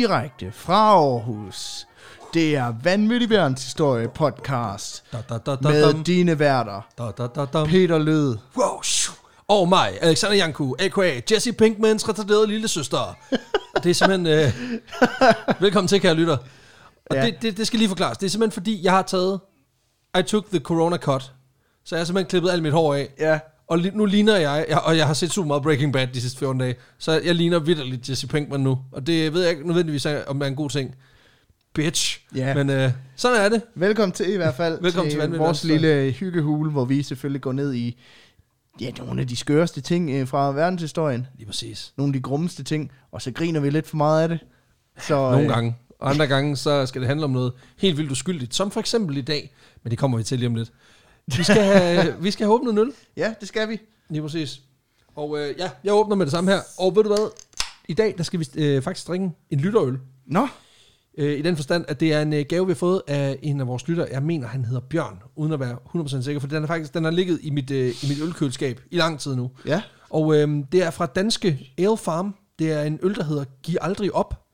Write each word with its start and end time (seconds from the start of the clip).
direkte 0.00 0.52
fra 0.52 0.74
Aarhus. 0.74 1.86
Det 2.34 2.56
er 2.56 2.74
Vanvittig 2.82 3.30
Verdenshistorie 3.30 4.08
podcast 4.08 5.04
Da, 5.12 5.18
da, 5.28 5.38
da, 5.38 5.56
da, 5.56 5.68
med 5.68 5.82
dam. 5.82 6.04
dine 6.04 6.38
værter, 6.38 6.80
Da, 6.98 7.10
da, 7.18 7.26
da, 7.26 7.44
dam. 7.44 7.68
Peter 7.68 7.98
Lød. 7.98 8.36
Wow, 8.56 8.82
shoo. 8.82 9.14
Og 9.48 9.68
mig, 9.68 9.98
Alexander 10.02 10.36
Janku, 10.36 10.74
a.k.a. 10.78 11.20
Jesse 11.30 11.52
Pinkmans 11.52 12.08
retarderede 12.08 12.46
lille 12.46 12.68
søster. 12.68 13.16
Det 13.82 13.90
er 13.90 13.94
simpelthen... 13.94 14.26
Øh, 14.26 14.52
velkommen 15.64 15.88
til, 15.88 16.00
kære 16.00 16.14
lytter. 16.14 16.36
Og 17.10 17.16
ja. 17.16 17.26
det, 17.26 17.42
det, 17.42 17.56
det 17.56 17.66
skal 17.66 17.78
lige 17.78 17.88
forklares. 17.88 18.18
Det 18.18 18.26
er 18.26 18.30
simpelthen 18.30 18.52
fordi, 18.54 18.84
jeg 18.84 18.92
har 18.92 19.02
taget... 19.02 19.40
I 20.18 20.22
took 20.22 20.46
the 20.50 20.58
corona 20.60 20.96
cut. 20.96 21.32
Så 21.84 21.94
jeg 21.94 22.00
har 22.00 22.04
simpelthen 22.04 22.28
klippet 22.30 22.50
alt 22.50 22.62
mit 22.62 22.72
hår 22.72 22.94
af. 22.94 23.08
Ja, 23.18 23.38
Og 23.70 23.78
li- 23.78 23.96
nu 23.96 24.04
ligner 24.04 24.36
jeg, 24.36 24.66
jeg, 24.68 24.78
og 24.78 24.96
jeg 24.96 25.06
har 25.06 25.14
set 25.14 25.32
super 25.32 25.46
meget 25.46 25.62
Breaking 25.62 25.92
Bad 25.92 26.06
de 26.06 26.20
sidste 26.20 26.38
14 26.38 26.60
dage, 26.60 26.74
så 26.98 27.20
jeg 27.24 27.34
ligner 27.34 27.58
vidderligt 27.58 28.08
Jesse 28.08 28.26
Pinkman 28.28 28.60
nu. 28.60 28.78
Og 28.92 29.06
det 29.06 29.32
ved 29.32 29.40
jeg 29.42 29.50
ikke 29.50 29.66
nødvendigvis, 29.66 30.06
er- 30.06 30.24
om 30.26 30.38
det 30.38 30.46
er 30.46 30.50
en 30.50 30.56
god 30.56 30.70
ting. 30.70 30.94
Bitch. 31.74 32.20
Ja. 32.34 32.54
Men 32.54 32.70
øh, 32.70 32.90
sådan 33.16 33.40
er 33.40 33.48
det. 33.48 33.62
velkommen 33.74 34.12
til 34.12 34.32
i 34.32 34.36
hvert 34.36 34.54
fald. 34.54 34.78
Velkommen 34.82 35.10
til 35.10 35.18
Vanvittig 35.18 35.40
vores 35.40 35.64
lille 35.64 36.10
hyggehule, 36.10 36.70
hvor 36.70 36.84
vi 36.84 37.02
selvfølgelig 37.02 37.40
går 37.42 37.52
ned 37.52 37.74
i 37.74 38.00
ja, 38.80 38.90
nogle 38.98 39.20
af 39.20 39.28
de 39.28 39.36
skøreste 39.36 39.80
ting 39.80 40.10
øh, 40.10 40.28
fra 40.28 40.52
verdenshistorien. 40.52 41.26
Lige 41.36 41.46
præcis. 41.46 41.92
Nogle 41.96 42.08
af 42.10 42.12
de 42.12 42.20
grummeste 42.22 42.62
ting, 42.62 42.90
og 43.12 43.22
så 43.22 43.30
griner 43.30 43.60
vi 43.60 43.70
lidt 43.70 43.86
for 43.86 43.96
meget 43.96 44.22
af 44.22 44.28
det. 44.28 44.38
Så, 45.00 45.14
Nogle 45.30 45.42
øh, 45.42 45.48
gange. 45.48 45.76
Og 45.98 46.10
andre 46.10 46.26
gange, 46.26 46.56
så 46.56 46.86
skal 46.86 47.00
det 47.00 47.08
handle 47.08 47.24
om 47.24 47.30
noget 47.30 47.52
helt 47.78 47.96
vildt 47.98 48.10
uskyldigt, 48.10 48.54
som 48.54 48.70
for 48.70 48.80
eksempel 48.80 49.16
i 49.16 49.20
dag. 49.20 49.54
Men 49.82 49.90
det 49.90 49.98
kommer 49.98 50.18
vi 50.18 50.24
til 50.24 50.38
lige 50.38 50.46
om 50.48 50.54
lidt. 50.54 50.72
Vi 51.36 51.42
skal 51.44 51.62
have, 51.62 52.14
vi 52.22 52.30
skal 52.30 52.46
have 52.46 52.54
åbnet 52.54 52.72
en 52.72 52.78
øl. 52.78 52.92
Ja, 53.16 53.34
det 53.40 53.48
skal 53.48 53.68
vi. 53.68 53.80
Lige 54.10 54.22
præcis. 54.22 54.60
Og 55.16 55.38
øh, 55.38 55.54
ja, 55.58 55.70
jeg 55.84 55.94
åbner 55.94 56.16
med 56.16 56.26
det 56.26 56.30
samme 56.32 56.50
her. 56.50 56.60
Og 56.78 56.96
ved 56.96 57.02
du 57.02 57.08
hvad? 57.08 57.30
I 57.88 57.94
dag, 57.94 58.14
der 58.18 58.22
skal 58.24 58.40
vi 58.40 58.46
øh, 58.56 58.82
faktisk 58.82 59.08
drikke 59.08 59.30
en 59.50 59.60
lytterøl. 59.60 59.98
Nå, 60.26 60.48
Øh, 61.18 61.38
I 61.38 61.42
den 61.42 61.56
forstand, 61.56 61.84
at 61.88 62.00
det 62.00 62.12
er 62.12 62.22
en 62.22 62.32
øh, 62.32 62.44
gave, 62.48 62.66
vi 62.66 62.70
har 62.72 62.76
fået 62.76 63.02
af 63.06 63.38
en 63.42 63.60
af 63.60 63.66
vores 63.66 63.88
lytter. 63.88 64.06
Jeg 64.10 64.22
mener, 64.22 64.46
han 64.48 64.64
hedder 64.64 64.80
Bjørn, 64.80 65.22
uden 65.36 65.52
at 65.52 65.60
være 65.60 65.76
100% 65.96 66.22
sikker, 66.22 66.40
for 66.40 66.48
den 66.48 66.62
er 66.62 66.66
faktisk 66.66 66.94
den 66.94 67.04
har 67.04 67.10
ligget 67.10 67.38
i 67.42 67.50
mit, 67.50 67.70
øh, 67.70 67.88
i 67.88 68.06
mit 68.08 68.18
ølkøleskab 68.22 68.80
i 68.90 68.96
lang 68.96 69.20
tid 69.20 69.36
nu. 69.36 69.50
ja. 69.66 69.82
Og 70.10 70.36
øh, 70.36 70.48
det 70.72 70.82
er 70.82 70.90
fra 70.90 71.06
danske 71.06 71.72
Ale 71.78 71.96
Farm. 71.96 72.34
Det 72.58 72.72
er 72.72 72.82
en 72.82 72.98
øl, 73.02 73.14
der 73.14 73.24
hedder 73.24 73.44
Giv 73.62 73.76
aldrig 73.80 74.14
op. 74.14 74.44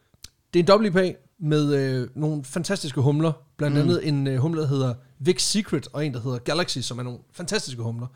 Det 0.55 0.69
er 0.71 0.75
en 0.79 0.87
WPA 0.87 1.13
med 1.41 1.75
øh, 1.75 2.09
nogle 2.15 2.45
fantastiske 2.45 3.01
humler. 3.01 3.33
Blandt 3.57 3.77
Mm. 3.77 3.83
andet 3.83 4.09
en 4.09 4.27
øh, 4.27 4.39
humle, 4.39 4.61
der 4.61 4.67
hedder 4.67 4.95
Vic 5.19 5.43
Secret, 5.43 5.89
og 5.93 6.07
en, 6.07 6.15
der 6.15 6.21
hedder 6.21 6.39
Galaxy, 6.39 6.79
som 6.79 6.99
er 6.99 7.03
nogle 7.03 7.19
fantastiske 7.33 7.83
humler. 7.83 8.07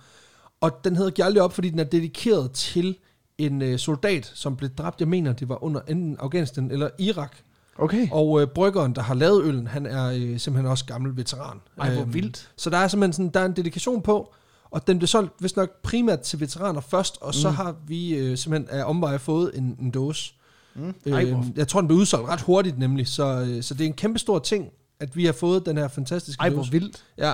Og 0.60 0.84
den 0.84 0.96
hedder 0.96 1.10
Giv 1.10 1.24
aldrig 1.24 1.42
op, 1.42 1.52
fordi 1.52 1.70
den 1.70 1.78
er 1.78 1.84
dedikeret 1.84 2.52
til 2.52 2.96
en 3.38 3.62
øh, 3.62 3.78
soldat, 3.78 4.32
som 4.34 4.56
blev 4.56 4.70
dræbt, 4.70 5.00
jeg 5.00 5.08
mener, 5.08 5.32
det 5.32 5.48
var 5.48 5.64
under 5.64 5.80
enten 5.88 6.16
Afghanistan 6.20 6.70
eller 6.70 6.90
Irak. 6.98 7.36
Okay. 7.78 8.08
Og 8.12 8.40
øh, 8.42 8.46
bryggeren, 8.48 8.94
der 8.94 9.02
har 9.02 9.14
lavet 9.14 9.44
øllen, 9.44 9.66
han 9.66 9.86
er 9.86 10.06
øh, 10.06 10.38
simpelthen 10.38 10.66
også 10.66 10.84
gammel 10.84 11.16
veteran. 11.16 11.58
Ej, 11.78 11.92
hvor 11.94 12.02
Øhm, 12.02 12.14
vildt. 12.14 12.50
Så 12.56 12.70
der 12.70 12.76
er 12.78 12.88
simpelthen 12.88 13.12
sådan, 13.12 13.30
der 13.34 13.40
er 13.40 13.44
en 13.44 13.56
dedikation 13.56 14.02
på, 14.02 14.32
og 14.70 14.86
den 14.86 14.98
blev 14.98 15.06
solgt 15.06 15.32
vist 15.40 15.56
nok 15.56 15.82
primært 15.82 16.20
til 16.20 16.40
veteraner 16.40 16.80
først, 16.80 17.18
og 17.20 17.34
så 17.34 17.48
Mm. 17.48 17.54
har 17.54 17.76
vi 17.86 18.14
øh, 18.14 18.36
simpelthen 18.38 18.78
af 18.80 18.84
omveje 18.84 19.18
fået 19.18 19.50
en, 19.54 19.76
en 19.80 19.90
dåse. 19.90 20.34
Mm. 20.74 20.94
Øh, 21.06 21.12
Ej, 21.12 21.24
hvor, 21.24 21.46
jeg 21.56 21.68
tror, 21.68 21.80
den 21.80 21.88
blev 21.88 21.98
udsolgt 21.98 22.28
ret 22.28 22.40
hurtigt 22.40 22.78
nemlig, 22.78 23.08
så, 23.08 23.24
øh, 23.48 23.62
så 23.62 23.74
det 23.74 23.80
er 23.80 23.86
en 23.86 23.92
kæmpe 23.92 24.18
stor 24.18 24.38
ting, 24.38 24.68
at 25.00 25.16
vi 25.16 25.24
har 25.24 25.32
fået 25.32 25.66
den 25.66 25.76
her 25.76 25.88
fantastiske 25.88 26.40
ej, 26.40 26.48
hvor 26.50 26.58
dåse. 26.58 26.72
vildt. 26.72 27.04
Ja. 27.18 27.32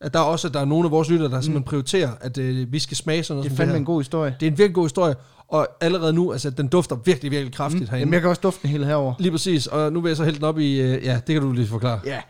At 0.00 0.14
der 0.14 0.20
er 0.20 0.24
også 0.24 0.48
at 0.48 0.54
der 0.54 0.60
er 0.60 0.64
nogle 0.64 0.84
af 0.84 0.90
vores 0.90 1.10
lyttere, 1.10 1.30
der 1.30 1.40
simpelthen 1.40 1.64
prioriterer, 1.64 2.10
at 2.20 2.38
øh, 2.38 2.72
vi 2.72 2.78
skal 2.78 2.96
smage 2.96 3.22
sådan 3.22 3.36
noget 3.36 3.44
Det 3.44 3.50
er 3.50 3.52
det 3.52 3.56
fandme 3.56 3.72
her. 3.72 3.78
en 3.78 3.84
god 3.84 4.00
historie. 4.00 4.36
Det 4.40 4.46
er 4.46 4.50
en 4.50 4.58
virkelig 4.58 4.74
god 4.74 4.84
historie, 4.84 5.14
og 5.48 5.68
allerede 5.80 6.12
nu, 6.12 6.32
altså 6.32 6.50
den 6.50 6.68
dufter 6.68 6.96
virkelig, 6.96 7.30
virkelig 7.30 7.54
kraftigt 7.54 7.80
mm. 7.82 7.86
herinde. 7.88 8.00
Jamen, 8.00 8.12
jeg 8.12 8.20
kan 8.20 8.30
også 8.30 8.40
dufte 8.40 8.62
den 8.62 8.70
hele 8.70 8.86
herover. 8.86 9.14
Lige 9.18 9.32
præcis, 9.32 9.66
og 9.66 9.92
nu 9.92 10.00
vil 10.00 10.08
jeg 10.10 10.16
så 10.16 10.24
hælde 10.24 10.36
den 10.36 10.44
op 10.44 10.58
i, 10.58 10.80
øh, 10.80 11.04
ja, 11.04 11.14
det 11.26 11.34
kan 11.34 11.42
du 11.42 11.52
lige 11.52 11.66
forklare. 11.66 12.00
Ja. 12.04 12.20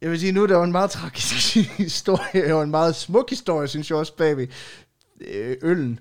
Jeg 0.00 0.10
vil 0.10 0.20
sige, 0.20 0.32
nu 0.32 0.42
er 0.42 0.46
der 0.46 0.56
jo 0.56 0.62
en 0.62 0.72
meget 0.72 0.90
tragisk 0.90 1.56
historie, 1.84 2.54
og 2.54 2.62
en 2.62 2.70
meget 2.70 2.96
smuk 2.96 3.30
historie, 3.30 3.68
synes 3.68 3.90
jeg 3.90 3.98
også, 3.98 4.16
bagved 4.16 4.46
øh, 5.20 5.56
øllen. 5.62 5.98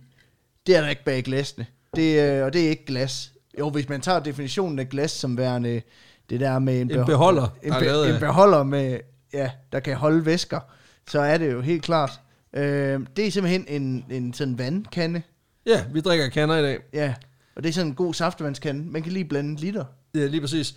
Det 0.67 0.75
er 0.75 0.81
der 0.81 0.89
ikke 0.89 1.03
bag 1.05 1.23
glasene. 1.23 1.65
Det, 1.95 2.37
øh, 2.39 2.45
og 2.45 2.53
det 2.53 2.65
er 2.65 2.69
ikke 2.69 2.85
glas. 2.85 3.31
Jo, 3.59 3.69
hvis 3.69 3.89
man 3.89 4.01
tager 4.01 4.19
definitionen 4.19 4.79
af 4.79 4.89
glas 4.89 5.11
som 5.11 5.37
værende 5.37 5.81
det 6.29 6.39
der 6.39 6.59
med 6.59 6.81
en, 6.81 6.91
En 6.91 7.05
beholder, 7.05 7.55
en, 7.63 7.73
er 7.73 7.79
be, 7.79 7.85
lavet 7.85 8.09
en 8.09 8.19
beholder 8.19 8.63
med, 8.63 8.99
ja, 9.33 9.51
der 9.71 9.79
kan 9.79 9.95
holde 9.95 10.25
væsker, 10.25 10.59
så 11.07 11.19
er 11.19 11.37
det 11.37 11.51
jo 11.51 11.61
helt 11.61 11.83
klart. 11.83 12.21
Øh, 12.53 12.99
det 13.15 13.27
er 13.27 13.31
simpelthen 13.31 13.65
en, 13.67 14.05
en 14.11 14.33
sådan 14.33 14.57
vandkande. 14.57 15.21
Ja, 15.65 15.83
vi 15.93 16.01
drikker 16.01 16.29
kander 16.29 16.57
i 16.57 16.61
dag. 16.61 16.79
Ja, 16.93 17.13
og 17.55 17.63
det 17.63 17.69
er 17.69 17.73
sådan 17.73 17.87
en 17.87 17.95
god 17.95 18.13
saftevandskande. 18.13 18.91
Man 18.91 19.03
kan 19.03 19.11
lige 19.11 19.25
blande 19.25 19.55
liter. 19.55 19.85
Ja, 20.15 20.25
lige 20.25 20.41
præcis. 20.41 20.75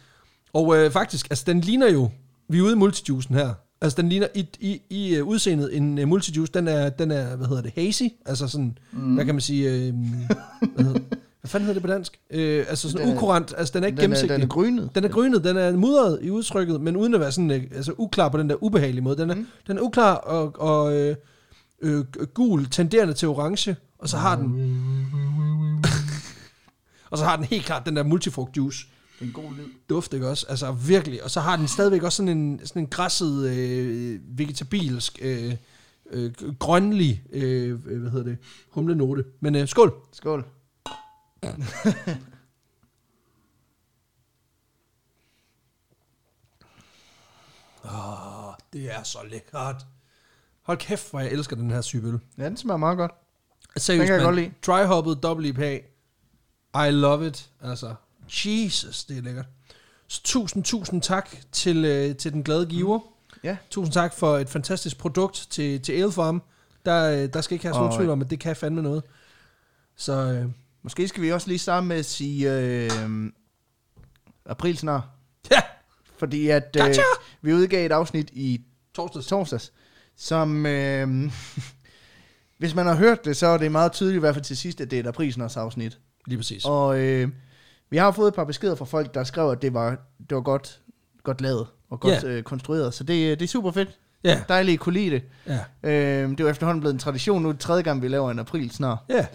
Og 0.52 0.76
øh, 0.76 0.90
faktisk, 0.90 1.26
altså 1.30 1.44
den 1.46 1.60
ligner 1.60 1.90
jo, 1.92 2.10
vi 2.48 2.58
er 2.58 2.62
ude 2.62 2.72
i 2.72 2.76
multijuicen 2.76 3.34
her, 3.34 3.54
altså 3.80 4.02
den 4.02 4.08
ligner 4.08 4.26
i, 4.34 4.46
i, 4.60 4.80
i 4.90 5.20
uh, 5.20 5.28
udseendet 5.28 5.76
en 5.76 5.98
uh, 5.98 6.08
multijuice, 6.08 6.52
den 6.52 6.68
er, 6.68 6.88
den 6.88 7.10
er, 7.10 7.36
hvad 7.36 7.46
hedder 7.46 7.62
det, 7.62 7.72
hazy, 7.74 8.02
altså 8.26 8.48
sådan, 8.48 8.78
mm. 8.92 9.14
hvad 9.14 9.24
kan 9.24 9.34
man 9.34 9.40
sige, 9.40 9.70
øh, 9.70 9.94
hvad, 10.74 10.84
hedder, 10.84 11.00
hvad 11.40 11.48
fanden 11.48 11.66
hedder 11.66 11.80
det 11.80 11.82
på 11.82 11.92
dansk? 11.92 12.20
Øh, 12.30 12.64
altså 12.68 12.90
sådan 12.90 13.06
Den 13.06 13.12
er- 13.12 13.16
ukurant, 13.16 13.54
altså 13.56 13.72
den 13.74 13.82
er 13.82 13.86
ikke 13.86 13.96
Den 13.96 14.00
er, 14.00 14.04
gennemsigtig. 14.04 14.34
den 14.34 14.42
er 14.42 14.46
grynet. 14.46 14.90
Den 14.94 15.04
er 15.04 15.08
grynet, 15.08 15.44
den 15.44 15.56
er 15.56 15.72
mudret 15.72 16.18
i 16.22 16.30
udtrykket, 16.30 16.80
men 16.80 16.96
uden 16.96 17.14
at 17.14 17.20
være 17.20 17.32
sådan, 17.32 17.50
øh, 17.50 17.62
altså 17.74 17.92
uklar 17.98 18.28
på 18.28 18.38
den 18.38 18.50
der 18.50 18.62
ubehagelige 18.62 19.02
måde. 19.04 19.16
Den 19.16 19.30
er, 19.30 19.34
mm. 19.34 19.46
den 19.66 19.78
er 19.78 19.82
uklar 19.82 20.14
og, 20.14 20.60
og 20.60 20.96
øh, 20.96 21.16
øh, 21.82 22.04
gul, 22.34 22.66
tenderende 22.70 23.14
til 23.14 23.28
orange, 23.28 23.76
og 23.98 24.08
så 24.08 24.16
har 24.16 24.36
den... 24.36 24.46
og 27.10 27.18
så 27.18 27.24
har 27.24 27.36
den 27.36 27.44
helt 27.44 27.64
klart 27.64 27.86
den 27.86 27.96
der 27.96 28.02
multifrugt 28.02 28.56
juice 28.56 28.78
er 28.80 28.92
en 29.20 29.32
god 29.32 29.54
lyd. 29.56 29.68
duft, 29.88 30.14
ikke 30.14 30.28
også? 30.28 30.46
Altså 30.48 30.72
virkelig. 30.72 31.24
Og 31.24 31.30
så 31.30 31.40
har 31.40 31.56
den 31.56 31.68
stadigvæk 31.68 32.02
også 32.02 32.16
sådan 32.16 32.38
en, 32.38 32.60
sådan 32.66 32.82
en 32.82 32.88
græsset, 32.88 33.48
øh, 33.50 34.20
vegetabilsk, 34.38 35.18
øh, 35.22 35.54
øh, 36.10 36.32
grønlig, 36.58 37.22
øh, 37.32 37.80
øh, 37.86 38.00
hvad 38.00 38.10
hedder 38.10 38.24
det, 38.24 38.38
humlenote. 38.70 39.24
Men 39.40 39.54
øh, 39.54 39.68
skål! 39.68 39.92
Skål. 40.12 40.44
Åh, 47.84 48.54
det 48.72 48.94
er 48.94 49.02
så 49.02 49.18
lækkert. 49.30 49.86
Hold 50.62 50.78
kæft, 50.78 51.10
hvor 51.10 51.20
jeg 51.20 51.30
elsker 51.32 51.56
den 51.56 51.70
her 51.70 51.80
syge 51.80 52.08
øl. 52.08 52.20
Ja, 52.38 52.44
den 52.44 52.56
smager 52.56 52.78
meget 52.78 52.96
godt. 52.96 53.12
Seriøst, 53.76 54.00
Den 54.00 54.06
kan 54.06 54.14
jeg 54.14 54.24
mand. 54.24 54.26
godt 54.26 54.36
lide. 54.36 54.52
Dry-hoppet 54.66 55.24
WPA. 55.24 55.74
I 56.88 56.90
love 56.90 57.26
it. 57.26 57.50
Altså, 57.60 57.94
Jesus, 58.28 59.04
det 59.04 59.18
er 59.18 59.22
lækkert. 59.22 59.46
Så 60.08 60.22
tusind, 60.22 60.64
tusind 60.64 61.02
tak 61.02 61.30
til, 61.52 61.84
øh, 61.84 62.16
til 62.16 62.32
den 62.32 62.42
glade 62.42 62.66
giver. 62.66 63.00
Ja. 63.44 63.56
Tusind 63.70 63.92
tak 63.92 64.14
for 64.14 64.38
et 64.38 64.48
fantastisk 64.48 64.98
produkt 64.98 65.46
til, 65.50 65.80
til 65.82 65.92
Ale 65.92 66.12
Farm. 66.12 66.42
Der, 66.84 67.22
øh, 67.22 67.28
der 67.32 67.40
skal 67.40 67.54
ikke 67.54 67.66
have 67.66 67.76
nogen 67.76 67.96
tvivl 67.96 68.10
om, 68.10 68.20
at 68.20 68.30
det 68.30 68.40
kan 68.40 68.56
fandme 68.56 68.82
noget. 68.82 69.02
Så 69.96 70.12
øh, 70.12 70.48
Måske 70.82 71.08
skal 71.08 71.22
vi 71.22 71.32
også 71.32 71.48
lige 71.48 71.58
starte 71.58 71.86
med 71.86 71.96
at 71.96 72.04
sige 72.04 72.52
øh, 72.52 72.90
april 74.46 74.78
snart. 74.78 75.02
ja, 75.50 75.60
Fordi 76.18 76.48
at 76.48 76.76
øh, 76.78 76.82
Gotcha! 76.84 77.02
vi 77.42 77.52
udgav 77.52 77.86
et 77.86 77.92
afsnit 77.92 78.30
i 78.32 78.60
torsdags. 78.94 79.26
torsdags, 79.26 79.72
som... 80.16 80.66
Øh, 80.66 81.32
hvis 82.58 82.74
man 82.74 82.86
har 82.86 82.94
hørt 82.94 83.24
det, 83.24 83.36
så 83.36 83.46
er 83.46 83.58
det 83.58 83.72
meget 83.72 83.92
tydeligt, 83.92 84.16
i 84.16 84.20
hvert 84.20 84.34
fald 84.34 84.44
til 84.44 84.56
sidst, 84.56 84.80
at 84.80 84.90
det 84.90 84.96
er 84.96 85.00
et 85.00 85.06
aprilsnars 85.06 85.56
afsnit. 85.56 85.98
Lige 86.26 86.38
præcis. 86.38 86.64
Og 86.64 86.98
øh, 87.00 87.28
vi 87.90 87.96
har 87.96 88.10
fået 88.10 88.28
et 88.28 88.34
par 88.34 88.44
beskeder 88.44 88.74
fra 88.74 88.84
folk, 88.84 89.14
der 89.14 89.24
skrev, 89.24 89.50
at 89.50 89.62
det 89.62 89.74
var, 89.74 89.90
det 90.28 90.34
var 90.34 90.40
godt, 90.40 90.80
godt 91.24 91.40
lavet 91.40 91.66
og 91.90 92.00
godt 92.00 92.22
Ja. 92.22 92.28
øh, 92.28 92.42
konstrueret. 92.42 92.94
Så 92.94 93.04
det, 93.04 93.38
det 93.40 93.44
er 93.44 93.48
super 93.48 93.70
fedt. 93.70 93.98
Ja, 94.24 94.42
Dejligt, 94.48 94.74
at 94.74 94.80
kunne 94.80 94.92
lide 94.92 95.10
det. 95.10 95.22
ja, 95.46 95.58
Øh, 95.90 96.30
det 96.30 96.40
er 96.40 96.44
jo 96.44 96.50
efterhånden 96.50 96.80
blevet 96.80 96.92
en 96.94 96.98
tradition. 96.98 97.42
Nu 97.42 97.48
er 97.48 97.52
det 97.52 97.60
tredje 97.60 97.82
gang, 97.82 98.02
vi 98.02 98.08
laver 98.08 98.30
en 98.30 98.38
april 98.38 98.70
snart. 98.70 98.98
ja. 99.08 99.26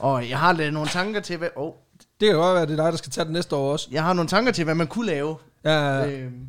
Og 0.00 0.28
jeg 0.28 0.38
har 0.38 0.52
lidt 0.52 0.74
nogle 0.74 0.88
tanker 0.88 1.20
til, 1.20 1.36
hvad... 1.36 1.48
Oh, 1.56 1.72
Det 2.20 2.26
kan 2.28 2.36
godt 2.36 2.54
være, 2.54 2.62
at 2.62 2.68
det 2.68 2.78
er 2.78 2.84
dig, 2.84 2.92
der 2.92 2.98
skal 2.98 3.12
tage 3.12 3.24
det 3.24 3.32
næste 3.32 3.56
år 3.56 3.72
også. 3.72 3.88
jeg 3.90 4.02
har 4.04 4.12
nogle 4.12 4.28
tanker 4.28 4.52
til, 4.52 4.64
hvad 4.64 4.74
man 4.74 4.86
kunne 4.86 5.06
lave. 5.06 5.36
Ja, 5.64 5.70
Ja. 5.72 5.98
ja. 6.04 6.10
Øhm, 6.10 6.46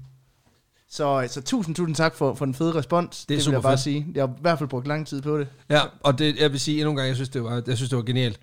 så, 0.89 1.27
så 1.29 1.41
tusind, 1.41 1.75
tusind 1.75 1.95
tak 1.95 2.15
for, 2.15 2.33
for 2.33 2.45
den 2.45 2.53
fede 2.53 2.75
respons. 2.75 3.25
Det, 3.25 3.37
det 3.37 3.45
vil 3.45 3.51
jeg 3.53 3.61
bare 3.61 3.71
fedt. 3.71 3.79
sige. 3.79 4.07
Jeg 4.15 4.21
har 4.23 4.27
i 4.27 4.37
hvert 4.41 4.57
fald 4.57 4.69
brugt 4.69 4.87
lang 4.87 5.07
tid 5.07 5.21
på 5.21 5.39
det. 5.39 5.47
ja. 5.69 5.81
Og 6.03 6.19
det, 6.19 6.39
jeg 6.39 6.51
vil 6.51 6.59
sige 6.59 6.77
endnu 6.77 6.89
en 6.89 6.95
gang, 6.95 7.07
jeg 7.07 7.15
synes, 7.15 7.29
det 7.29 7.43
var, 7.43 7.63
jeg 7.67 7.77
synes, 7.77 7.89
det 7.89 7.97
var 7.97 8.03
genialt. 8.03 8.39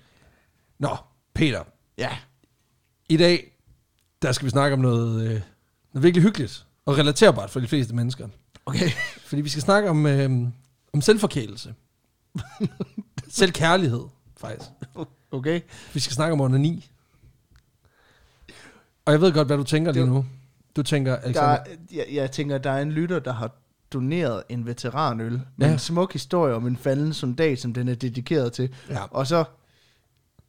Nå, 0.79 0.89
Peter. 1.35 1.63
Ja. 1.97 2.09
I 3.09 3.17
dag, 3.17 3.51
der 4.21 4.31
skal 4.31 4.45
vi 4.45 4.49
snakke 4.49 4.73
om 4.73 4.79
noget, 4.79 5.21
øh, 5.23 5.41
noget 5.93 6.03
virkelig 6.03 6.23
hyggeligt 6.23 6.65
og 6.85 6.97
relaterbart 6.97 7.49
for 7.49 7.59
de 7.59 7.67
fleste 7.67 7.95
mennesker. 7.95 8.27
Okay. 8.65 8.89
Fordi 9.27 9.41
vi 9.41 9.49
skal 9.49 9.61
snakke 9.61 9.89
om, 9.89 10.05
øh, 10.05 10.31
om 10.93 11.01
selvforkælelse. 11.01 11.75
Selvkærlighed, 13.29 14.03
faktisk. 14.37 14.69
Okay. 15.31 15.61
Vi 15.93 15.99
skal 15.99 16.13
snakke 16.13 16.33
om 16.33 16.41
onani. 16.41 16.89
Og 19.05 19.13
jeg 19.13 19.21
ved 19.21 19.33
godt, 19.33 19.47
hvad 19.47 19.57
du 19.57 19.63
tænker 19.63 19.91
lige 19.91 20.05
nu. 20.05 20.25
Du 20.75 20.83
tænker, 20.83 21.11
Der, 21.15 21.21
Alexander, 21.21 21.49
er- 21.49 21.65
jeg, 21.91 22.05
jeg 22.11 22.31
tænker, 22.31 22.57
der 22.57 22.71
er 22.71 22.81
en 22.81 22.91
lytter, 22.91 23.19
der 23.19 23.33
har 23.33 23.55
doneret 23.93 24.43
en 24.49 24.65
veteranøl 24.65 25.41
med 25.55 25.67
Ja. 25.67 25.73
en 25.73 25.79
smuk 25.79 26.13
historie 26.13 26.53
om 26.55 26.67
en 26.67 26.77
falden 26.77 27.13
soldat, 27.13 27.59
som 27.59 27.73
den 27.73 27.87
er 27.87 27.95
dedikeret 27.95 28.53
til. 28.53 28.73
ja, 28.89 29.03
Og 29.03 29.27
så 29.27 29.43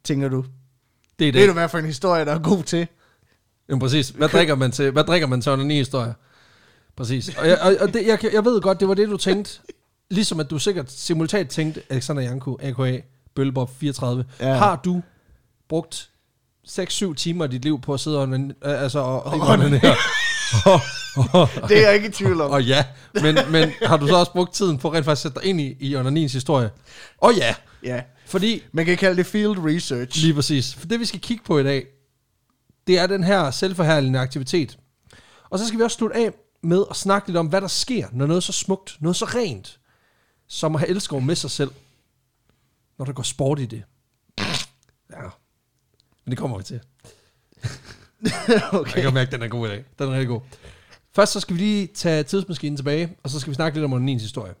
tænker 0.03 0.29
du, 0.29 0.45
det 1.19 1.27
er 1.27 1.31
det 1.31 1.41
det. 1.41 1.47
du 1.47 1.53
hvad 1.53 1.69
for 1.69 1.77
en 1.77 1.85
historie, 1.85 2.25
der 2.25 2.33
er 2.33 2.39
god 2.39 2.63
til. 2.63 2.87
Jamen 3.69 3.79
præcis. 3.79 4.09
Hvad 4.09 4.29
drikker 4.29 4.55
man 4.55 4.71
til, 4.71 4.91
hvad 4.91 5.03
drikker 5.03 5.27
man 5.27 5.41
til 5.41 5.51
onani 5.51 5.75
historier? 5.75 6.13
Præcis. 6.95 7.29
Og, 7.37 7.47
jeg, 7.47 7.57
og, 7.61 7.75
og 7.79 7.93
det, 7.93 8.07
jeg, 8.07 8.33
jeg 8.33 8.45
ved 8.45 8.61
godt, 8.61 8.79
det 8.79 8.87
var 8.87 8.93
det, 8.93 9.09
du 9.09 9.17
tænkte. 9.17 9.59
Ligesom 10.11 10.39
at 10.39 10.49
du 10.49 10.59
sikkert 10.59 10.91
simultant 10.91 11.49
tænkte, 11.49 11.81
Alexander 11.89 12.21
Janko, 12.21 12.57
a.k.a. 12.61 12.97
Bøllebob 13.35 13.69
34. 13.79 14.25
Ja. 14.39 14.53
Har 14.53 14.75
du 14.75 15.01
brugt 15.69 16.09
6-7 16.67 17.13
timer 17.13 17.43
af 17.43 17.49
dit 17.49 17.63
liv 17.63 17.81
på 17.81 17.93
at 17.93 17.99
sidde 17.99 18.19
og, 18.21 18.29
øh, 18.33 18.49
altså, 18.61 18.99
og, 18.99 19.25
og, 19.25 19.33
og, 19.33 19.47
og, 20.65 20.79
og, 21.63 21.69
Det 21.69 21.77
er 21.77 21.85
jeg 21.85 21.95
ikke 21.95 22.07
i 22.07 22.11
tvivl 22.11 22.41
om. 22.41 22.51
og 22.51 22.63
ja, 22.63 22.85
men, 23.13 23.37
men 23.49 23.69
har 23.81 23.97
du 23.97 24.07
så 24.07 24.15
også 24.15 24.31
brugt 24.31 24.53
tiden 24.53 24.77
på 24.77 24.93
rent 24.93 25.05
faktisk 25.05 25.25
at 25.25 25.31
sætte 25.31 25.39
dig 25.39 25.49
ind 25.49 25.61
i, 25.61 25.77
i 25.79 25.95
onanins 25.95 26.33
historie? 26.33 26.69
Og 27.17 27.33
ja, 27.35 27.55
Ja. 27.83 28.01
Fordi 28.29 28.63
Man 28.71 28.85
kan 28.85 28.97
kalde 28.97 29.17
det 29.17 29.25
field 29.25 29.57
research. 29.57 30.21
Lige 30.21 30.33
præcis. 30.33 30.73
For 30.73 30.87
det, 30.87 30.99
vi 30.99 31.05
skal 31.05 31.19
kigge 31.19 31.43
på 31.43 31.59
i 31.59 31.63
dag, 31.63 31.87
det 32.87 32.99
er 32.99 33.07
den 33.07 33.23
her 33.23 33.51
selvforherligende 33.51 34.19
aktivitet. 34.19 34.79
Og 35.49 35.59
så 35.59 35.67
skal 35.67 35.79
vi 35.79 35.83
også 35.83 35.97
slutte 35.97 36.15
af 36.15 36.31
med 36.61 36.83
at 36.89 36.95
snakke 36.95 37.27
lidt 37.27 37.37
om, 37.37 37.47
hvad 37.47 37.61
der 37.61 37.67
sker, 37.67 38.07
når 38.11 38.25
noget 38.25 38.37
er 38.37 38.41
så 38.41 38.51
smukt, 38.51 38.97
noget 38.99 39.15
så 39.15 39.25
rent, 39.25 39.79
som 40.47 40.75
at 40.75 40.79
have 40.79 40.89
elskov 40.89 41.21
med 41.21 41.35
sig 41.35 41.51
selv, 41.51 41.71
når 42.97 43.05
der 43.05 43.13
går 43.13 43.23
sport 43.23 43.59
i 43.59 43.65
det. 43.65 43.83
Ja, 45.11 45.21
men 46.25 46.31
det 46.31 46.37
kommer 46.37 46.57
vi 46.57 46.63
til. 46.63 46.79
okay. 48.79 48.95
Jeg 48.95 49.03
kan 49.03 49.13
mærke, 49.13 49.27
at 49.27 49.31
den 49.31 49.41
er 49.41 49.47
god 49.47 49.67
i 49.67 49.69
dag. 49.69 49.85
Den 49.99 50.07
er 50.07 50.11
rigtig 50.11 50.27
god. 50.27 50.41
Først 51.11 51.31
så 51.31 51.39
skal 51.39 51.55
vi 51.55 51.61
lige 51.61 51.87
tage 51.87 52.23
tidsmaskinen 52.23 52.77
tilbage, 52.77 53.17
og 53.23 53.29
så 53.29 53.39
skal 53.39 53.51
vi 53.51 53.55
snakke 53.55 53.77
lidt 53.77 53.85
om 53.85 53.93
onanins 53.93 54.21
historie. 54.21 54.53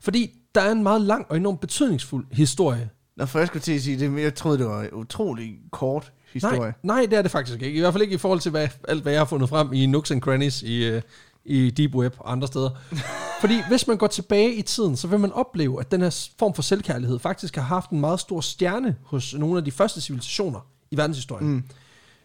Fordi 0.00 0.37
der 0.54 0.60
er 0.60 0.72
en 0.72 0.82
meget 0.82 1.00
lang 1.00 1.26
og 1.28 1.36
enormt 1.36 1.60
betydningsfuld 1.60 2.26
historie 2.32 2.90
Nå, 3.18 3.26
for 3.26 3.38
jeg 3.38 3.48
skulle 3.48 3.62
til 3.62 3.72
at 3.72 3.82
sige 3.82 3.98
det, 3.98 4.10
men 4.10 4.22
jeg 4.22 4.34
troede, 4.34 4.58
det 4.58 4.66
var 4.66 4.82
en 4.82 4.92
utrolig 4.92 5.58
kort 5.72 6.12
historie. 6.32 6.58
Nej, 6.60 6.72
nej, 6.82 7.06
det 7.10 7.18
er 7.18 7.22
det 7.22 7.30
faktisk 7.30 7.62
ikke. 7.62 7.76
I 7.76 7.80
hvert 7.80 7.94
fald 7.94 8.02
ikke 8.02 8.14
i 8.14 8.18
forhold 8.18 8.40
til 8.40 8.50
hvad, 8.50 8.68
alt, 8.88 9.02
hvad 9.02 9.12
jeg 9.12 9.20
har 9.20 9.26
fundet 9.26 9.48
frem 9.48 9.72
i 9.72 9.86
Nooks 9.86 10.10
and 10.10 10.20
Crannies 10.20 10.62
i, 10.62 10.96
uh, 10.96 11.02
i 11.44 11.70
Deep 11.70 11.94
Web 11.94 12.14
og 12.18 12.32
andre 12.32 12.46
steder. 12.46 12.70
Fordi 13.40 13.62
hvis 13.68 13.86
man 13.86 13.96
går 13.96 14.06
tilbage 14.06 14.54
i 14.54 14.62
tiden, 14.62 14.96
så 14.96 15.08
vil 15.08 15.18
man 15.18 15.32
opleve, 15.32 15.80
at 15.80 15.90
den 15.90 16.00
her 16.00 16.28
form 16.38 16.54
for 16.54 16.62
selvkærlighed 16.62 17.18
faktisk 17.18 17.56
har 17.56 17.62
haft 17.62 17.90
en 17.90 18.00
meget 18.00 18.20
stor 18.20 18.40
stjerne 18.40 18.96
hos 19.02 19.34
nogle 19.34 19.58
af 19.58 19.64
de 19.64 19.70
første 19.70 20.00
civilisationer 20.00 20.60
i 20.90 20.96
verdenshistorien. 20.96 21.48
Mm. 21.48 21.64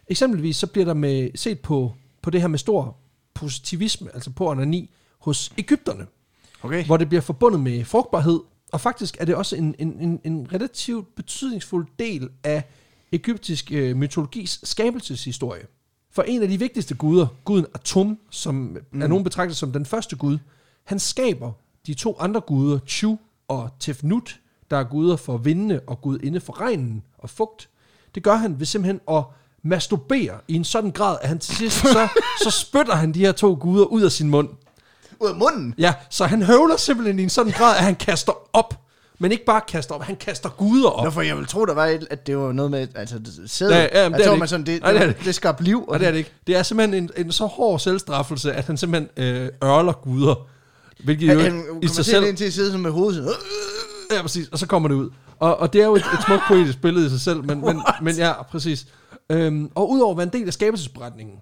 Eksempelvis 0.07 0.55
så 0.55 0.67
bliver 0.67 0.85
der 0.85 0.93
med, 0.93 1.29
set 1.35 1.59
på, 1.59 1.93
på 2.21 2.29
det 2.29 2.41
her 2.41 2.47
med 2.47 2.59
stor 2.59 2.97
positivisme, 3.33 4.09
altså 4.13 4.31
på 4.31 4.49
onani, 4.49 4.89
hos 5.19 5.51
Ægypterne 5.57 6.05
Okay. 6.63 6.85
hvor 6.85 6.97
det 6.97 7.09
bliver 7.09 7.21
forbundet 7.21 7.59
med 7.59 7.85
frugtbarhed, 7.85 8.39
og 8.71 8.81
faktisk 8.81 9.17
er 9.19 9.25
det 9.25 9.35
også 9.35 9.55
en, 9.55 9.75
en, 9.79 9.99
en, 9.99 10.19
en 10.23 10.47
relativt 10.53 11.15
betydningsfuld 11.15 11.87
del 11.99 12.29
af 12.43 12.63
egyptisk 13.11 13.71
øh, 13.71 13.97
mytologis 13.97 14.59
skabelseshistorie. 14.63 15.63
For 16.11 16.21
en 16.23 16.41
af 16.41 16.47
de 16.47 16.59
vigtigste 16.59 16.95
guder, 16.95 17.27
guden 17.45 17.65
Atum, 17.75 18.19
som 18.29 18.55
mm. 18.91 19.01
er 19.01 19.07
nogen 19.07 19.23
betragtet 19.23 19.57
som 19.57 19.71
den 19.71 19.85
første 19.85 20.15
gud, 20.15 20.37
han 20.83 20.99
skaber 20.99 21.51
de 21.87 21.93
to 21.93 22.17
andre 22.19 22.41
guder, 22.41 22.79
Chu 22.87 23.17
og 23.47 23.69
Tefnut, 23.79 24.39
der 24.71 24.77
er 24.77 24.83
guder 24.83 25.15
for 25.15 25.37
vindene 25.37 25.81
og 25.87 26.01
gudinde 26.01 26.39
for 26.39 26.61
regnen 26.61 27.03
og 27.17 27.29
fugt. 27.29 27.69
Det 28.15 28.23
gør 28.23 28.35
han 28.35 28.59
ved 28.59 28.65
simpelthen 28.65 28.99
at 29.09 29.23
masturbere 29.63 30.39
i 30.47 30.53
en 30.53 30.63
sådan 30.63 30.91
grad, 30.91 31.17
at 31.21 31.29
han 31.29 31.39
til 31.39 31.55
sidst 31.55 31.77
så, 31.77 32.07
så 32.43 32.49
spytter 32.49 32.95
han 32.95 33.11
de 33.11 33.19
her 33.19 33.31
to 33.31 33.57
guder 33.59 33.85
ud 33.85 34.01
af 34.01 34.11
sin 34.11 34.29
mund. 34.29 34.49
Ud 35.19 35.29
af 35.29 35.35
munden. 35.35 35.75
Ja, 35.77 35.93
så 36.09 36.25
han 36.25 36.41
høvler 36.43 36.77
simpelthen 36.77 37.19
i 37.19 37.23
en 37.23 37.29
sådan 37.29 37.51
grad, 37.51 37.77
at 37.77 37.83
han 37.83 37.95
kaster 37.95 38.33
op. 38.53 38.79
Men 39.19 39.31
ikke 39.31 39.45
bare 39.45 39.61
kaster 39.67 39.95
op, 39.95 40.03
han 40.03 40.15
kaster 40.15 40.49
guder 40.49 40.89
op. 40.89 41.03
Nå, 41.03 41.09
for 41.09 41.21
jeg 41.21 41.37
vil 41.37 41.45
tro, 41.45 41.65
der 41.65 41.73
var 41.73 41.85
et, 41.85 42.07
at 42.09 42.27
det 42.27 42.37
var 42.37 42.51
noget 42.51 42.71
med, 42.71 42.87
altså, 42.95 43.19
sæd. 43.47 43.69
Ja, 43.69 43.81
ja, 43.81 43.87
jeg 44.09 44.11
tror, 44.11 44.31
det 44.31 44.39
man 44.39 44.47
sådan, 44.47 44.65
det, 44.65 44.81
Nej, 44.81 44.91
det, 44.91 45.01
det 45.01 45.17
det, 45.17 45.25
det 45.25 45.35
skabte 45.35 45.63
liv. 45.63 45.85
Og 45.87 45.99
det 45.99 46.07
er 46.07 46.11
det 46.11 46.17
ikke. 46.17 46.33
Det 46.47 46.55
er 46.55 46.63
simpelthen 46.63 47.03
en, 47.03 47.25
en 47.25 47.31
så 47.31 47.45
hård 47.45 47.79
selvstraffelse, 47.79 48.53
at 48.53 48.65
han 48.65 48.77
simpelthen 48.77 49.25
øh, 49.25 49.49
ørler 49.63 49.93
guder. 49.93 50.35
Hvilket 51.03 51.29
Han, 51.29 51.37
jo 51.37 51.43
han 51.43 51.63
i 51.81 51.87
sig 51.87 52.05
selv 52.05 52.25
ind 52.25 52.37
til 52.37 52.45
at 52.45 52.53
sidde 52.53 52.77
med 52.77 52.91
hovedet. 52.91 53.15
Sådan, 53.15 53.33
Ja, 54.11 54.21
præcis. 54.21 54.47
Og 54.47 54.59
så 54.59 54.67
kommer 54.67 54.89
det 54.89 54.95
ud. 54.95 55.09
Og, 55.39 55.57
og 55.57 55.73
det 55.73 55.81
er 55.81 55.85
jo 55.85 55.95
et, 55.95 56.05
et 56.13 56.23
smukt 56.25 56.41
poetisk 56.47 56.81
billede 56.81 57.05
i 57.05 57.09
sig 57.09 57.21
selv, 57.21 57.43
men, 57.43 57.61
men, 57.61 57.81
men 58.05 58.15
ja, 58.15 58.43
præcis. 58.43 58.85
Øhm, 59.29 59.71
og 59.75 59.89
udover 59.91 60.11
at 60.11 60.17
være 60.17 60.27
en 60.33 60.33
del 60.33 60.47
af 60.47 60.53
skabelsesberetningen, 60.53 61.35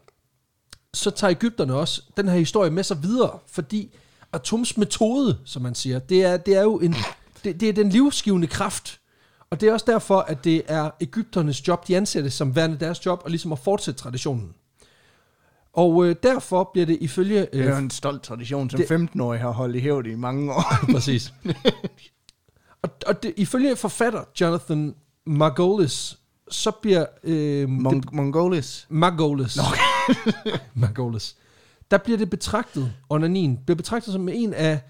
så 0.94 1.10
tager 1.12 1.32
Ægypterne 1.32 1.74
også 1.76 2.02
den 2.18 2.28
her 2.28 2.36
historie 2.38 2.72
med 2.72 2.84
sig 2.84 3.04
videre, 3.04 3.40
fordi 3.48 3.96
Atoms 4.34 4.78
metode, 4.78 5.38
som 5.46 5.62
man 5.62 5.76
siger, 5.76 6.00
det 6.00 6.24
er, 6.24 6.38
det 6.38 6.56
er 6.56 6.62
jo 6.62 6.80
en, 6.80 6.96
det, 7.44 7.60
det 7.60 7.70
er 7.70 7.74
den 7.74 7.90
livsgivende 7.90 8.48
kraft. 8.48 8.98
Og 9.50 9.62
det 9.62 9.70
er 9.70 9.74
også 9.74 9.86
derfor, 9.90 10.18
at 10.20 10.44
det 10.44 10.62
er 10.68 10.90
Ægypternes 11.02 11.68
job, 11.68 11.88
de 11.88 11.98
anser 11.98 12.22
det 12.22 12.34
som 12.34 12.56
værende 12.56 12.78
deres 12.80 13.06
job, 13.06 13.22
og 13.24 13.30
ligesom 13.30 13.52
at 13.52 13.60
fortsætte 13.60 14.00
traditionen. 14.00 14.54
Og 15.74 16.06
øh, 16.06 16.16
derfor 16.24 16.70
bliver 16.74 16.86
det 16.86 16.98
ifølge... 17.02 17.40
det 17.40 17.50
Øh, 17.54 17.66
er 17.66 17.70
jo 17.70 17.78
en 17.78 17.90
stolt 17.90 18.24
tradition, 18.24 18.70
som 18.70 18.80
det- 18.80 18.92
15-årig 18.92 19.40
har 19.40 19.52
holdt 19.52 19.76
i 19.76 19.80
hævd 19.80 20.06
i 20.08 20.16
mange 20.16 20.54
år. 20.54 20.64
Præcis. 20.94 21.34
og 22.82 22.90
og 23.08 23.24
det, 23.24 23.34
ifølge 23.38 23.76
forfatter 23.76 24.24
Jonathan 24.42 24.96
Margolis, 25.26 26.18
så 26.52 26.72
bliver... 26.72 27.06
Øh, 27.24 27.64
Mon- 27.70 28.10
Mongolis. 28.12 28.86
Margolis. 28.90 29.58
Margolis. 30.74 31.36
Der 31.92 31.98
bliver 31.98 32.18
det 32.18 32.30
betragtet, 32.30 32.94
onanin, 33.10 33.58
bliver 33.66 33.76
betragtet 33.76 34.14
som 34.14 34.30
en 34.30 34.54
af, 34.54 34.72
altså 34.72 34.84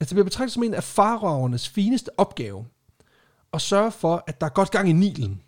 det 0.00 0.08
bliver 0.08 0.24
betragtet 0.24 0.52
som 0.52 0.62
en 0.62 0.74
af 0.74 0.84
faraovernes 0.84 1.68
fineste 1.68 2.10
opgave, 2.16 2.66
at 3.52 3.60
sørge 3.60 3.92
for, 3.92 4.24
at 4.26 4.40
der 4.40 4.46
er 4.46 4.50
godt 4.50 4.70
gang 4.70 4.88
i 4.88 4.92
Nilen. 4.92 5.42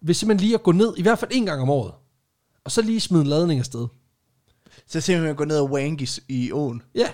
Ved 0.00 0.14
simpelthen 0.14 0.46
lige 0.46 0.54
at 0.54 0.62
gå 0.62 0.72
ned, 0.72 0.94
i 0.96 1.02
hvert 1.02 1.18
fald 1.18 1.30
en 1.34 1.46
gang 1.46 1.62
om 1.62 1.70
året, 1.70 1.92
og 2.64 2.72
så 2.72 2.82
lige 2.82 3.00
smide 3.00 3.22
en 3.22 3.28
ladning 3.28 3.60
afsted. 3.60 3.86
Så 4.86 5.00
simpelthen 5.00 5.36
gå 5.36 5.44
ned 5.44 5.58
og 5.58 5.70
wank 5.70 6.02
i, 6.02 6.08
i 6.28 6.52
åen. 6.52 6.82
Ja. 6.94 7.08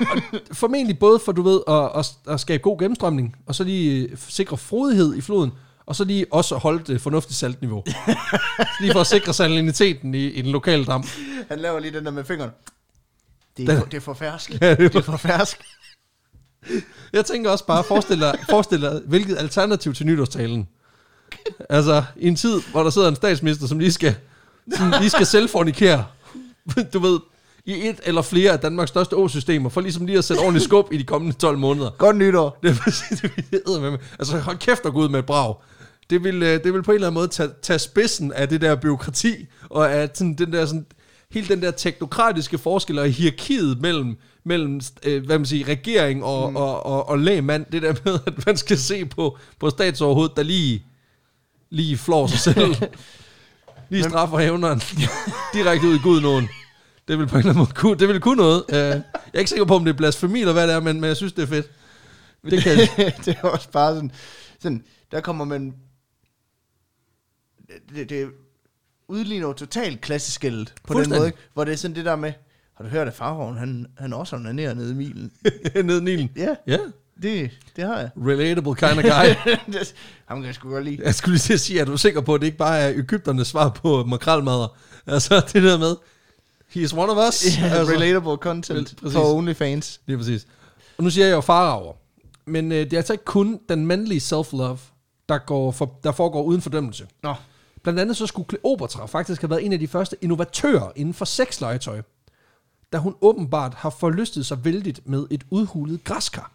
og 0.00 0.22
formentlig 0.52 0.98
både 0.98 1.18
for, 1.18 1.32
du 1.32 1.42
ved, 1.42 1.60
at, 1.68 1.98
at, 1.98 2.32
at 2.34 2.40
skabe 2.40 2.62
god 2.62 2.78
gennemstrømning, 2.78 3.36
og 3.46 3.54
så 3.54 3.64
lige 3.64 4.08
øh, 4.08 4.18
sikre 4.18 4.56
frodighed 4.56 5.14
i 5.14 5.20
floden, 5.20 5.52
og 5.86 5.96
så 5.96 6.04
lige 6.04 6.26
også 6.30 6.56
holde 6.56 6.84
det 6.92 7.00
fornuftige 7.00 7.34
saltniveau. 7.36 7.82
Så 7.86 7.94
lige 8.80 8.92
for 8.92 9.00
at 9.00 9.06
sikre 9.06 9.34
saliniteten 9.34 10.14
i, 10.14 10.26
i 10.26 10.42
den 10.42 10.50
lokale 10.52 10.84
dam. 10.84 11.04
Han 11.48 11.58
laver 11.58 11.78
lige 11.78 11.92
den 11.92 12.04
der 12.04 12.10
med 12.10 12.24
fingeren. 12.24 12.50
Det 13.56 13.66
Den- 13.66 13.76
er, 13.76 13.80
for, 13.80 13.86
det 13.86 13.96
er 13.96 14.00
for 14.00 14.14
fersk. 14.14 14.50
Ja, 14.60 14.70
det 14.70 14.84
er 14.84 14.88
det 14.88 14.94
er 14.96 15.02
for 15.02 15.16
fersk. 15.16 15.58
Jeg 17.12 17.24
tænker 17.24 17.50
også 17.50 17.66
bare, 17.66 17.84
forestil 17.84 18.20
dig, 18.20 18.38
forestil 18.50 18.80
dig 18.82 19.00
hvilket 19.06 19.38
alternativ 19.38 19.94
til 19.94 20.06
nytårstalen. 20.06 20.68
Altså, 21.70 22.04
i 22.16 22.28
en 22.28 22.36
tid, 22.36 22.60
hvor 22.70 22.82
der 22.82 22.90
sidder 22.90 23.08
en 23.08 23.16
statsminister, 23.16 23.66
som 23.66 23.78
lige 23.78 23.92
skal, 23.92 24.14
som 24.76 24.92
lige 25.00 25.10
skal 25.10 25.26
selvfornikere, 25.26 26.04
du 26.92 26.98
ved, 26.98 27.20
i 27.64 27.88
et 27.88 28.00
eller 28.02 28.22
flere 28.22 28.52
af 28.52 28.58
Danmarks 28.60 28.88
største 28.88 29.16
åsystemer, 29.16 29.68
for 29.68 29.80
ligesom 29.80 30.06
lige 30.06 30.18
at 30.18 30.24
sætte 30.24 30.40
ordentligt 30.40 30.64
skub 30.64 30.92
i 30.92 30.96
de 30.98 31.04
kommende 31.04 31.36
12 31.36 31.58
måneder. 31.58 31.90
Godt 31.90 32.16
nytår. 32.16 32.58
Det 32.62 32.70
er 32.70 32.74
præcis, 32.76 33.20
det 33.20 33.30
vil 33.66 33.80
med. 33.80 33.98
Altså, 34.18 34.38
hold 34.38 34.58
kæft 34.58 34.84
og 34.84 34.92
gå 34.92 35.00
ud 35.00 35.08
med 35.08 35.18
et 35.18 35.26
brag. 35.26 35.54
Det 36.12 36.24
vil, 36.24 36.42
øh, 36.42 36.64
det 36.64 36.74
vil 36.74 36.82
på 36.82 36.90
en 36.90 36.94
eller 36.94 37.06
anden 37.06 37.14
måde 37.14 37.28
tage, 37.28 37.48
tage 37.62 37.78
spidsen 37.78 38.32
af 38.32 38.48
det 38.48 38.60
der 38.60 38.74
byråkrati, 38.74 39.46
og 39.70 39.92
af 39.92 40.10
sådan, 40.14 40.34
den 40.34 40.52
der 40.52 40.66
sådan, 40.66 40.86
hele 41.30 41.48
den 41.48 41.62
der 41.62 41.70
teknokratiske 41.70 42.58
forskel 42.58 42.98
og 42.98 43.08
hierarkiet 43.08 43.80
mellem, 43.80 44.16
mellem 44.44 44.80
øh, 45.02 45.26
hvad 45.26 45.38
man 45.38 45.46
siger, 45.46 45.68
regering 45.68 46.24
og, 46.24 46.50
mm. 46.50 46.56
og, 46.56 46.86
og, 46.86 47.08
og 47.08 47.18
lægmand. 47.18 47.66
Det 47.72 47.82
der 47.82 47.94
med, 48.04 48.18
at 48.26 48.46
man 48.46 48.56
skal 48.56 48.78
se 48.78 49.04
på, 49.04 49.38
på 49.60 49.70
statsoverhovedet, 49.70 50.36
der 50.36 50.42
lige, 50.42 50.84
lige 51.70 51.98
flår 51.98 52.26
sig 52.26 52.38
selv. 52.38 52.74
lige 53.90 54.04
straffer 54.04 54.38
hævneren 54.38 54.82
direkte 55.54 55.86
ud 55.86 55.94
i 55.94 55.98
gudnåen. 56.02 56.48
Det 57.08 57.18
vil 57.18 57.26
på 57.26 57.34
en 57.34 57.38
eller 57.38 57.50
anden 57.50 57.58
måde 57.58 57.72
kunne, 57.74 57.98
det 57.98 58.08
vil 58.08 58.20
kunne 58.20 58.36
noget. 58.36 58.64
Uh, 58.68 58.76
jeg 58.76 59.02
er 59.34 59.38
ikke 59.38 59.50
sikker 59.50 59.64
på, 59.64 59.74
om 59.74 59.84
det 59.84 59.92
er 59.92 59.96
blasfemi 59.96 60.40
eller 60.40 60.52
hvad 60.52 60.66
det 60.66 60.74
er, 60.74 60.80
men, 60.80 61.00
men 61.00 61.08
jeg 61.08 61.16
synes, 61.16 61.32
det 61.32 61.42
er 61.42 61.46
fedt. 61.46 61.70
Det 62.50 62.62
kan, 62.62 62.78
det 63.24 63.36
er 63.42 63.48
også 63.48 63.70
bare 63.70 63.94
sådan, 63.94 64.12
sådan 64.60 64.84
der 65.12 65.20
kommer 65.20 65.44
man, 65.44 65.74
det, 67.94 68.10
det 68.10 68.28
udligner 69.08 69.46
jo 69.46 69.52
totalt 69.52 70.00
klasseskældet 70.00 70.74
på 70.88 71.00
den 71.00 71.10
måde, 71.10 71.26
ikke? 71.26 71.38
hvor 71.54 71.64
det 71.64 71.72
er 71.72 71.76
sådan 71.76 71.94
det 71.96 72.04
der 72.04 72.16
med, 72.16 72.32
har 72.74 72.84
du 72.84 72.90
hørt 72.90 73.06
af 73.06 73.14
farvogn, 73.14 73.56
han, 73.56 73.86
han 73.98 74.12
også 74.12 74.36
onanerer 74.36 74.74
nede 74.74 74.90
i 74.90 74.94
milen. 74.94 75.32
ned 75.84 76.00
i 76.00 76.04
Nilen. 76.04 76.30
ja, 76.36 76.54
Ja, 76.66 76.78
det, 77.22 77.50
det 77.76 77.84
har 77.84 77.98
jeg. 77.98 78.10
relatable 78.16 78.74
kind 78.74 78.98
of 78.98 79.02
guy. 79.04 79.52
Det- 79.72 79.94
Ham 80.26 80.38
kan 80.38 80.46
jeg 80.46 80.54
sgu 80.54 80.70
godt 80.70 80.84
lide. 80.84 80.98
Jeg 81.04 81.14
skulle 81.14 81.34
lige 81.38 81.54
at 81.54 81.60
sige, 81.60 81.80
at 81.80 81.86
du 81.86 81.92
er 81.92 81.96
sikker 81.96 82.20
på, 82.20 82.34
at 82.34 82.40
det 82.40 82.46
ikke 82.46 82.58
bare 82.58 82.78
er 82.78 82.90
Ægypternes 82.96 83.48
svar 83.48 83.68
på 83.68 84.04
makrelmadder. 84.04 84.76
Altså 85.06 85.40
det 85.52 85.62
der 85.62 85.78
med, 85.78 85.96
he 86.68 86.80
is 86.80 86.92
one 86.92 87.12
of 87.12 87.28
us. 87.28 87.58
Ja, 87.58 87.64
altså, 87.66 87.92
relatable 87.94 88.36
content 88.36 88.94
præcis. 89.02 89.16
på 89.16 89.36
OnlyFans. 89.36 90.00
Lige 90.06 90.16
præcis. 90.18 90.46
Og 90.98 91.04
nu 91.04 91.10
siger 91.10 91.26
jeg 91.26 91.34
jo 91.34 91.40
faraver. 91.40 91.92
Men 92.46 92.72
øh, 92.72 92.78
det 92.78 92.92
er 92.92 92.96
altså 92.96 93.12
ikke 93.12 93.24
kun 93.24 93.60
den 93.68 93.86
mandlige 93.86 94.20
self-love, 94.20 94.78
der, 95.28 95.38
går 95.46 95.70
for, 95.72 95.98
der 96.04 96.12
foregår 96.12 96.42
uden 96.42 96.60
fordømmelse. 96.62 97.06
Nå, 97.22 97.34
Blandt 97.82 98.00
andet 98.00 98.16
så 98.16 98.26
skulle 98.26 98.48
Kleopatra 98.48 99.06
faktisk 99.06 99.40
have 99.40 99.50
været 99.50 99.64
en 99.64 99.72
af 99.72 99.78
de 99.78 99.88
første 99.88 100.16
innovatører 100.20 100.92
inden 100.96 101.14
for 101.14 101.24
sexlegetøj, 101.24 102.02
da 102.92 102.98
hun 102.98 103.14
åbenbart 103.20 103.74
har 103.74 103.90
forlystet 103.90 104.46
sig 104.46 104.64
vældigt 104.64 105.08
med 105.08 105.26
et 105.30 105.44
udhulet 105.50 106.04
græskar. 106.04 106.52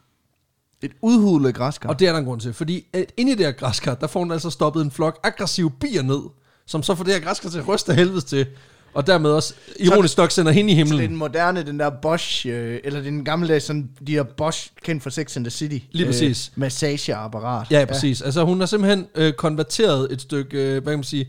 et 0.82 0.92
udhulet 1.02 1.56
græskar. 1.56 1.90
Og 1.90 2.00
det 2.00 2.08
er 2.08 2.12
der 2.12 2.20
en 2.20 2.26
grund 2.26 2.42
til, 2.42 2.54
fordi 2.54 2.86
at 2.94 3.14
inde 3.18 3.32
i 3.32 3.36
det 3.36 3.46
her 3.46 3.54
græskar, 3.54 3.96
der 3.96 4.08
får 4.08 4.20
hun 4.20 4.32
altså 4.32 4.50
stoppet 4.50 4.82
en 4.82 4.92
flok 4.92 5.20
aggressive 5.24 5.72
bier 5.72 6.02
ned, 6.02 6.22
som 6.66 6.84
så 6.84 6.96
får 6.96 7.04
det 7.04 7.14
her 7.14 7.22
græskar 7.22 7.50
til 7.50 7.60
at 7.60 7.68
ryste 7.68 7.94
helvedes 7.94 8.24
til, 8.24 8.48
og 8.98 9.08
dermed 9.08 9.30
også 9.30 9.54
ironisk 9.80 10.18
nok 10.18 10.32
sender 10.32 10.51
hende 10.51 10.74
i 10.74 10.75
Så 10.75 10.80
det 10.80 10.82
er 10.82 10.88
himlen. 10.92 11.10
den 11.10 11.18
moderne, 11.18 11.63
den 11.63 11.80
der 11.80 11.89
Bosch, 11.89 12.48
øh, 12.48 12.80
eller 12.84 13.01
den 13.01 13.25
gamle, 13.25 13.60
sådan, 13.60 13.89
de 14.08 14.13
der 14.13 14.24
Bosch, 14.24 14.72
kendt 14.84 15.04
for 15.04 15.10
Sex 15.10 15.38
and 15.38 15.46
the 15.46 15.51
City. 15.51 15.86
Lige 15.92 16.06
præcis. 16.06 16.51
Øh, 16.56 16.60
massageapparat. 16.60 17.72
Ja, 17.72 17.86
præcis. 17.86 18.22
Altså 18.22 18.44
hun 18.44 18.60
har 18.60 18.66
simpelthen 18.68 19.08
øh, 19.16 19.34
konverteret 19.34 20.12
et 20.12 20.22
stykke, 20.22 20.58
øh, 20.58 20.72
hvad 20.72 20.94
kan 20.94 20.98
man 20.98 21.04
sige, 21.04 21.27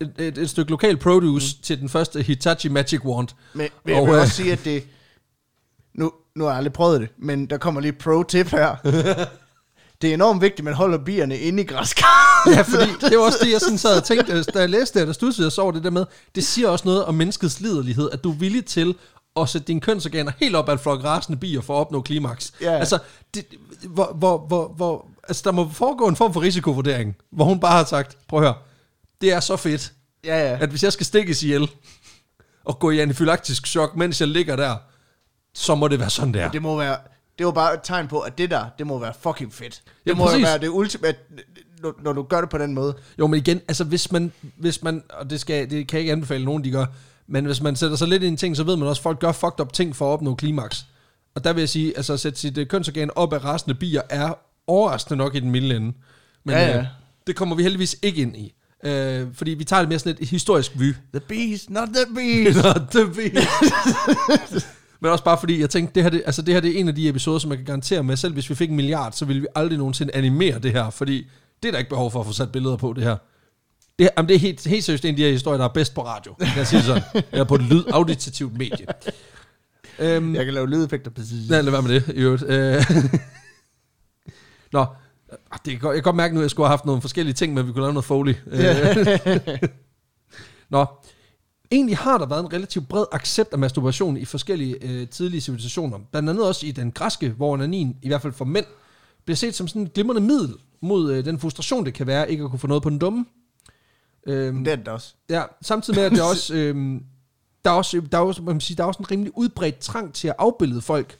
et, 0.00 0.12
et, 0.18 0.38
et 0.38 0.50
stykke 0.50 0.70
lokal 0.70 0.96
produce 0.96 1.56
mm. 1.56 1.62
til 1.62 1.80
den 1.80 1.88
første 1.88 2.22
Hitachi 2.22 2.68
Magic 2.68 3.04
Wand. 3.04 3.28
Men, 3.54 3.68
men 3.84 3.94
jeg 3.94 4.02
Og, 4.02 4.06
vil 4.06 4.14
øh, 4.14 4.20
også 4.20 4.34
sige, 4.34 4.52
at 4.52 4.64
det... 4.64 4.84
Nu, 5.94 6.12
nu 6.36 6.44
har 6.44 6.50
jeg 6.50 6.58
aldrig 6.58 6.72
prøvet 6.72 7.00
det, 7.00 7.08
men 7.18 7.46
der 7.46 7.58
kommer 7.58 7.80
lige 7.80 7.92
pro-tip 7.92 8.48
her. 8.48 8.76
det 10.02 10.10
er 10.10 10.14
enormt 10.14 10.42
vigtigt, 10.42 10.60
at 10.60 10.64
man 10.64 10.74
holder 10.74 10.98
bierne 10.98 11.38
inde 11.38 11.62
i 11.62 11.66
græskar. 11.66 12.32
Ja, 12.56 12.62
fordi 12.62 12.90
det 13.10 13.18
var 13.18 13.24
også 13.24 13.38
det, 13.42 13.52
jeg 13.52 13.60
sådan 13.60 13.78
sad 13.78 13.96
og 13.96 14.04
tænkte, 14.04 14.32
øh, 14.32 14.44
da 14.54 14.58
jeg 14.58 14.70
læste 14.70 14.98
det, 14.98 15.06
der 15.06 15.12
studsede 15.12 15.46
jeg 15.46 15.52
så 15.52 15.62
over 15.62 15.72
det 15.72 15.84
der 15.84 15.90
med, 15.90 16.04
det 16.34 16.44
siger 16.44 16.68
også 16.68 16.84
noget 16.84 17.04
om 17.04 17.14
menneskets 17.14 17.60
liderlighed, 17.60 18.10
at 18.10 18.24
du 18.24 18.30
er 18.30 18.34
villig 18.34 18.64
til 18.64 18.94
at 19.36 19.48
sætte 19.48 19.66
dine 19.66 19.80
kønsorganer 19.80 20.32
helt 20.40 20.56
op 20.56 20.68
af 20.68 20.72
en 20.72 20.78
flok 20.78 21.04
rasende 21.04 21.38
bier 21.38 21.60
for 21.60 21.74
at 21.74 21.80
opnå 21.80 22.00
klimaks. 22.00 22.52
Ja. 22.60 22.78
Altså, 22.78 22.98
det, 23.34 23.44
hvor, 23.82 24.12
hvor, 24.14 24.38
hvor, 24.46 24.68
hvor, 24.68 25.06
altså, 25.28 25.42
der 25.44 25.52
må 25.52 25.68
foregå 25.68 26.08
en 26.08 26.16
form 26.16 26.32
for 26.32 26.40
risikovurdering, 26.40 27.16
hvor 27.32 27.44
hun 27.44 27.60
bare 27.60 27.76
har 27.76 27.84
sagt, 27.84 28.16
prøv 28.28 28.38
at 28.38 28.44
høre, 28.44 28.54
det 29.20 29.32
er 29.32 29.40
så 29.40 29.56
fedt, 29.56 29.92
ja, 30.24 30.50
ja. 30.50 30.58
at 30.60 30.68
hvis 30.68 30.82
jeg 30.82 30.92
skal 30.92 31.06
stikkes 31.06 31.42
ihjel, 31.42 31.70
og 32.64 32.78
gå 32.78 32.90
i 32.90 32.98
anafylaktisk 32.98 33.66
chok, 33.66 33.96
mens 33.96 34.20
jeg 34.20 34.28
ligger 34.28 34.56
der, 34.56 34.76
så 35.54 35.74
må 35.74 35.88
det 35.88 36.00
være 36.00 36.10
sådan 36.10 36.34
der. 36.34 36.50
Det 36.50 36.62
må 36.62 36.78
være... 36.78 36.96
Det 37.38 37.46
var 37.46 37.52
bare 37.52 37.74
et 37.74 37.80
tegn 37.82 38.08
på, 38.08 38.20
at 38.20 38.38
det 38.38 38.50
der, 38.50 38.64
det 38.78 38.86
må 38.86 38.98
være 38.98 39.12
fucking 39.20 39.52
fedt. 39.54 39.82
Det 39.84 39.92
Ja, 40.06 40.14
må 40.14 40.22
jo 40.24 40.28
præcis. 40.30 40.44
være 40.44 40.58
det 40.58 40.68
ultimate, 40.68 41.18
når, 41.82 41.94
når 42.02 42.12
du 42.12 42.22
gør 42.22 42.40
det 42.40 42.50
på 42.50 42.58
den 42.58 42.74
måde. 42.74 42.94
Jo, 43.18 43.26
men 43.26 43.40
igen, 43.40 43.60
altså 43.68 43.84
hvis 43.84 44.12
man, 44.12 44.32
hvis 44.56 44.82
man 44.82 45.02
og 45.10 45.30
det, 45.30 45.40
skal, 45.40 45.70
det 45.70 45.88
kan 45.88 45.96
jeg 45.96 46.00
ikke 46.00 46.12
anbefale 46.12 46.44
nogen, 46.44 46.64
de 46.64 46.70
gør, 46.70 46.86
men 47.26 47.44
hvis 47.44 47.60
man 47.60 47.76
sætter 47.76 47.96
sig 47.96 48.08
lidt 48.08 48.22
ind 48.22 48.28
i 48.30 48.32
en 48.32 48.36
ting, 48.36 48.56
så 48.56 48.64
ved 48.64 48.76
man 48.76 48.88
også, 48.88 49.00
at 49.00 49.02
folk 49.02 49.18
gør 49.20 49.32
fucked 49.32 49.60
up 49.60 49.72
ting 49.72 49.96
for 49.96 50.08
at 50.08 50.12
opnå 50.12 50.34
klimaks. 50.34 50.86
Og 51.34 51.44
der 51.44 51.52
vil 51.52 51.60
jeg 51.60 51.68
sige, 51.68 51.96
altså 51.96 52.12
at 52.12 52.20
sætte 52.20 52.38
sit 52.38 52.58
øh, 52.58 52.66
kønsorgan 52.66 53.10
op 53.16 53.32
af 53.32 53.44
rasende 53.44 53.74
bier 53.74 54.02
er 54.10 54.34
overraskende 54.66 55.16
nok 55.16 55.34
i 55.34 55.40
den 55.40 55.50
milde 55.50 55.76
ende. 55.76 55.92
Men 56.44 56.54
Ja, 56.54 56.66
ja. 56.68 56.78
Øh, 56.78 56.84
det 57.26 57.36
kommer 57.36 57.56
vi 57.56 57.62
heldigvis 57.62 57.96
ikke 58.02 58.22
ind 58.22 58.36
i. 58.36 58.54
Øh, 58.84 59.26
fordi 59.34 59.50
vi 59.50 59.64
tager 59.64 59.80
det 59.82 59.88
mere 59.88 59.98
sådan 59.98 60.16
et 60.20 60.28
historisk 60.28 60.72
vy. 60.78 60.92
The 61.12 61.20
beast, 61.28 61.70
not 61.70 61.88
the 61.88 62.04
beast. 62.16 62.92
Det 62.92 63.16
ved 63.16 63.30
jeg. 63.34 63.46
Men 65.04 65.12
også 65.12 65.24
bare 65.24 65.38
fordi, 65.38 65.60
jeg 65.60 65.70
tænkte, 65.70 65.94
det 65.94 66.02
her, 66.02 66.10
det, 66.10 66.22
altså 66.26 66.42
det 66.42 66.54
her 66.54 66.60
det 66.60 66.76
er 66.76 66.80
en 66.80 66.88
af 66.88 66.94
de 66.94 67.08
episoder, 67.08 67.38
som 67.38 67.50
jeg 67.50 67.58
kan 67.58 67.64
garantere 67.66 68.02
med, 68.02 68.16
selv 68.16 68.32
hvis 68.32 68.50
vi 68.50 68.54
fik 68.54 68.70
en 68.70 68.76
milliard, 68.76 69.12
så 69.12 69.24
ville 69.24 69.40
vi 69.42 69.46
aldrig 69.54 69.78
nogensinde 69.78 70.14
animere 70.14 70.58
det 70.58 70.72
her, 70.72 70.90
fordi 70.90 71.26
det 71.62 71.68
er 71.68 71.72
der 71.72 71.78
ikke 71.78 71.90
behov 71.90 72.10
for 72.10 72.20
at 72.20 72.26
få 72.26 72.32
sat 72.32 72.52
billeder 72.52 72.76
på, 72.76 72.92
det 72.92 73.04
her. 73.04 73.16
Det, 73.98 74.08
jamen, 74.16 74.28
det 74.28 74.34
er 74.34 74.38
helt, 74.38 74.66
helt 74.66 74.84
seriøst 74.84 75.04
en 75.04 75.10
af 75.10 75.16
de 75.16 75.22
her 75.22 75.30
historier, 75.30 75.58
der 75.58 75.64
er 75.64 75.72
bedst 75.72 75.94
på 75.94 76.04
radio. 76.06 76.34
Lad 76.38 76.62
os 76.62 76.68
sige 76.68 76.82
sådan. 76.82 77.02
Eller 77.32 77.44
på 77.44 77.54
et 77.54 77.62
lyd 77.62 77.84
auditativt 77.92 78.58
medie. 78.58 78.86
Øhm, 79.98 80.34
Jeg 80.34 80.44
kan 80.44 80.54
lave 80.54 80.68
lydeffekter 80.68 81.10
præcis. 81.10 81.50
Nej, 81.50 81.60
lad 81.60 81.70
være 81.70 81.82
med 81.82 81.94
det, 81.94 82.08
i 82.08 82.20
øvrigt. 82.20 82.42
Øh, 82.42 82.84
Nå, 84.72 84.80
ah, 85.50 85.58
det 85.64 85.80
kan, 85.80 85.88
jeg 85.88 85.94
kan 85.94 86.02
godt 86.02 86.16
mærke 86.16 86.34
nu, 86.34 86.40
at 86.40 86.42
jeg 86.42 86.50
skulle 86.50 86.66
have 86.66 86.72
haft 86.72 86.84
nogle 86.84 87.00
forskellige 87.00 87.34
ting, 87.34 87.54
men 87.54 87.66
vi 87.66 87.72
kunne 87.72 87.82
lave 87.82 87.92
noget 87.92 88.04
foley. 88.04 88.34
Øh, 88.46 89.58
Nå, 90.70 90.86
egentlig 91.70 91.96
har 91.96 92.18
der 92.18 92.26
været 92.26 92.40
en 92.40 92.52
relativt 92.52 92.88
bred 92.88 93.04
accept 93.12 93.52
af 93.52 93.58
masturbation 93.58 94.16
i 94.16 94.24
forskellige 94.24 94.76
øh, 94.82 95.08
tidlige 95.08 95.40
civilisationer. 95.40 95.98
Blandt 96.10 96.30
andet 96.30 96.46
også 96.46 96.66
i 96.66 96.70
den 96.70 96.92
græske, 96.92 97.28
hvor 97.28 97.52
onanin, 97.52 97.96
i 98.02 98.08
hvert 98.08 98.22
fald 98.22 98.32
for 98.32 98.44
mænd, 98.44 98.66
bliver 99.24 99.36
set 99.36 99.54
som 99.54 99.68
sådan 99.68 99.82
et 99.82 99.92
glimrende 99.92 100.22
middel 100.22 100.54
mod 100.80 101.12
øh, 101.12 101.24
den 101.24 101.38
frustration, 101.38 101.84
det 101.84 101.94
kan 101.94 102.06
være 102.06 102.30
ikke 102.30 102.44
at 102.44 102.50
kunne 102.50 102.58
få 102.58 102.66
noget 102.66 102.82
på 102.82 102.90
den 102.90 102.98
dumme. 102.98 103.26
Øhm, 104.26 104.64
Det 104.64 104.72
er 104.72 104.76
det 104.76 104.88
også. 104.88 105.14
Ja, 105.30 105.42
samtidig 105.62 105.98
med, 105.98 106.04
at 106.04 106.12
det 106.12 106.22
også, 106.22 106.54
øhm, 106.54 107.04
der 107.64 107.70
er 107.70 107.74
også, 107.74 108.02
der 108.12 108.18
er 108.18 108.22
også, 108.22 108.42
man 108.42 108.60
sige, 108.60 108.76
der 108.76 108.82
er 108.82 108.86
også 108.86 109.00
en 109.00 109.10
rimelig 109.10 109.32
udbredt 109.38 109.78
trang 109.78 110.14
til 110.14 110.28
at 110.28 110.34
afbillede 110.38 110.82
folk, 110.82 111.18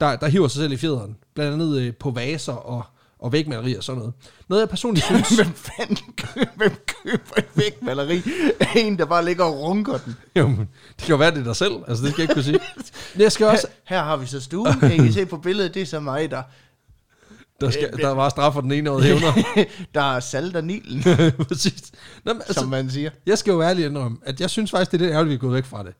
der, 0.00 0.16
der 0.16 0.28
hiver 0.28 0.48
sig 0.48 0.60
selv 0.60 0.72
i 0.72 0.76
fjederen. 0.76 1.16
Blandt 1.34 1.52
andet 1.52 1.80
øh, 1.80 1.94
på 1.94 2.10
vaser 2.10 2.52
og, 2.52 2.82
og 3.18 3.32
vægmalerier 3.32 3.76
og 3.78 3.84
sådan 3.84 3.98
noget. 3.98 4.14
Noget 4.48 4.60
jeg 4.60 4.68
personligt 4.68 5.06
synes... 5.24 5.28
Hvem 5.28 5.54
fanden 5.54 6.12
køber, 6.16 6.50
hvem 6.56 6.76
køber 6.86 7.36
et 7.38 7.48
vægmaleri 7.54 8.22
af 8.60 8.68
en, 8.76 8.98
der 8.98 9.04
bare 9.04 9.24
ligger 9.24 9.44
og 9.44 9.60
runker 9.60 9.98
den? 9.98 10.16
jo, 10.36 10.48
men 10.48 10.68
det 10.88 10.98
kan 10.98 11.08
jo 11.08 11.16
være, 11.16 11.30
det 11.30 11.40
er 11.40 11.44
dig 11.44 11.56
selv. 11.56 11.74
Altså, 11.88 12.04
det 12.04 12.12
skal 12.12 12.22
jeg 12.22 12.24
ikke 12.24 12.34
kunne 12.34 12.44
sige. 12.44 12.60
Men 13.14 13.22
jeg 13.22 13.32
skal 13.32 13.46
også... 13.46 13.66
Her, 13.84 13.96
her 13.96 14.04
har 14.04 14.16
vi 14.16 14.26
så 14.26 14.40
stuen. 14.40 14.80
Kan 14.80 15.06
I 15.06 15.12
se 15.12 15.26
på 15.26 15.36
billedet? 15.36 15.74
Det 15.74 15.82
er 15.82 15.86
så 15.86 16.00
mig, 16.00 16.30
der, 16.30 16.42
Der, 17.60 17.70
skal, 17.70 17.92
der 17.96 18.08
var 18.08 18.28
straf 18.28 18.52
for 18.52 18.60
den 18.60 18.72
ene 18.72 18.90
og 18.90 19.02
hævner. 19.02 19.32
der 19.94 20.16
er 20.16 20.20
salt 20.20 20.56
og 20.56 20.64
nilen, 20.64 21.02
Præcis. 21.48 21.92
Nå, 22.24 22.32
men, 22.32 22.42
altså, 22.42 22.60
som 22.60 22.68
man 22.68 22.90
siger. 22.90 23.10
Jeg 23.26 23.38
skal 23.38 23.50
jo 23.50 23.58
være 23.58 23.70
ærlig 23.70 23.86
indrømme, 23.86 24.18
at 24.22 24.40
jeg 24.40 24.50
synes 24.50 24.70
faktisk, 24.70 24.90
det 24.90 24.98
er 24.98 25.02
lidt 25.02 25.12
ærgerligt, 25.12 25.30
vi 25.30 25.34
er 25.34 25.38
gået 25.38 25.54
væk 25.54 25.64
fra 25.64 25.82
det. 25.82 25.94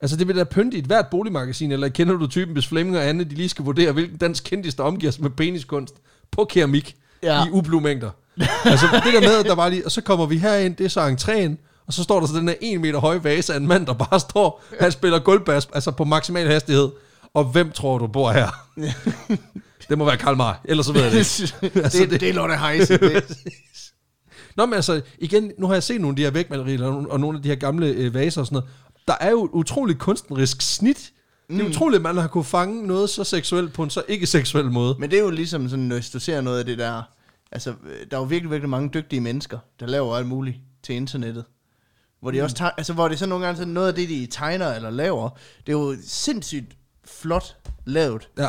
Altså, 0.00 0.16
det 0.16 0.28
vil 0.28 0.36
da 0.36 0.44
pynte 0.44 0.76
i 0.76 0.80
et 0.80 0.86
hvert 0.86 1.06
boligmagasin, 1.10 1.72
eller 1.72 1.88
kender 1.88 2.14
du 2.14 2.26
typen, 2.26 2.52
hvis 2.52 2.66
Flemming 2.66 2.96
og 2.96 3.08
Anne, 3.08 3.24
de 3.24 3.34
lige 3.34 3.48
skal 3.48 3.64
vurdere, 3.64 3.92
hvilken 3.92 4.16
dansk 4.18 4.44
kendis, 4.44 4.74
der 4.74 4.84
omgiver 4.84 5.12
sig 5.12 5.22
med 5.22 5.30
peniskunst 5.30 5.94
på 6.32 6.44
keramik 6.44 6.96
Ja. 7.22 7.46
i 7.46 7.50
ublu 7.50 7.80
mængder. 7.80 8.10
altså, 8.64 8.86
det 9.04 9.12
der 9.14 9.20
med, 9.20 9.38
at 9.38 9.44
der 9.46 9.54
var 9.54 9.68
lige, 9.68 9.84
og 9.84 9.90
så 9.92 10.00
kommer 10.00 10.26
vi 10.26 10.38
herind, 10.38 10.76
det 10.76 10.84
er 10.84 10.88
så 10.88 11.00
entréen, 11.08 11.66
og 11.86 11.92
så 11.92 12.02
står 12.02 12.20
der 12.20 12.26
så 12.26 12.34
den 12.34 12.48
her 12.48 12.54
en 12.60 12.80
meter 12.80 12.98
høje 12.98 13.24
vase 13.24 13.52
af 13.52 13.56
en 13.56 13.66
mand, 13.66 13.86
der 13.86 13.92
bare 13.92 14.20
står, 14.20 14.62
han 14.80 14.92
spiller 14.92 15.18
gulvbas, 15.18 15.68
altså 15.74 15.90
på 15.90 16.04
maksimal 16.04 16.46
hastighed. 16.46 16.90
Og 17.34 17.44
hvem 17.44 17.72
tror 17.72 17.98
du 17.98 18.06
bor 18.06 18.30
her? 18.32 18.48
det 19.88 19.98
må 19.98 20.04
være 20.04 20.16
Karl 20.16 20.36
May, 20.36 20.52
ellers 20.64 20.86
så 20.86 20.92
ved 20.92 21.02
jeg 21.02 21.12
det 21.12 21.40
ikke. 21.42 21.54
det, 21.74 21.82
Altså, 21.84 21.98
det, 21.98 22.10
det- 22.10 22.20
det 22.20 22.28
er 22.28 22.32
Lotte 22.32 22.56
Heise. 22.56 22.98
Det. 22.98 23.24
Nå, 24.56 24.66
men 24.66 24.74
altså, 24.74 25.00
igen, 25.18 25.52
nu 25.58 25.66
har 25.66 25.74
jeg 25.74 25.82
set 25.82 26.00
nogle 26.00 26.12
af 26.12 26.16
de 26.16 26.22
her 26.22 26.30
vægmalerier, 26.30 26.84
og, 26.86 27.06
og 27.10 27.20
nogle 27.20 27.36
af 27.38 27.42
de 27.42 27.48
her 27.48 27.56
gamle 27.56 27.86
øh, 27.86 28.14
vaser 28.14 28.40
og 28.40 28.46
sådan 28.46 28.54
noget. 28.56 28.70
Der 29.08 29.14
er 29.20 29.30
jo 29.30 29.44
et 29.44 29.50
utroligt 29.52 29.98
kunstnerisk 29.98 30.62
snit. 30.62 31.10
Mm. 31.50 31.56
Det 31.56 31.64
er 31.64 31.70
utroligt, 31.70 31.96
at 31.96 32.02
man 32.02 32.16
har 32.16 32.28
kunne 32.28 32.44
fange 32.44 32.86
noget 32.86 33.10
så 33.10 33.24
seksuelt 33.24 33.72
på 33.72 33.82
en 33.82 33.90
så 33.90 34.02
ikke-seksuel 34.08 34.70
måde. 34.70 34.96
Men 34.98 35.10
det 35.10 35.18
er 35.18 35.22
jo 35.22 35.30
ligesom 35.30 35.68
sådan, 35.68 35.88
hvis 35.88 36.10
du 36.10 36.18
ser 36.18 36.40
noget 36.40 36.58
af 36.58 36.64
det 36.64 36.78
der... 36.78 37.02
Altså, 37.52 37.74
der 38.10 38.16
er 38.16 38.20
jo 38.20 38.26
virkelig, 38.26 38.50
virkelig 38.50 38.68
mange 38.70 38.90
dygtige 38.94 39.20
mennesker, 39.20 39.58
der 39.80 39.86
laver 39.86 40.16
alt 40.16 40.26
muligt 40.26 40.56
til 40.82 40.94
internettet. 40.94 41.44
Hvor 42.20 42.30
de 42.30 42.38
mm. 42.38 42.44
også 42.44 42.56
tager, 42.56 42.70
altså 42.76 42.92
hvor 42.92 43.08
det 43.08 43.18
så 43.18 43.26
nogle 43.26 43.44
gange 43.44 43.58
sådan 43.58 43.74
noget 43.74 43.88
af 43.88 43.94
det, 43.94 44.08
de 44.08 44.26
tegner 44.30 44.74
eller 44.74 44.90
laver, 44.90 45.30
det 45.66 45.72
er 45.72 45.78
jo 45.78 45.96
sindssygt 46.06 46.76
flot 47.04 47.56
lavet. 47.84 48.28
Ja. 48.38 48.48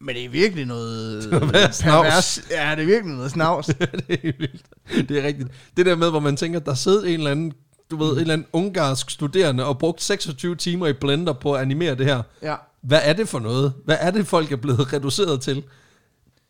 Men 0.00 0.14
det 0.14 0.24
er 0.24 0.28
virkelig 0.28 0.66
noget... 0.66 1.30
pervers. 1.82 2.40
Ja, 2.50 2.70
det 2.70 2.82
er 2.82 2.86
virkelig 2.86 3.14
noget 3.14 3.30
snavs. 3.30 3.66
det 4.08 4.20
er 4.24 4.32
vildt. 4.38 5.08
Det 5.08 5.18
er 5.18 5.26
rigtigt. 5.26 5.48
Det 5.76 5.86
der 5.86 5.96
med, 5.96 6.10
hvor 6.10 6.20
man 6.20 6.36
tænker, 6.36 6.58
der 6.58 6.74
sidder 6.74 7.04
en 7.04 7.14
eller 7.14 7.30
anden, 7.30 7.52
du 7.90 7.96
ved, 7.96 8.12
en 8.12 8.18
eller 8.18 8.32
anden 8.34 8.46
ungarsk 8.52 9.10
studerende 9.10 9.64
og 9.66 9.78
brugt 9.78 10.02
26 10.02 10.56
timer 10.56 10.86
i 10.86 10.92
Blender 10.92 11.32
på 11.32 11.52
at 11.54 11.60
animere 11.62 11.94
det 11.94 12.06
her. 12.06 12.22
ja. 12.42 12.56
Hvad 12.82 13.00
er 13.04 13.12
det 13.12 13.28
for 13.28 13.38
noget? 13.38 13.72
Hvad 13.84 13.96
er 14.00 14.10
det, 14.10 14.26
folk 14.26 14.52
er 14.52 14.56
blevet 14.56 14.92
reduceret 14.92 15.40
til? 15.40 15.62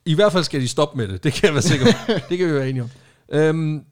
I 0.07 0.15
hvert 0.15 0.33
fald 0.33 0.45
skal 0.45 0.61
de 0.61 0.69
stoppe 0.69 0.97
med 0.99 1.09
det. 1.09 1.25
Det 1.25 1.33
kan 1.33 1.45
jeg 1.47 1.53
være 1.55 1.63
sikker 1.63 1.87
på. 1.87 2.13
Det 2.29 2.39
kan 2.39 2.47
vi 2.49 2.55
være 2.55 2.69
enige 2.69 2.83
om. 2.83 2.89
Øhm, 3.33 3.85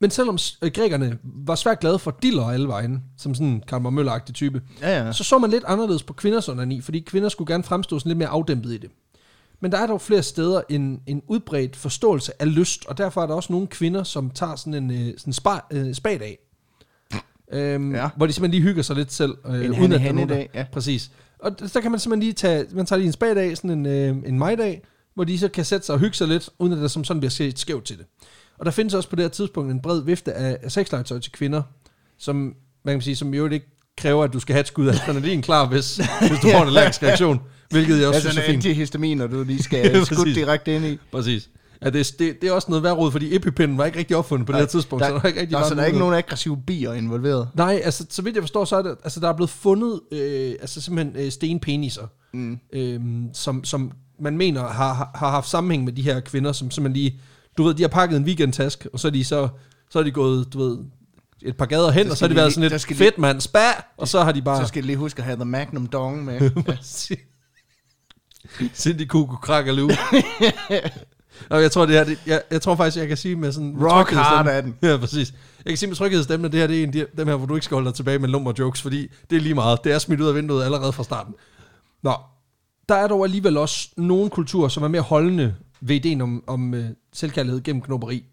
men 0.00 0.10
selvom 0.10 0.38
øh, 0.62 0.70
grækerne 0.74 1.18
var 1.24 1.54
svært 1.54 1.80
glade 1.80 1.98
for 1.98 2.18
diller 2.22 2.44
alle 2.44 2.68
vejen, 2.68 3.02
som 3.18 3.34
sådan 3.34 3.46
en 3.46 3.62
Karl 3.68 3.92
møller 3.92 4.18
type, 4.34 4.62
Ja, 4.80 5.04
ja. 5.04 5.12
så 5.12 5.24
så 5.24 5.38
man 5.38 5.50
lidt 5.50 5.64
anderledes 5.66 6.02
på 6.02 6.12
kvinders 6.12 6.48
onani, 6.48 6.80
fordi 6.80 7.00
kvinder 7.00 7.28
skulle 7.28 7.52
gerne 7.52 7.64
fremstå 7.64 7.98
sådan 7.98 8.10
lidt 8.10 8.18
mere 8.18 8.28
afdæmpet 8.28 8.72
i 8.72 8.78
det. 8.78 8.90
Men 9.64 9.72
der 9.72 9.78
er 9.78 9.86
dog 9.86 10.00
flere 10.00 10.22
steder 10.22 10.62
en, 10.68 11.00
en 11.06 11.22
udbredt 11.28 11.76
forståelse 11.76 12.32
af 12.42 12.54
lyst, 12.54 12.86
og 12.86 12.98
derfor 12.98 13.22
er 13.22 13.26
der 13.26 13.34
også 13.34 13.52
nogle 13.52 13.66
kvinder, 13.66 14.02
som 14.02 14.30
tager 14.30 14.56
sådan 14.56 14.74
en 14.74 14.90
øh, 14.90 15.14
sådan 15.18 15.32
spa, 15.32 15.50
øh, 15.70 15.94
spad 15.94 16.20
af. 16.20 16.38
Øhm, 17.52 17.94
Ja. 17.94 18.08
Hvor 18.16 18.26
de 18.26 18.32
simpelthen 18.32 18.60
lige 18.60 18.68
hygger 18.68 18.82
sig 18.82 18.96
lidt 18.96 19.12
selv. 19.12 19.34
Øh, 19.46 19.54
En 19.54 19.70
uden 19.70 19.72
at 19.72 19.78
nogen, 19.88 20.00
Hanne-dag, 20.00 20.50
ja. 20.54 20.66
Præcis. 20.72 21.10
Og 21.38 21.60
der 21.74 21.80
kan 21.80 21.90
man 21.90 22.00
simpelthen 22.00 22.20
lige 22.20 22.32
tage, 22.32 22.66
man 22.72 22.86
tager 22.86 22.98
lige 22.98 23.06
en 23.06 23.12
spad 23.12 23.36
af, 23.36 23.56
sådan 23.56 23.70
en, 23.70 23.86
øh, 23.86 24.16
en 24.26 24.38
majdag, 24.38 24.82
hvor 25.14 25.24
de 25.24 25.38
så 25.38 25.48
kan 25.48 25.64
sætte 25.64 25.86
sig 25.86 25.92
og 25.94 25.98
hygge 25.98 26.16
sig 26.16 26.28
lidt, 26.28 26.50
uden 26.58 26.72
at 26.72 26.78
der 26.78 26.88
som 26.88 27.04
sådan 27.04 27.20
bliver 27.20 27.30
set 27.30 27.58
skævt 27.58 27.84
til 27.84 27.98
det. 27.98 28.06
Og 28.58 28.64
der 28.66 28.70
findes 28.72 28.94
også 28.94 29.08
på 29.08 29.16
det 29.16 29.24
her 29.24 29.28
tidspunkt 29.30 29.70
en 29.72 29.80
bred 29.80 30.02
vifte 30.02 30.32
af, 30.32 30.58
af 30.62 30.72
sexlegetøj 30.72 31.18
til 31.18 31.32
kvinder, 31.32 31.62
som, 32.18 32.54
man 32.84 32.94
kan 32.94 33.02
sige, 33.02 33.16
som 33.16 33.34
jo 33.34 33.48
ikke 33.48 33.66
kræver, 33.96 34.24
at 34.24 34.32
du 34.32 34.40
skal 34.40 34.52
have 34.52 34.60
et 34.60 34.66
skud 34.66 34.86
af 34.86 34.94
adrenalin 34.94 35.42
klar, 35.42 35.66
hvis, 35.66 35.96
hvis 35.96 36.38
du 36.42 36.48
får 36.52 36.60
en 36.62 36.66
allergisk 36.66 37.02
reaktion, 37.02 37.40
hvilket 37.74 37.98
jeg 37.98 38.08
også 38.08 38.16
Altså 38.16 38.30
synes 38.30 38.38
er 38.38 38.42
en 38.48 38.50
fint. 38.62 38.66
antihistamin, 38.66 39.20
og 39.20 39.30
du 39.30 39.42
lige 39.44 39.56
Ja, 39.58 39.62
skal 39.62 40.06
skudt 40.06 40.18
præcis. 40.18 40.34
direkte 40.34 40.74
ind 40.76 40.84
i. 40.84 40.98
Præcis. 41.12 41.50
Ja, 41.84 41.90
det, 41.90 42.00
er- 42.00 42.12
det, 42.18 42.40
det 42.40 42.48
er 42.48 42.52
også 42.52 42.66
noget 42.70 42.82
værd 42.84 42.96
råd, 42.96 43.10
fordi 43.12 43.36
epipinden 43.36 43.78
var 43.78 43.84
ikke 43.84 43.98
rigtig 43.98 44.16
opfundet 44.16 44.46
på 44.46 44.52
det 44.52 44.60
her 44.60 44.66
tidspunkt, 44.66 45.02
der, 45.04 45.08
så 45.08 45.14
der 45.14 45.20
er 45.20 45.26
ikke 45.26 45.40
rigtig 45.40 45.56
der, 45.58 45.64
så 45.68 45.74
der 45.74 45.82
er 45.82 45.86
ikke 45.86 45.98
nogen 45.98 46.14
aggressive 46.14 46.56
bier 46.66 46.92
involveret. 46.92 47.48
Nej, 47.54 47.80
altså, 47.84 48.06
så 48.10 48.22
vidt 48.22 48.34
jeg 48.34 48.42
forstår, 48.42 48.64
så 48.64 48.76
er 48.76 48.82
det, 48.82 48.96
altså, 49.04 49.20
der 49.20 49.28
er 49.28 49.32
blevet 49.36 49.50
fundet, 49.50 50.00
øh, 50.12 50.54
altså 50.60 50.80
simpelthen 50.80 51.16
øh, 51.24 51.30
stenpeniser, 51.32 52.06
Mm. 52.34 52.58
øh, 52.72 53.00
som, 53.32 53.64
som 53.64 53.92
man 54.20 54.36
mener 54.36 54.60
har, 54.60 55.10
har- 55.14 55.30
haft 55.30 55.48
sammenhæng 55.48 55.84
med 55.84 55.92
de 55.92 56.02
her 56.02 56.20
kvinder, 56.20 56.52
som 56.52 56.70
simpelthen 56.70 57.02
lige, 57.02 57.20
du 57.58 57.62
ved, 57.62 57.74
de 57.74 57.82
har 57.82 57.88
pakket 57.88 58.16
en 58.16 58.24
weekendtask, 58.24 58.86
og 58.92 59.00
så 59.00 59.08
er 59.08 59.12
de 59.12 59.24
så, 59.24 59.48
så 59.90 59.98
er 59.98 60.02
de 60.02 60.10
gået, 60.10 60.52
du 60.52 60.58
ved, 60.58 60.78
et 61.42 61.56
par 61.56 61.66
gader 61.66 61.90
hen, 61.90 62.10
og 62.10 62.16
så 62.16 62.24
har 62.24 62.28
de 62.28 62.34
de 62.34 62.36
været 62.36 62.52
sådan 62.54 62.70
så 62.70 62.74
lidt 62.74 62.98
de- 62.98 63.04
fedt 63.04 63.18
mand, 63.18 63.40
spa, 63.40 63.58
og 63.96 64.08
så 64.08 64.20
har 64.22 64.32
de 64.32 64.42
bare... 64.42 64.60
Så 64.62 64.68
skal 64.68 64.82
du 64.82 64.86
lige 64.86 64.96
huske 64.96 65.18
at 65.18 65.24
have 65.24 65.36
The 65.36 65.44
Magnum 65.44 65.86
Dong 65.86 66.24
med. 66.24 66.50
Cindy 68.74 69.06
Kuku 69.06 69.36
Krakaloo. 69.36 69.90
Og 71.50 71.62
jeg 71.62 71.72
tror, 71.72 71.86
det 71.86 71.94
her, 71.94 72.04
det, 72.04 72.18
jeg, 72.26 72.42
jeg 72.50 72.62
tror 72.62 72.76
faktisk, 72.76 72.96
jeg 72.96 73.08
kan 73.08 73.16
sige 73.16 73.36
med 73.36 73.52
sådan... 73.52 73.76
Rock 73.80 74.08
tryghedsstemme- 74.08 74.16
hard 74.22 74.46
er 74.46 74.60
den. 74.60 74.74
Ja, 74.82 74.96
præcis. 74.96 75.34
Jeg 75.64 75.70
kan 75.70 75.76
sige 75.76 75.88
med 75.88 75.96
tryghedsstemme, 75.96 76.46
at 76.46 76.52
det 76.52 76.60
her 76.60 76.66
det 76.66 76.78
er 76.78 76.82
en 76.82 76.88
af 76.88 76.92
de- 76.92 77.06
dem 77.16 77.28
her, 77.28 77.34
hvor 77.36 77.46
du 77.46 77.54
ikke 77.54 77.64
skal 77.64 77.74
holde 77.74 77.86
dig 77.86 77.94
tilbage 77.94 78.18
med 78.18 78.28
lummer 78.28 78.52
jokes, 78.58 78.82
fordi 78.82 79.08
det 79.30 79.36
er 79.36 79.40
lige 79.40 79.54
meget. 79.54 79.84
Det 79.84 79.92
er 79.92 79.98
smidt 79.98 80.20
ud 80.20 80.26
af 80.28 80.34
vinduet 80.34 80.64
allerede 80.64 80.92
fra 80.92 81.04
starten. 81.04 81.34
Nå, 82.02 82.14
der 82.88 82.94
er 82.94 83.06
dog 83.08 83.24
alligevel 83.24 83.56
også 83.56 83.88
nogle 83.96 84.30
kulturer, 84.30 84.68
som 84.68 84.82
er 84.82 84.88
mere 84.88 85.02
holdende 85.02 85.54
ved 85.80 85.96
ideen 85.96 86.20
om, 86.20 86.44
om 86.46 86.72
uh, 86.74 86.84
selvkærlighed 87.12 87.62
gennem 87.62 87.82
knopperi. 87.82 88.24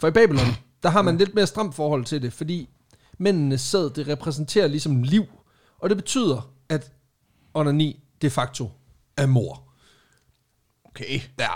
For 0.00 0.08
i 0.08 0.10
Babylon, 0.10 0.46
der 0.82 0.88
har 0.88 1.02
man 1.02 1.18
lidt 1.18 1.34
mere 1.34 1.46
stramt 1.46 1.74
forhold 1.74 2.04
til 2.04 2.22
det, 2.22 2.32
fordi 2.32 2.68
mændenes 3.18 3.60
sæd, 3.60 3.90
det 3.90 4.08
repræsenterer 4.08 4.66
ligesom 4.66 5.02
liv, 5.02 5.24
og 5.78 5.88
det 5.88 5.96
betyder, 5.96 6.50
at 6.68 6.92
onani 7.54 8.00
de 8.22 8.30
facto 8.30 8.70
er 9.16 9.26
mor. 9.26 9.62
Okay. 10.84 11.20
Ja. 11.38 11.48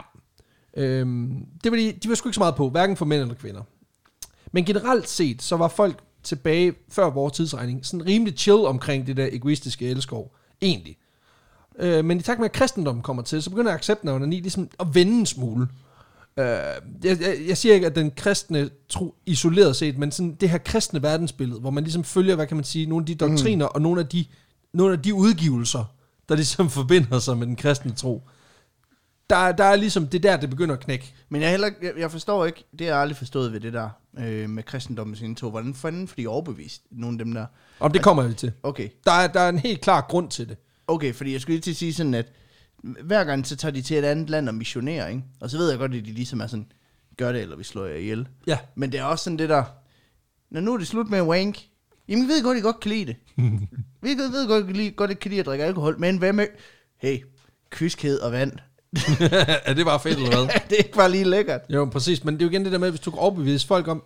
Øhm, 0.77 1.47
det 1.65 1.73
var 1.73 1.79
de, 1.79 1.93
de 1.93 2.09
var 2.09 2.15
sgu 2.15 2.29
ikke 2.29 2.35
så 2.35 2.41
meget 2.41 2.55
på, 2.57 2.71
hverken 2.71 2.97
for 2.97 3.05
mænd 3.05 3.23
eller 3.23 3.35
kvinder. 3.35 3.63
Men 4.53 4.65
generelt 4.65 5.09
set, 5.09 5.43
så 5.43 5.57
var 5.57 5.69
folk 5.69 6.01
tilbage 6.23 6.75
før 6.89 7.11
vores 7.11 7.33
tidsregning 7.33 7.87
sådan 7.87 8.07
rimelig 8.07 8.39
chill 8.39 8.59
omkring 8.59 9.07
det 9.07 9.17
der 9.17 9.29
egoistiske 9.33 9.89
elskov. 9.89 10.35
Egentlig. 10.63 10.97
Øh, 11.79 12.05
men 12.05 12.19
i 12.19 12.23
takt 12.23 12.41
med, 12.41 12.45
at 12.45 12.53
kristendommen 12.53 13.03
kommer 13.03 13.23
til, 13.23 13.43
så 13.43 13.51
begynder 13.51 13.73
accepten 13.73 14.09
af 14.09 14.13
onani 14.13 14.41
ligesom 14.41 14.69
at 14.81 14.87
vende 14.95 15.19
en 15.19 15.27
smule. 15.27 15.69
Øh, 16.39 16.45
jeg, 16.45 17.21
jeg, 17.21 17.37
jeg 17.49 17.57
siger 17.57 17.75
ikke, 17.75 17.87
at 17.87 17.95
den 17.95 18.11
kristne 18.11 18.71
tro 18.89 19.15
isoleret 19.27 19.77
set, 19.77 19.99
men 19.99 20.13
sådan 20.13 20.35
det 20.35 20.51
her 20.51 20.59
kristne 20.59 21.03
verdensbillede, 21.03 21.61
hvor 21.61 21.71
man 21.71 21.85
ligesom 21.85 22.05
følger, 22.05 22.35
hvad 22.35 22.47
kan 22.47 22.57
man 22.57 22.65
sige, 22.65 22.87
nogle 22.87 23.03
af 23.03 23.07
de 23.07 23.15
doktriner 23.15 23.67
mm. 23.67 23.73
og 23.75 23.83
nogle 23.83 24.01
af 24.01 24.07
de, 24.07 24.25
nogle 24.73 24.93
af 24.93 25.03
de 25.03 25.15
udgivelser, 25.15 25.85
der 26.29 26.35
ligesom 26.35 26.71
forbinder 26.79 27.19
sig 27.19 27.39
med 27.39 27.47
den 27.47 27.57
kristne 27.57 27.93
tro. 27.93 28.29
Der, 29.31 29.53
der 29.53 29.65
er 29.65 29.77
ligesom, 29.77 30.07
det 30.07 30.25
er 30.25 30.31
der, 30.31 30.37
det 30.41 30.51
begynder 30.51 30.75
at 30.75 30.81
knække. 30.81 31.15
Men 31.29 31.43
jeg, 31.43 31.51
heller, 31.51 31.71
jeg, 31.83 31.93
jeg 31.99 32.11
forstår 32.11 32.47
ikke, 32.47 32.65
det 32.79 32.81
har 32.87 32.95
jeg 32.95 33.01
aldrig 33.03 33.17
forstået 33.17 33.53
ved 33.53 33.61
det 33.61 33.73
der 33.73 33.89
øh, 34.19 34.51
med 34.51 34.63
kristendommens 34.63 35.21
indtog. 35.21 35.51
Hvordan 35.51 35.75
fanden 35.75 36.09
får 36.09 36.15
de 36.17 36.27
overbevist 36.27 36.83
nogle 36.91 37.15
af 37.21 37.25
dem 37.25 37.35
der? 37.35 37.47
Om 37.81 37.93
det 37.93 38.03
kommer 38.03 38.23
vi 38.23 38.35
til. 38.35 38.53
Okay, 38.63 38.89
Der 39.07 39.13
er, 39.13 39.27
der 39.27 39.41
er 39.41 39.49
en 39.49 39.59
helt 39.59 39.81
klar 39.81 40.01
grund 40.09 40.31
til 40.31 40.49
det. 40.49 40.57
okay, 40.87 41.15
fordi 41.15 41.33
jeg 41.33 41.41
skulle 41.41 41.55
lige 41.55 41.63
til 41.63 41.71
at 41.71 41.77
sige 41.77 41.95
sådan, 41.95 42.15
at 42.15 42.33
hver 43.05 43.25
gang 43.25 43.47
så 43.47 43.57
tager 43.57 43.73
de 43.73 43.83
til 43.83 43.97
et 43.99 44.05
andet 44.05 44.31
land 44.31 44.49
og 44.49 44.55
missionerer, 44.55 45.09
ikke? 45.09 45.23
Og 45.41 45.51
så 45.51 45.59
ved 45.59 45.71
jeg 45.71 45.79
godt, 45.79 45.95
at 45.95 46.05
de 46.05 46.13
ligesom 46.13 46.41
er 46.41 46.47
sådan, 46.47 46.73
gør 47.17 47.33
det, 47.33 47.43
eller 47.43 47.57
vi 47.57 47.65
slår 47.65 47.85
jer 47.87 47.97
ihjel. 47.97 48.29
Ja. 48.47 48.59
Men 48.75 48.93
det 48.93 49.01
er 49.01 49.05
også 49.05 49.25
sådan 49.25 49.39
det 49.39 49.49
der, 49.49 49.65
når 50.51 50.61
nu 50.61 50.75
er 50.75 50.79
det 50.79 50.87
slut 50.87 51.11
med 51.11 51.23
wank, 51.23 51.59
jamen 52.09 52.25
vi 52.25 52.33
ved 52.33 52.43
godt, 52.43 52.59
I 52.59 52.61
godt 52.61 52.81
kan 52.81 52.91
lide 52.91 53.07
det. 53.07 53.17
vi 54.03 54.09
ved 54.09 54.31
ved 54.31 54.49
godt, 54.49 54.69
I 54.69 54.73
lide- 54.73 54.91
godt 54.91 55.19
kan 55.19 55.29
lide 55.31 55.41
at 55.41 55.47
drikke 55.47 55.65
alkohol, 55.65 55.99
men 56.01 56.19
hvad 56.19 56.33
med, 56.33 56.47
hey, 56.99 57.19
kyskhed 57.71 58.19
og 58.21 58.33
vand. 58.33 58.53
er 59.65 59.75
det 59.75 59.85
bare 59.87 60.01
fedt, 60.01 60.17
eller 60.19 60.29
hvad? 60.37 60.61
det 60.71 60.73
er 60.73 60.85
ikke 60.85 60.97
bare 60.97 61.11
lige 61.11 61.25
lækkert. 61.25 61.61
Jo, 61.71 61.85
præcis. 61.85 62.25
Men 62.25 62.35
det 62.35 62.43
er 62.43 62.47
jo 62.47 62.51
igen 62.51 62.65
det 62.65 62.73
der 62.73 62.79
med, 62.79 62.91
hvis 62.91 63.01
du 63.01 63.11
kan 63.11 63.19
overbevise 63.19 63.67
folk 63.67 63.89
om, 63.89 64.03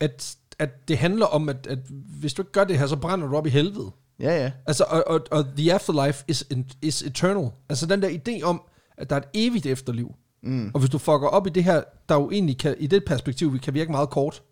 at, 0.00 0.36
at 0.58 0.88
det 0.88 0.98
handler 0.98 1.26
om, 1.26 1.48
at, 1.48 1.66
at 1.66 1.78
hvis 2.20 2.34
du 2.34 2.42
ikke 2.42 2.52
gør 2.52 2.64
det 2.64 2.78
her, 2.78 2.86
så 2.86 2.96
brænder 2.96 3.26
du 3.26 3.36
op 3.36 3.46
i 3.46 3.50
helvede. 3.50 3.90
Ja, 4.20 4.42
ja. 4.42 4.52
Altså, 4.66 4.84
og, 4.88 5.04
og, 5.06 5.20
og 5.30 5.44
the 5.56 5.72
afterlife 5.74 6.24
is, 6.28 6.44
is 6.82 7.02
eternal. 7.02 7.50
Altså 7.68 7.86
den 7.86 8.02
der 8.02 8.08
idé 8.08 8.42
om, 8.42 8.62
at 8.96 9.10
der 9.10 9.16
er 9.16 9.20
et 9.20 9.28
evigt 9.34 9.66
efterliv. 9.66 10.14
Mm. 10.42 10.70
Og 10.74 10.80
hvis 10.80 10.90
du 10.90 10.98
fucker 10.98 11.28
op 11.28 11.46
i 11.46 11.50
det 11.50 11.64
her, 11.64 11.82
der 12.08 12.14
jo 12.14 12.30
egentlig 12.30 12.58
kan, 12.58 12.74
i 12.78 12.86
det 12.86 13.04
perspektiv, 13.04 13.52
vi 13.52 13.58
kan 13.58 13.74
virke 13.74 13.90
meget 13.90 14.10
kort, 14.10 14.42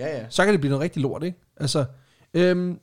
Ja, 0.00 0.18
ja. 0.18 0.26
så 0.28 0.44
kan 0.44 0.52
det 0.52 0.60
blive 0.60 0.70
noget 0.70 0.82
rigtig 0.82 1.02
lort, 1.02 1.22
ikke? 1.22 1.38
Altså, 1.56 1.84
øhm, 2.34 2.78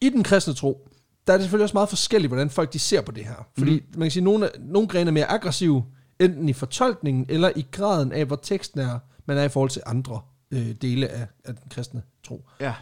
i 0.00 0.08
den 0.08 0.22
kristne 0.22 0.54
tro, 0.54 0.88
der 1.26 1.32
er 1.32 1.36
det 1.36 1.44
selvfølgelig 1.44 1.64
også 1.64 1.76
meget 1.76 1.88
forskelligt, 1.88 2.30
hvordan 2.30 2.50
folk 2.50 2.72
de 2.72 2.78
ser 2.78 3.00
på 3.00 3.12
det 3.12 3.24
her. 3.24 3.48
Fordi 3.58 3.74
mm. 3.74 3.86
man 3.98 4.06
kan 4.06 4.10
sige, 4.10 4.20
at 4.20 4.24
nogle, 4.24 4.50
nogle 4.58 4.88
grene 4.88 5.08
er 5.08 5.12
mere 5.12 5.30
aggressive, 5.30 5.84
enten 6.20 6.48
i 6.48 6.52
fortolkningen, 6.52 7.26
eller 7.28 7.50
i 7.56 7.66
graden 7.70 8.12
af, 8.12 8.24
hvor 8.24 8.36
teksten 8.36 8.80
er, 8.80 8.98
man 9.26 9.38
er 9.38 9.44
i 9.44 9.48
forhold 9.48 9.70
til 9.70 9.82
andre 9.86 10.20
øh, 10.50 10.72
dele 10.82 11.08
af, 11.08 11.26
af 11.44 11.54
den 11.54 11.64
kristne 11.70 12.02
tro. 12.24 12.48
Ja. 12.60 12.74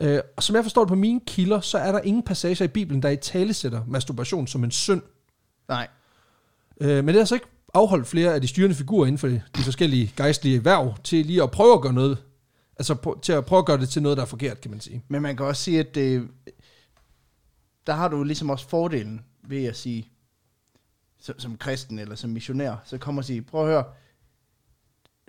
Øh, 0.00 0.20
og 0.36 0.42
som 0.42 0.56
jeg 0.56 0.64
forstår 0.64 0.82
det 0.82 0.88
på 0.88 0.94
mine 0.94 1.20
kilder, 1.26 1.60
så 1.60 1.78
er 1.78 1.92
der 1.92 2.00
ingen 2.00 2.22
passager 2.22 2.64
i 2.64 2.68
Bibelen, 2.68 3.02
der 3.02 3.08
i 3.08 3.16
tale 3.16 3.54
sætter 3.54 3.80
masturbation 3.86 4.46
som 4.46 4.64
en 4.64 4.70
synd. 4.70 5.02
Nej. 5.68 5.88
Øh, 6.80 7.04
men 7.04 7.08
det 7.08 7.16
har 7.16 7.24
så 7.24 7.34
ikke 7.34 7.46
afholdt 7.74 8.06
flere 8.06 8.34
af 8.34 8.40
de 8.40 8.48
styrende 8.48 8.74
figurer 8.76 9.06
inden 9.06 9.18
for 9.18 9.28
de, 9.28 9.42
forskellige 9.56 10.12
gejstlige 10.16 10.64
værv 10.64 10.94
til 11.04 11.26
lige 11.26 11.42
at 11.42 11.50
prøve 11.50 11.74
at 11.74 11.80
gøre 11.80 11.92
noget, 11.92 12.18
altså 12.78 12.94
på, 12.94 13.18
til 13.22 13.32
at 13.32 13.46
prøve 13.46 13.58
at 13.58 13.66
gøre 13.66 13.78
det 13.80 13.88
til 13.88 14.02
noget, 14.02 14.16
der 14.16 14.22
er 14.22 14.26
forkert, 14.26 14.60
kan 14.60 14.70
man 14.70 14.80
sige. 14.80 15.04
Men 15.08 15.22
man 15.22 15.36
kan 15.36 15.46
også 15.46 15.62
sige, 15.62 15.80
at 15.80 15.94
det, 15.94 16.28
der 17.86 17.92
har 17.92 18.08
du 18.08 18.24
ligesom 18.24 18.50
også 18.50 18.68
fordelen 18.68 19.24
ved 19.42 19.64
at 19.64 19.76
sige, 19.76 20.10
som, 21.18 21.38
som 21.38 21.56
kristen 21.56 21.98
eller 21.98 22.14
som 22.14 22.30
missionær, 22.30 22.76
så 22.84 22.98
kommer 22.98 23.20
og 23.22 23.24
sige, 23.24 23.42
prøv 23.42 23.60
at 23.60 23.68
høre, 23.68 23.84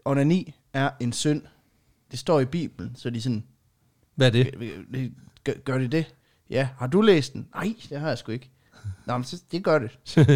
onani 0.06 0.56
er 0.74 0.90
en 1.00 1.14
synd. 1.14 1.42
Det 2.12 2.20
står 2.20 2.40
i 2.40 2.46
Bibelen, 2.46 2.96
så 2.96 3.10
de 3.10 3.22
sådan, 3.22 3.44
Hvad 4.16 4.28
er 4.28 4.32
det? 4.32 5.14
gør, 5.44 5.54
gør 5.54 5.78
det 5.78 5.92
det? 5.92 6.16
Ja, 6.50 6.70
har 6.78 6.88
du 6.88 7.02
læst 7.02 7.34
den? 7.34 7.48
Nej, 7.56 7.74
det 7.90 8.00
har 8.00 8.08
jeg 8.08 8.18
sgu 8.18 8.32
ikke. 8.32 8.50
Nå, 9.06 9.18
men 9.18 9.24
så, 9.24 9.38
det 9.52 9.63
gør 9.63 9.80
det. 9.80 9.92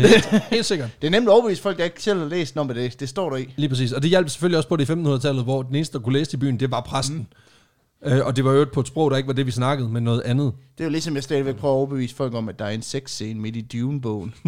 Helt 0.51 0.65
sikkert. 0.65 0.89
Det 1.01 1.07
er 1.07 1.11
nemt 1.11 1.27
at 1.27 1.31
overbevise 1.31 1.61
folk, 1.61 1.77
der 1.77 1.83
ikke 1.83 2.03
selv 2.03 2.19
har 2.19 2.27
læst 2.27 2.55
noget 2.55 2.67
med 2.67 2.83
det. 2.83 2.99
Det 2.99 3.09
står 3.09 3.29
der 3.29 3.37
i. 3.37 3.53
Lige 3.55 3.69
præcis. 3.69 3.91
Og 3.91 4.01
det 4.01 4.09
hjalp 4.09 4.29
selvfølgelig 4.29 4.57
også 4.57 4.69
på 4.69 4.75
det 4.75 4.89
i 4.89 4.93
1500-tallet, 4.93 5.43
hvor 5.43 5.61
den 5.63 5.75
eneste, 5.75 5.97
der 5.97 6.03
kunne 6.03 6.13
læse 6.13 6.31
det 6.31 6.37
i 6.37 6.39
byen, 6.39 6.59
det 6.59 6.71
var 6.71 6.81
præsten. 6.81 7.17
Mm. 7.17 8.11
Øh, 8.11 8.25
og 8.25 8.35
det 8.35 8.45
var 8.45 8.51
jo 8.51 8.65
på 8.73 8.79
et 8.79 8.87
sprog, 8.87 9.11
der 9.11 9.17
ikke 9.17 9.27
var 9.27 9.33
det, 9.33 9.45
vi 9.45 9.51
snakkede, 9.51 9.89
men 9.89 10.03
noget 10.03 10.21
andet. 10.21 10.53
Det 10.77 10.83
er 10.83 10.85
jo 10.85 10.91
ligesom, 10.91 11.15
jeg 11.15 11.23
stadigvæk 11.23 11.55
prøver 11.55 11.73
at 11.73 11.77
overbevise 11.77 12.15
folk 12.15 12.33
om, 12.33 12.49
at 12.49 12.59
der 12.59 12.65
er 12.65 12.69
en 12.69 12.81
sexscene 12.81 13.39
midt 13.39 13.55
i 13.55 13.61
Dune-bogen. 13.61 14.33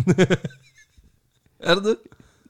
Er 1.60 1.76
det 1.76 1.84
det? 1.84 1.96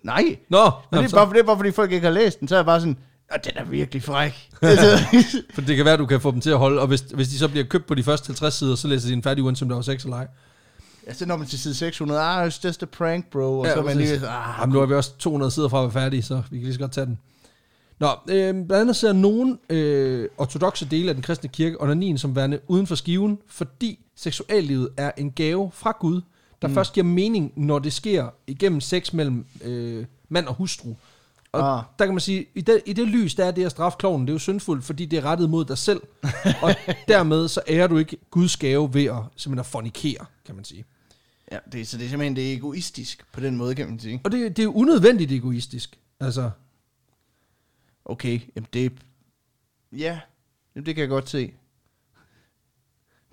Nej, 0.04 0.38
Nå, 0.50 0.64
Men 0.92 0.98
Nå 0.98 1.02
det, 1.02 1.14
er 1.14 1.16
bare, 1.16 1.34
det 1.34 1.40
er 1.40 1.44
bare, 1.44 1.58
fordi 1.58 1.72
folk 1.72 1.92
ikke 1.92 2.06
har 2.06 2.14
læst 2.14 2.40
den, 2.40 2.48
så 2.48 2.56
er 2.56 2.60
jeg 2.60 2.66
bare 2.66 2.80
sådan, 2.80 2.98
at 3.30 3.46
den 3.46 3.52
er 3.56 3.64
virkelig 3.64 4.04
fræk. 4.04 4.50
for 5.56 5.62
det 5.62 5.76
kan 5.76 5.86
være, 5.86 5.98
du 5.98 6.06
kan 6.06 6.22
få 6.22 6.32
dem 6.32 6.42
til 6.42 6.50
at 6.50 6.58
holde, 6.58 6.82
og 6.82 6.88
hvis, 6.88 7.02
hvis 7.02 7.28
de 7.28 7.38
så 7.38 7.48
bliver 7.48 7.66
købt 7.66 7.86
på 7.86 7.96
de 7.96 8.04
første 8.04 8.28
50 8.28 8.54
sider, 8.54 8.76
så 8.76 8.88
læser 8.88 9.08
de 9.08 9.14
en 9.14 9.24
færdig 9.24 9.44
uanset 9.44 9.62
om 9.62 9.70
der 9.70 9.76
var 9.76 9.82
sex 9.82 10.04
eller 10.04 10.18
ej. 10.18 10.28
Ja, 11.08 11.14
så 11.14 11.26
når 11.26 11.38
man 11.38 11.48
til 11.48 11.60
side 11.60 11.76
600, 11.76 12.22
ah, 12.22 12.48
it's 12.48 12.60
just 12.64 12.84
a 12.84 12.86
prank, 12.86 13.30
bro. 13.32 13.60
Og 13.60 13.66
Ja, 13.66 13.74
så 13.74 13.80
er 13.80 13.84
man 13.84 13.98
lige 13.98 14.14
ah, 14.14 14.60
Jamen, 14.60 14.74
nu 14.74 14.82
er 14.82 14.86
vi 14.86 14.94
også 14.94 15.18
200 15.18 15.52
sider 15.52 15.70
fra 15.70 15.78
at 15.78 15.84
være 15.84 16.04
færdige, 16.04 16.24
så 16.24 16.44
vi 16.52 16.58
kan 16.58 16.64
lige 16.64 16.74
så 16.74 16.80
godt 16.80 16.92
tage 16.92 17.06
den. 17.06 17.20
Nå, 18.00 18.08
øh, 18.08 18.54
blandt 18.54 18.72
andet 18.72 18.96
ser 18.96 19.14
nogle 19.14 19.58
øh, 19.70 20.30
ortodoxe 20.38 20.86
dele 20.86 21.10
af 21.10 21.16
den 21.16 21.24
kristne 21.24 21.50
kirke 21.50 21.82
onanien 21.82 22.18
som 22.18 22.36
værende 22.36 22.60
uden 22.68 22.88
for 22.88 22.96
skiven, 22.96 23.40
fordi 23.48 24.00
seksuallivet 24.16 24.90
er 24.98 25.12
en 25.18 25.32
gave 25.32 25.72
fra 25.74 25.98
Gud, 26.00 26.22
der 26.62 26.68
mm. 26.68 26.74
først 26.74 26.94
giver 26.94 27.04
mening, 27.04 27.52
når 27.56 27.80
det 27.80 27.94
sker 27.94 28.28
igennem 28.48 28.82
sex 28.82 29.14
mellem 29.14 29.46
øh, 29.62 30.06
mand 30.30 30.48
og 30.48 30.54
hustru. 30.56 30.90
Og 31.52 31.78
Ah. 31.78 31.84
der 32.00 32.06
kan 32.06 32.14
man 32.14 32.22
sige, 32.22 32.46
i 32.56 32.62
det, 32.62 32.82
i 32.86 32.94
det 32.94 33.08
lys, 33.08 33.36
der 33.36 33.46
er 33.46 33.52
det 33.52 33.66
at 33.66 33.72
straffe 33.72 33.98
kloven, 34.00 34.22
det 34.22 34.30
er 34.30 34.34
jo 34.34 34.40
syndfuldt, 34.40 34.86
fordi 34.86 35.06
det 35.06 35.20
er 35.20 35.26
rettet 35.26 35.50
mod 35.50 35.66
dig 35.66 35.78
selv. 35.78 36.02
og 36.64 36.76
dermed 37.08 37.48
så 37.48 37.62
ærer 37.68 37.88
du 37.88 37.98
ikke 37.98 38.18
Guds 38.32 38.58
gave 38.58 38.94
ved 38.94 39.06
at 39.06 39.16
simpelthen 39.36 39.60
at 39.60 39.66
fornikere, 39.66 40.26
kan 40.46 40.56
man 40.56 40.64
sige. 40.64 40.86
Ja, 41.52 41.60
det, 41.72 41.88
så 41.88 41.98
det 41.98 42.06
er 42.06 42.10
simpelthen 42.10 42.36
det 42.36 42.52
er 42.52 42.56
egoistisk 42.56 43.26
på 43.32 43.40
den 43.40 43.58
måde, 43.58 43.76
kan 43.76 43.88
man 43.88 44.00
sige. 44.00 44.22
Og 44.24 44.32
det, 44.32 44.58
det 44.58 44.64
er 44.64 44.76
unødvendigt 44.76 45.32
egoistisk. 45.32 46.00
Altså, 46.20 46.52
Okay, 48.06 48.40
jamen 48.56 48.68
det, 48.74 48.92
ja, 49.92 50.20
jamen 50.76 50.86
det 50.86 50.96
kan 50.96 51.02
jeg 51.02 51.10
godt 51.10 51.30
se. 51.30 51.54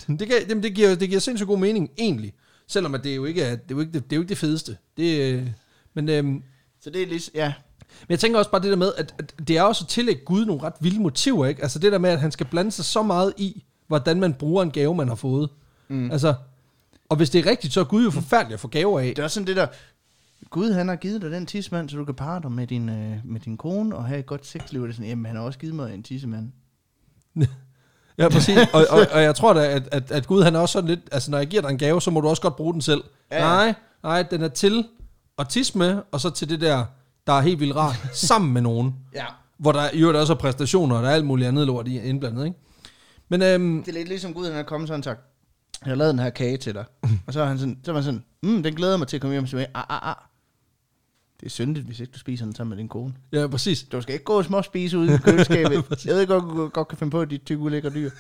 Det, 0.07 0.29
kan, 0.29 0.37
jamen, 0.49 0.63
det, 0.63 0.75
giver, 0.75 0.95
det 0.95 1.09
giver 1.09 1.21
sindssygt 1.21 1.47
god 1.47 1.59
mening, 1.59 1.91
egentlig. 1.99 2.35
Selvom 2.67 2.95
at 2.95 3.05
det 3.05 3.13
er 3.13 3.17
jo 3.17 3.25
ikke 3.25 3.43
er, 3.43 3.51
det 3.51 3.71
er 3.71 3.75
jo 3.75 3.81
ikke 3.81 3.93
det, 3.93 4.05
det, 4.05 4.13
er 4.13 4.17
jo 4.17 4.23
ikke 4.23 4.29
det 4.29 4.39
fedeste. 4.39 4.77
Det, 4.97 5.21
øh, 5.21 5.49
men, 5.95 6.09
øh, 6.09 6.25
men 6.25 6.45
Så 6.81 6.91
det 6.91 7.03
er 7.03 7.07
ligesom, 7.07 7.33
ja, 7.35 7.53
jeg 8.09 8.19
tænker 8.19 8.39
også 8.39 8.51
bare 8.51 8.63
det 8.63 8.71
der 8.71 8.77
med, 8.77 8.93
at, 8.97 9.15
at 9.19 9.35
det 9.49 9.57
er 9.59 9.63
også 9.63 9.85
at 9.85 9.89
tillægge 9.89 10.25
Gud 10.25 10.47
nogle 10.47 10.63
ret 10.63 10.75
vilde 10.81 11.01
motiver, 11.01 11.47
ikke? 11.47 11.63
Altså 11.63 11.79
det 11.79 11.93
der 11.93 11.99
med, 11.99 12.11
at 12.11 12.21
han 12.21 12.33
skal 12.33 12.47
blande 12.47 12.71
sig 12.71 12.85
så 12.85 13.03
meget 13.03 13.35
i, 13.37 13.65
hvordan 13.87 14.21
man 14.21 14.35
bruger 14.35 14.63
en 14.63 14.71
gave, 14.71 14.95
man 14.95 15.09
har 15.09 15.15
fået. 15.15 15.51
Mm. 15.89 16.11
Altså, 16.11 16.35
og 17.13 17.17
hvis 17.17 17.31
det 17.31 17.47
er 17.47 17.51
rigtigt, 17.51 17.73
så 17.73 17.81
er 17.81 17.85
Gud 17.85 18.05
jo 18.05 18.11
forfærdelig 18.11 18.55
at 18.55 18.61
få 18.61 18.69
gaver 18.69 19.01
af. 19.01 19.07
det 19.07 19.19
er 19.19 19.23
også 19.25 19.35
sådan 19.35 19.47
det 19.47 19.57
der, 19.57 19.67
Gud 20.51 20.73
han 20.73 20.89
har 20.89 20.97
givet 20.97 21.23
dig 21.23 21.31
den 21.31 21.47
tidsmand, 21.47 21.89
så 21.89 21.97
du 21.97 22.05
kan 22.05 22.15
parre 22.15 22.43
dig 22.43 22.53
med 22.53 22.67
din, 22.67 22.89
øh, 22.89 23.17
med 23.25 23.41
din 23.41 23.57
kone 23.57 23.97
og 23.97 24.05
have 24.05 24.21
et 24.21 24.27
godt 24.27 24.47
sexliv. 24.47 24.83
Det 24.83 24.89
er 24.89 24.93
sådan, 24.93 25.09
jamen 25.09 25.27
han 25.27 25.37
har 25.37 25.43
også 25.43 25.59
givet 25.59 25.75
mig 25.75 25.95
en 25.95 26.03
tissemand. 26.03 26.53
Ja, 28.19 28.29
præcis. 28.29 28.59
Og, 28.75 28.87
og, 28.91 29.07
og 29.13 29.23
jeg 29.23 29.35
tror 29.35 29.53
da, 29.53 29.67
at, 29.67 29.89
at, 29.93 30.11
at 30.11 30.27
Gud 30.27 30.43
han 30.43 30.55
er 30.55 30.61
også 30.61 30.73
sådan 30.73 30.89
lidt, 30.89 31.01
altså 31.13 31.31
når 31.31 31.39
jeg 31.39 31.47
giver 31.47 31.63
dig 31.63 31.71
en 31.71 31.79
gave, 31.79 32.03
så 32.03 32.11
må 32.11 32.21
du 32.21 32.29
også 32.29 32.43
godt 32.43 32.57
bruge 32.57 32.73
den 32.73 32.83
selv. 32.83 33.05
Ja. 33.31 33.41
Nej, 33.41 33.75
nej, 34.03 34.23
den 34.23 34.43
er 34.43 34.49
til 34.49 34.85
at 35.39 35.49
tisse 35.49 35.79
med, 35.79 36.03
og 36.13 36.21
så 36.21 36.31
til 36.31 36.49
det 36.49 36.61
der, 36.61 36.85
der 37.27 37.33
er 37.33 37.41
helt 37.41 37.61
vildt 37.61 37.77
rart, 37.77 37.97
sammen 38.29 38.53
med 38.53 38.61
nogen. 38.63 38.95
Ja. 39.15 39.25
Hvor 39.59 39.73
der 39.73 39.89
jo 39.95 40.19
også 40.19 40.33
er 40.33 40.37
præstationer, 40.37 40.97
og 40.97 41.03
der 41.03 41.09
er 41.09 41.15
alt 41.15 41.25
muligt 41.25 41.49
andet 41.49 41.67
lort 41.67 41.89
i 41.89 42.01
indblandet, 42.01 42.45
ikke? 42.45 42.59
Men 43.29 43.43
øhm, 43.43 43.83
Det 43.83 43.89
er 43.89 43.99
lidt 43.99 44.09
ligesom 44.09 44.35
Gud, 44.35 44.47
han 44.47 44.57
er 44.57 44.63
kommet 44.63 44.89
sådan 44.89 45.01
og 45.01 45.05
sagt, 45.05 45.21
jeg 45.85 45.91
har 45.91 45.95
lavet 45.95 46.13
den 46.13 46.19
her 46.19 46.31
kage 46.31 46.57
til 46.57 46.75
dig. 46.75 46.85
og 47.27 47.33
så 47.33 47.41
er 47.41 47.47
han 47.47 47.59
sådan, 47.59 47.79
så 47.85 47.91
er 47.91 47.95
man 47.95 48.03
sådan, 48.05 48.25
mm, 48.43 48.63
den 48.63 48.75
glæder 48.75 48.97
mig 48.97 49.09
til 49.09 49.17
at 49.17 49.21
komme 49.21 49.35
hjem 49.35 49.47
til. 49.47 49.59
Ah, 49.59 49.67
ah, 49.75 50.09
ah. 50.09 50.15
Det 51.41 51.47
er 51.47 51.51
syndigt, 51.51 51.87
hvis 51.87 52.01
ikke 52.01 52.13
du 52.13 52.19
spiser 52.19 52.45
den 52.45 52.55
sammen 52.55 52.71
med 52.71 52.79
din 52.79 52.89
kone. 52.89 53.15
ja, 53.33 53.47
præcis. 53.47 53.83
Du 53.83 54.01
skal 54.01 54.13
ikke 54.13 54.25
gå 54.25 54.33
og 54.33 54.45
små 54.45 54.63
spise 54.63 54.99
ud 54.99 55.09
i 55.09 55.17
køleskabet. 55.17 55.85
jeg 56.07 56.15
ved 56.15 56.27
godt, 56.27 56.45
du 56.45 56.69
godt 56.69 56.89
kan 56.89 56.99
finde 56.99 57.11
på, 57.11 57.21
at 57.21 57.31
dit 57.31 57.43
tykke 57.43 57.63
ulækre 57.63 57.91
dyr. 57.91 58.11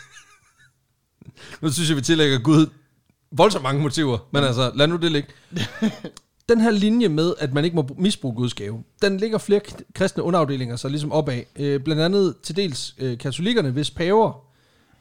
Nu 1.60 1.70
synes 1.70 1.88
jeg, 1.88 1.96
vi 1.96 2.02
tillægger 2.02 2.38
Gud 2.38 2.66
voldsomt 3.30 3.62
mange 3.62 3.82
motiver, 3.82 4.18
men 4.30 4.44
altså, 4.44 4.72
lad 4.74 4.86
nu 4.86 4.96
det 4.96 5.12
ligge. 5.12 5.28
den 6.48 6.60
her 6.60 6.70
linje 6.70 7.08
med, 7.08 7.34
at 7.38 7.52
man 7.54 7.64
ikke 7.64 7.76
må 7.76 7.88
misbruge 7.98 8.34
Guds 8.34 8.54
gave, 8.54 8.82
den 9.02 9.16
ligger 9.16 9.38
flere 9.38 9.60
kristne 9.94 10.22
underafdelinger 10.22 10.76
så 10.76 10.88
ligesom 10.88 11.12
opad. 11.12 11.42
Øh, 11.56 11.80
blandt 11.80 12.02
andet 12.02 12.36
til 12.42 12.56
dels 12.56 12.94
øh, 12.98 13.18
katolikkerne, 13.18 13.70
hvis 13.70 13.90
paver 13.90 14.44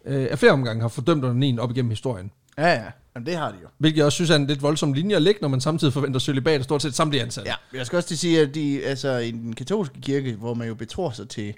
øh, 0.05 0.27
af 0.31 0.39
flere 0.39 0.51
omgange 0.51 0.81
har 0.81 0.87
fordømt 0.87 1.25
onanien 1.25 1.59
op 1.59 1.71
igennem 1.71 1.89
historien. 1.89 2.31
Ja, 2.57 2.67
ja. 2.73 2.83
Jamen, 3.15 3.25
det 3.25 3.35
har 3.37 3.51
de 3.51 3.57
jo. 3.61 3.67
Hvilket 3.77 3.97
jeg 3.97 4.05
også 4.05 4.15
synes 4.15 4.29
er 4.29 4.35
en 4.35 4.47
lidt 4.47 4.61
voldsom 4.61 4.93
linje 4.93 5.15
at 5.15 5.21
lægge, 5.21 5.39
når 5.41 5.47
man 5.47 5.61
samtidig 5.61 5.93
forventer 5.93 6.19
cølibat 6.19 6.57
af 6.59 6.63
stort 6.63 6.81
set 6.81 6.95
samtlige 6.95 7.23
ansatte. 7.23 7.49
Ja, 7.49 7.77
jeg 7.77 7.85
skal 7.85 7.97
også 7.97 8.07
til 8.07 8.15
at 8.15 8.19
sige, 8.19 8.41
at 8.41 8.55
de, 8.55 8.83
altså, 8.85 9.17
i 9.17 9.31
den 9.31 9.53
katolske 9.55 10.01
kirke, 10.01 10.35
hvor 10.35 10.53
man 10.53 10.67
jo 10.67 10.75
betror 10.75 11.11
sig 11.11 11.29
til, 11.29 11.53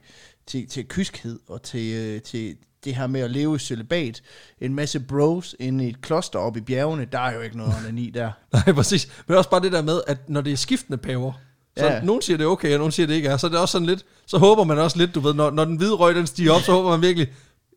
til, 0.48 0.68
til 0.68 0.88
kyskhed 0.88 1.40
og 1.48 1.62
til, 1.64 1.94
øh, 1.94 2.22
til 2.22 2.56
det 2.84 2.96
her 2.96 3.08
med 3.08 3.22
at 3.22 3.32
leve 3.32 3.56
i 3.56 3.60
celibat, 3.60 4.22
en 4.62 4.74
masse 4.76 5.00
bros 5.00 5.56
inde 5.60 5.86
i 5.86 5.90
et 5.90 6.02
kloster 6.02 6.40
oppe 6.40 6.60
i 6.60 6.64
bjergene, 6.64 7.06
der 7.12 7.20
er 7.20 7.34
jo 7.36 7.42
ikke 7.42 7.58
noget 7.58 7.74
onani 7.82 8.10
der. 8.10 8.32
Nej, 8.54 8.72
præcis. 8.74 9.08
Men 9.28 9.38
også 9.38 9.50
bare 9.50 9.62
det 9.62 9.72
der 9.72 9.82
med, 9.82 10.02
at 10.08 10.30
når 10.30 10.42
det 10.42 10.54
er 10.54 10.58
skiftende 10.58 10.98
paver, 10.98 11.34
så 11.78 11.86
Ja. 11.86 12.02
nogen 12.02 12.22
siger 12.22 12.38
det 12.38 12.44
er 12.44 12.48
okay, 12.48 12.72
og 12.74 12.78
nogen 12.78 12.92
siger 12.92 13.08
det 13.08 13.14
ikke 13.14 13.28
er, 13.28 13.38
så 13.38 13.48
er 13.48 13.52
det 13.52 13.60
også 13.60 13.72
sådan 13.72 13.86
lidt, 13.86 14.06
så 14.26 14.38
håber 14.38 14.64
man 14.64 14.80
også 14.80 14.98
lidt, 14.98 15.16
du 15.16 15.20
ved, 15.20 15.34
når, 15.34 15.52
når 15.52 15.66
den 15.66 15.76
hvide 15.76 15.94
røg 15.94 16.16
den 16.16 16.28
stiger 16.28 16.52
op, 16.52 16.62
så 16.62 16.72
håber 16.72 16.90
man 16.90 17.02
virkelig, 17.02 17.28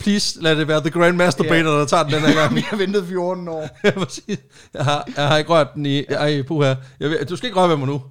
please 0.00 0.42
lad 0.42 0.56
det 0.56 0.68
være 0.68 0.80
The 0.80 0.90
Grand 0.90 1.16
Masturbator, 1.16 1.70
Ja. 1.72 1.78
der 1.78 1.86
tager 1.86 2.02
den 2.02 2.12
den 2.12 2.20
her 2.22 2.34
gang. 2.34 2.54
Vi 2.56 2.60
har 2.60 2.76
ventet 2.76 3.06
14 3.08 3.48
år. 3.48 3.68
Ja, 3.84 3.90
præcis. 3.90 4.38
Jeg 4.74 4.84
har, 4.84 5.08
jeg 5.16 5.28
har 5.28 5.36
ikke 5.38 5.50
rørt 5.50 5.68
den 5.74 5.86
i... 5.86 6.04
Ej, 6.04 6.42
puha. 6.42 6.74
Jeg 7.00 7.10
ved, 7.10 7.24
du 7.26 7.36
skal 7.36 7.46
ikke 7.46 7.60
røre 7.60 7.68
ved 7.68 7.76
mig 7.76 7.86
nu. 7.86 8.02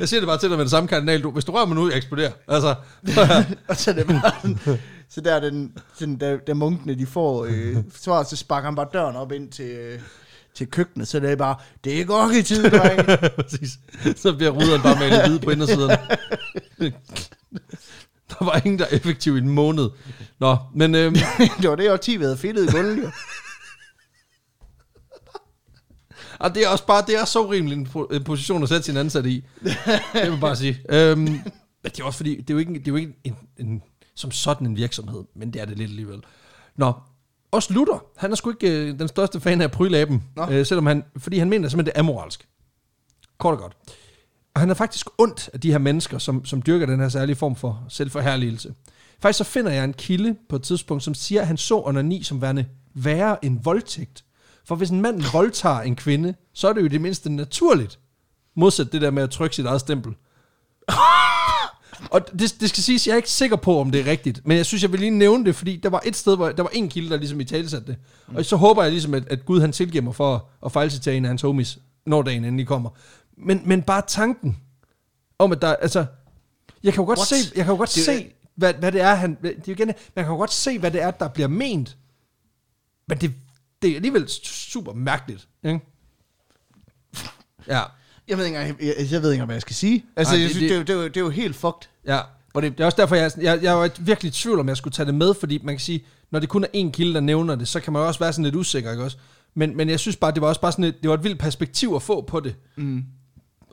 Jeg 0.00 0.08
siger 0.08 0.20
det 0.20 0.26
bare 0.28 0.38
til 0.38 0.48
dig 0.48 0.56
med 0.58 0.64
det 0.64 0.70
samme 0.70 0.88
kardinal. 0.88 1.22
Du, 1.22 1.30
hvis 1.30 1.44
du 1.44 1.52
rører 1.52 1.66
mig 1.66 1.74
nu, 1.76 1.88
jeg 1.88 1.96
eksploderer. 1.96 2.30
Altså, 2.48 2.74
og 3.68 3.76
så 3.76 3.92
det 3.92 4.06
bare 4.06 4.32
sådan, 4.42 4.58
så 5.10 5.20
der, 5.20 5.34
er 5.34 5.40
den, 5.40 5.72
sådan, 5.98 6.16
der, 6.20 6.36
der 6.46 6.54
munkene, 6.54 6.94
de 6.98 7.06
får 7.06 7.44
øh, 7.44 7.76
svar, 8.02 8.22
så 8.22 8.36
sparker 8.36 8.64
han 8.64 8.74
bare 8.74 8.86
døren 8.92 9.16
op 9.16 9.32
ind 9.32 9.48
til, 9.48 9.64
øh, 9.70 9.98
til 10.54 10.66
køkkenet, 10.66 11.08
så 11.08 11.20
det 11.20 11.30
er 11.32 11.36
bare, 11.36 11.56
det 11.84 12.00
er 12.00 12.04
godt 12.04 12.36
i 12.36 12.42
tid, 12.42 12.70
dreng. 12.70 13.06
præcis. 13.36 13.70
Så 14.16 14.32
bliver 14.32 14.50
ruderen 14.50 14.82
bare 14.82 14.96
malet 14.98 15.22
hvide 15.26 15.38
på 15.40 15.50
indersiden. 15.50 15.90
Der 18.38 18.44
var 18.44 18.60
ingen, 18.64 18.78
der 18.78 18.84
er 18.84 18.96
effektiv 18.96 19.36
i 19.36 19.38
en 19.38 19.48
måned. 19.48 19.90
Nå, 20.38 20.56
men 20.74 20.94
øhm, 20.94 21.14
det 21.60 21.70
var 21.70 21.76
det 21.76 21.92
årti, 21.92 22.16
vi 22.16 22.24
havde 22.24 22.36
fedtet 22.36 22.68
i 22.68 22.72
gulvet, 22.76 23.02
jo. 23.02 23.10
og 26.40 26.54
det 26.54 26.64
er 26.64 26.68
også 26.68 26.86
bare, 26.86 27.04
det 27.06 27.18
er 27.20 27.24
så 27.24 27.40
urimeligt 27.40 27.80
en, 27.80 27.86
po- 27.86 28.14
en 28.14 28.24
position 28.24 28.62
at 28.62 28.68
sætte 28.68 28.84
sin 28.84 28.96
ansatte 28.96 29.30
i. 29.30 29.44
Det 29.62 29.76
vil 30.14 30.30
jeg 30.30 30.38
bare 30.40 30.56
sige. 30.56 30.80
Øhm, 30.90 31.18
men 31.20 31.42
det 31.84 32.00
er 32.00 32.04
også 32.04 32.16
fordi, 32.16 32.36
det 32.40 32.50
er 32.50 32.54
jo 32.54 32.58
ikke, 32.58 32.74
det 32.74 32.88
er 32.88 32.92
jo 32.92 32.96
ikke 32.96 33.12
en, 33.24 33.36
en, 33.58 33.82
som 34.14 34.30
sådan 34.30 34.66
en 34.66 34.76
virksomhed, 34.76 35.24
men 35.36 35.52
det 35.52 35.60
er 35.62 35.64
det 35.64 35.78
lidt 35.78 35.90
alligevel. 35.90 36.22
Nå, 36.76 36.92
også 37.50 37.72
Luther, 37.72 38.04
han 38.16 38.32
er 38.32 38.36
sgu 38.36 38.50
ikke 38.50 38.70
øh, 38.70 38.98
den 38.98 39.08
største 39.08 39.40
fan 39.40 39.60
af 39.60 39.70
prylaben, 39.70 40.22
Nå. 40.36 40.46
øh, 40.50 40.66
selvom 40.66 40.86
han, 40.86 41.04
fordi 41.16 41.38
han 41.38 41.50
mener 41.50 41.68
simpelthen, 41.68 41.92
det 41.94 41.96
er 41.96 42.00
amoralsk. 42.00 42.48
Kort 43.38 43.54
og 43.54 43.60
godt. 43.60 43.76
Og 44.54 44.60
han 44.60 44.70
er 44.70 44.74
faktisk 44.74 45.06
ondt 45.18 45.50
af 45.52 45.60
de 45.60 45.70
her 45.70 45.78
mennesker, 45.78 46.18
som, 46.18 46.44
som 46.44 46.62
dyrker 46.62 46.86
den 46.86 47.00
her 47.00 47.08
særlige 47.08 47.36
form 47.36 47.56
for 47.56 47.84
selvforherligelse. 47.88 48.74
Faktisk 49.20 49.38
så 49.38 49.44
finder 49.44 49.72
jeg 49.72 49.84
en 49.84 49.92
kilde 49.92 50.36
på 50.48 50.56
et 50.56 50.62
tidspunkt, 50.62 51.02
som 51.02 51.14
siger, 51.14 51.40
at 51.40 51.46
han 51.46 51.56
så 51.56 51.82
onani 51.84 52.22
som 52.22 52.42
værende 52.42 52.64
værre 52.94 53.44
end 53.44 53.60
voldtægt. 53.62 54.24
For 54.64 54.76
hvis 54.76 54.90
en 54.90 55.00
mand 55.00 55.22
voldtager 55.32 55.80
en 55.80 55.96
kvinde, 55.96 56.34
så 56.52 56.68
er 56.68 56.72
det 56.72 56.82
jo 56.82 56.86
det 56.86 57.00
mindste 57.00 57.30
naturligt. 57.30 57.98
Modsat 58.56 58.92
det 58.92 59.02
der 59.02 59.10
med 59.10 59.22
at 59.22 59.30
trykke 59.30 59.56
sit 59.56 59.66
eget 59.66 59.80
stempel. 59.80 60.14
Og 62.10 62.20
det, 62.38 62.56
det 62.60 62.68
skal 62.68 62.82
siges, 62.82 63.06
jeg 63.06 63.12
er 63.12 63.16
ikke 63.16 63.30
sikker 63.30 63.56
på, 63.56 63.80
om 63.80 63.90
det 63.90 64.00
er 64.00 64.10
rigtigt, 64.10 64.46
men 64.46 64.56
jeg 64.56 64.66
synes, 64.66 64.82
jeg 64.82 64.92
vil 64.92 65.00
lige 65.00 65.10
nævne 65.10 65.44
det, 65.44 65.56
fordi 65.56 65.76
der 65.76 65.88
var 65.88 66.02
et 66.06 66.16
sted, 66.16 66.36
hvor 66.36 66.48
der 66.48 66.62
var 66.62 66.70
en 66.72 66.88
kilde, 66.88 67.10
der 67.10 67.16
ligesom 67.16 67.40
i 67.40 67.44
talesat 67.44 67.86
det. 67.86 67.96
Og 68.34 68.44
så 68.44 68.56
håber 68.56 68.82
jeg 68.82 68.92
ligesom, 68.92 69.14
at, 69.14 69.28
at 69.28 69.44
Gud 69.44 69.60
han 69.60 69.72
tilgiver 69.72 70.04
mig 70.04 70.14
for 70.14 70.34
at, 70.34 70.40
at 70.64 70.72
fejlcitere 70.72 71.16
en 71.16 71.24
af 71.24 71.28
hans 71.28 71.42
homies, 71.42 71.78
når 72.06 72.22
dagen 72.22 72.44
endelig 72.44 72.66
kommer. 72.66 72.90
Men, 73.36 73.62
men 73.64 73.82
bare 73.82 74.02
tanken 74.06 74.56
om, 75.38 75.52
at 75.52 75.62
der, 75.62 75.74
altså, 75.76 76.06
jeg 76.82 76.92
kan 76.92 77.02
jo 77.02 77.06
godt 77.06 77.18
What? 77.18 77.28
se, 77.28 77.52
jeg 77.56 77.64
kan 77.64 77.72
jo 77.72 77.78
godt 77.78 77.94
Det- 77.94 78.04
se, 78.04 78.32
hvad, 78.54 78.74
hvad 78.74 78.92
det 78.92 79.00
er, 79.00 79.14
han, 79.14 79.38
det 79.42 79.50
er 79.50 79.54
jo 79.68 79.72
igen, 79.72 79.86
man 79.86 80.24
kan 80.24 80.26
jo 80.32 80.36
godt 80.36 80.52
se, 80.52 80.78
hvad 80.78 80.90
det 80.90 81.02
er, 81.02 81.10
der 81.10 81.28
bliver 81.28 81.48
ment. 81.48 81.96
Men 83.08 83.18
det, 83.18 83.34
det 83.82 83.90
er 83.90 83.94
alligevel 83.96 84.28
super 84.28 84.92
mærkeligt, 84.92 85.48
ikke? 85.64 85.80
Ja, 87.68 87.82
Jeg 88.28 88.38
ved 88.38 88.44
ikke 88.44 88.58
engang, 88.58 88.80
jeg, 88.82 88.94
jeg 89.12 89.22
ved 89.22 89.32
ikke 89.32 89.44
hvad 89.44 89.54
jeg 89.54 89.62
skal 89.62 89.74
sige. 89.76 90.04
Altså, 90.16 90.34
Ej, 90.34 90.40
jeg 90.40 90.48
det- 90.48 90.56
synes, 90.56 90.70
det- 90.70 90.78
det, 90.78 90.86
det, 90.86 90.92
er 90.94 90.98
jo- 90.98 91.08
det 91.08 91.16
er 91.16 91.20
jo 91.20 91.28
helt 91.30 91.56
fucked. 91.56 91.88
Ja, 92.06 92.20
og 92.54 92.62
det, 92.62 92.72
det 92.72 92.80
er 92.80 92.84
også 92.86 92.96
derfor, 92.96 93.14
jeg, 93.14 93.30
jeg, 93.40 93.62
jeg 93.62 93.76
var 93.78 93.90
virkelig 94.00 94.28
i 94.28 94.32
tvivl 94.32 94.60
om, 94.60 94.68
jeg 94.68 94.76
skulle 94.76 94.92
tage 94.92 95.06
det 95.06 95.14
med, 95.14 95.34
fordi 95.34 95.60
man 95.64 95.74
kan 95.74 95.80
sige, 95.80 96.04
når 96.30 96.38
det 96.40 96.48
kun 96.48 96.64
er 96.64 96.68
en 96.72 96.92
kilde, 96.92 97.14
der 97.14 97.20
nævner 97.20 97.54
det, 97.54 97.68
så 97.68 97.80
kan 97.80 97.92
man 97.92 98.02
jo 98.02 98.06
også 98.06 98.20
være 98.20 98.32
sådan 98.32 98.44
lidt 98.44 98.54
usikker, 98.54 98.90
ikke 98.90 99.04
også? 99.04 99.16
Men, 99.54 99.76
men 99.76 99.88
jeg 99.88 100.00
synes 100.00 100.16
bare, 100.16 100.32
det 100.32 100.42
var 100.42 100.48
også 100.48 100.60
bare 100.60 100.72
sådan 100.72 100.84
et, 100.84 101.02
det 101.02 101.08
var 101.10 101.16
et 101.16 101.24
vildt 101.24 101.38
perspektiv 101.38 101.92
at 101.96 102.02
få 102.02 102.20
på 102.20 102.40
det. 102.40 102.54
Mm. 102.76 103.04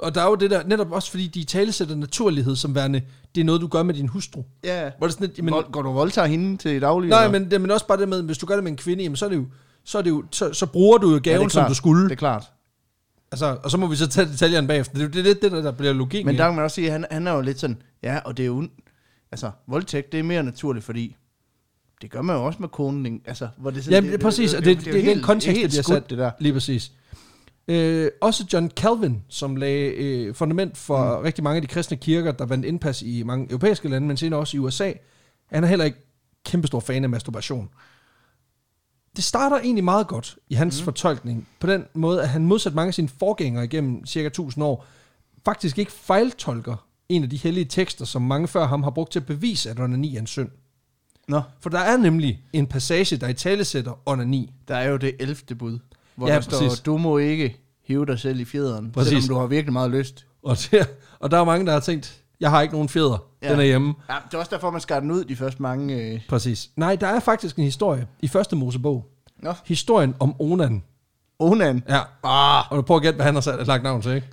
Og 0.01 0.15
der 0.15 0.21
er 0.21 0.29
jo 0.29 0.35
det 0.35 0.51
der, 0.51 0.63
netop 0.63 0.91
også 0.91 1.11
fordi 1.11 1.27
de 1.27 1.43
talesætter 1.43 1.95
naturlighed 1.95 2.55
som 2.55 2.75
værende, 2.75 3.01
det 3.35 3.41
er 3.41 3.45
noget, 3.45 3.61
du 3.61 3.67
gør 3.67 3.83
med 3.83 3.93
din 3.93 4.07
hustru. 4.07 4.43
Ja. 4.63 4.91
Hvor 4.97 5.07
det 5.07 5.13
sådan 5.13 5.27
lidt, 5.27 5.37
jamen, 5.37 5.53
går 5.71 5.81
du 5.81 5.91
voldtager 5.91 6.27
hende 6.27 6.57
til 6.57 6.81
daglig? 6.81 7.09
nej, 7.09 7.25
eller? 7.25 7.39
men, 7.39 7.51
det, 7.51 7.61
men 7.61 7.71
også 7.71 7.87
bare 7.87 7.97
det 7.97 8.09
med, 8.09 8.23
hvis 8.23 8.37
du 8.37 8.45
gør 8.45 8.55
det 8.55 8.63
med 8.63 8.71
en 8.71 8.77
kvinde, 8.77 9.03
jamen, 9.03 9.15
så 9.15 9.25
er 9.25 9.29
det 9.29 9.35
jo, 9.35 9.45
så, 9.83 9.97
er 9.97 10.01
det 10.01 10.09
jo, 10.09 10.23
så, 10.31 10.53
så 10.53 10.65
bruger 10.65 10.97
du 10.97 11.11
jo 11.11 11.19
gaven, 11.23 11.41
Ja, 11.41 11.49
som 11.49 11.67
du 11.67 11.75
skulle. 11.75 12.03
Det 12.03 12.11
er 12.11 12.15
klart. 12.15 12.43
Altså, 13.31 13.57
og 13.63 13.71
så 13.71 13.77
må 13.77 13.87
vi 13.87 13.95
så 13.95 14.07
tage 14.07 14.27
detaljerne 14.27 14.67
bagefter. 14.67 14.93
Det 14.93 15.01
er 15.01 15.05
jo 15.05 15.11
det, 15.11 15.31
er 15.31 15.33
det, 15.41 15.51
der, 15.51 15.61
der 15.61 15.71
bliver 15.71 15.93
logik. 15.93 16.25
Men 16.25 16.37
der 16.37 16.45
kan 16.45 16.55
man 16.55 16.63
også 16.63 16.75
sige, 16.75 16.87
at 16.87 16.93
han, 16.93 17.05
han 17.11 17.27
er 17.27 17.31
jo 17.31 17.41
lidt 17.41 17.59
sådan, 17.59 17.81
ja, 18.03 18.19
og 18.25 18.37
det 18.37 18.43
er 18.43 18.47
jo, 18.47 18.67
altså, 19.31 19.51
voldtægt, 19.67 20.11
det 20.11 20.19
er 20.19 20.23
mere 20.23 20.43
naturligt, 20.43 20.85
fordi 20.85 21.15
det 22.01 22.11
gør 22.11 22.21
man 22.21 22.35
jo 22.35 22.45
også 22.45 22.59
med 22.59 22.69
konen, 22.69 23.21
altså, 23.25 23.47
hvor 23.57 23.69
det 23.69 23.77
er 23.79 23.83
sådan, 23.83 23.93
Jamen, 23.93 24.11
det, 24.11 24.19
præcis, 24.19 24.53
og 24.53 24.65
det, 24.65 24.77
det, 24.77 24.85
det, 24.85 24.93
det 24.93 25.09
er 25.09 25.13
den 25.13 25.23
kontekst, 25.23 25.47
det 25.47 25.57
helt 25.57 25.71
bliver 25.71 25.83
skudt, 25.83 25.95
sat. 25.95 26.09
det 26.09 26.17
der. 26.17 26.31
Lige 26.39 26.53
præcis. 26.53 26.91
Øh, 27.67 28.11
også 28.21 28.45
John 28.53 28.69
Calvin, 28.69 29.23
som 29.29 29.55
lagde 29.55 29.91
øh, 29.91 30.35
fundament 30.35 30.77
for 30.77 31.17
mm. 31.17 31.23
rigtig 31.23 31.43
mange 31.43 31.55
af 31.55 31.61
de 31.61 31.67
kristne 31.67 31.97
kirker, 31.97 32.31
der 32.31 32.45
vandt 32.45 32.65
indpas 32.65 33.01
i 33.01 33.23
mange 33.23 33.45
europæiske 33.49 33.89
lande, 33.89 34.07
men 34.07 34.17
senere 34.17 34.39
også 34.39 34.57
i 34.57 34.59
USA, 34.59 34.91
han 35.45 35.63
er 35.63 35.67
heller 35.67 35.85
ikke 35.85 35.97
kæmpestor 36.45 36.79
fan 36.79 37.03
af 37.03 37.09
masturbation. 37.09 37.69
Det 39.15 39.23
starter 39.23 39.59
egentlig 39.59 39.83
meget 39.83 40.07
godt 40.07 40.37
i 40.49 40.53
hans 40.53 40.81
mm. 40.81 40.83
fortolkning, 40.83 41.47
på 41.59 41.67
den 41.67 41.85
måde, 41.93 42.21
at 42.21 42.29
han 42.29 42.45
modsat 42.45 42.73
mange 42.73 42.87
af 42.87 42.93
sine 42.93 43.09
forgængere 43.19 43.63
igennem 43.63 44.05
cirka 44.05 44.27
1000 44.27 44.65
år, 44.65 44.85
faktisk 45.45 45.77
ikke 45.77 45.91
fejltolker 45.91 46.87
en 47.09 47.23
af 47.23 47.29
de 47.29 47.37
hellige 47.37 47.65
tekster, 47.65 48.05
som 48.05 48.21
mange 48.21 48.47
før 48.47 48.67
ham 48.67 48.83
har 48.83 48.89
brugt 48.89 49.11
til 49.11 49.19
at 49.19 49.25
bevise, 49.25 49.69
at 49.69 49.79
onani 49.79 50.15
er 50.15 50.19
en 50.19 50.27
synd. 50.27 50.49
Nå, 51.27 51.41
For 51.59 51.69
der 51.69 51.79
er 51.79 51.97
nemlig 51.97 52.43
en 52.53 52.67
passage, 52.67 53.17
der 53.17 53.27
i 53.27 53.33
talesætter 53.33 54.01
onani. 54.05 54.53
der 54.67 54.75
er 54.75 54.89
jo 54.89 54.97
det 54.97 55.15
11. 55.19 55.55
bud, 55.59 55.79
hvor 56.21 56.29
Ja, 56.29 56.35
der 56.35 56.41
står, 56.41 56.57
præcis. 56.59 56.79
du 56.79 56.97
må 56.97 57.17
ikke 57.17 57.57
hive 57.87 58.05
dig 58.05 58.19
selv 58.19 58.39
i 58.39 58.45
fjederen, 58.45 58.91
Præcis. 58.91 59.09
selvom 59.23 59.27
du 59.35 59.39
har 59.39 59.47
virkelig 59.47 59.73
meget 59.73 59.91
lyst. 59.91 60.25
Og, 60.43 60.57
det, 60.71 60.89
og 61.19 61.31
der 61.31 61.37
er 61.39 61.43
mange, 61.43 61.65
der 61.65 61.71
har 61.71 61.79
tænkt, 61.79 62.17
jeg 62.39 62.49
har 62.49 62.61
ikke 62.61 62.73
nogen 62.73 62.89
fjeder, 62.89 63.23
ja. 63.43 63.51
Den 63.51 63.59
er 63.59 63.63
hjemme. 63.63 63.93
Ja, 64.09 64.15
det 64.25 64.33
er 64.33 64.37
også 64.37 64.49
derfor, 64.55 64.71
man 64.71 64.81
skar 64.81 64.99
den 64.99 65.11
ud 65.11 65.23
de 65.23 65.35
første 65.35 65.61
mange... 65.61 65.95
Øh... 65.95 66.19
Præcis. 66.29 66.69
Nej, 66.75 66.95
der 66.95 67.07
er 67.07 67.19
faktisk 67.19 67.55
en 67.55 67.63
historie 67.63 68.07
i 68.21 68.27
første 68.27 68.55
Mosebog. 68.55 69.05
Nå, 69.39 69.53
Historien 69.65 70.15
om 70.19 70.35
Onan. 70.41 70.83
Onan. 71.39 71.83
Ja. 71.89 71.99
Ah, 72.23 72.71
Og 72.71 72.77
du 72.77 72.81
prøver 72.81 72.99
at 72.99 73.03
gætte, 73.03 73.15
hvad 73.15 73.25
han 73.25 73.33
har 73.33 73.41
sat, 73.41 73.67
lagt 73.67 73.83
navn 73.83 74.01
til, 74.01 74.11
ikke? 74.15 74.27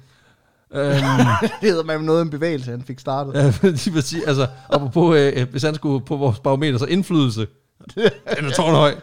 øhm, 0.74 0.94
det 1.60 1.70
hedder 1.70 1.84
man 1.84 2.00
noget 2.00 2.22
en 2.22 2.30
bevægelse, 2.30 2.70
han 2.70 2.82
fik 2.82 2.98
startet. 2.98 3.34
ja, 3.34 3.68
de 3.70 3.92
vil 3.92 4.02
sige, 4.02 4.28
altså, 4.28 4.46
apropos, 4.70 5.16
øh, 5.16 5.50
hvis 5.50 5.62
han 5.62 5.74
skulle 5.74 6.04
på 6.04 6.16
vores 6.16 6.38
barometer, 6.38 6.78
så 6.78 6.84
indflydelse. 6.86 7.46
Den 7.94 8.44
er 8.44 8.50
tårnhøj. 8.56 8.94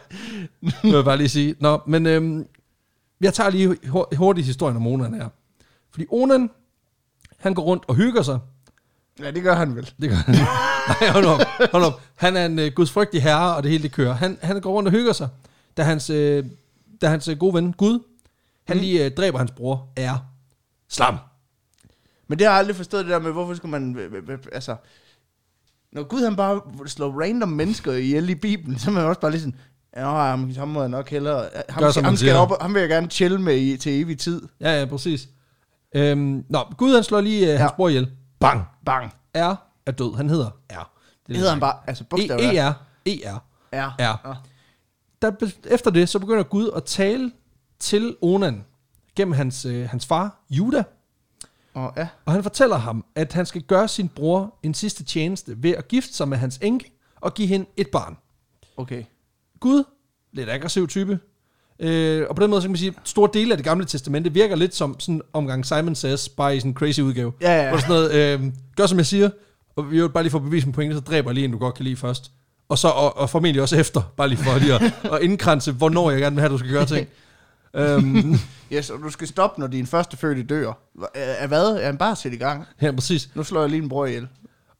Det 0.60 0.74
vil 0.82 0.92
jeg 0.92 1.04
bare 1.04 1.16
lige 1.16 1.28
sige. 1.28 1.54
Nå, 1.60 1.80
men 1.86 2.06
øhm, 2.06 2.46
jeg 3.20 3.34
tager 3.34 3.50
lige 3.50 3.76
hur- 3.88 4.16
hurtigt 4.16 4.46
historien 4.46 4.76
om 4.76 4.86
Onan 4.86 5.14
her. 5.14 5.28
Fordi 5.90 6.06
Onan, 6.10 6.50
han 7.38 7.54
går 7.54 7.62
rundt 7.62 7.84
og 7.88 7.94
hygger 7.94 8.22
sig, 8.22 8.38
Ja, 9.20 9.30
det 9.30 9.42
gør 9.42 9.54
han 9.54 9.76
vel. 9.76 9.90
Det 10.00 10.10
gør 10.10 10.16
han. 10.16 10.34
Nej, 11.00 11.10
hold 11.10 11.24
op, 11.24 11.40
hold 11.72 11.84
op. 11.84 12.00
Han 12.14 12.36
er 12.36 12.46
en 12.46 12.58
uh, 12.58 12.66
gudsfrygtig 12.74 13.22
herre, 13.22 13.56
og 13.56 13.62
det 13.62 13.70
hele 13.70 13.82
det 13.82 13.92
kører. 13.92 14.12
Han, 14.14 14.38
han 14.42 14.60
går 14.60 14.72
rundt 14.72 14.86
og 14.86 14.92
hygger 14.92 15.12
sig, 15.12 15.28
da 15.76 15.82
hans, 15.82 16.10
uh, 16.10 16.16
da 17.00 17.08
hans 17.08 17.28
uh, 17.28 17.38
gode 17.38 17.54
ven, 17.54 17.72
Gud, 17.72 18.00
han 18.64 18.76
mm. 18.76 18.80
lige 18.82 19.06
uh, 19.06 19.12
dræber 19.12 19.38
hans 19.38 19.50
bror, 19.50 19.88
er 19.96 20.18
slam. 20.88 21.16
Men 22.28 22.38
det 22.38 22.46
har 22.46 22.52
jeg 22.52 22.58
aldrig 22.58 22.76
forstået 22.76 23.04
det 23.04 23.12
der 23.12 23.18
med, 23.18 23.32
hvorfor 23.32 23.54
skulle 23.54 23.70
man... 23.80 23.98
Altså, 24.52 24.76
når 25.92 26.02
Gud 26.02 26.24
han 26.24 26.36
bare 26.36 26.60
slår 26.86 27.22
random 27.22 27.48
mennesker 27.48 27.92
ihjel 27.92 28.28
i 28.30 28.34
Bibelen, 28.34 28.78
så 28.78 28.90
er 28.90 28.94
man 28.94 29.04
også 29.04 29.20
bare 29.20 29.30
lige 29.30 29.40
sådan, 29.40 29.58
ja, 29.96 30.04
ham, 30.10 30.54
ham 30.56 30.68
må 30.68 30.80
jeg 30.80 30.88
nok 30.88 31.08
hellere... 31.10 31.48
Ham, 31.68 31.82
Gør, 31.82 31.90
som 31.90 32.04
ham, 32.04 32.16
skal 32.16 32.34
op, 32.36 32.50
ham 32.60 32.74
vil 32.74 32.80
jeg 32.80 32.88
gerne 32.88 33.10
chill 33.10 33.40
med 33.40 33.56
i, 33.56 33.76
til 33.76 34.00
evig 34.00 34.18
tid. 34.18 34.42
Ja, 34.60 34.78
ja, 34.80 34.84
præcis. 34.84 35.28
Øhm, 35.94 36.44
nå, 36.48 36.58
Gud 36.78 36.94
han 36.94 37.04
slår 37.04 37.20
lige 37.20 37.42
uh, 37.42 37.48
Ja. 37.48 37.56
hans 37.56 37.72
bror 37.76 37.88
ihjel. 37.88 38.10
Bang. 38.40 38.64
Bang. 38.86 39.12
R 39.36 39.54
er 39.86 39.90
død. 39.92 40.16
Han 40.16 40.28
hedder 40.30 40.50
R. 40.72 40.90
Det 41.28 41.36
hedder 41.36 41.50
han 41.50 41.60
bare, 41.60 41.74
altså 41.86 42.04
E- 42.04 42.06
bogstaver 42.06 42.40
E-R. 42.42 42.72
E-R. 43.06 43.38
Ja. 43.72 43.88
R. 44.14 44.42
Der, 45.22 45.32
efter 45.64 45.90
det, 45.90 46.08
så 46.08 46.18
begynder 46.18 46.42
Gud 46.42 46.70
at 46.76 46.84
tale 46.84 47.32
til 47.78 48.16
Onan 48.22 48.64
gennem 49.16 49.32
hans, 49.34 49.64
øh, 49.64 49.88
hans 49.88 50.06
far, 50.06 50.40
Juda, 50.50 50.84
Og 51.74 51.92
ja. 51.96 52.08
Og 52.24 52.32
han 52.32 52.42
fortæller 52.42 52.76
ham, 52.76 53.04
at 53.14 53.32
han 53.32 53.46
skal 53.46 53.62
gøre 53.62 53.88
sin 53.88 54.08
bror 54.08 54.54
en 54.62 54.74
sidste 54.74 55.04
tjeneste 55.04 55.62
ved 55.62 55.70
at 55.70 55.88
gifte 55.88 56.14
sig 56.14 56.28
med 56.28 56.38
hans 56.38 56.58
enke 56.62 56.92
og 57.20 57.34
give 57.34 57.48
hende 57.48 57.66
et 57.76 57.88
barn. 57.92 58.16
Okay. 58.76 59.04
Gud, 59.60 59.84
lidt 60.32 60.50
aggressiv 60.50 60.88
type, 60.88 61.18
Øh, 61.80 62.26
og 62.28 62.36
på 62.36 62.42
den 62.42 62.50
måde, 62.50 62.62
så 62.62 62.66
kan 62.66 62.70
man 62.72 62.78
sige, 62.78 62.88
at 62.88 63.08
store 63.08 63.30
dele 63.34 63.50
af 63.52 63.58
det 63.58 63.64
gamle 63.64 63.84
testamente 63.84 64.32
virker 64.32 64.56
lidt 64.56 64.74
som 64.74 65.00
sådan 65.00 65.20
omgang 65.32 65.66
Simon 65.66 65.94
Says, 65.94 66.28
bare 66.28 66.56
i 66.56 66.60
sådan 66.60 66.70
en 66.70 66.74
crazy 66.74 67.00
udgave. 67.00 67.32
Ja, 67.40 67.62
ja. 67.62 67.68
Hvor 67.68 67.78
sådan 67.78 67.94
noget, 67.94 68.12
øh, 68.14 68.52
gør 68.76 68.86
som 68.86 68.98
jeg 68.98 69.06
siger, 69.06 69.30
og 69.76 69.90
vi 69.90 70.08
bare 70.08 70.22
lige 70.22 70.30
få 70.30 70.38
bevis 70.38 70.64
på 70.64 70.70
pointe, 70.70 70.96
så 70.96 71.00
dræber 71.00 71.30
jeg 71.30 71.34
lige 71.34 71.44
en, 71.44 71.52
du 71.52 71.58
godt 71.58 71.74
kan 71.74 71.84
lide 71.84 71.96
først. 71.96 72.30
Og 72.68 72.78
så, 72.78 72.88
og, 72.88 73.16
og 73.16 73.30
formentlig 73.30 73.62
også 73.62 73.76
efter, 73.76 74.02
bare 74.16 74.28
lige 74.28 74.38
for 74.38 74.58
lige 74.58 74.74
at, 74.74 74.82
at 75.14 75.22
indkranse, 75.22 75.72
hvornår 75.72 76.10
jeg 76.10 76.20
gerne 76.20 76.36
vil 76.36 76.40
have, 76.40 76.52
du 76.52 76.58
skal 76.58 76.70
gøre 76.70 76.86
ting. 76.86 77.08
øhm, 77.74 78.34
Yes, 78.72 78.90
og 78.90 78.98
du 78.98 79.10
skal 79.10 79.28
stoppe, 79.28 79.60
når 79.60 79.66
din 79.66 79.86
første 79.86 80.16
fødte 80.16 80.42
dør. 80.42 80.72
Er 81.14 81.46
hvad? 81.46 81.76
Er 81.76 81.86
han 81.86 81.96
bare 81.96 82.16
sæt 82.16 82.32
i 82.32 82.36
gang? 82.36 82.64
ja, 82.82 82.92
præcis. 82.92 83.28
Nu 83.34 83.42
slår 83.42 83.60
jeg 83.60 83.70
lige 83.70 83.82
en 83.82 83.88
bror 83.88 84.06
ihjel. 84.06 84.28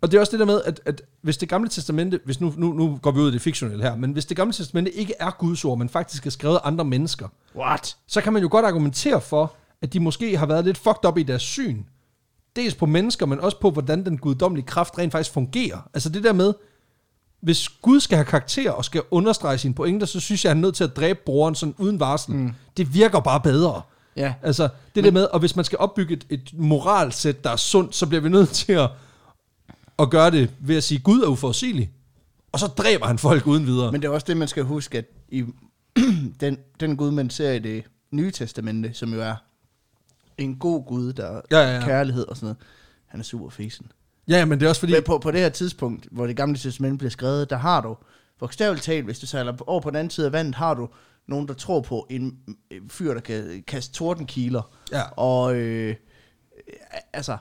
Og 0.03 0.11
det 0.11 0.17
er 0.17 0.21
også 0.21 0.31
det 0.31 0.41
der 0.41 0.47
med, 0.47 0.61
at, 0.65 0.81
at 0.87 1.03
hvis 1.23 1.37
det 1.37 1.49
gamle 1.49 1.69
testamente, 1.69 2.21
hvis 2.25 2.41
nu, 2.41 2.55
nu, 2.57 2.73
nu 2.73 2.99
går 3.03 3.11
vi 3.11 3.21
ud 3.21 3.29
i 3.31 3.33
det 3.33 3.43
fiktionelle 3.43 3.83
her, 3.83 3.97
men 3.97 4.13
hvis 4.13 4.27
det 4.27 4.37
gamle 4.37 4.53
testamente 4.53 4.93
ikke 4.93 5.15
er 5.21 5.31
Guds 5.39 5.65
ord, 5.65 5.79
men 5.79 5.89
faktisk 5.89 6.27
er 6.27 6.31
skrevet 6.31 6.57
af 6.57 6.61
andre 6.65 6.85
mennesker, 6.85 7.29
What? 7.57 7.97
så 8.07 8.21
kan 8.21 8.33
man 8.33 8.43
jo 8.43 8.49
godt 8.51 8.65
argumentere 8.65 9.21
for, 9.21 9.55
at 9.83 9.93
de 9.93 10.01
måske 10.01 10.37
har 10.37 10.47
været 10.47 10.65
lidt 10.65 10.79
fucked 10.79 11.09
up 11.09 11.19
i 11.19 11.23
deres 11.23 11.43
syn. 11.43 11.83
Dels 12.57 12.75
på 12.75 12.87
mennesker, 12.87 13.27
men 13.27 13.41
også 13.41 13.61
på, 13.61 13.71
hvordan 13.71 14.05
den 14.05 14.19
guddommelige 14.19 14.67
kraft 14.67 14.99
rent 14.99 15.13
faktisk 15.13 15.33
fungerer. 15.33 15.89
Altså 15.95 16.09
det 16.09 16.25
der 16.25 16.33
med, 16.33 16.55
hvis 17.41 17.69
Gud 17.69 18.01
skal 18.01 18.17
have 18.17 18.25
karakter 18.25 18.71
og 18.71 18.85
skal 18.85 19.03
understrege 19.11 19.59
sine 19.59 19.75
pointer, 19.75 20.07
så 20.07 20.21
synes 20.21 20.45
jeg, 20.45 20.51
han 20.51 20.57
er 20.57 20.61
nødt 20.61 20.75
til 20.75 20.85
at 20.85 20.97
dræbe 20.97 21.19
broren 21.27 21.55
sådan 21.55 21.75
uden 21.79 22.01
varsel. 22.01 22.35
Mm. 22.35 22.53
Det 22.77 22.95
virker 22.95 23.21
bare 23.21 23.41
bedre. 23.41 23.83
Ja. 24.17 24.35
Altså, 24.43 24.63
det 24.63 24.71
men, 24.95 25.05
der 25.05 25.11
med, 25.11 25.25
og 25.25 25.41
hvis 25.41 25.57
man 25.57 25.65
skal 25.65 25.79
opbygge 25.79 26.15
et, 26.15 26.27
et 26.31 26.51
moralsæt, 26.53 27.45
der 27.45 27.51
er 27.51 27.57
sundt, 27.57 27.95
så 27.95 28.07
bliver 28.07 28.21
vi 28.21 28.29
nødt 28.29 28.49
til 28.49 28.73
at, 28.73 28.91
at 29.99 30.11
gøre 30.11 30.31
det 30.31 30.51
ved 30.61 30.77
at 30.77 30.85
sige, 30.85 30.99
Gud 31.01 31.23
er 31.23 31.27
uforudsigelig. 31.29 31.93
Og 32.53 32.59
så 32.61 32.67
dræber 32.67 33.07
han 33.07 33.19
folk 33.19 33.47
uden 33.47 33.67
videre. 33.67 33.93
Men 33.93 34.03
det 34.03 34.09
er 34.09 34.13
også 34.13 34.25
det, 34.29 34.37
man 34.37 34.49
skal 34.49 34.63
huske, 34.63 34.99
at 34.99 35.05
i 35.29 35.45
den, 36.41 36.59
den 36.81 36.97
Gud, 36.97 37.11
man 37.11 37.31
ser 37.31 37.53
i 37.53 37.59
det 37.59 37.85
nye 38.11 38.31
testamente, 38.31 38.95
som 38.95 39.15
jo 39.15 39.23
er 39.23 39.35
en 40.39 40.57
god 40.57 40.85
Gud, 40.87 41.13
der 41.13 41.27
er 41.27 41.41
Ja, 41.51 41.59
ja, 41.59 41.75
ja. 41.75 41.85
kærlighed 41.85 42.29
og 42.29 42.37
sådan 42.37 42.47
noget, 42.47 42.57
han 43.07 43.21
er 43.21 43.25
super 43.25 43.49
fesen. 43.51 43.87
ja, 44.29 44.45
men 44.45 44.61
det 44.61 44.67
er 44.67 44.69
også 44.71 44.81
fordi... 44.81 44.93
Men 44.93 45.03
på, 45.03 45.19
på 45.19 45.31
det 45.31 45.41
her 45.41 45.49
tidspunkt, 45.49 46.09
hvor 46.11 46.27
det 46.27 46.37
gamle 46.37 46.59
testamente 46.59 46.99
bliver 46.99 47.11
skrevet, 47.11 47.51
der 47.51 47.57
har 47.57 47.81
du, 47.81 47.97
bogstaveligt 48.39 48.85
talt, 48.85 49.05
hvis 49.05 49.19
du 49.19 49.27
sejler 49.27 49.55
over 49.67 49.81
på 49.81 49.91
den 49.91 49.97
anden 49.97 50.11
side 50.11 50.27
af 50.27 50.33
vandet, 50.33 50.55
har 50.55 50.75
du 50.75 50.89
nogen, 51.29 51.49
der 51.49 51.55
tror 51.55 51.81
på 51.81 52.07
en 52.11 52.39
fyr, 52.89 53.15
der 53.15 53.21
kan 53.21 53.65
kaste 53.67 53.95
tordenkiler. 53.95 54.71
Ja. 54.93 55.03
Og 55.17 55.57
øh, 55.57 55.95
altså, 57.13 57.37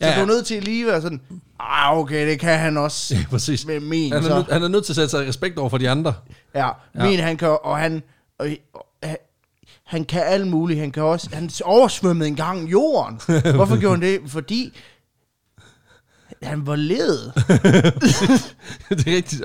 så 0.00 0.06
Ja, 0.06 0.12
ja, 0.12 0.16
du 0.16 0.22
er 0.22 0.26
nødt 0.26 0.46
til 0.46 0.62
lige 0.62 0.82
at 0.86 0.92
være 0.92 1.02
sådan, 1.02 1.20
ah 1.60 1.98
okay, 1.98 2.28
det 2.28 2.40
kan 2.40 2.58
han 2.58 2.76
også. 2.76 3.14
Ja, 3.16 3.24
præcis. 3.30 3.66
Med 3.66 3.80
min, 3.80 4.12
Han 4.12 4.22
er, 4.24 4.28
så. 4.28 4.34
nødt, 4.34 4.52
han 4.52 4.62
er 4.62 4.68
nødt 4.68 4.84
til 4.84 4.92
at 4.92 4.96
sætte 4.96 5.08
sig 5.10 5.24
i 5.24 5.28
respekt 5.28 5.58
over 5.58 5.68
for 5.68 5.78
de 5.78 5.90
andre. 5.90 6.14
Ja, 6.54 6.66
Ja. 6.66 6.72
ja. 6.94 7.04
min 7.10 7.18
han 7.20 7.36
kan, 7.36 7.56
og 7.62 7.78
han, 7.78 8.02
og, 8.38 8.48
og, 8.74 8.86
han- 9.02 9.16
han 9.84 10.04
kan 10.04 10.22
alt 10.26 10.46
muligt. 10.46 10.80
Han 10.80 10.90
kan 10.90 11.02
også, 11.02 11.28
han 11.32 11.50
oversvømmede 11.64 12.28
engang 12.28 12.70
jorden. 12.70 13.20
Hvorfor 13.54 13.80
gjorde 13.80 13.94
han 13.94 14.02
det? 14.02 14.20
Fordi 14.26 14.72
han 16.42 16.66
var 16.66 16.76
led. 16.76 17.18
det 18.96 19.06
er 19.08 19.16
rigtigt. 19.16 19.42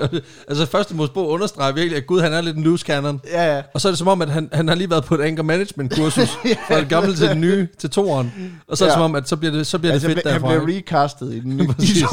Altså, 0.48 0.66
første 0.66 0.94
Mosebog 0.94 1.28
understreger 1.28 1.72
virkelig, 1.72 1.96
at 1.96 2.06
Gud 2.06 2.20
han 2.20 2.32
er 2.32 2.40
lidt 2.40 2.56
en 2.56 2.62
loose 2.62 2.86
cannon. 2.86 3.20
Ja, 3.26 3.56
ja. 3.56 3.62
Og 3.74 3.80
så 3.80 3.88
er 3.88 3.92
det 3.92 3.98
som 3.98 4.08
om, 4.08 4.22
at 4.22 4.30
han, 4.30 4.48
han 4.52 4.68
har 4.68 4.74
lige 4.74 4.90
været 4.90 5.04
på 5.04 5.14
et 5.14 5.20
anger 5.20 5.42
management 5.42 5.94
kursus 5.96 6.28
fra 6.68 6.80
det 6.80 6.88
gamle 6.88 7.16
til 7.16 7.28
det 7.28 7.36
nye, 7.36 7.68
til 7.78 7.90
toeren. 7.90 8.32
Og 8.68 8.76
så 8.76 8.84
er 8.84 8.88
det 8.88 8.92
Ja. 8.92 8.96
som 8.96 9.02
om, 9.02 9.14
at 9.14 9.28
så 9.28 9.36
bliver 9.36 9.52
det, 9.52 9.66
så 9.66 9.78
bliver 9.78 9.92
Altså, 9.92 10.08
det 10.08 10.16
fedt 10.16 10.26
han 10.32 10.40
derfra. 10.42 10.58
blev 10.64 10.68
ikke? 10.76 10.96
recastet 10.96 11.34
i 11.34 11.40
den 11.40 11.56
nye 11.56 11.66
Præcis. 11.66 12.04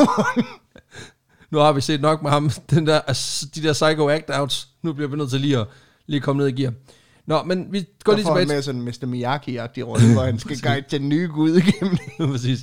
Nu 1.51 1.57
har 1.57 1.71
vi 1.71 1.81
set 1.81 2.01
nok 2.01 2.21
med 2.23 2.31
ham, 2.31 2.49
den 2.69 2.87
der, 2.87 2.99
altså, 3.07 3.45
de 3.55 3.63
der 3.63 3.73
psycho 3.73 4.09
act-outs. 4.15 4.67
Nu 4.83 4.93
bliver 4.93 5.09
vi 5.09 5.17
nødt 5.17 5.29
til 5.29 5.41
lige 5.41 5.57
at 5.59 5.67
lige 6.07 6.21
komme 6.21 6.39
ned 6.43 6.47
i 6.57 6.61
gear. 6.61 6.73
Nå, 7.27 7.43
men 7.43 7.67
vi 7.71 7.85
går 8.03 8.11
Der 8.11 8.17
lige 8.17 8.27
han 8.27 8.37
tilbage 8.37 8.55
med 8.55 8.61
sådan 8.61 8.81
Mr. 8.81 9.05
Miyagi-agtig 9.05 9.81
rolle, 9.87 10.13
hvor 10.13 10.23
han 10.23 10.39
skal 10.39 10.61
guide 10.61 10.85
den 10.91 11.09
nye 11.09 11.27
gud 11.33 11.55
igennem. 11.57 11.97
Præcis. 12.31 12.59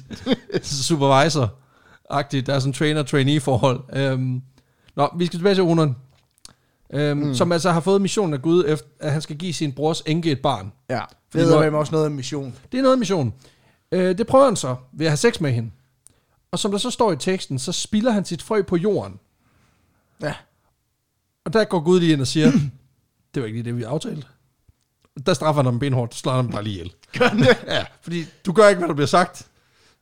Supervisor-agtigt. 2.13 2.47
Der 2.47 2.55
er 2.55 2.59
sådan 2.59 2.73
trainer-trainee-forhold. 2.73 3.81
Øhm, 3.93 4.43
nå, 4.97 5.09
vi 5.17 5.27
skal 5.27 5.39
tilbage 5.39 5.55
til 5.55 5.63
Onan. 5.63 5.97
Øhm, 6.93 7.19
mm. 7.19 7.35
Som 7.35 7.53
altså 7.53 7.71
har 7.71 7.81
fået 7.81 8.01
missionen 8.01 8.35
af 8.35 8.43
Gud, 8.43 8.65
efter, 8.67 8.87
at 9.01 9.13
han 9.13 9.23
skal 9.23 9.37
give 9.37 9.53
sin 9.53 9.73
brors 9.73 10.03
enke 10.07 10.31
et 10.31 10.41
barn. 10.43 10.73
Ja, 10.91 11.01
Fordi 11.31 11.45
det 11.45 11.53
er 11.53 11.71
også 11.71 11.93
noget 11.93 12.05
af 12.05 12.11
mission. 12.11 12.55
Det 12.73 12.79
er 12.79 12.83
noget 12.83 12.95
af 12.95 12.99
missionen. 12.99 13.35
Øh, 13.93 14.19
det 14.19 14.27
prøver 14.27 14.45
han 14.45 14.57
så 14.57 14.77
ved 14.93 15.07
at 15.07 15.11
have 15.11 15.17
sex 15.17 15.41
med 15.41 15.53
hende. 15.53 15.71
Og 16.51 16.59
som 16.59 16.71
der 16.71 16.79
så 16.79 16.91
står 16.91 17.13
i 17.13 17.17
teksten, 17.17 17.59
så 17.59 17.73
spilder 17.73 18.11
han 18.11 18.25
sit 18.25 18.43
frø 18.43 18.63
på 18.63 18.77
jorden. 18.77 19.19
Ja. 20.23 20.35
Og 21.45 21.53
der 21.53 21.65
går 21.65 21.81
Gud 21.81 22.01
lige 22.01 22.13
ind 22.13 22.21
og 22.21 22.27
siger, 22.27 22.53
det 23.35 23.43
var 23.43 23.47
ikke 23.47 23.59
lige 23.59 23.65
det, 23.65 23.77
vi 23.77 23.83
aftalte. 23.83 24.27
Der 25.27 25.35
straffer 25.35 25.63
han 25.63 25.65
ham 25.67 25.79
benhårdt, 25.79 26.15
slår 26.15 26.33
han 26.33 26.45
ham 26.45 26.53
bare 26.53 26.63
lige 26.63 26.73
ihjel. 26.75 26.93
Gør 27.19 27.29
det? 27.29 27.65
Ja, 27.67 27.85
fordi 28.01 28.25
du 28.47 28.53
gør 28.53 28.69
ikke, 28.69 28.79
hvad 28.79 28.89
der 28.89 28.95
bliver 28.95 29.07
sagt, 29.07 29.47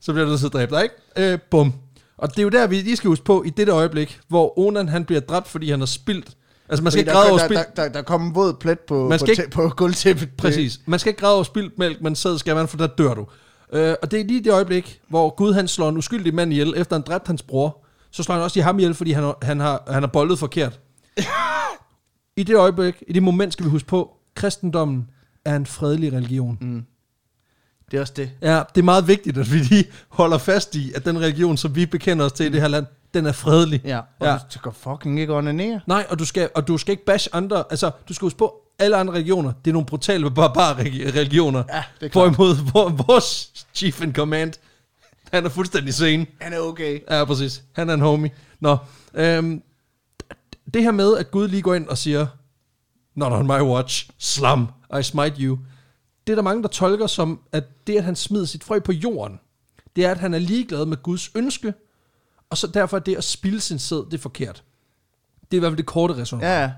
så 0.01 0.13
bliver 0.13 0.25
du 0.25 0.31
nødt 0.31 0.41
til 0.41 0.47
at 0.47 0.53
dræbe 0.53 0.75
dig, 0.75 0.83
ikke? 0.83 0.95
Øh, 1.33 1.39
bum. 1.51 1.75
Og 2.19 2.31
det 2.31 2.39
er 2.39 2.43
jo 2.43 2.49
der, 2.49 2.67
vi 2.67 2.77
lige 2.77 2.97
skal 2.97 3.09
huske 3.09 3.25
på, 3.25 3.43
i 3.43 3.51
dette 3.51 3.73
øjeblik, 3.73 4.21
hvor 4.29 4.59
Onan 4.59 4.89
han 4.89 5.05
bliver 5.05 5.21
dræbt, 5.21 5.49
fordi 5.49 5.71
han 5.71 5.79
har 5.79 5.87
spildt. 5.87 6.31
Altså 6.69 6.83
man 6.83 6.93
skal 6.93 6.99
ikke 7.01 7.11
Fordi 7.11 7.19
græde 7.21 7.31
over 7.31 7.39
spild. 7.39 7.59
der, 7.59 7.65
der, 7.77 7.83
der, 7.83 7.89
der 7.93 8.03
kom 8.03 8.23
en 8.27 8.35
våd 8.35 8.55
plet 8.61 8.79
på, 8.81 9.09
Man 9.09 9.19
på, 9.19 9.27
skal 9.27 9.31
ikke- 9.31 9.43
tæ- 9.43 9.49
på 9.49 9.69
gulvtæppet. 9.77 10.29
Præcis. 10.39 10.81
Man 10.87 10.99
skal 10.99 11.11
ikke 11.11 11.21
græde 11.21 11.35
over 11.35 11.43
spildt 11.43 11.79
mælk, 11.79 12.03
men 12.03 12.15
sæd 12.17 12.39
skal 12.39 12.55
man, 12.57 12.69
for 12.69 12.77
der 12.77 12.87
dør 12.87 13.15
du. 13.15 13.27
Øh, 13.73 13.95
og 14.03 14.11
det 14.11 14.21
er 14.21 14.25
lige 14.25 14.45
det 14.45 14.53
øjeblik, 14.53 15.01
hvor 15.09 15.35
Gud 15.35 15.53
han 15.53 15.69
slår 15.69 15.89
en 15.89 15.97
uskyldig 15.97 16.35
mand 16.35 16.53
ihjel, 16.53 16.75
efter 16.77 16.97
han 16.97 17.03
dræbt 17.03 17.27
hans 17.27 17.43
bror. 17.43 17.85
Så 18.11 18.23
slår 18.23 18.35
han 18.35 18.45
også 18.45 18.59
i 18.59 18.63
ham 18.63 18.79
ihjel, 18.79 18.95
fordi 18.95 19.13
han, 19.13 19.23
har- 19.23 19.39
han, 19.43 19.61
har, 19.61 19.83
han 19.89 20.03
har 20.03 20.11
boldet 20.11 20.39
forkert. 20.39 20.81
I 22.37 22.43
det 22.43 22.57
øjeblik, 22.57 23.03
i 23.09 23.13
det 23.13 23.23
moment 23.23 23.53
skal 23.53 23.65
vi 23.65 23.71
huske 23.71 23.89
på, 23.89 24.11
kristendommen 24.35 25.07
er 25.45 25.57
en 25.57 25.67
fredelig 25.67 26.13
religion. 26.13 26.59
Mm. 26.61 26.83
Det 27.91 27.97
er 27.97 28.01
også 28.01 28.13
det. 28.17 28.31
Ja, 28.43 28.63
det 28.75 28.81
er 28.81 28.85
meget 28.85 29.09
vigtigt, 29.09 29.39
at 29.39 29.53
vi 29.53 29.59
lige 29.59 29.85
holder 30.09 30.39
fast 30.39 30.75
i, 30.75 30.93
at 30.93 31.05
den 31.05 31.21
religion, 31.21 31.57
som 31.57 31.75
vi 31.75 31.87
bekender 31.87 32.25
os 32.25 32.33
til 32.33 32.47
i 32.47 32.49
det 32.49 32.61
her 32.61 32.69
land, 32.69 32.87
den 33.15 33.27
er 33.27 33.33
fredelig. 33.33 33.81
Ja, 33.85 33.99
og 33.99 34.27
Ja. 34.27 34.33
du 34.33 34.39
skal 34.59 34.73
fucking 34.73 35.21
ikke 35.21 35.35
onanere. 35.35 35.81
Nej, 35.87 36.07
og 36.11 36.19
du 36.19 36.25
skal, 36.25 36.49
og 36.55 36.69
du 36.69 36.79
skal 36.79 36.93
ikke 36.93 37.05
bash 37.05 37.29
andre, 37.33 37.65
altså 37.71 37.91
du 38.09 38.15
skal 38.15 38.27
huske 38.27 38.39
på, 38.39 38.55
alle 38.79 38.97
andre 38.97 39.15
religioner, 39.15 39.53
det 39.65 39.71
er 39.71 39.73
nogle 39.73 39.87
brutale 39.87 40.31
barbar 40.31 40.79
religioner. 40.79 41.63
Ja, 41.73 41.83
det 42.01 42.07
er 42.07 42.11
klart. 42.11 42.35
Hvorimod 42.35 42.73
vor, 42.73 42.89
vores 43.07 43.51
chief 43.75 44.03
in 44.03 44.15
command, 44.15 44.53
han 45.33 45.45
er 45.45 45.49
fuldstændig 45.49 45.95
sen. 45.95 46.27
Han 46.41 46.53
er 46.53 46.59
okay. 46.59 47.01
Ja, 47.11 47.25
præcis. 47.25 47.63
Han 47.73 47.91
er 47.91 47.95
en 47.95 48.01
homie. 48.01 48.31
Nå, 48.61 48.77
øhm, 49.15 49.63
det 50.75 50.83
her 50.83 50.91
med, 50.91 51.17
at 51.17 51.31
Gud 51.31 51.49
lige 51.49 51.63
går 51.63 51.75
ind 51.75 51.89
og 51.89 51.99
siger, 51.99 52.27
not 53.15 53.33
on 53.33 53.47
my 53.47 53.61
watch, 53.61 54.11
slam, 54.19 54.69
I 55.01 55.03
smite 55.03 55.37
you. 55.39 55.59
Det 56.27 56.33
er 56.33 56.35
der 56.35 56.43
mange, 56.43 56.63
der 56.63 56.69
tolker 56.69 57.07
som, 57.07 57.41
at 57.53 57.65
det, 57.87 57.97
at 57.97 58.05
han 58.05 58.17
smider 58.17 58.45
sit 58.45 58.65
frø 58.65 58.79
på 58.79 58.93
jorden, 58.93 59.41
det 59.97 60.05
er, 60.05 60.11
at 60.11 60.19
han 60.19 60.35
er 60.35 60.39
ligeglad 60.39 60.87
med 60.87 61.03
Guds 61.03 61.31
ønske, 61.35 61.75
og 62.51 62.59
så 62.59 62.67
derfor 62.67 62.97
er 62.97 63.01
det 63.01 63.17
at 63.17 63.25
spilde 63.25 63.61
sin 63.61 63.79
sæd, 63.79 64.05
det 64.11 64.15
er 64.15 64.19
forkert. 64.19 64.65
Det 65.51 65.57
er 65.57 65.57
i 65.57 65.59
hvert 65.59 65.71
fald 65.71 65.77
det 65.77 65.87
korte 65.87 66.17
resonemang. 66.17 66.53
Ja, 66.53 66.63
ja. 66.63 66.73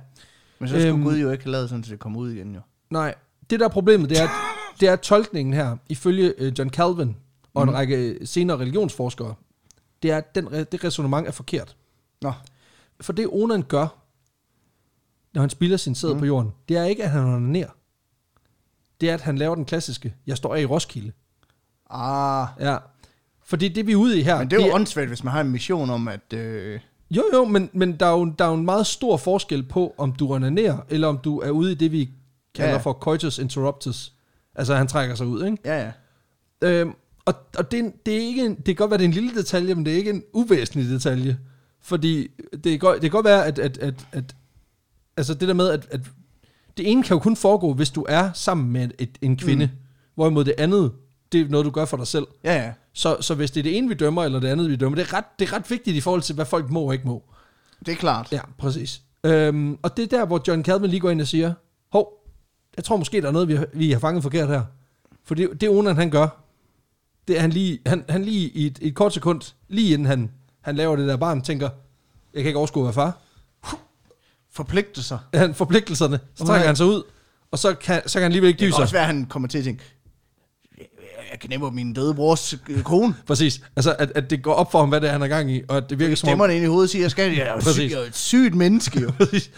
Men 0.59 0.69
så 0.69 0.75
skulle 0.75 0.89
Øhm. 0.89 1.03
Gud 1.03 1.17
jo 1.17 1.31
ikke 1.31 1.45
have 1.45 1.53
lavet 1.53 1.69
sådan, 1.69 1.85
så 1.85 1.91
det 1.91 1.99
kom 1.99 2.17
ud 2.17 2.31
igen 2.31 2.55
jo. 2.55 2.61
Nej, 2.91 3.15
det 3.51 3.61
der 3.61 3.67
er 3.67 3.71
problemet, 3.71 4.11
det 4.11 4.19
er, 4.19 4.25
at, 4.25 4.31
det 4.81 4.89
er 4.89 4.93
at 4.93 5.01
tolkningen 5.01 5.55
her, 5.55 5.77
ifølge 5.89 6.35
øh, 6.39 6.53
John 6.59 6.71
Calvin 6.71 7.17
og 7.55 7.63
en 7.63 7.75
række 7.75 8.27
senere 8.27 8.59
religionsforskere, 8.59 9.35
det 10.03 10.11
er, 10.11 10.17
at 10.17 10.35
den, 10.35 10.47
det 10.73 10.85
resonemang 10.85 11.27
er 11.27 11.31
forkert. 11.31 11.77
Nå. 12.23 12.33
For 13.01 13.13
det 13.13 13.27
Onan 13.31 13.63
gør, 13.63 13.87
når 15.35 15.41
han 15.41 15.51
spilder 15.51 15.77
sin 15.77 15.95
sæd 15.95 16.13
mm. 16.13 16.19
på 16.19 16.25
jorden, 16.25 16.53
det 16.69 16.77
er 16.77 16.85
ikke, 16.85 17.05
at 17.05 17.11
han 17.11 17.25
onanerer. 17.25 17.71
Det 19.01 19.11
er, 19.11 19.15
at 19.15 19.21
han 19.21 19.39
laver 19.39 19.55
den 19.55 19.65
klassiske, 19.65 20.15
jeg 20.27 20.37
står 20.37 20.55
af 20.55 20.61
i 20.61 20.65
Roskilde. 20.65 21.13
Ah, 21.91 22.47
Ja. 22.61 22.77
Fordi 23.45 23.69
det, 23.69 23.87
vi 23.87 23.93
er 23.93 23.97
ude 23.97 24.19
i 24.19 24.23
her... 24.23 24.39
men 24.39 24.51
det 24.51 24.63
er 24.63 24.67
jo 24.67 24.75
åndssvagt, 24.75 25.09
hvis 25.09 25.25
man 25.25 25.33
har 25.33 25.41
en 25.41 25.51
mission 25.51 25.91
om, 25.91 26.09
at... 26.09 26.33
Øh, 26.33 26.81
Jo, 27.11 27.23
jo, 27.35 27.45
men, 27.45 27.71
men 27.73 27.97
der, 27.97 28.07
er 28.07 28.11
jo, 28.11 28.25
der 28.39 28.45
er 28.45 28.49
jo 28.49 28.55
en 28.55 28.65
meget 28.65 28.87
stor 28.87 29.17
forskel 29.17 29.63
på, 29.63 29.95
om 29.99 30.13
du 30.13 30.33
onanerer, 30.33 30.79
eller 30.89 31.09
om 31.09 31.19
du 31.19 31.39
er 31.41 31.51
ude 31.51 31.73
i 31.73 31.75
det, 31.75 31.93
vi 31.93 32.11
kalder 32.55 32.73
Ja, 32.73 32.79
for 32.79 32.93
coitus 32.93 33.39
interruptus. 33.39 34.13
Altså, 34.55 34.75
han 34.75 34.87
trækker 34.89 35.15
sig 35.15 35.27
ud, 35.27 35.45
ikke? 35.45 35.59
ja, 35.65 35.85
ja. 35.85 35.93
Øhm, 36.69 36.93
og 37.25 37.35
og 37.59 37.71
det, 37.71 37.79
er 37.85 37.91
det, 38.07 38.15
er 38.15 38.19
ikke 38.27 38.47
en, 38.47 38.55
det 38.55 38.65
kan 38.65 38.75
godt 38.75 38.91
være, 38.91 38.99
det 38.99 39.05
er 39.05 39.09
en 39.09 39.15
lille 39.15 39.35
detalje, 39.35 39.75
men 39.75 39.85
det 39.87 39.93
er 39.93 39.97
ikke 39.97 40.11
en 40.11 40.23
uvæsentlig 40.33 40.91
detalje. 40.91 41.39
Fordi 41.81 42.29
det 42.53 42.63
kan 42.65 42.79
godt, 42.79 42.95
det 42.95 43.11
kan 43.11 43.11
godt 43.11 43.25
være, 43.27 43.47
at, 43.47 43.59
at, 43.59 43.79
at, 43.79 44.07
at 44.13 44.37
altså 45.17 45.35
det 45.35 45.49
der 45.49 45.55
med, 45.55 45.69
at, 45.71 45.89
at 45.91 46.01
det 46.79 46.91
ene 46.91 47.03
kan 47.03 47.15
jo 47.15 47.19
kun 47.19 47.37
foregå, 47.37 47.73
hvis 47.73 47.91
du 47.91 48.07
er 48.09 48.31
sammen 48.35 48.73
med 48.73 48.91
et, 48.99 49.19
en 49.23 49.37
kvinde. 49.37 49.67
Mm. 49.67 49.73
Hvorimod 50.15 50.45
det 50.45 50.55
andet, 50.59 50.93
det 51.33 51.41
er 51.41 51.49
noget, 51.49 51.65
du 51.65 51.71
gør 51.71 51.85
for 51.85 51.97
dig 51.97 52.07
selv. 52.07 52.27
Ja, 52.45 52.55
ja. 52.55 52.73
Så, 52.93 53.17
så 53.21 53.35
hvis 53.35 53.51
det 53.51 53.61
er 53.61 53.63
det 53.63 53.79
ene, 53.79 53.89
vi 53.89 53.95
dømmer, 53.95 54.25
eller 54.25 54.41
det 54.41 54.49
andet, 54.49 54.71
vi 54.71 54.77
dømmer, 54.77 54.97
det 54.97 55.13
er 55.13 55.15
ret, 55.15 55.25
det 55.39 55.49
er 55.49 55.53
ret 55.53 55.71
vigtigt 55.71 55.97
i 55.97 56.01
forhold 56.01 56.23
til, 56.23 56.35
hvad 56.35 56.47
folk 56.47 56.71
må 56.71 56.81
og 56.81 56.93
ikke 56.93 57.07
må. 57.07 57.23
Det 57.87 57.93
er 57.93 57.97
klart. 57.97 58.33
Ja, 58.33 58.41
præcis. 58.59 59.03
Øhm, 59.25 59.79
og 59.83 59.97
det 59.97 60.03
er 60.13 60.19
der, 60.19 60.27
hvor 60.27 60.43
John 60.49 60.65
Calvin 60.65 60.91
lige 60.91 61.01
går 61.01 61.11
ind 61.11 61.21
og 61.21 61.27
siger, 61.27 61.53
hov, 61.93 62.13
jeg 62.77 62.85
tror 62.85 62.97
måske, 62.97 63.21
der 63.21 63.29
er 63.29 63.33
noget, 63.33 63.49
vi 63.49 63.55
har, 63.55 63.67
vi 63.73 63.93
har 63.93 63.99
fanget 63.99 64.23
forkert 64.23 64.49
her. 64.49 64.63
For 65.25 65.35
det, 65.35 65.61
det 65.61 65.69
Onan, 65.69 65.97
han 65.97 66.11
gør, 66.11 66.29
det 67.29 67.37
er, 67.37 67.41
han 67.41 67.51
lige, 67.51 67.79
han, 67.87 68.05
han 68.09 68.25
lige 68.25 68.49
i 68.49 68.67
et, 68.67 68.79
et 68.83 68.95
kort 68.95 69.15
sekund, 69.15 69.55
lige 69.69 69.93
inden 69.93 70.07
han, 70.07 70.31
han 70.61 70.77
laver 70.77 70.97
det 70.97 71.09
der 71.09 71.17
barn, 71.17 71.43
tænker, 71.43 71.69
jeg 72.35 72.43
kan 72.43 72.47
ikke 72.47 72.59
overskue 72.59 72.83
at 72.83 72.85
være 72.85 72.93
far. 72.93 73.19
Forpligte 74.59 75.03
sig. 75.03 75.19
Han 75.35 75.55
forpligtelserne, 75.55 76.21
så 76.35 76.45
trækker 76.47 76.67
han 76.67 76.77
sig 76.77 76.87
ud, 76.87 77.03
og 77.51 77.59
så 77.59 77.75
kan, 77.75 78.03
så 78.07 78.13
kan 78.13 78.23
han 78.23 78.25
alligevel 78.25 78.49
ikke 78.49 78.59
Det 78.59 78.67
dyse 78.67 78.71
kan 78.71 78.75
sig. 78.77 78.83
også 78.83 78.95
være, 78.95 79.03
at 79.03 79.07
han 79.07 79.27
kommer 79.27 79.49
til 79.49 79.59
at 79.59 79.65
tænke, 79.65 79.83
jeg 81.31 81.41
kan 81.41 81.51
nemme 81.51 81.71
min 81.71 81.93
døde 81.93 82.15
brors 82.15 82.55
øh, 82.69 82.83
kone. 82.83 83.15
Præcis. 83.27 83.61
Altså, 83.77 83.97
at, 83.99 84.13
at 84.15 84.31
det 84.31 84.43
går 84.43 84.53
op 84.53 84.73
for 84.73 84.79
ham, 84.79 84.89
hvad 84.89 85.01
det 85.01 85.09
er, 85.09 85.13
han 85.13 85.23
er 85.23 85.29
gang 85.29 85.51
i, 85.51 85.63
og 85.69 85.77
at 85.77 85.91
det 85.91 85.99
virker 85.99 86.17
som 86.17 86.27
om... 86.27 86.31
Stemmerne 86.31 86.55
ind 86.55 86.65
i 86.65 86.67
hovedet 86.67 86.91
siger, 86.91 87.03
jeg 87.03 87.11
skal, 87.11 87.33
jeg 87.37 87.47
er 87.47 87.53
jo 87.53 87.61
syg, 87.73 87.91
jeg 87.91 88.01
er 88.01 88.05
et 88.05 88.17
sygt 88.17 88.55
menneske 88.55 89.01
jo. 89.01 89.11
Præcis. 89.19 89.51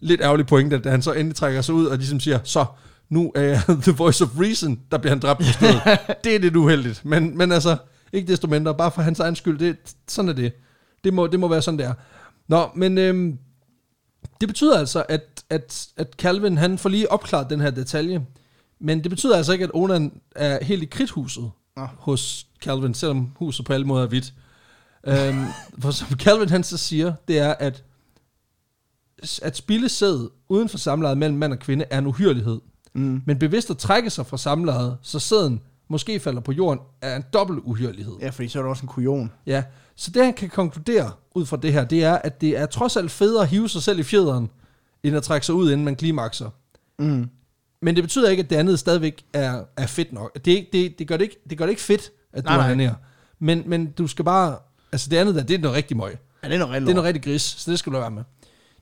Lidt 0.00 0.20
ærgerlig 0.20 0.46
pointe, 0.46 0.76
at 0.76 0.86
han 0.86 1.02
så 1.02 1.12
endelig 1.12 1.36
trækker 1.36 1.60
sig 1.62 1.74
ud, 1.74 1.86
og 1.86 1.96
ligesom 1.96 2.20
siger, 2.20 2.38
så 2.44 2.64
nu 3.08 3.32
er 3.34 3.40
jeg 3.40 3.62
the 3.86 3.92
voice 3.92 4.24
of 4.24 4.30
reason, 4.40 4.80
der 4.90 4.98
bliver 4.98 5.10
han 5.12 5.20
dræbt 5.20 5.40
på 5.40 5.52
stedet. 5.52 5.80
det 6.24 6.34
er 6.34 6.38
lidt 6.38 6.56
uheldigt, 6.56 7.04
men, 7.04 7.38
men 7.38 7.52
altså, 7.52 7.76
ikke 8.12 8.32
desto 8.32 8.46
mindre, 8.46 8.74
bare 8.74 8.90
for 8.90 9.02
hans 9.02 9.20
egen 9.20 9.36
skyld, 9.36 9.58
det, 9.58 9.76
sådan 10.08 10.28
er 10.28 10.32
det. 10.32 10.52
Det 11.04 11.14
må, 11.14 11.26
det 11.26 11.40
må 11.40 11.48
være 11.48 11.62
sådan, 11.62 11.78
det 11.78 11.86
er. 11.86 11.94
Nå, 12.48 12.68
men 12.74 12.98
øhm, 12.98 13.38
det 14.40 14.48
betyder 14.48 14.78
altså, 14.78 15.04
at, 15.08 15.44
at, 15.50 15.88
at 15.96 16.12
Calvin, 16.18 16.58
han 16.58 16.78
får 16.78 16.88
lige 16.88 17.12
opklaret 17.12 17.50
den 17.50 17.60
her 17.60 17.70
detalje, 17.70 18.26
men 18.78 19.02
det 19.02 19.10
betyder 19.10 19.36
altså 19.36 19.52
ikke, 19.52 19.64
at 19.64 19.70
Onan 19.74 20.20
er 20.36 20.64
helt 20.64 20.82
i 20.82 20.86
kridthuset 20.86 21.50
Nå. 21.76 21.86
hos 21.98 22.46
Calvin, 22.62 22.94
selvom 22.94 23.32
huset 23.36 23.66
på 23.66 23.72
alle 23.72 23.86
måder 23.86 24.02
er 24.02 24.08
hvidt. 24.08 24.32
Øhm, 25.06 25.44
for 25.82 25.90
som 25.90 26.18
Calvin 26.18 26.48
han 26.48 26.64
så 26.64 26.76
siger, 26.76 27.14
det 27.28 27.38
er, 27.38 27.54
at 27.54 27.84
at 29.42 29.56
spille 29.56 29.88
sæd 29.88 30.30
uden 30.48 30.68
for 30.68 30.78
samlejet 30.78 31.18
mellem 31.18 31.38
mand 31.38 31.52
og 31.52 31.58
kvinde 31.58 31.84
er 31.90 31.98
en 31.98 32.06
uhyrelighed. 32.06 32.60
Mm. 32.94 33.22
Men 33.26 33.38
bevidst 33.38 33.70
at 33.70 33.78
trække 33.78 34.10
sig 34.10 34.26
fra 34.26 34.36
samlejet, 34.36 34.98
så 35.02 35.18
sæden 35.18 35.60
måske 35.88 36.20
falder 36.20 36.40
på 36.40 36.52
jorden, 36.52 36.80
er 37.00 37.16
en 37.16 37.24
dobbelt 37.32 37.60
uhyrelighed. 37.64 38.16
Ja, 38.20 38.28
fordi 38.28 38.48
så 38.48 38.58
er 38.58 38.62
der 38.62 38.70
også 38.70 38.82
en 38.82 38.88
kujon. 38.88 39.32
Ja, 39.46 39.62
så 39.96 40.10
det 40.10 40.24
han 40.24 40.34
kan 40.34 40.48
konkludere 40.48 41.10
ud 41.34 41.46
fra 41.46 41.56
det 41.56 41.72
her, 41.72 41.84
det 41.84 42.04
er, 42.04 42.14
at 42.14 42.40
det 42.40 42.58
er 42.58 42.66
trods 42.66 42.96
alt 42.96 43.10
federe 43.10 43.42
at 43.42 43.48
hive 43.48 43.68
sig 43.68 43.82
selv 43.82 43.98
i 43.98 44.02
fjederen, 44.02 44.50
end 45.02 45.16
at 45.16 45.22
trække 45.22 45.46
sig 45.46 45.54
ud, 45.54 45.70
inden 45.70 45.84
man 45.84 45.96
klimakser. 45.96 46.50
Mm. 46.98 47.28
Men 47.82 47.94
det 47.96 48.04
betyder 48.04 48.30
ikke, 48.30 48.42
at 48.42 48.50
det 48.50 48.56
andet 48.56 48.78
stadigvæk 48.78 49.24
er, 49.32 49.62
er 49.76 49.86
fedt 49.86 50.12
nok. 50.12 50.44
Det, 50.44 50.58
er 50.58 50.64
det, 50.72 50.98
det, 50.98 51.08
gør 51.08 51.16
det, 51.16 51.24
ikke, 51.24 51.36
det 51.50 51.58
gør 51.58 51.66
det 51.66 51.70
ikke 51.70 51.82
fedt, 51.82 52.10
at 52.32 52.44
du 52.44 52.50
Nej, 52.50 52.74
nej. 52.74 52.90
Men, 53.38 53.62
men 53.66 53.90
du 53.90 54.06
skal 54.06 54.24
bare... 54.24 54.56
Altså 54.92 55.10
det 55.10 55.16
andet 55.16 55.34
der, 55.34 55.42
det 55.42 55.54
er 55.54 55.58
noget 55.58 55.76
rigtig 55.76 55.96
møg. 55.96 56.18
Ja, 56.42 56.48
det 56.48 56.54
er 56.54 56.58
noget 56.58 56.72
rigtig 56.72 56.86
Det 56.86 56.90
er 56.90 56.94
noget 56.94 57.06
rigtig 57.06 57.22
gris, 57.22 57.42
så 57.42 57.70
det 57.70 57.78
skal 57.78 57.92
du 57.92 57.98
være 57.98 58.10
med. 58.10 58.24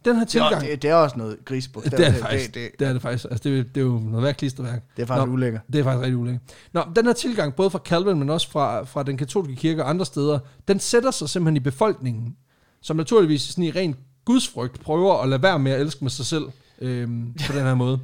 Den 0.04 0.16
her 0.16 0.24
det, 0.24 0.34
er, 0.34 0.48
tilgang... 0.48 0.60
det, 0.62 0.82
det 0.82 0.90
er 0.90 0.94
også 0.94 1.18
noget 1.18 1.38
gris 1.44 1.68
på. 1.68 1.80
Det 1.84 1.92
er 1.94 2.10
det 2.10 2.14
faktisk. 2.20 2.54
Det, 2.54 2.54
det, 2.54 2.70
Det 2.80 2.88
er 2.88 2.92
det 2.92 3.02
faktisk. 3.02 3.24
Altså, 3.30 3.48
det, 3.48 3.58
er- 3.58 3.62
det 3.62 3.76
er 3.76 3.80
jo 3.84 3.98
noget 3.98 4.22
værd 4.24 4.34
klisterværk. 4.34 4.82
det 4.96 5.02
er 5.02 5.06
faktisk 5.06 5.26
Nå. 5.26 5.32
ulækkert. 5.32 5.62
Det 5.72 5.78
er 5.78 5.84
faktisk 5.84 6.02
rigtig 6.02 6.16
ulækkert. 6.16 6.42
Nå, 6.72 6.82
den 6.96 7.06
her 7.06 7.12
tilgang, 7.12 7.54
både 7.54 7.70
fra 7.70 7.78
Calvin, 7.78 8.18
men 8.18 8.30
også 8.30 8.50
fra, 8.50 8.82
fra 8.84 9.02
den 9.02 9.16
katolske 9.16 9.56
kirke 9.56 9.82
og 9.84 9.90
andre 9.90 10.06
steder, 10.06 10.38
den 10.68 10.80
sætter 10.80 11.10
sig 11.10 11.28
simpelthen 11.28 11.56
i 11.56 11.60
befolkningen, 11.60 12.36
som 12.82 12.96
naturligvis 12.96 13.42
sådan 13.42 13.64
i 13.64 13.70
ren 13.70 13.96
gudsfrygt 14.24 14.80
prøver 14.80 15.14
at 15.22 15.28
lade 15.28 15.42
være 15.42 15.58
med 15.58 15.72
at 15.72 15.80
elske 15.80 16.04
med 16.04 16.10
sig 16.10 16.26
selv 16.26 16.44
øhm, 16.80 17.34
på 17.46 17.52
den 17.52 17.62
her 17.62 17.74
måde. 17.74 18.00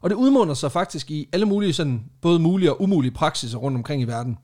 Og 0.00 0.10
det 0.10 0.16
udmunder 0.16 0.54
sig 0.54 0.72
faktisk 0.72 1.10
i 1.10 1.28
alle 1.32 1.46
mulige 1.46 1.72
sådan, 1.72 2.02
både 2.22 2.38
mulige 2.38 2.72
og 2.72 2.82
umulige 2.82 3.12
praksiser 3.12 3.58
rundt 3.58 3.76
omkring 3.76 4.02
i 4.02 4.04
verden. 4.04 4.38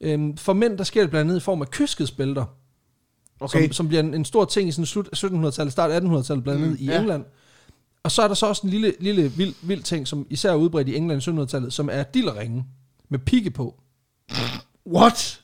Øhm, 0.00 0.36
for 0.36 0.52
mænd, 0.52 0.78
der 0.78 0.84
sker 0.84 1.00
det 1.00 1.10
blandt 1.10 1.30
andet 1.30 1.40
i 1.40 1.44
form 1.44 1.62
af 1.62 1.70
kyskhedsbælter, 1.70 2.44
Okay. 3.40 3.62
som, 3.66 3.72
som 3.72 3.88
bliver 3.88 4.02
en, 4.02 4.14
en 4.14 4.24
stor 4.24 4.44
ting 4.44 4.68
i 4.68 4.72
sådan 4.72 4.86
slut 4.86 5.08
1700-tallet, 5.16 5.72
start 5.72 6.02
1800-tallet 6.02 6.44
blandt 6.44 6.48
andet 6.64 6.70
Mm, 6.70 6.76
i 6.80 6.84
ja. 6.86 6.98
England. 6.98 7.24
Og 8.02 8.10
så 8.12 8.22
er 8.22 8.28
der 8.28 8.34
så 8.34 8.46
også 8.46 8.62
en 8.64 8.70
lille, 8.70 8.92
lille 9.00 9.32
vild, 9.32 9.54
vild 9.62 9.82
ting, 9.82 10.08
som 10.08 10.26
især 10.30 10.50
er 10.50 10.54
udbredt 10.54 10.88
i 10.88 10.96
England 10.96 11.26
i 11.26 11.30
1700-tallet, 11.30 11.72
som 11.72 11.88
er 11.92 12.02
dillerringen 12.02 12.64
med 13.08 13.18
pigge 13.18 13.50
på. 13.50 13.74
What? 14.86 15.40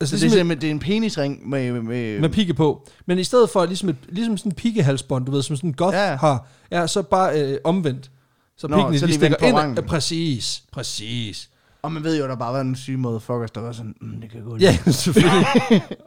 Altså 0.00 0.18
Så 0.18 0.24
det 0.24 0.32
er 0.32 0.36
simpelthen 0.36 0.60
det 0.60 0.66
er 0.66 0.70
en 0.70 0.78
penisring 0.78 1.48
med... 1.48 1.72
med, 1.72 2.20
med 2.20 2.28
pigge 2.28 2.54
på. 2.54 2.88
Men 3.06 3.18
i 3.18 3.24
stedet 3.24 3.50
for 3.50 3.66
ligesom, 3.66 3.88
et, 3.88 3.96
ligesom 4.08 4.36
sådan 4.36 4.52
en 4.52 4.56
piggehalsbånd, 4.56 5.26
du 5.26 5.32
ved, 5.32 5.42
som 5.42 5.56
sådan 5.56 5.70
en 5.70 5.74
goth 5.74 5.94
Ja. 5.96 6.16
har, 6.16 6.46
ja, 6.70 6.86
så 6.86 7.02
bare 7.02 7.42
øh, 7.42 7.58
omvendt. 7.64 8.10
Så 8.56 8.68
Nå, 8.68 8.76
piggene 8.76 8.98
så 8.98 9.06
de 9.06 9.12
stikker 9.14 9.36
ind. 9.66 9.78
Ja, 9.78 9.80
præcis, 9.80 10.62
præcis. 10.72 11.50
Og 11.84 11.92
man 11.92 12.04
ved 12.04 12.18
jo, 12.18 12.24
at 12.24 12.30
der 12.30 12.36
bare 12.36 12.52
var 12.52 12.60
en 12.60 12.76
syge 12.76 12.96
måde 12.96 13.20
fuckers, 13.20 13.50
der 13.50 13.60
var 13.60 13.72
sådan, 13.72 13.94
mm, 14.00 14.20
det 14.20 14.30
kan 14.30 14.44
gå 14.44 14.56
Ja, 14.56 14.78
selvfølgelig. 15.04 15.46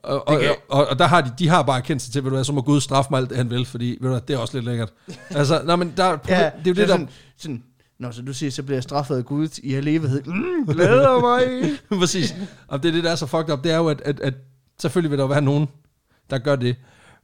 og, 0.04 0.28
og, 0.28 0.42
og, 0.70 0.88
og, 0.88 1.00
der 1.00 1.06
har 1.08 1.22
de, 1.22 1.32
de 1.40 1.48
har 1.50 1.63
bare 1.63 1.82
kendt 1.82 2.02
sig 2.02 2.13
til, 2.13 2.24
ved 2.24 2.30
du 2.30 2.36
hvad, 2.36 2.44
så 2.44 2.54
må 2.54 2.62
Gud 2.62 2.82
straffe 2.82 3.08
mig 3.12 3.18
alt 3.18 3.30
det, 3.30 3.38
han 3.38 3.50
vil, 3.50 3.66
fordi 3.66 3.86
ved 3.86 3.98
du 4.02 4.08
hvad, 4.08 4.22
det 4.22 4.34
er 4.34 4.38
også 4.38 4.58
lidt 4.58 4.66
lækkert. 4.66 4.94
Altså, 5.30 5.62
nej, 5.66 5.76
men 5.76 5.94
der, 5.98 6.06
Ja, 6.06 6.12
det 6.16 6.28
er 6.30 6.50
jo 6.68 6.74
det, 6.74 6.78
der... 6.78 6.88
sådan, 6.88 7.10
sådan, 7.38 7.63
Nå, 8.00 8.12
så 8.12 8.22
du 8.22 8.34
siger, 8.34 8.52
så 8.52 8.63
bliver 8.63 8.76
jeg 8.76 8.84
straffet 8.84 9.18
af 9.18 9.26
Gud 9.26 9.60
i 9.63 9.74
al 9.74 9.88
evighed. 9.88 10.24
Mm, 10.24 10.74
glæder 10.74 11.20
mig. 11.20 11.72
Præcis. 12.02 12.36
Og 12.68 12.84
det 12.84 12.90
er 12.90 12.94
det, 12.94 13.04
der 13.04 13.12
er 13.12 13.16
så 13.16 13.26
fucked 13.26 13.54
up, 13.54 13.63
det 13.63 13.72
er 13.72 13.78
jo, 13.78 13.88
at, 13.88 14.02
at, 14.02 14.20
at 14.20 14.34
selvfølgelig 14.80 15.12
vil 15.12 15.20
der 15.20 15.28
være 15.28 15.42
nogen, 15.42 15.68
der 16.30 16.38
gør 16.38 16.56
det. 16.56 16.76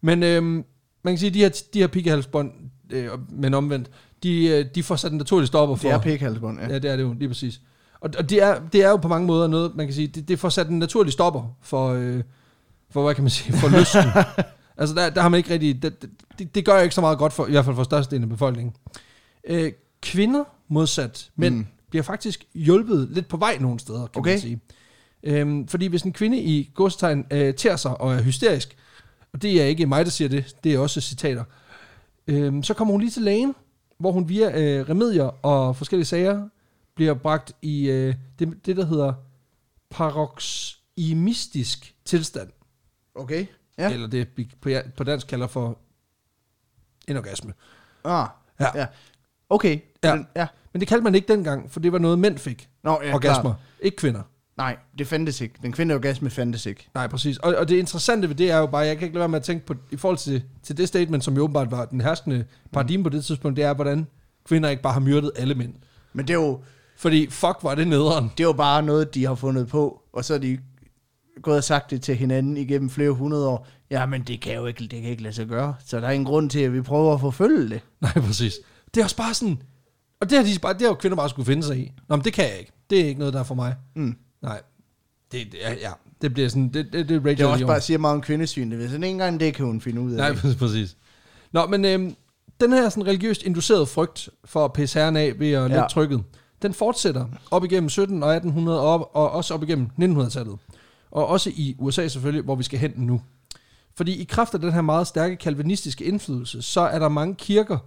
Men 0.01 0.23
øhm, 0.23 0.63
man 1.03 1.13
kan 1.13 1.17
sige, 1.17 1.27
at 1.27 1.33
de 1.33 1.39
her, 1.39 1.49
de 1.73 1.79
her 1.79 1.87
piggehalsbånd, 1.87 2.51
øh, 2.91 3.09
men 3.29 3.53
omvendt, 3.53 3.89
de, 4.23 4.45
øh, 4.47 4.65
de 4.75 4.83
får 4.83 4.95
sat 4.95 5.11
en 5.11 5.17
naturlig 5.17 5.47
stopper 5.47 5.75
for... 5.75 5.87
Det 5.87 5.95
er 5.95 5.99
pikhalsbånd, 6.01 6.59
ja. 6.59 6.67
Ja, 6.67 6.79
det 6.79 6.91
er 6.91 6.95
det 6.95 7.03
jo, 7.03 7.13
lige 7.13 7.27
præcis. 7.27 7.61
Og, 8.03 8.09
og 8.17 8.29
det, 8.29 8.41
er, 8.43 8.59
det 8.73 8.83
er 8.83 8.89
jo 8.89 8.97
på 8.97 9.07
mange 9.07 9.27
måder 9.27 9.47
noget, 9.47 9.75
man 9.75 9.87
kan 9.87 9.93
sige, 9.95 10.07
det, 10.07 10.27
det 10.27 10.39
får 10.39 10.49
sat 10.49 10.67
en 10.69 10.79
naturlig 10.79 11.13
stopper 11.13 11.55
for, 11.61 11.89
øh, 11.89 12.23
for 12.89 13.03
hvad 13.03 13.15
kan 13.15 13.23
man 13.23 13.29
sige, 13.31 13.57
for 13.57 13.67
lysten. 13.79 14.03
altså, 14.77 14.95
der, 14.95 15.09
der 15.09 15.21
har 15.21 15.29
man 15.29 15.37
ikke 15.37 15.49
rigtig, 15.53 15.81
det, 15.81 16.05
det, 16.39 16.55
det 16.55 16.65
gør 16.65 16.79
ikke 16.79 16.95
så 16.95 17.01
meget 17.01 17.17
godt 17.17 17.33
for, 17.33 17.47
i 17.47 17.51
hvert 17.51 17.65
fald 17.65 17.75
for 17.75 17.83
størstedelen 17.83 18.23
af 18.23 18.29
befolkningen. 18.29 18.75
Øh, 19.47 19.71
kvinder, 20.01 20.43
modsat 20.67 21.29
mænd, 21.35 21.55
Mm. 21.55 21.65
bliver 21.89 22.03
faktisk 22.03 22.45
hjulpet 22.55 23.07
lidt 23.11 23.27
på 23.27 23.37
vej 23.37 23.57
nogle 23.59 23.79
steder, 23.79 24.07
kan 24.07 24.19
Okay. 24.19 24.31
man 24.31 24.39
sige. 24.39 24.59
Øhm, 25.23 25.67
fordi 25.67 25.85
hvis 25.87 26.01
en 26.01 26.13
kvinde 26.13 26.37
i 26.39 26.71
godstegn 26.75 27.25
øh, 27.31 27.53
tærer 27.53 27.75
sig 27.75 28.01
og 28.01 28.13
er 28.13 28.21
hysterisk, 28.21 28.75
og 29.33 29.41
det 29.41 29.61
er 29.61 29.65
ikke 29.65 29.85
mig, 29.85 30.05
der 30.05 30.11
siger 30.11 30.29
det, 30.29 30.55
det 30.63 30.73
er 30.73 30.79
også 30.79 31.01
citater, 31.01 31.43
øhm, 32.27 32.63
så 32.63 32.73
kommer 32.73 32.91
hun 32.91 33.01
lige 33.01 33.11
til 33.11 33.21
lægen, 33.21 33.55
hvor 33.99 34.11
hun 34.11 34.29
via 34.29 34.61
øh, 34.61 34.89
remedier 34.89 35.45
og 35.45 35.75
forskellige 35.75 36.05
sager 36.05 36.41
bliver 36.95 37.13
bragt 37.13 37.51
i 37.61 37.89
øh, 37.89 38.15
det, 38.39 38.65
det, 38.65 38.77
der 38.77 38.85
hedder 38.85 39.13
paroxymistisk 39.89 41.95
tilstand. 42.05 42.49
Okay. 43.15 43.45
Ja. 43.77 43.93
Eller 43.93 44.07
det 44.07 44.27
vi 44.35 44.49
på, 44.61 44.69
på 44.97 45.03
dansk 45.03 45.27
kalder 45.27 45.47
for 45.47 45.77
en 47.07 47.17
orgasme. 47.17 47.53
Ah, 48.03 48.27
Ja. 48.59 48.67
ja. 48.75 48.85
Okay. 49.49 49.79
Ja. 50.03 50.11
Den- 50.11 50.27
ja. 50.35 50.47
Men 50.73 50.79
det 50.79 50.87
kaldte 50.87 51.03
man 51.03 51.15
ikke 51.15 51.27
dengang, 51.27 51.71
for 51.71 51.79
det 51.79 51.91
var 51.91 51.99
noget, 51.99 52.19
mænd 52.19 52.37
fik. 52.37 52.69
Nå, 52.83 52.99
ja, 53.03 53.13
orgasmer. 53.13 53.41
klart. 53.41 53.55
Ikke 53.79 53.97
kvinder. 53.97 54.21
Nej, 54.57 54.77
det 54.97 55.07
fandtes 55.07 55.41
ikke. 55.41 55.55
Den 55.61 55.71
kvinde 55.71 55.95
orgasme 55.95 56.29
fandtes 56.29 56.65
ikke. 56.65 56.89
Nej, 56.93 57.07
præcis. 57.07 57.37
Og, 57.37 57.55
og 57.55 57.69
det 57.69 57.75
interessante 57.77 58.27
ved 58.29 58.35
det 58.35 58.51
er 58.51 58.57
jo 58.57 58.65
bare, 58.67 58.81
jeg 58.85 58.97
kan 58.97 59.05
ikke 59.05 59.15
lade 59.15 59.19
være 59.19 59.29
med 59.29 59.39
at 59.39 59.43
tænke 59.45 59.65
på, 59.65 59.75
i 59.91 59.97
forhold 59.97 60.17
til, 60.17 60.43
til 60.63 60.77
det 60.77 60.87
statement, 60.87 61.23
som 61.23 61.35
jo 61.35 61.43
åbenbart 61.43 61.71
var 61.71 61.85
den 61.85 62.01
herskende 62.01 62.45
paradigme 62.71 63.03
på 63.03 63.09
det 63.09 63.25
tidspunkt, 63.25 63.55
det 63.57 63.65
er, 63.65 63.73
hvordan 63.73 64.07
kvinder 64.45 64.69
ikke 64.69 64.81
bare 64.83 64.93
har 64.93 64.99
myrdet 64.99 65.31
alle 65.35 65.55
mænd. 65.55 65.73
Men 66.13 66.27
det 66.27 66.33
er 66.33 66.37
jo, 66.37 66.63
Fordi 66.97 67.29
fuck, 67.29 67.57
var 67.63 67.75
det 67.75 67.87
nederen. 67.87 68.23
det 68.37 68.43
er 68.43 68.47
jo 68.47 68.53
bare 68.53 68.83
noget, 68.83 69.15
de 69.15 69.25
har 69.25 69.35
fundet 69.35 69.67
på, 69.67 70.01
og 70.13 70.25
så 70.25 70.33
er 70.33 70.37
de 70.37 70.57
gået 71.41 71.57
og 71.57 71.63
sagt 71.63 71.91
det 71.91 72.01
til 72.01 72.15
hinanden 72.15 72.57
igennem 72.57 72.89
flere 72.89 73.11
hundrede 73.11 73.47
år. 73.47 73.67
Ja, 73.91 74.05
men 74.05 74.21
det 74.23 74.41
kan 74.41 74.55
jo 74.55 74.65
ikke, 74.65 74.79
det 74.79 75.01
kan 75.01 75.03
ikke 75.11 75.23
lade 75.23 75.33
sig 75.35 75.47
gøre. 75.47 75.75
Så 75.85 75.99
der 75.99 76.07
er 76.07 76.11
ingen 76.11 76.25
grund 76.25 76.49
til, 76.49 76.59
at 76.59 76.73
vi 76.73 76.81
prøver 76.81 77.13
at 77.13 77.19
forfølge 77.19 77.69
det. 77.69 77.81
Nej, 78.01 78.13
præcis. 78.13 78.53
Det 78.93 78.99
er 78.99 79.03
også 79.03 79.17
bare 79.17 79.33
sådan... 79.33 79.61
Og 80.21 80.29
det 80.29 80.37
har, 80.37 80.45
de 80.45 80.59
bare, 80.61 80.73
det 80.73 80.81
har 80.81 80.87
jo 80.87 80.93
kvinder 80.93 81.15
bare 81.17 81.29
skulle 81.29 81.45
finde 81.45 81.63
sig 81.63 81.77
i. 81.77 81.91
Nå, 82.09 82.15
men 82.15 82.25
det 82.25 82.33
kan 82.33 82.45
jeg 82.45 82.59
ikke. 82.59 82.71
Det 82.89 82.99
er 83.01 83.05
ikke 83.05 83.19
noget, 83.19 83.33
der 83.33 83.39
er 83.39 83.43
for 83.43 83.55
mig. 83.55 83.75
Mm. 83.95 84.15
Nej. 84.41 84.61
Det, 85.31 85.47
det, 85.51 85.67
er- 85.67 85.71
ja, 85.73 85.91
det 86.21 86.33
bliver 86.33 86.49
sådan... 86.49 86.69
Det, 86.73 86.93
det, 86.93 87.09
det 87.09 87.23
Det 87.23 87.39
er 87.39 87.45
også 87.47 87.59
Leon. 87.59 87.67
bare 87.67 87.81
siger 87.81 87.97
meget 87.97 88.15
om 88.15 88.21
kvindesyn. 88.21 88.71
Det 88.71 88.79
vil 88.79 88.89
sådan 88.89 89.03
en 89.03 89.17
gang 89.17 89.39
det 89.39 89.53
kan 89.53 89.65
hun 89.65 89.81
finde 89.81 90.01
ud 90.01 90.11
af. 90.11 90.17
Nej, 90.17 90.29
det. 90.43 90.57
præcis. 90.59 90.97
Nå, 91.51 91.65
men 91.65 91.85
øhm, 91.85 92.15
den 92.59 92.73
her 92.73 92.89
sådan 92.89 93.07
religiøst 93.07 93.43
inducerede 93.43 93.85
frygt 93.85 94.29
for 94.45 94.65
at 94.65 94.73
pisse 94.73 94.99
herren 94.99 95.15
af 95.17 95.39
ved 95.39 95.51
at 95.51 95.61
lette 95.61 95.75
Ja. 95.75 95.81
ja. 95.81 95.87
trykket, 95.87 96.23
den 96.63 96.73
fortsætter 96.73 97.25
op 97.51 97.63
igennem 97.63 97.89
17 97.89 98.23
og 98.23 98.35
1800 98.35 98.81
og, 98.81 98.87
op, 98.87 99.09
og 99.13 99.31
også 99.31 99.53
op 99.53 99.63
igennem 99.63 99.89
1900-tallet. 100.01 100.57
Og 101.11 101.27
også 101.27 101.49
i 101.49 101.75
USA 101.79 102.07
selvfølgelig, 102.07 102.43
hvor 102.43 102.55
vi 102.55 102.63
skal 102.63 102.79
hen 102.79 102.93
nu. 102.95 103.21
Fordi 103.95 104.21
i 104.21 104.23
kraft 104.23 104.53
af 104.53 104.59
den 104.59 104.73
her 104.73 104.81
meget 104.81 105.07
stærke 105.07 105.35
kalvinistiske 105.35 106.05
indflydelse, 106.05 106.61
så 106.61 106.81
er 106.81 106.99
der 106.99 107.09
mange 107.09 107.35
kirker, 107.35 107.77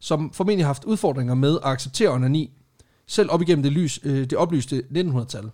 som 0.00 0.32
formentlig 0.32 0.64
har 0.64 0.68
haft 0.68 0.84
udfordringer 0.84 1.34
med 1.34 1.54
at 1.64 1.70
acceptere 1.70 2.10
onani, 2.10 2.50
selv 3.06 3.30
op 3.30 3.42
igennem 3.42 3.62
det, 3.62 3.72
lys, 3.72 4.00
øh, 4.02 4.20
det 4.20 4.34
oplyste 4.34 4.82
1900-tal. 4.90 5.50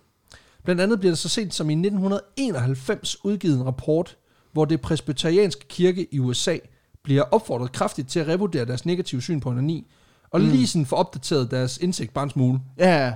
Blandt 0.63 0.81
andet 0.81 0.99
bliver 0.99 1.11
der 1.11 1.15
så 1.17 1.29
sent 1.29 1.53
som 1.53 1.69
i 1.69 1.73
1991 1.73 3.25
udgivet 3.25 3.57
en 3.57 3.65
rapport, 3.65 4.17
hvor 4.51 4.65
det 4.65 4.81
presbyterianske 4.81 5.67
kirke 5.67 6.07
i 6.11 6.19
USA 6.19 6.57
bliver 7.03 7.21
opfordret 7.21 7.71
kraftigt 7.71 8.09
til 8.09 8.19
at 8.19 8.27
revurdere 8.27 8.65
deres 8.65 8.85
negative 8.85 9.21
syn 9.21 9.39
på 9.39 9.49
onani, 9.49 9.87
og 10.35 10.41
mm. 10.41 10.47
lige 10.47 10.67
sådan 10.67 10.85
få 10.85 10.95
opdateret 10.95 11.51
deres 11.51 11.77
indsigt 11.77 12.13
bare 12.13 12.23
en 12.23 12.29
smule. 12.29 12.59
Ja, 12.77 13.13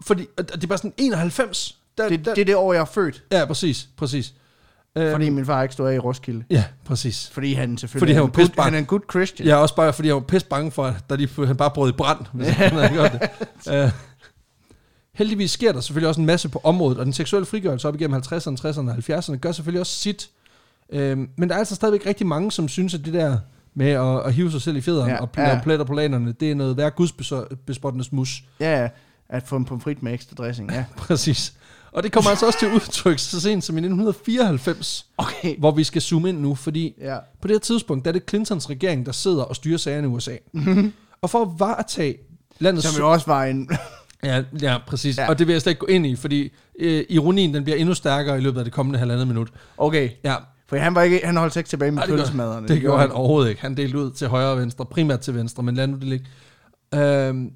Fordi 0.00 0.26
og 0.38 0.48
det 0.48 0.64
er 0.64 0.66
bare 0.66 0.78
sådan 0.78 0.92
91. 0.96 1.78
Der, 1.98 2.08
det, 2.08 2.24
der, 2.24 2.34
det 2.34 2.40
er 2.40 2.44
det 2.44 2.56
år, 2.56 2.72
jeg 2.72 2.80
er 2.80 2.84
født. 2.84 3.24
Ja, 3.32 3.44
præcis, 3.44 3.88
præcis. 3.96 4.34
Øhm, 4.96 5.12
Fordi 5.12 5.30
min 5.30 5.46
far 5.46 5.62
ikke 5.62 5.72
stod 5.72 5.88
af 5.88 5.94
i 5.94 5.98
Roskilde. 5.98 6.44
Ja, 6.50 6.64
præcis. 6.84 7.30
Fordi 7.32 7.52
han 7.52 7.78
selvfølgelig 7.78 8.00
Fordi 8.00 8.12
han 8.12 8.18
er, 8.18 8.22
var 8.22 8.26
en 8.26 8.48
good, 8.48 8.64
han 8.64 8.74
er 8.74 8.78
en 8.78 8.84
good 8.86 9.00
Christian. 9.10 9.48
Ja, 9.48 9.56
også 9.56 9.76
bare 9.76 9.92
fordi 9.92 10.08
jeg 10.08 10.14
var 10.14 10.20
pisse 10.20 10.48
bange 10.48 10.70
for, 10.70 10.84
at 10.84 10.94
der 11.10 11.16
lige, 11.16 11.46
han 11.46 11.56
bare 11.56 11.70
brød 11.70 11.90
i 11.90 11.92
brand, 11.92 12.18
hvis 12.32 12.48
han 12.48 12.72
havde 12.72 12.88
gjort 12.88 13.12
det. 13.12 13.84
Uh, 13.84 13.90
heldigvis 15.18 15.50
sker 15.50 15.72
der 15.72 15.80
selvfølgelig 15.80 16.08
også 16.08 16.20
en 16.20 16.26
masse 16.26 16.48
på 16.48 16.60
området, 16.64 16.98
og 16.98 17.04
den 17.04 17.12
seksuelle 17.12 17.46
frigørelse 17.46 17.88
op 17.88 17.94
igennem 17.94 18.22
50'erne, 18.22 18.56
60'erne 18.66 18.90
og 18.90 19.18
70'erne 19.18 19.36
gør 19.36 19.52
selvfølgelig 19.52 19.80
også 19.80 19.96
sit. 19.96 20.30
Uh, 20.88 20.98
men 20.98 21.48
der 21.48 21.54
er 21.54 21.58
altså 21.58 21.74
stadigvæk 21.74 22.06
rigtig 22.06 22.26
mange, 22.26 22.52
som 22.52 22.68
synes, 22.68 22.94
at 22.94 23.04
det 23.04 23.14
der 23.14 23.38
med 23.74 23.90
at, 23.90 24.26
at 24.26 24.34
hive 24.34 24.50
sig 24.50 24.62
selv 24.62 24.76
i 24.76 24.80
fjederen 24.80 25.08
Ja, 25.08 25.14
ja, 25.14 25.20
og 25.20 25.28
ja. 25.36 25.46
lave 25.48 25.60
pletter 25.62 25.84
på 25.86 25.94
lanerne. 25.94 26.32
Det 26.40 26.50
er 26.50 26.54
noget 26.54 26.76
værd 26.76 26.94
gudsbespottenes 26.94 28.12
mus. 28.12 28.42
Ja, 28.60 28.82
ja. 28.82 28.88
At 29.28 29.42
få 29.42 29.56
en 29.56 29.64
pomfrit 29.64 30.02
med 30.02 30.12
ekstra 30.14 30.34
dressing, 30.34 30.72
ja. 30.72 30.84
Præcis. 30.96 31.52
Og 31.92 32.02
det 32.02 32.12
kommer 32.12 32.30
altså 32.30 32.46
også 32.46 32.58
til 32.58 32.72
udtryk 32.74 33.18
så 33.18 33.40
sent 33.40 33.64
som 33.64 33.76
i 33.76 33.78
1994, 33.78 35.06
Okay. 35.18 35.58
hvor 35.58 35.70
vi 35.70 35.84
skal 35.84 36.02
zoome 36.02 36.28
ind 36.28 36.38
nu, 36.40 36.54
fordi 36.54 36.94
Ja. 37.00 37.16
på 37.40 37.48
det 37.48 37.54
her 37.54 37.60
tidspunkt, 37.60 38.04
der 38.04 38.10
er 38.10 38.12
det 38.12 38.22
Clintons 38.28 38.70
regering, 38.70 39.06
der 39.06 39.12
sidder 39.12 39.42
og 39.42 39.56
styrer 39.56 39.78
sagerne 39.78 40.06
i 40.08 40.10
USA. 40.10 40.36
Mhm. 40.52 40.92
Og 41.22 41.30
for 41.30 41.42
at 41.42 41.48
varetage 41.58 42.16
landets... 42.58 42.86
Som 42.86 43.00
jo 43.02 43.12
også 43.12 43.26
var 43.26 43.44
en... 43.44 43.68
Ja, 44.24 44.42
ja 44.62 44.78
præcis. 44.86 45.18
Ja. 45.18 45.22
Ja. 45.22 45.28
Og 45.28 45.38
det 45.38 45.46
vil 45.46 45.52
jeg 45.52 45.62
slet 45.62 45.70
ikke 45.70 45.80
gå 45.80 45.86
ind 45.86 46.06
i, 46.06 46.16
fordi 46.16 46.52
øh, 46.78 47.04
ironien 47.08 47.54
den 47.54 47.64
bliver 47.64 47.76
endnu 47.76 47.94
stærkere 47.94 48.38
i 48.38 48.40
løbet 48.40 48.58
af 48.58 48.64
det 48.64 48.72
kommende 48.74 48.98
halvandet 48.98 49.26
minut. 49.28 49.48
Okay. 49.78 50.10
Ja, 50.24 50.34
For 50.78 50.84
han, 50.84 50.94
var 50.94 51.02
ikke, 51.02 51.20
han 51.24 51.36
holdt 51.36 51.52
sig 51.52 51.60
ikke 51.60 51.68
tilbage 51.68 51.90
med 51.90 51.96
Nej, 51.96 52.04
det 52.06 52.10
gjorde- 52.10 52.22
pølsemaderne. 52.22 52.68
det 52.68 52.80
gjorde 52.80 53.00
han 53.00 53.10
overhovedet 53.12 53.48
ikke. 53.50 53.60
Han 53.62 53.76
delte 53.76 53.98
ud 53.98 54.10
til 54.10 54.28
højre 54.28 54.48
og 54.50 54.58
venstre, 54.58 54.86
primært 54.86 55.20
til 55.20 55.34
venstre, 55.34 55.62
men 55.62 55.74
lad 55.74 55.86
nu 55.86 55.94
det 55.96 56.04
ligge. 56.04 56.26
Øhm, 56.94 57.52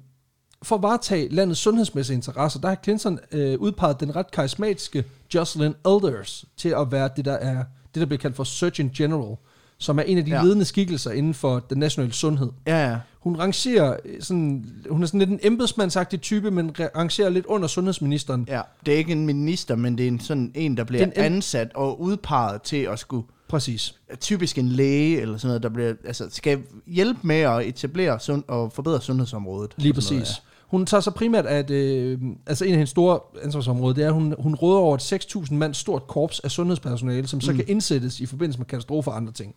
for 0.63 0.75
at 0.75 0.81
varetage 0.81 1.29
landets 1.29 1.59
sundhedsmæssige 1.59 2.15
interesser, 2.15 2.59
der 2.59 2.67
har 2.67 2.77
Clinton 2.83 3.19
øh, 3.31 3.59
udpeget 3.59 3.99
den 3.99 4.15
ret 4.15 4.31
karismatiske 4.31 5.03
Jocelyn 5.35 5.73
Elders 5.87 6.45
til 6.57 6.69
at 6.69 6.91
være 6.91 7.09
det, 7.15 7.25
der 7.25 7.33
er 7.33 7.63
det, 7.93 7.99
der 8.01 8.05
bliver 8.05 8.19
kaldt 8.19 8.35
for 8.35 8.43
Surgeon 8.43 8.91
General, 8.97 9.35
som 9.79 9.99
er 9.99 10.03
en 10.03 10.17
af 10.17 10.25
de 10.25 10.31
Ja. 10.31 10.37
ja. 10.37 10.43
ledende 10.43 10.65
skikkelser 10.65 11.11
inden 11.11 11.33
for 11.33 11.59
den 11.69 11.77
nationale 11.77 12.13
sundhed. 12.13 12.49
Ja, 12.67 12.89
ja. 12.89 12.97
Hun 13.19 13.35
rangerer 13.35 13.97
øh, 14.05 14.21
sådan, 14.21 14.65
hun 14.89 15.03
er 15.03 15.07
sådan 15.07 15.19
lidt 15.19 15.29
en 15.29 15.39
embedsmandsagtig 15.43 16.21
type, 16.21 16.51
men 16.51 16.69
ra- 16.79 16.97
rangerer 16.97 17.29
lidt 17.29 17.45
under 17.45 17.67
sundhedsministeren. 17.67 18.45
Ja, 18.47 18.61
det 18.85 18.93
er 18.93 18.97
ikke 18.97 19.11
en 19.11 19.25
minister, 19.25 19.75
men 19.75 19.97
det 19.97 20.03
er 20.03 20.07
en, 20.07 20.19
sådan 20.19 20.51
en, 20.55 20.77
der 20.77 20.83
bliver 20.83 21.05
Det 21.05 21.13
er 21.17 21.23
en- 21.25 21.33
ansat 21.33 21.71
og 21.75 22.01
udpeget 22.01 22.61
til 22.61 22.77
at 22.77 22.99
skulle... 22.99 23.27
Præcis. 23.47 23.95
Typisk 24.19 24.57
en 24.57 24.69
læge 24.69 25.21
eller 25.21 25.37
sådan 25.37 25.47
noget, 25.47 25.63
der 25.63 25.69
bliver, 25.69 25.93
altså, 26.05 26.27
skal 26.31 26.59
hjælpe 26.87 27.19
med 27.23 27.35
at 27.35 27.67
etablere 27.67 28.19
sund, 28.19 28.43
og 28.47 28.71
forbedre 28.71 29.01
sundhedsområdet. 29.01 29.73
Lige 29.77 29.93
og 29.97 30.03
sådan 30.03 30.19
præcis. 30.19 30.35
Hun 30.67 30.85
tager 30.85 31.01
så 31.01 31.11
primært, 31.11 31.45
at 31.45 31.71
øh, 31.71 32.19
altså 32.47 32.65
en 32.65 32.71
af 32.71 32.77
hendes 32.77 32.89
store 32.89 33.19
ansvarsområder, 33.43 33.93
det 33.95 34.03
er, 34.03 34.07
at 34.07 34.13
hun, 34.13 34.35
hun 34.39 34.55
råder 34.55 34.79
over 34.79 34.95
et 34.95 35.13
6.000 35.13 35.53
mand 35.53 35.73
stort 35.73 36.07
korps 36.07 36.39
af 36.39 36.51
sundhedspersonale, 36.51 37.27
som 37.27 37.41
så 37.41 37.51
mm. 37.51 37.57
kan 37.57 37.65
indsættes 37.67 38.19
i 38.19 38.25
forbindelse 38.25 38.59
med 38.59 38.65
katastrofer 38.65 39.11
og 39.11 39.17
andre 39.17 39.31
ting. 39.33 39.55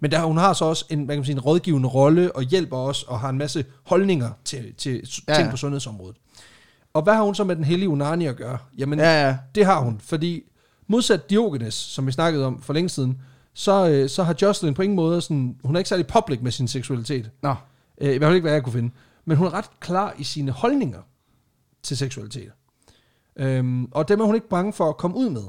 Men 0.00 0.10
der, 0.10 0.22
hun 0.22 0.36
har 0.36 0.52
så 0.52 0.64
også 0.64 0.84
en, 0.90 1.04
hvad 1.04 1.14
kan 1.16 1.18
man 1.20 1.24
sige, 1.24 1.34
en 1.34 1.40
rådgivende 1.40 1.88
rolle, 1.88 2.36
og 2.36 2.42
hjælper 2.42 2.76
os, 2.76 3.02
og 3.02 3.20
har 3.20 3.28
en 3.28 3.38
masse 3.38 3.64
holdninger 3.86 4.30
til, 4.44 4.74
til 4.74 5.02
Ja, 5.28 5.34
ting 5.34 5.50
på 5.50 5.56
sundhedsområdet. 5.56 6.16
Og 6.94 7.02
hvad 7.02 7.14
har 7.14 7.22
hun 7.22 7.34
så 7.34 7.44
med 7.44 7.56
den 7.56 7.64
hellige 7.64 7.88
Unani 7.88 8.26
at 8.26 8.36
gøre? 8.36 8.58
Jamen, 8.78 8.98
Ja, 8.98 9.26
ja. 9.26 9.36
det 9.54 9.64
har 9.64 9.80
hun, 9.80 10.00
fordi 10.04 10.42
modsat 10.88 11.30
Diogenes, 11.30 11.74
som 11.74 12.06
vi 12.06 12.12
snakkede 12.12 12.46
om 12.46 12.62
for 12.62 12.72
længe 12.72 12.88
siden, 12.88 13.18
så, 13.54 13.88
øh, 13.88 14.08
så 14.08 14.22
har 14.22 14.36
Jocelyn 14.42 14.74
på 14.74 14.82
ingen 14.82 14.96
måde 14.96 15.20
sådan, 15.20 15.56
hun 15.64 15.76
er 15.76 15.80
ikke 15.80 15.88
særlig 15.88 16.06
public 16.06 16.40
med 16.42 16.50
sin 16.52 16.68
seksualitet. 16.68 17.30
Nå, 17.42 17.54
Øh, 18.00 18.14
I 18.14 18.18
hvert 18.18 18.28
fald 18.28 18.34
ikke, 18.34 18.44
hvad 18.44 18.52
jeg 18.52 18.62
kunne 18.62 18.72
finde. 18.72 18.90
Men 19.24 19.36
hun 19.36 19.46
er 19.46 19.54
ret 19.54 19.70
klar 19.80 20.14
i 20.18 20.24
sine 20.24 20.50
holdninger 20.52 20.98
til 21.82 21.96
seksualitet. 21.96 22.50
Øhm, 23.36 23.84
og 23.92 24.08
dem 24.08 24.20
er 24.20 24.24
hun 24.24 24.34
ikke 24.34 24.48
bange 24.48 24.72
for 24.72 24.88
at 24.88 24.96
komme 24.96 25.16
ud 25.16 25.30
med. 25.30 25.42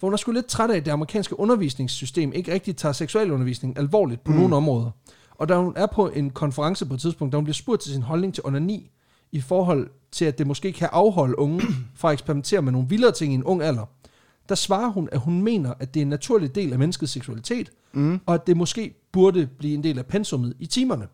For 0.00 0.06
hun 0.06 0.12
er 0.12 0.16
sgu 0.16 0.32
lidt 0.32 0.46
træt 0.46 0.70
af, 0.70 0.76
at 0.76 0.84
det 0.84 0.90
amerikanske 0.90 1.40
undervisningssystem 1.40 2.32
ikke 2.32 2.52
rigtig 2.52 2.76
tager 2.76 2.92
seksualundervisning 2.92 3.78
alvorligt 3.78 4.24
på 4.24 4.32
mm. 4.32 4.38
nogle 4.38 4.56
områder. 4.56 4.90
Og 5.30 5.48
da 5.48 5.56
hun 5.56 5.72
er 5.76 5.86
på 5.86 6.08
en 6.08 6.30
konference 6.30 6.86
på 6.86 6.94
et 6.94 7.00
tidspunkt, 7.00 7.32
da 7.32 7.36
hun 7.36 7.44
bliver 7.44 7.54
spurgt 7.54 7.82
til 7.82 7.92
sin 7.92 8.02
holdning 8.02 8.34
til 8.34 8.42
onani, 8.46 8.90
i 9.32 9.40
forhold 9.40 9.90
til, 10.12 10.24
at 10.24 10.38
det 10.38 10.46
måske 10.46 10.72
kan 10.72 10.88
afholde 10.92 11.38
unge 11.38 11.62
fra 11.94 12.08
at 12.08 12.12
eksperimentere 12.12 12.62
med 12.62 12.72
nogle 12.72 12.88
vildere 12.88 13.12
ting 13.12 13.32
i 13.32 13.34
en 13.34 13.44
ung 13.44 13.62
alder, 13.62 13.84
der 14.48 14.54
svarer 14.54 14.90
hun, 14.90 15.08
at 15.12 15.18
hun 15.18 15.42
mener, 15.42 15.74
at 15.80 15.94
det 15.94 16.00
er 16.00 16.02
en 16.02 16.08
naturlig 16.08 16.54
del 16.54 16.72
af 16.72 16.78
menneskets 16.78 17.12
seksualitet, 17.12 17.70
mm. 17.92 18.20
og 18.26 18.34
at 18.34 18.46
det 18.46 18.56
måske 18.56 18.94
burde 19.12 19.48
blive 19.58 19.74
en 19.74 19.82
del 19.82 19.98
af 19.98 20.06
pensummet 20.06 20.54
i 20.58 20.66
timerne. 20.66 21.06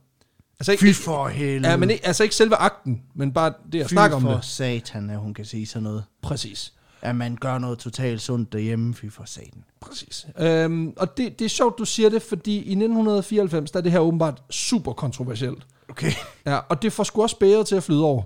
Altså 0.61 0.72
ikke, 0.72 0.80
fy 0.80 1.05
for 1.05 1.28
helvede. 1.28 1.70
Ja, 1.70 1.76
men 1.76 1.91
ikke, 1.91 2.07
altså 2.07 2.22
ikke 2.22 2.35
selve 2.35 2.55
akten, 2.55 3.03
men 3.14 3.32
bare 3.32 3.53
det 3.72 3.80
at 3.80 3.87
fy 3.87 3.93
snakke 3.93 4.16
om 4.16 4.22
for 4.22 4.32
det. 4.32 4.45
satan, 4.45 5.11
at 5.11 5.18
hun 5.18 5.35
kan 5.35 5.45
sige 5.45 5.66
sådan 5.66 5.82
noget. 5.82 6.05
Præcis. 6.22 6.72
At 7.05 7.17
man 7.17 7.37
gør 7.37 7.59
noget 7.59 7.79
totalt 7.79 8.23
sundt 8.23 8.53
derhjemme, 8.53 8.95
fy 8.95 9.11
for 9.11 9.25
satan. 9.25 9.65
Præcis. 9.81 10.27
Øhm, 10.39 10.93
og 10.97 11.17
det, 11.17 11.39
det 11.39 11.45
er 11.45 11.49
sjovt, 11.49 11.79
du 11.79 11.85
siger 11.85 12.09
det, 12.09 12.23
fordi 12.23 12.55
i 12.55 12.59
1994, 12.59 13.71
der 13.71 13.79
er 13.79 13.83
det 13.83 13.93
her 13.93 13.99
åbenbart 13.99 14.43
super 14.51 14.93
kontroversielt. 14.93 15.67
Okay. 15.89 16.13
Ja, 16.47 16.57
og 16.57 16.83
det 16.83 16.93
får 16.93 17.05
sgu 17.05 17.23
også 17.23 17.39
bæret 17.39 17.67
til 17.67 17.77
at 17.77 17.83
flyde 17.83 18.05
over. 18.05 18.23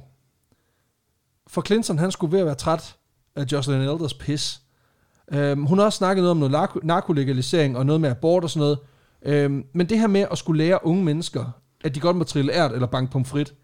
For 1.47 1.63
Clinton, 1.63 1.99
han 1.99 2.11
skulle 2.13 2.33
ved 2.33 2.41
at 2.41 2.47
være 2.47 2.55
træt 2.55 2.97
af 3.37 3.45
Jocelyn 3.53 3.81
Elders 3.81 4.15
pis. 4.15 4.61
Øhm, 5.33 5.65
hun 5.65 5.79
har 5.79 5.85
også 5.85 5.97
snakket 5.97 6.23
noget 6.23 6.31
om 6.31 6.37
noget 6.37 6.55
narko- 6.55 6.81
narkolegalisering 6.83 7.79
og 7.79 7.87
noget 7.87 8.01
med 8.01 8.11
abort 8.11 8.45
og 8.45 8.51
sådan 8.51 8.61
noget. 8.61 8.79
Øhm, 9.23 9.65
men 9.73 9.89
det 9.89 9.99
her 9.99 10.07
med 10.07 10.27
at 10.31 10.39
skulle 10.39 10.65
lære 10.65 10.87
unge 10.87 11.05
mennesker, 11.05 11.45
at 11.85 11.95
de 11.95 12.01
godt 12.01 12.17
må 12.17 12.25
trille 12.25 12.53
ært 12.53 12.73
eller 12.73 12.87
banke 12.87 13.13
pomfrit, 13.13 13.55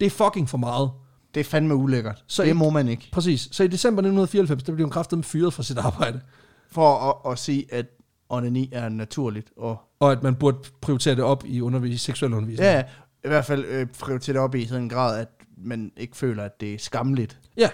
det 0.00 0.06
er 0.06 0.10
fucking 0.10 0.48
for 0.48 0.58
meget. 0.58 0.90
Det 1.36 1.40
er 1.46 1.50
fandme 1.50 1.74
ulækkert. 1.74 2.24
Så 2.26 2.42
det 2.42 2.48
ikke- 2.48 2.58
må 2.58 2.70
man 2.70 2.88
ikke. 2.88 3.08
Præcis. 3.12 3.48
Så 3.52 3.64
i 3.64 3.66
december 3.66 4.00
1994, 4.02 4.62
der 4.62 4.72
blev 4.72 4.84
hun 4.84 4.90
kraftigt 4.90 5.26
fyret 5.26 5.54
fra 5.54 5.62
sit 5.62 5.78
arbejde. 5.78 6.20
For 6.70 6.96
at, 7.26 7.32
at 7.32 7.38
sige, 7.38 7.66
at 7.74 7.86
onani 8.28 8.68
er 8.72 8.88
naturligt. 8.88 9.50
Og, 9.56 9.76
Og 10.00 10.12
at 10.12 10.22
man 10.22 10.34
burde 10.34 10.58
prioritere 10.80 11.14
det 11.14 11.24
op 11.24 11.44
i 11.46 11.60
undervis- 11.60 11.96
seksuel 11.98 12.32
undervisning. 12.32 12.66
ja, 12.70 12.82
i 13.24 13.28
hvert 13.28 13.44
fald 13.44 13.64
øh, 13.64 13.86
prioritere 13.86 14.34
det 14.34 14.42
op 14.42 14.54
i 14.54 14.66
sådan 14.66 14.82
en 14.82 14.88
grad, 14.88 15.20
at 15.20 15.28
man 15.58 15.92
ikke 15.96 16.16
føler, 16.16 16.42
at 16.44 16.60
det 16.60 16.74
er 16.74 16.78
skamligt. 16.78 17.38
Ja. 17.56 17.70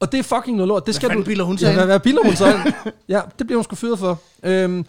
Og 0.00 0.12
det 0.12 0.18
er 0.18 0.22
fucking 0.22 0.56
noget 0.56 0.68
lort. 0.68 0.86
Det 0.86 0.94
skal 0.94 1.08
fanden 1.08 1.24
du... 1.24 1.28
bilder 1.28 1.44
hun 1.44 1.58
sig 1.58 1.66
ja, 1.66 1.74
hvad, 1.74 2.00
hvad 2.00 2.22
hun 2.24 2.36
sig? 2.36 2.54
Ja, 3.08 3.20
det 3.38 3.46
bliver 3.46 3.58
hun 3.58 3.64
sgu 3.64 3.76
fyret 3.76 3.98
for. 3.98 4.20
Øhm, 4.42 4.84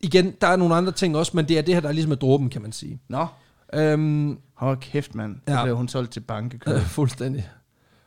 igen, 0.00 0.34
der 0.40 0.46
er 0.46 0.56
nogle 0.56 0.74
andre 0.74 0.92
ting 0.92 1.16
også, 1.16 1.32
men 1.34 1.48
det 1.48 1.58
er 1.58 1.62
det 1.62 1.74
her, 1.74 1.80
der 1.80 1.88
er 1.88 1.92
ligesom 1.92 2.08
med 2.08 2.16
dråben, 2.16 2.50
kan 2.50 2.62
man 2.62 2.72
sige. 2.72 3.00
Nå, 3.08 3.26
Øhm, 3.76 4.38
hold 4.54 4.78
kæft, 4.80 5.14
mand. 5.14 5.36
Ja. 5.48 5.52
Ja. 5.52 5.58
Så 5.58 5.64
blev 5.64 5.76
hun 5.76 5.88
solgt 5.88 6.12
til 6.12 6.20
bankekøb. 6.20 6.74
øh, 6.74 6.80
fuldstændig. 6.82 7.48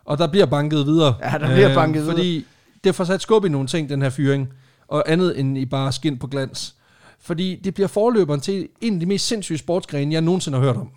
Og 0.06 0.18
der 0.18 0.28
bliver 0.28 0.46
banket 0.46 0.86
videre. 0.86 1.16
Ja, 1.24 1.38
der 1.38 1.54
bliver 1.54 1.76
banket 1.76 2.02
videre. 2.02 2.16
Fordi 2.16 2.46
det 2.84 2.96
får 2.96 3.04
sat 3.04 3.22
skub 3.22 3.46
i 3.46 3.50
nogle 3.50 3.68
ting, 3.68 3.90
den 3.90 4.02
her 4.02 4.10
fyring. 4.10 4.50
Og 4.88 5.04
andet 5.12 5.40
end 5.40 5.58
i 5.58 5.66
bare 5.66 5.92
skin 5.92 6.18
på 6.20 6.28
glans. 6.28 6.76
Fordi 7.20 7.56
det 7.64 7.74
bliver 7.74 7.88
forløberen 7.88 8.40
til 8.42 8.68
en 8.82 8.94
af 8.94 9.00
de 9.00 9.06
mest 9.06 9.28
sindssyge 9.28 9.58
sportsgrene, 9.58 10.14
jeg 10.14 10.22
nogensinde 10.22 10.58
har 10.58 10.66
hørt 10.66 10.78
om. 10.78 10.90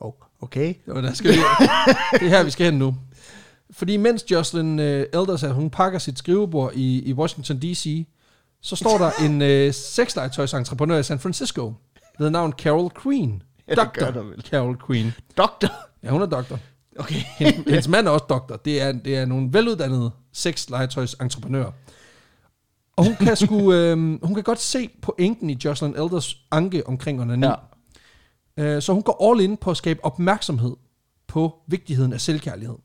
Oh, 0.00 0.12
okay. 0.40 0.74
Og 0.86 1.02
der 1.02 1.12
skal 1.12 1.30
vi, 1.30 1.36
det 2.20 2.22
er 2.22 2.28
her, 2.28 2.44
vi 2.44 2.50
skal 2.50 2.64
hen 2.66 2.78
nu. 2.78 2.94
Fordi 3.70 3.96
mens 3.96 4.24
Jocelyn 4.30 4.78
øh, 4.78 5.06
Elders, 5.12 5.42
hun 5.42 5.70
pakker 5.70 5.98
sit 5.98 6.18
skrivebord 6.18 6.72
i, 6.74 7.02
i 7.02 7.12
Washington 7.12 7.58
D.C., 7.58 8.06
så 8.60 8.76
står 8.76 8.98
der 8.98 9.10
en 9.24 9.42
øh, 9.42 9.72
sexlegetøjsentreprenør 9.72 10.98
i 10.98 11.02
San 11.02 11.18
Francisco, 11.18 11.72
ved 12.22 12.30
navn 12.30 12.52
Carol 12.52 12.90
Queen. 13.02 13.42
Ja, 13.68 13.74
det 13.74 13.92
gør 13.92 14.10
der 14.10 14.22
vel. 14.22 14.42
Carol 14.42 14.76
Queen. 14.86 15.12
Doktor. 15.36 15.68
Ja, 16.02 16.10
hun 16.10 16.22
er 16.22 16.26
doktor. 16.26 16.58
Okay. 16.98 17.14
Hendes, 17.14 17.56
hendes 17.66 17.88
mand 17.88 18.06
er 18.06 18.10
også 18.10 18.24
doktor. 18.28 18.56
Det 18.56 18.82
er, 18.82 18.92
det 18.92 19.16
er 19.16 19.24
nogle 19.26 19.48
veluddannede 19.52 20.10
sexlegetøjsentreprenører. 20.32 21.70
Og 22.96 23.04
hun 23.04 23.14
kan, 23.16 23.36
sgu, 23.36 23.72
øh, 23.74 23.96
hun 24.24 24.34
kan 24.34 24.42
godt 24.42 24.60
se 24.60 24.90
pointen 25.02 25.50
i 25.50 25.58
Jocelyn 25.64 25.94
Elders 25.96 26.36
anke 26.50 26.86
omkring 26.86 27.20
onani. 27.20 27.46
Ja. 27.46 27.54
Øh, 28.76 28.82
Så 28.82 28.92
hun 28.92 29.02
går 29.02 29.30
all 29.30 29.40
in 29.40 29.56
på 29.56 29.70
at 29.70 29.76
skabe 29.76 30.04
opmærksomhed 30.04 30.76
på 31.26 31.54
vigtigheden 31.66 32.12
af 32.12 32.20
selvkærlighed. 32.20 32.76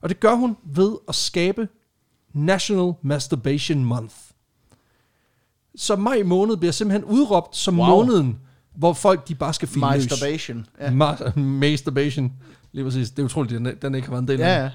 Og 0.00 0.08
det 0.08 0.20
gør 0.20 0.34
hun 0.34 0.56
ved 0.64 0.96
at 1.08 1.14
skabe 1.14 1.68
National 2.34 2.92
Masturbation 3.02 3.84
Month. 3.84 4.14
Så 5.76 5.96
maj 5.96 6.22
måned 6.22 6.56
bliver 6.56 6.72
simpelthen 6.72 7.04
udråbt 7.04 7.56
som 7.56 7.78
Wow. 7.80 7.88
wow. 7.88 7.96
måneden, 7.96 8.40
hvor 8.74 8.92
folk 8.92 9.28
de 9.28 9.34
bare 9.34 9.54
skal 9.54 9.68
løs. 9.68 9.76
Masturbation. 9.80 10.66
Ja. 10.80 10.88
Ma- 10.88 11.38
masturbation. 11.40 12.32
Lige 12.72 12.84
præcis. 12.84 13.10
Det 13.10 13.18
er 13.18 13.24
utroligt, 13.26 13.58
den, 13.58 13.72
den 13.82 13.94
ikke 13.94 14.06
har 14.06 14.12
været 14.12 14.22
en 14.22 14.28
del 14.28 14.40
af 14.40 14.58
Ja, 14.58 14.64
det. 14.64 14.70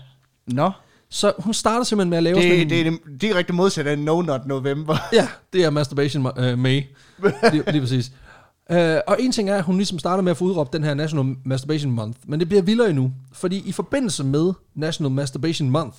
ja. 0.50 0.54
Nå. 0.54 0.72
Så 1.10 1.34
hun 1.40 1.54
starter 1.54 1.84
simpelthen 1.84 2.10
med 2.10 2.18
at 2.18 2.24
lave 2.24 2.36
sådan 2.36 2.50
Det, 2.52 2.62
en... 2.62 2.70
det 2.70 2.80
er 2.80 2.84
det 2.84 3.22
direkte 3.22 3.54
modsatte 3.54 3.92
af 3.92 4.00
No 4.00 4.22
Not 4.22 4.46
November. 4.48 4.98
Ja, 5.14 5.28
det 5.54 5.64
er 5.64 5.70
Masturbation 5.70 6.26
uh, 6.26 6.60
May. 6.60 6.82
lige, 7.52 7.64
lige 7.72 7.82
præcis. 7.82 8.12
Uh, 8.70 8.76
og 9.08 9.18
en 9.20 9.32
ting 9.32 9.50
er, 9.50 9.56
at 9.56 9.64
hun 9.64 9.76
ligesom 9.78 10.00
starter 10.00 10.24
med 10.24 10.32
at 10.32 10.38
få 10.38 10.46
udråbt 10.46 10.74
den 10.74 10.84
her 10.84 10.94
National 10.94 11.36
Masturbation 11.46 11.92
Month, 11.92 12.20
men 12.28 12.40
det 12.40 12.48
bliver 12.48 12.62
vildere 12.62 12.90
endnu, 12.90 13.12
fordi 13.34 13.64
i 13.66 13.72
forbindelse 13.72 14.24
med 14.24 14.54
National 14.76 15.12
Masturbation 15.12 15.70
Month, 15.70 15.98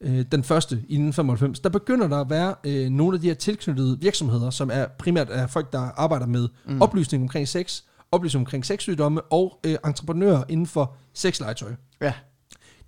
uh, 0.00 0.20
den 0.32 0.44
første 0.44 0.74
i 0.74 0.76
1995, 0.76 1.60
der 1.60 1.68
begynder 1.68 2.08
der 2.08 2.20
at 2.20 2.30
være 2.30 2.54
uh, 2.66 2.92
nogle 2.92 3.14
af 3.14 3.20
de 3.20 3.26
her 3.26 3.34
tilknyttede 3.34 4.00
virksomheder, 4.00 4.50
som 4.50 4.70
er 4.72 4.86
primært 4.86 5.28
er 5.30 5.46
folk, 5.46 5.72
der 5.72 5.78
arbejder 5.78 6.26
med 6.26 6.48
mm. 6.66 6.82
oplysning 6.82 7.22
omkring 7.22 7.48
sex, 7.48 7.82
oplysning 8.12 8.40
omkring 8.40 8.66
sexsygdomme 8.66 9.20
og 9.22 9.60
uh, 9.66 9.72
entreprenører 9.86 10.44
inden 10.48 10.66
for 10.66 10.94
sexlegetøj. 11.14 11.72
Ja. 12.00 12.12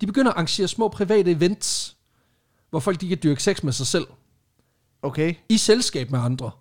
De 0.01 0.05
begynder 0.05 0.31
at 0.31 0.35
arrangere 0.35 0.67
små 0.67 0.87
private 0.87 1.31
events, 1.31 1.95
hvor 2.69 2.79
folk 2.79 3.01
de 3.01 3.07
kan 3.07 3.17
dyrke 3.23 3.43
sex 3.43 3.63
med 3.63 3.73
sig 3.73 3.87
selv, 3.87 4.05
Okay. 5.01 5.33
i 5.49 5.57
selskab 5.57 6.11
med 6.11 6.19
andre. 6.19 6.51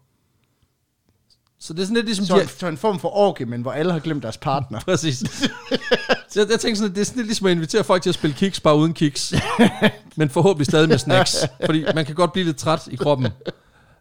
Så 1.60 1.72
det 1.72 1.80
er 1.80 1.84
sådan 1.84 1.94
lidt 1.94 2.06
ligesom... 2.06 2.24
Så, 2.24 2.36
de 2.36 2.42
en, 2.42 2.48
så 2.48 2.68
en 2.68 2.76
form 2.76 2.98
for 2.98 3.16
orgie, 3.16 3.46
men 3.46 3.62
hvor 3.62 3.72
alle 3.72 3.92
har 3.92 4.00
glemt 4.00 4.22
deres 4.22 4.36
partner. 4.36 4.80
Præcis. 4.84 5.22
så 6.30 6.40
jeg, 6.40 6.50
jeg 6.50 6.60
tænker 6.60 6.76
sådan, 6.76 6.90
at 6.90 6.94
det 6.94 7.00
er 7.00 7.04
sådan 7.04 7.16
lidt 7.16 7.26
ligesom 7.26 7.46
at 7.46 7.52
invitere 7.52 7.84
folk 7.84 8.02
til 8.02 8.08
at 8.10 8.14
spille 8.14 8.36
kiks, 8.36 8.60
bare 8.60 8.76
uden 8.76 8.94
kiks. 8.94 9.34
men 10.16 10.30
forhåbentlig 10.30 10.66
stadig 10.66 10.88
med 10.88 10.98
snacks. 10.98 11.36
fordi 11.66 11.84
man 11.94 12.06
kan 12.06 12.14
godt 12.14 12.32
blive 12.32 12.44
lidt 12.46 12.56
træt 12.56 12.88
i 12.90 12.96
kroppen. 12.96 13.28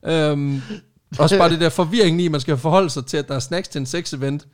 Øhm, 0.06 0.62
Også 1.20 1.38
bare 1.38 1.50
det 1.50 1.60
der 1.60 1.70
forvirring 1.70 2.22
i, 2.22 2.26
at 2.26 2.32
man 2.32 2.42
skal 2.42 2.58
forholde 2.58 2.90
sig 2.90 3.06
til, 3.06 3.18
at 3.18 3.28
der 3.28 3.36
er 3.36 3.40
snacks 3.40 3.68
til 3.68 3.80
en 3.80 3.86
sex-event, 3.86 4.48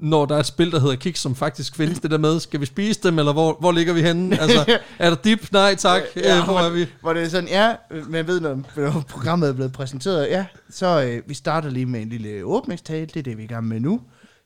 når 0.00 0.26
der 0.26 0.34
er 0.34 0.40
et 0.40 0.46
spil, 0.46 0.70
der 0.72 0.80
hedder 0.80 0.96
Kick, 0.96 1.16
som 1.16 1.36
faktisk 1.36 1.76
findes. 1.76 1.98
Det 2.00 2.10
der 2.10 2.18
med, 2.18 2.40
skal 2.40 2.60
vi 2.60 2.66
spise 2.66 3.00
dem, 3.02 3.18
eller 3.18 3.32
hvor, 3.32 3.56
hvor 3.60 3.72
ligger 3.72 3.92
vi 3.92 4.02
henne? 4.02 4.40
Altså, 4.40 4.78
er 4.98 5.10
der 5.10 5.16
dip? 5.16 5.52
Nej, 5.52 5.74
tak. 5.74 6.02
Ja, 6.16 6.44
hvor 6.44 6.58
er 6.58 6.70
vi? 6.70 6.86
Hvor 7.00 7.12
det 7.12 7.22
er 7.22 7.28
sådan, 7.28 7.48
ja, 7.48 7.74
man 8.08 8.26
ved, 8.26 8.40
når 8.40 8.62
programmet 9.08 9.48
er 9.48 9.52
blevet 9.52 9.72
præsenteret, 9.72 10.26
ja, 10.30 10.46
så 10.70 11.02
øh, 11.02 11.22
vi 11.28 11.34
starter 11.34 11.70
lige 11.70 11.86
med 11.86 12.02
en 12.02 12.08
lille 12.08 12.44
åbningstale, 12.44 13.06
det 13.06 13.16
er 13.16 13.22
det, 13.22 13.36
vi 13.36 13.42
er 13.42 13.44
i 13.44 13.48
gang 13.48 13.68
med 13.68 13.80
nu. 13.80 14.00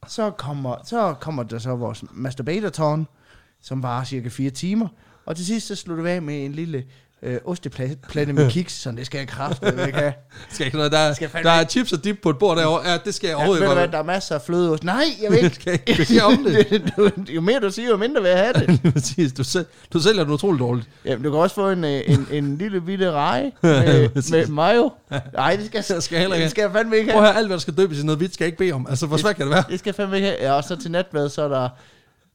Så 0.06 0.30
kommer, 0.30 0.76
så 0.84 1.14
kommer 1.20 1.42
der 1.42 1.58
så 1.58 1.76
vores 1.76 2.04
masturbatortårn, 2.12 3.06
som 3.60 3.82
varer 3.82 4.04
cirka 4.04 4.28
4 4.28 4.50
timer, 4.50 4.88
og 5.26 5.36
til 5.36 5.46
sidst 5.46 5.66
så 5.66 5.74
slutter 5.76 6.04
vi 6.04 6.10
af 6.10 6.22
med 6.22 6.44
en 6.44 6.52
lille 6.52 6.86
øh, 7.22 7.38
osteplade 7.44 8.32
med 8.32 8.50
kiks, 8.54 8.72
så 8.80 8.90
det 8.90 9.06
skal 9.06 9.18
jeg 9.18 9.28
kraftigt 9.28 9.86
ikke 9.86 9.98
have. 9.98 10.12
Skal 10.52 10.66
ikke 10.66 10.76
noget, 10.76 10.92
der, 10.92 11.12
Skal 11.12 11.26
er, 11.26 11.30
fandme 11.30 11.50
der 11.50 11.56
er 11.56 11.64
chips 11.64 11.92
og 11.92 12.04
dip 12.04 12.16
på 12.22 12.30
et 12.30 12.38
bord 12.38 12.56
derovre. 12.56 12.90
Ja, 12.90 12.98
det 13.04 13.14
skal 13.14 13.26
jeg 13.28 13.34
Ja, 13.34 13.36
overhovedet 13.38 13.72
hvad, 13.76 13.88
der 13.88 13.98
er 13.98 14.02
masser 14.02 14.34
af 14.34 14.42
flødeost. 14.42 14.84
Nej, 14.84 15.04
jeg 15.22 15.30
vil 15.30 15.38
ikke. 15.44 15.54
skal 15.54 15.80
ikke- 15.86 16.24
om 16.24 16.44
det. 16.44 16.92
du, 16.96 17.10
jo 17.28 17.40
mere 17.40 17.60
du 17.60 17.70
siger, 17.70 17.88
jo 17.88 17.96
mindre 17.96 18.22
vil 18.22 18.28
jeg 18.30 18.38
have 18.38 18.52
det. 18.66 18.92
Præcis, 18.92 19.32
du, 19.32 19.44
selv, 19.44 19.66
du 19.92 20.00
sælger 20.00 20.24
den 20.24 20.32
utroligt 20.32 20.60
dårligt. 20.60 20.88
Jamen, 21.04 21.24
du 21.24 21.30
kan 21.30 21.40
også 21.40 21.54
få 21.54 21.70
en, 21.70 21.84
øh, 21.84 22.00
en, 22.06 22.26
en 22.32 22.58
lille 22.58 22.80
bitte 22.80 23.10
reje 23.10 23.52
med, 23.62 24.08
med 24.30 24.46
mayo. 24.46 24.90
Nej, 25.34 25.56
det 25.56 25.66
skal, 25.66 25.84
Det 25.96 26.02
skal 26.02 26.14
jeg 26.16 26.20
heller 26.20 26.36
ikke 26.36 26.44
det 26.44 26.50
skal 26.50 26.62
jeg 26.62 26.70
fandme 26.72 26.96
ikke 26.96 27.10
Prøv 27.12 27.20
have. 27.20 27.28
at 27.28 27.32
høre, 27.34 27.38
alt 27.38 27.48
hvad 27.48 27.56
der 27.56 27.60
skal 27.60 27.74
døbes 27.76 27.98
i 27.98 28.04
noget 28.04 28.18
hvidt, 28.18 28.34
skal 28.34 28.44
jeg 28.44 28.48
ikke 28.48 28.58
bede 28.58 28.72
om. 28.72 28.86
Altså, 28.90 29.06
hvor 29.06 29.16
svært 29.16 29.36
kan 29.36 29.46
det 29.46 29.54
være? 29.54 29.64
Det 29.70 29.78
skal 29.78 29.88
jeg 29.88 29.94
fandme 29.94 30.16
ikke 30.16 30.28
have. 30.28 30.38
Ja, 30.42 30.52
og 30.52 30.64
så 30.64 30.76
til 30.76 30.90
natmad, 30.90 31.28
så 31.28 31.42
er 31.42 31.48
der 31.48 31.68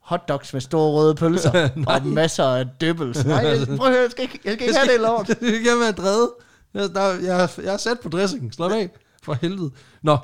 hotdogs 0.06 0.54
med 0.54 0.62
store 0.62 0.92
røde 0.92 1.16
pølser. 1.16 1.70
og 1.88 2.06
masser 2.06 2.44
af 2.44 2.66
døbels. 2.82 3.26
Nej, 3.26 3.38
jeg, 3.38 3.68
prøv 3.78 3.88
at 3.88 3.94
høre, 3.94 4.02
jeg 4.02 4.12
skal 4.12 4.24
ikke, 4.24 4.40
jeg 4.46 4.54
skal 4.54 4.68
ikke 4.68 4.80
have 4.80 4.94
det 4.94 5.02
lort. 5.02 5.28
Det 5.42 5.64
kan 5.64 5.80
være 5.80 5.92
drevet. 5.92 6.30
Jeg, 6.74 6.90
der, 6.90 7.14
jeg, 7.14 7.50
jeg 7.64 7.74
er 7.74 7.78
sat 7.78 8.00
på 8.00 8.10
dressingen. 8.10 8.52
Slå 8.52 8.70
af. 8.70 8.90
For 9.24 9.38
helvede. 9.42 9.72
Nå. 10.02 10.18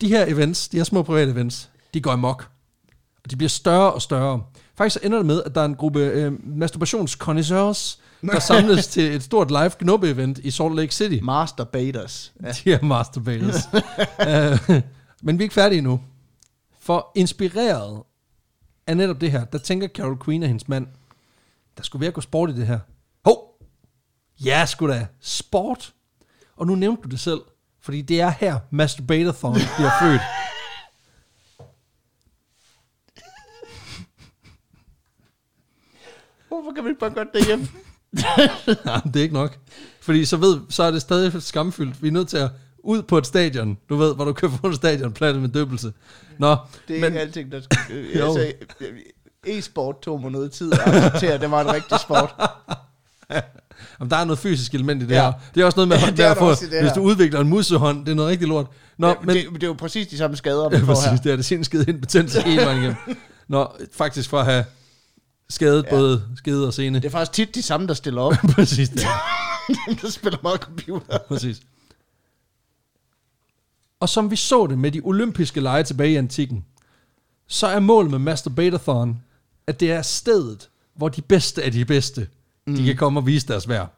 de 0.00 0.08
her 0.08 0.26
events, 0.26 0.68
de 0.68 0.76
her 0.76 0.84
små 0.84 1.02
private 1.02 1.30
events, 1.30 1.68
de 1.94 2.00
går 2.00 2.10
amok. 2.10 2.48
Og 3.24 3.30
de 3.30 3.36
bliver 3.36 3.48
større 3.48 3.92
og 3.92 4.02
større. 4.02 4.42
Faktisk 4.76 4.94
så 4.94 5.06
ender 5.06 5.18
det 5.18 5.26
med, 5.26 5.42
at 5.46 5.54
der 5.54 5.60
er 5.60 5.64
en 5.64 5.74
gruppe 5.74 6.00
øh, 6.00 6.32
masturbationsconnoisseurs, 6.58 7.98
der 8.22 8.38
samles 8.50 8.86
til 8.86 9.14
et 9.14 9.22
stort 9.22 9.50
live 9.50 9.70
gnubbe-event 9.78 10.38
i 10.42 10.50
Salt 10.50 10.76
Lake 10.76 10.94
City. 10.94 11.18
Masturbators. 11.22 12.32
Ja. 12.42 12.52
De 12.64 12.72
er 12.72 12.82
masturbators. 12.82 13.68
uh, 14.68 14.80
men 15.22 15.38
vi 15.38 15.42
er 15.42 15.44
ikke 15.44 15.54
færdige 15.54 15.78
endnu. 15.78 16.00
For 16.88 17.12
inspireret 17.14 18.02
af 18.86 18.96
netop 18.96 19.20
det 19.20 19.30
her, 19.30 19.44
der 19.44 19.58
tænker 19.58 19.88
Carol 19.88 20.24
Queen 20.24 20.42
og 20.42 20.48
hendes 20.48 20.68
mand, 20.68 20.86
der 21.76 21.82
skulle 21.82 22.00
være 22.00 22.10
gå 22.10 22.20
sport 22.20 22.50
i 22.50 22.56
det 22.56 22.66
her. 22.66 22.78
Hov! 23.24 23.60
Ja, 24.44 24.66
sgu 24.66 24.88
da. 24.88 25.06
Sport. 25.20 25.94
Og 26.56 26.66
nu 26.66 26.74
nævnte 26.74 27.02
du 27.02 27.08
det 27.08 27.20
selv, 27.20 27.40
fordi 27.80 28.02
det 28.02 28.20
er 28.20 28.30
her, 28.30 28.58
Masturbatathon 28.70 29.52
bliver 29.52 29.90
født. 30.02 30.20
Hvorfor 36.48 36.72
kan 36.74 36.84
vi 36.84 36.88
ikke 36.88 37.00
bare 37.00 37.10
godt 37.10 37.28
det 37.34 37.46
hjem? 37.46 37.68
Nej, 38.84 39.00
det 39.04 39.16
er 39.16 39.22
ikke 39.22 39.34
nok. 39.34 39.58
Fordi 40.00 40.24
så, 40.24 40.36
ved, 40.36 40.60
så 40.68 40.82
er 40.82 40.90
det 40.90 41.02
stadig 41.02 41.42
skamfyldt. 41.42 42.02
Vi 42.02 42.08
er 42.08 42.12
nødt 42.12 42.28
til 42.28 42.36
at 42.36 42.50
ud 42.84 43.02
på 43.02 43.18
et 43.18 43.26
stadion. 43.26 43.78
Du 43.88 43.96
ved, 43.96 44.14
hvor 44.14 44.24
du 44.24 44.32
kan 44.32 44.50
få 44.60 44.66
en 44.66 44.74
stadion 44.74 45.12
plattet 45.12 45.42
med 45.42 45.48
døbelse. 45.48 45.92
Nå, 46.38 46.56
Det 46.88 46.96
er 46.96 47.00
men, 47.00 47.04
ikke 47.04 47.20
alting, 47.20 47.52
der 47.52 47.60
skal... 47.60 47.78
Øh, 47.96 48.16
Jo. 48.16 48.24
altså, 48.26 48.52
øh, 48.80 48.88
e-sport 49.58 50.00
tog 50.02 50.20
mig 50.22 50.30
noget 50.30 50.52
tid 50.52 50.72
at 50.72 50.78
acceptere, 50.86 51.32
at 51.32 51.40
det 51.40 51.50
var 51.50 51.60
en 51.60 51.72
rigtig 51.72 51.98
sport. 52.00 52.34
Jamen, 54.00 54.10
der 54.10 54.16
er 54.16 54.24
noget 54.24 54.38
fysisk 54.38 54.74
element 54.74 55.02
i 55.02 55.06
det 55.06 55.14
Ja. 55.14 55.22
her. 55.22 55.32
Det 55.54 55.60
er 55.60 55.64
også 55.64 55.76
noget 55.76 55.88
med, 55.88 55.96
Ja, 55.98 56.10
det 56.10 56.20
er 56.20 56.30
at 56.30 56.36
få, 56.38 56.54
hvis 56.80 56.92
du 56.94 57.00
udvikler 57.00 57.40
en 57.40 57.48
musehånd, 57.48 58.04
det 58.06 58.12
er 58.12 58.16
noget 58.16 58.30
rigtig 58.30 58.48
lort. 58.48 58.66
Nå, 58.98 59.06
Nå, 59.08 59.14
men, 59.24 59.36
det, 59.36 59.46
det 59.54 59.62
er 59.62 59.66
jo 59.66 59.72
præcis 59.72 60.06
de 60.06 60.16
samme 60.18 60.36
skader, 60.36 60.68
vi 60.68 60.76
ja, 60.76 60.84
præcis, 60.84 61.04
her. 61.04 61.16
det 61.16 61.32
er 61.32 61.36
det 61.36 61.44
sindsskede 61.44 61.84
indbetændelse 61.88 62.40
hele 62.42 62.62
vejen 62.62 62.78
igennem. 62.78 62.96
Nå, 63.48 63.68
faktisk 63.92 64.30
for 64.30 64.38
at 64.38 64.44
have 64.44 64.64
skadet 65.50 65.82
ja. 65.84 65.88
Ja. 65.94 66.00
både 66.00 66.22
skede 66.36 66.66
og 66.66 66.74
sene. 66.74 66.98
Det 66.98 67.04
er 67.06 67.10
faktisk 67.10 67.32
tit 67.32 67.54
de 67.54 67.62
samme, 67.62 67.86
der 67.86 67.94
stiller 67.94 68.22
op. 68.22 68.34
præcis, 68.54 68.88
det. 68.88 69.06
Dem, 69.88 69.96
der 69.96 70.10
spiller 70.10 70.38
meget 70.42 70.60
computer. 70.60 71.18
præcis. 71.28 71.60
Og 74.00 74.08
som 74.08 74.30
vi 74.30 74.36
så 74.36 74.66
det 74.66 74.78
med 74.78 74.92
de 74.92 75.00
olympiske 75.04 75.60
lege 75.60 75.82
tilbage 75.82 76.12
i 76.12 76.16
antikken, 76.16 76.64
så 77.46 77.66
er 77.66 77.80
målet 77.80 78.10
med 78.10 78.18
Masturbatathon, 78.18 79.22
at 79.66 79.80
det 79.80 79.92
er 79.92 80.02
stedet, 80.02 80.68
hvor 80.96 81.08
de 81.08 81.22
bedste 81.22 81.62
af 81.62 81.72
de 81.72 81.84
bedste, 81.84 82.28
mm. 82.66 82.74
de 82.76 82.84
kan 82.86 82.96
komme 82.96 83.20
og 83.20 83.26
vise 83.26 83.46
deres 83.48 83.68
værd. 83.68 83.94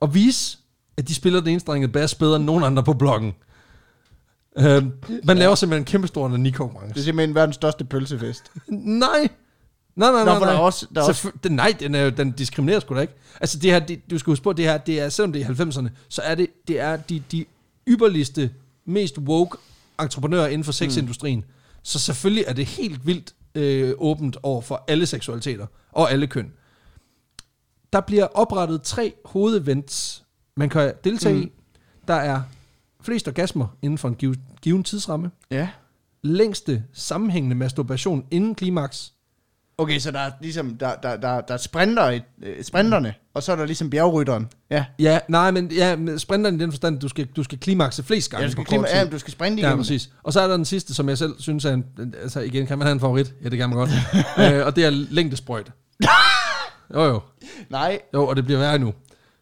Og 0.00 0.14
vise, 0.14 0.58
at 0.96 1.08
de 1.08 1.14
spiller 1.14 1.40
den 1.40 1.48
enstrengede 1.48 1.92
bass 1.92 2.14
bedre 2.14 2.36
end 2.36 2.44
nogen 2.44 2.64
andre 2.64 2.82
på 2.84 2.92
bloggen. 2.92 3.32
Uh, 4.56 4.64
man 5.24 5.38
laver 5.38 5.54
simpelthen 5.54 5.82
en 5.82 5.84
kæmpe 5.84 6.06
stor 6.08 6.24
Det 6.24 6.34
onani-konkurrence. 6.34 7.00
er 7.00 7.04
simpelthen 7.04 7.34
verdens 7.34 7.54
største 7.54 7.84
pølsefest. 7.84 8.52
Nej! 8.68 9.28
Nej, 9.96 10.10
nej, 10.10 10.24
Nå, 10.24 10.24
nej, 10.24 10.34
der 10.38 10.40
nej. 10.46 10.54
er 10.54 10.58
også- 10.58 10.86
der 10.94 11.02
er 11.02 11.06
også- 11.08 11.30
den, 11.42 11.52
nej, 11.52 11.74
den, 11.80 11.94
er, 11.94 12.02
jo- 12.02 12.10
den 12.10 12.30
diskriminerer 12.32 12.80
sgu 12.80 12.94
da 12.94 13.00
ikke. 13.00 13.14
Altså 13.40 13.58
det 13.58 13.70
her, 13.70 13.78
det, 13.78 14.10
du 14.10 14.18
skal 14.18 14.30
huske 14.30 14.42
på, 14.42 14.52
det 14.52 14.64
her, 14.64 14.78
det 14.78 15.00
er, 15.00 15.08
selvom 15.08 15.32
det 15.32 15.42
er 15.42 15.46
90'erne, 15.46 15.88
så 16.08 16.22
er 16.22 16.34
det, 16.34 16.46
det 16.68 16.80
er 16.80 16.96
de, 16.96 17.22
de 17.32 17.44
ypperligste, 17.88 18.50
mest 18.88 19.18
woke 19.18 19.58
entreprenører 20.00 20.46
inden 20.46 20.64
for 20.64 20.72
sexindustrien. 20.72 21.38
Mm. 21.38 21.44
Så 21.82 21.98
selvfølgelig 21.98 22.44
er 22.46 22.52
det 22.52 22.66
helt 22.66 23.06
vildt 23.06 23.34
øh, 23.54 23.94
åbent 23.98 24.36
over 24.42 24.60
for 24.60 24.84
alle 24.88 25.06
seksualiteter 25.06 25.66
og 25.92 26.12
alle 26.12 26.26
køn. 26.26 26.52
Der 27.92 28.00
bliver 28.00 28.24
oprettet 28.24 28.82
tre 28.82 29.14
hovedevents, 29.24 30.24
man 30.56 30.68
kan 30.68 30.92
deltage 31.04 31.34
mm. 31.34 31.42
i. 31.42 31.52
Der 32.08 32.14
er 32.14 32.42
flest 33.00 33.28
orgasmer 33.28 33.66
inden 33.82 33.98
for 33.98 34.08
en 34.08 34.14
given, 34.62 34.84
tidsramme. 34.84 35.30
Ja. 35.50 35.68
Længste 36.22 36.84
sammenhængende 36.92 37.56
masturbation 37.56 38.26
inden 38.30 38.54
klimaks. 38.54 39.12
Okay, 39.80 39.98
så 39.98 40.10
der 40.10 40.18
er 40.18 40.30
ligesom, 40.40 40.76
der, 40.76 40.94
der, 41.02 41.16
der, 41.16 41.40
der 41.40 41.54
er 41.54 41.58
sprinter 41.58 42.10
i, 42.10 42.20
øh, 42.42 42.64
sprinterne, 42.64 43.14
og 43.34 43.42
så 43.42 43.52
er 43.52 43.56
der 43.56 43.64
ligesom 43.66 43.90
bjergrytteren. 43.90 44.48
Ja. 44.70 44.84
Ja, 44.98 45.18
nej, 45.28 45.50
men 45.50 45.70
ja, 45.72 45.96
med 45.96 46.18
sprinteren 46.18 46.56
i 46.56 46.58
den 46.58 46.72
forstand, 46.72 47.00
du 47.00 47.08
skal, 47.08 47.26
du 47.26 47.42
skal 47.42 47.58
klimakse 47.58 48.02
flest 48.02 48.30
gange 48.30 48.42
Ja, 48.42 48.46
du 48.46 48.52
skal, 48.52 48.64
på 48.64 48.68
kort 48.68 48.68
klima, 48.68 48.88
tid. 48.88 48.96
ja, 48.96 49.10
du 49.10 49.18
skal 49.18 49.32
sprinte 49.32 49.60
Ja, 49.60 49.66
igennem. 49.66 49.78
præcis. 49.84 50.10
Og 50.22 50.32
så 50.32 50.40
er 50.40 50.46
der 50.48 50.56
den 50.56 50.64
sidste, 50.64 50.94
som 50.94 51.08
jeg 51.08 51.18
selv 51.18 51.32
synes 51.38 51.64
er 51.64 51.72
en... 51.72 51.84
Altså 52.22 52.40
igen, 52.40 52.66
kan 52.66 52.78
man 52.78 52.86
have 52.86 52.92
en 52.92 53.00
favorit? 53.00 53.34
Ja, 53.44 53.48
det 53.48 53.58
kan 53.58 53.68
man 53.68 53.78
godt. 53.78 53.90
øh, 54.54 54.66
og 54.66 54.76
det 54.76 54.84
er 54.84 54.90
længdesprøjt. 54.90 55.72
jo, 56.94 57.04
jo. 57.04 57.20
Nej. 57.70 57.98
Jo, 58.14 58.26
og 58.26 58.36
det 58.36 58.44
bliver 58.44 58.60
værre 58.60 58.78
nu. 58.78 58.86
Okay. 58.88 58.96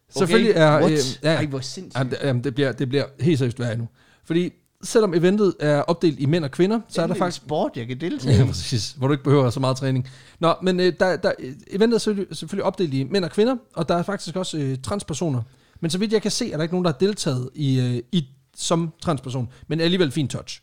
Selvfølgelig 0.09 0.51
er... 0.55 0.79
What? 0.79 0.91
Øh, 0.91 0.97
ja, 1.23 1.33
Ej, 1.35 1.45
hvor 1.45 1.59
sindssygt. 1.59 1.97
jamen, 1.99 2.11
det, 2.11 2.17
jamen, 2.23 2.43
det, 2.43 2.55
bliver, 2.55 2.71
det 2.71 2.89
bliver 2.89 3.05
helt 3.19 3.39
seriøst 3.39 3.59
værre 3.59 3.77
nu. 3.77 3.87
Fordi 4.25 4.53
selvom 4.87 5.13
eventet 5.13 5.55
er 5.59 5.81
opdelt 5.81 6.19
i 6.19 6.25
mænd 6.25 6.43
og 6.43 6.51
kvinder, 6.51 6.79
så 6.89 7.01
er 7.01 7.07
der 7.07 7.13
faktisk... 7.13 7.43
sport, 7.43 7.71
jeg 7.75 7.87
kan 7.87 8.01
deltage 8.01 8.35
Ja, 8.35 8.43
i. 8.43 8.47
præcis. 8.47 8.91
Hvor 8.97 9.07
du 9.07 9.13
ikke 9.13 9.23
behøver 9.23 9.49
så 9.49 9.59
meget 9.59 9.77
træning. 9.77 10.09
Nå, 10.39 10.53
men 10.63 10.79
øh, 10.79 10.93
der, 10.99 11.15
der, 11.17 11.31
eventet 11.71 11.95
er 11.95 11.99
selvfølgelig, 11.99 12.37
selvfølgelig 12.37 12.63
opdelt 12.63 12.93
i 12.93 13.03
mænd 13.03 13.25
og 13.25 13.31
kvinder, 13.31 13.55
og 13.75 13.89
der 13.89 13.95
er 13.95 14.03
faktisk 14.03 14.35
også 14.35 14.57
øh, 14.57 14.77
transpersoner. 14.83 15.41
Men 15.79 15.91
så 15.91 15.97
vidt 15.97 16.13
jeg 16.13 16.21
kan 16.21 16.31
se, 16.31 16.51
er 16.51 16.57
der 16.57 16.63
ikke 16.63 16.73
nogen, 16.73 16.85
der 16.85 16.91
har 16.91 16.97
deltaget 16.97 17.49
i, 17.55 17.79
øh, 17.79 18.03
i 18.11 18.27
som 18.55 18.93
transperson, 19.01 19.49
men 19.67 19.79
alligevel 19.81 20.11
fin 20.11 20.27
touch. 20.27 20.61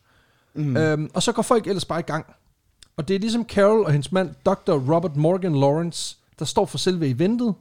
Mm. 0.54 0.76
Øhm, 0.76 1.10
og 1.14 1.22
så 1.22 1.32
går 1.32 1.42
folk 1.42 1.66
ellers 1.66 1.84
bare 1.84 2.00
i 2.00 2.02
gang. 2.02 2.26
Og 2.96 3.08
det 3.08 3.16
er 3.16 3.20
ligesom 3.20 3.44
Carol 3.44 3.84
og 3.84 3.92
hendes 3.92 4.12
mand, 4.12 4.30
Dr. 4.46 4.72
Robert 4.94 5.16
Morgan 5.16 5.54
Lawrence, 5.60 6.16
der 6.38 6.44
står 6.44 6.66
for 6.66 6.78
selve 6.78 7.08
eventet. 7.08 7.54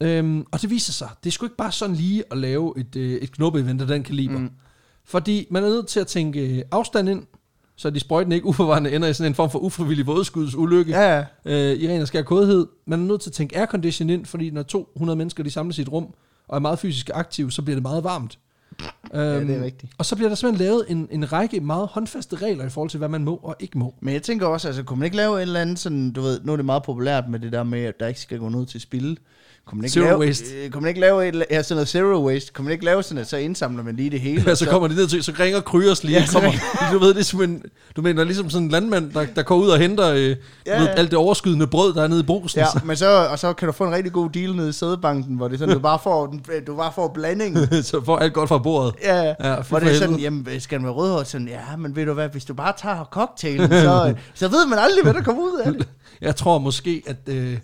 Øhm, 0.00 0.44
og 0.52 0.62
det 0.62 0.70
viser 0.70 0.92
sig, 0.92 1.08
det 1.24 1.30
er 1.30 1.32
sgu 1.32 1.46
ikke 1.46 1.56
bare 1.56 1.72
sådan 1.72 1.96
lige 1.96 2.24
at 2.30 2.38
lave 2.38 2.74
et, 2.76 2.96
øh, 2.96 3.12
et 3.12 3.32
knuppe-event 3.32 3.80
af 3.80 3.86
den 3.86 4.02
kaliber. 4.02 4.38
Mm. 4.38 4.50
Fordi 5.08 5.46
man 5.50 5.64
er 5.64 5.68
nødt 5.68 5.86
til 5.86 6.00
at 6.00 6.06
tænke 6.06 6.56
øh, 6.56 6.62
afstand 6.70 7.08
ind, 7.08 7.22
så 7.76 7.90
de 7.90 8.00
sprøjtene 8.00 8.34
ikke 8.34 8.46
uforvarende 8.52 8.92
ender 8.92 9.08
i 9.08 9.12
sådan 9.12 9.30
en 9.30 9.34
form 9.34 9.50
for 9.50 9.58
ufrivillig 9.58 10.06
vådskudsulykke 10.06 10.92
Ja, 10.92 11.16
ja. 11.16 11.24
øh, 11.44 11.76
i 11.76 11.88
ren 11.88 12.00
og 12.00 12.08
skær 12.08 12.22
kodhed. 12.22 12.66
Man 12.86 13.00
er 13.00 13.04
nødt 13.04 13.20
til 13.20 13.30
at 13.30 13.34
tænke 13.34 13.58
aircondition 13.58 14.10
ind, 14.10 14.26
fordi 14.26 14.50
når 14.50 14.62
200 14.62 15.16
mennesker 15.16 15.42
de 15.44 15.50
samles 15.50 15.78
i 15.78 15.82
et 15.82 15.92
rum, 15.92 16.14
og 16.48 16.56
er 16.56 16.60
meget 16.60 16.78
fysisk 16.78 17.10
aktive, 17.14 17.52
så 17.52 17.62
bliver 17.62 17.76
det 17.76 17.82
meget 17.82 18.04
varmt. 18.04 18.38
Ja, 19.14 19.36
Øhm, 19.36 19.46
det 19.46 19.56
er 19.56 19.64
rigtigt. 19.64 19.92
Og 19.98 20.04
så 20.04 20.16
bliver 20.16 20.28
der 20.28 20.36
simpelthen 20.36 20.66
lavet 20.66 20.84
en, 20.88 21.08
en 21.10 21.32
række 21.32 21.60
meget 21.60 21.88
håndfaste 21.88 22.36
regler 22.36 22.66
i 22.66 22.68
forhold 22.68 22.90
til, 22.90 22.98
hvad 22.98 23.08
man 23.08 23.24
må 23.24 23.40
og 23.42 23.56
ikke 23.60 23.78
må. 23.78 23.94
Men 24.00 24.14
jeg 24.14 24.22
tænker 24.22 24.46
også, 24.46 24.68
altså, 24.68 24.82
kunne 24.82 24.98
man 24.98 25.04
ikke 25.04 25.16
lave 25.16 25.36
et 25.36 25.42
eller 25.42 25.60
andet 25.60 25.78
sådan, 25.78 26.12
du 26.12 26.20
ved, 26.20 26.40
nu 26.44 26.52
er 26.52 26.56
det 26.56 26.64
meget 26.64 26.82
populært 26.82 27.24
med 27.28 27.38
det 27.38 27.52
der 27.52 27.62
med, 27.62 27.84
at 27.84 28.00
der 28.00 28.06
ikke 28.06 28.20
skal 28.20 28.38
gå 28.38 28.48
noget 28.48 28.68
til 28.68 28.80
spil. 28.80 29.18
Kunne 29.68 29.78
man 29.78 29.84
ikke 29.84 29.94
Zero 29.94 30.04
lave, 30.04 30.18
waste. 30.18 30.44
Øh, 30.64 30.70
kunne 30.70 30.80
man 30.82 30.88
ikke 30.88 31.00
lave 31.00 31.28
et, 31.28 31.44
ja, 31.50 31.62
sådan 31.62 31.76
noget 31.76 31.88
zero 31.88 32.26
waste? 32.26 32.52
Kunne 32.52 32.64
man 32.64 32.72
ikke 32.72 32.84
lave 32.84 33.02
sådan, 33.02 33.18
at 33.18 33.28
så 33.28 33.36
indsamler 33.36 33.82
man 33.84 33.96
lige 33.96 34.10
det 34.10 34.20
hele? 34.20 34.42
Ja, 34.46 34.50
og 34.50 34.56
så 34.56 34.66
kommer 34.66 34.88
de 34.88 34.94
ned 34.94 35.06
til, 35.06 35.22
så 35.24 35.32
ringer 35.40 35.60
Kryers 35.60 36.04
lige, 36.04 36.18
Ja, 36.18 36.26
så 36.26 36.32
kommer, 36.32 36.52
du 36.92 36.98
ved, 36.98 37.08
det 37.14 37.20
er 37.20 37.24
som 37.24 37.42
en, 37.42 37.62
du 37.96 38.02
mener, 38.02 38.24
ligesom 38.24 38.50
sådan 38.50 38.64
en 38.64 38.70
landmand, 38.70 39.12
der, 39.12 39.26
der 39.36 39.42
går 39.42 39.56
ud 39.56 39.68
og 39.68 39.78
henter 39.78 40.08
øh, 40.12 40.36
Ja, 40.66 40.80
ved, 40.80 40.88
alt 40.88 41.10
det 41.10 41.18
overskydende 41.18 41.66
brød, 41.66 41.94
der 41.94 42.02
er 42.02 42.08
nede 42.08 42.20
i 42.20 42.22
brusen. 42.22 42.58
Ja, 42.60 42.66
så, 42.66 42.80
men 42.84 42.96
så, 42.96 43.26
og 43.30 43.38
så 43.38 43.52
kan 43.52 43.66
du 43.66 43.72
få 43.72 43.84
en 43.84 43.92
rigtig 43.92 44.12
god 44.12 44.30
deal 44.30 44.56
nede 44.56 44.68
i 44.68 44.72
sædebanken, 44.72 45.36
hvor 45.36 45.48
det 45.48 45.54
er 45.54 45.58
sådan, 45.58 45.74
du 45.74 45.80
bare 45.80 45.98
får, 46.02 46.26
den- 46.26 46.64
du 46.66 46.76
bare 46.76 46.92
får 46.94 47.08
blandingen. 47.14 47.82
så 47.82 48.00
får 48.04 48.16
alt 48.18 48.32
godt 48.34 48.48
fra 48.48 48.58
bordet. 48.58 48.94
Ja, 49.02 49.22
ja. 49.22 49.56
Hvor 49.68 49.78
det 49.78 49.90
er 49.90 49.94
sådan, 49.94 50.18
jamen, 50.18 50.46
skal 50.58 50.78
den 50.78 50.84
være 50.86 50.94
rødhåret? 50.94 51.26
Sådan, 51.26 51.48
ja, 51.48 51.76
men 51.78 51.96
ved 51.96 52.06
du 52.06 52.12
hvad, 52.12 52.28
hvis 52.28 52.44
du 52.44 52.54
bare 52.54 52.72
tager 52.82 53.04
cocktailen, 53.10 53.70
så, 53.70 54.14
så 54.34 54.48
ved 54.48 54.66
man 54.66 54.78
aldrig, 54.78 55.02
hvad 55.02 55.14
der 55.14 55.22
kommer 55.22 55.42
ud 55.42 55.60
af 55.64 55.72
det. 55.72 55.88
Jeg 56.20 56.36
tror 56.36 56.58
måske, 56.58 57.02
at 57.06 57.16
øh, 57.26 57.58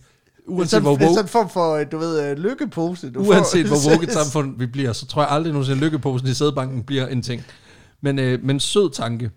uanset 0.46 0.70
sådan, 0.70 0.82
hvor 0.82 0.92
det 0.96 1.02
er 1.02 1.06
woke, 1.06 1.14
sådan 1.14 1.24
en 1.24 1.28
form 1.28 1.48
for, 1.48 1.74
øh, 1.74 1.86
du 1.92 1.98
ved, 1.98 2.30
øh, 2.30 2.38
lykkepose. 2.38 3.10
Du 3.10 3.20
uanset 3.20 3.68
får. 3.68 3.76
hvor 3.76 3.90
woke 3.94 4.06
et 4.06 4.12
samfund 4.12 4.58
vi 4.58 4.66
bliver, 4.66 4.92
så 4.92 5.06
tror 5.06 5.22
jeg 5.22 5.30
aldrig 5.30 5.52
nogensinde, 5.52 5.76
at 5.78 5.82
lykkeposen 5.84 6.28
i 6.28 6.34
sædbanken 6.34 6.82
bliver 6.82 7.06
en 7.06 7.22
ting. 7.22 7.42
Men, 8.00 8.18
øh, 8.18 8.44
men 8.44 8.60
sød 8.60 8.90
tanke. 8.90 9.30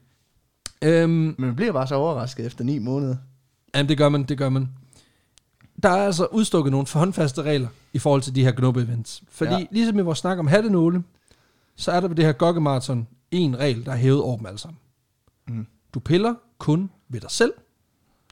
Øhm, 0.81 1.09
Men 1.11 1.35
man 1.37 1.55
bliver 1.55 1.71
bare 1.71 1.87
så 1.87 1.95
overrasket 1.95 2.45
efter 2.45 2.63
ni 2.63 2.79
måneder. 2.79 3.15
Jamen, 3.75 3.89
det 3.89 3.97
gør 3.97 4.09
man, 4.09 4.23
det 4.23 4.37
gør 4.37 4.49
man. 4.49 4.69
Der 5.83 5.89
er 5.89 6.05
altså 6.05 6.25
udstukket 6.25 6.71
nogle 6.71 6.87
håndfaste 6.93 7.41
regler 7.41 7.67
i 7.93 7.99
forhold 7.99 8.21
til 8.21 8.35
de 8.35 8.43
her 8.43 8.51
gnubbe-events. 8.51 9.21
Fordi 9.29 9.51
Ja. 9.51 9.57
ja. 9.59 9.65
ligesom 9.71 9.99
i 9.99 10.01
vores 10.01 10.19
snak 10.19 10.37
om 10.39 10.47
hattenåle, 10.47 11.03
så 11.75 11.91
er 11.91 11.99
der 11.99 12.07
ved 12.07 12.15
det 12.15 12.25
her 12.25 12.31
gokkemarathon 12.31 13.07
en 13.31 13.59
regel, 13.59 13.85
der 13.85 13.91
er 13.91 13.95
hævet 13.95 14.21
over 14.21 14.37
dem 14.37 14.45
alle 14.45 14.59
sammen. 14.59 14.77
Mm. 15.47 15.67
Du 15.93 15.99
piller 15.99 16.33
kun 16.57 16.89
ved 17.09 17.19
dig 17.21 17.31
selv, 17.31 17.53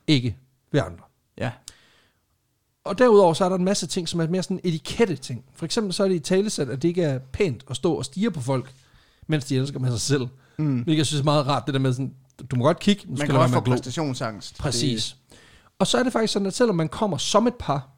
ikke 0.08 0.36
ved 0.72 0.82
andre. 0.82 1.04
Og 2.86 2.98
derudover 2.98 3.34
så 3.34 3.46
er 3.46 3.50
der 3.50 3.56
en 3.56 3.64
masse 3.64 3.88
ting, 3.88 4.10
som 4.10 4.20
er 4.20 4.28
mere 4.28 4.44
sådan 4.44 4.60
etikette 4.64 5.16
ting. 5.16 5.44
For 5.56 5.66
eksempel 5.66 5.94
så 5.94 6.04
er 6.04 6.08
det 6.08 6.16
i 6.16 6.20
talesæt, 6.20 6.70
at 6.70 6.82
det 6.82 6.88
ikke 6.88 7.04
er 7.04 7.20
pænt 7.20 7.66
at 7.70 7.76
stå 7.76 7.94
og 7.94 8.06
stige 8.06 8.32
på 8.32 8.42
folk, 8.42 8.72
mens 9.28 9.46
de 9.46 9.58
elsker 9.58 9.80
med 9.80 9.92
sig 9.92 10.02
selv. 10.02 10.28
Mm. 10.58 10.80
Hvilket 10.80 10.98
jeg 10.98 11.06
synes 11.06 11.22
er 11.22 11.26
meget 11.26 11.48
rart, 11.48 11.64
det 11.66 11.74
der 11.74 11.80
med 11.80 11.94
sådan, 11.94 12.14
du 12.52 12.56
må 12.56 12.64
godt 12.64 12.80
kigge, 12.80 13.04
Man 13.08 13.18
skal 13.18 13.28
kan 13.28 13.36
du 13.36 13.42
også 13.42 13.54
få 13.54 13.62
præstationsangst. 13.62 14.58
Præcis. 14.58 15.16
Og 15.80 15.88
så 15.88 15.98
er 15.98 16.04
det 16.04 16.14
faktisk 16.14 16.34
sådan, 16.34 16.46
at 16.46 16.54
selvom 16.54 16.76
man 16.76 16.90
kommer 16.90 17.18
som 17.18 17.48
et 17.48 17.54
par, 17.60 17.90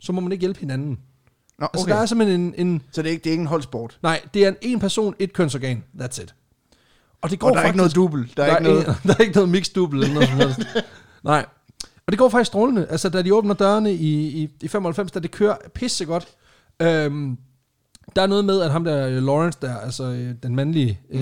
så 0.00 0.12
må 0.12 0.20
man 0.20 0.32
ikke 0.32 0.40
hjælpe 0.40 0.60
hinanden. 0.60 0.98
Nå, 1.58 1.66
Okay. 1.66 1.68
Altså 1.74 1.84
okay. 1.84 1.94
der 1.94 2.00
er 2.02 2.06
simpelthen 2.06 2.40
en, 2.40 2.54
en... 2.66 2.82
Så 2.92 3.02
det 3.02 3.08
er 3.08 3.12
ikke, 3.12 3.24
det 3.24 3.30
er 3.30 3.32
ikke 3.32 3.40
en 3.40 3.46
holdsport. 3.46 3.98
Nej, 4.02 4.20
det 4.34 4.44
er 4.44 4.48
en, 4.48 4.56
en 4.62 4.80
person, 4.80 5.14
et 5.18 5.32
kønsorgan. 5.32 5.84
That's 6.00 6.22
it. 6.22 6.34
Og 7.22 7.30
det 7.30 7.38
går 7.38 7.48
Og 7.48 7.54
der 7.54 7.60
er 7.60 7.66
ikke 7.66 7.76
noget 7.76 7.94
dubbel. 7.94 8.32
Der 8.36 8.44
er, 8.44 8.56
ikke 8.56 8.70
noget... 8.70 8.88
En, 8.88 8.94
der 9.08 9.14
er 9.14 9.20
ikke 9.20 9.34
noget 9.34 9.48
mixed 9.48 9.74
double 9.74 10.00
eller 10.02 10.14
noget 10.14 10.28
som 10.28 10.38
helst. 10.38 10.60
Nej. 11.24 11.46
Og 12.12 12.14
det 12.14 12.18
går 12.18 12.28
faktisk 12.28 12.46
strålende. 12.46 12.86
Altså, 12.90 13.08
da 13.08 13.22
de 13.22 13.34
åbner 13.34 13.54
dørene 13.54 13.92
i, 13.94 14.42
i, 14.42 14.48
i 14.62 14.68
95, 14.68 15.12
da 15.12 15.20
det 15.20 15.30
kører 15.30 15.56
pissegodt. 15.74 16.28
Øhm, 16.82 17.36
der 18.16 18.22
er 18.22 18.26
noget 18.26 18.44
med, 18.44 18.60
at 18.60 18.70
ham 18.72 18.84
der 18.84 19.06
øh, 19.08 19.22
Lawrence 19.22 19.58
der, 19.62 19.76
altså 19.76 20.04
øh, 20.04 20.34
den 20.42 20.56
mandlige 20.56 21.00
øh, 21.10 21.20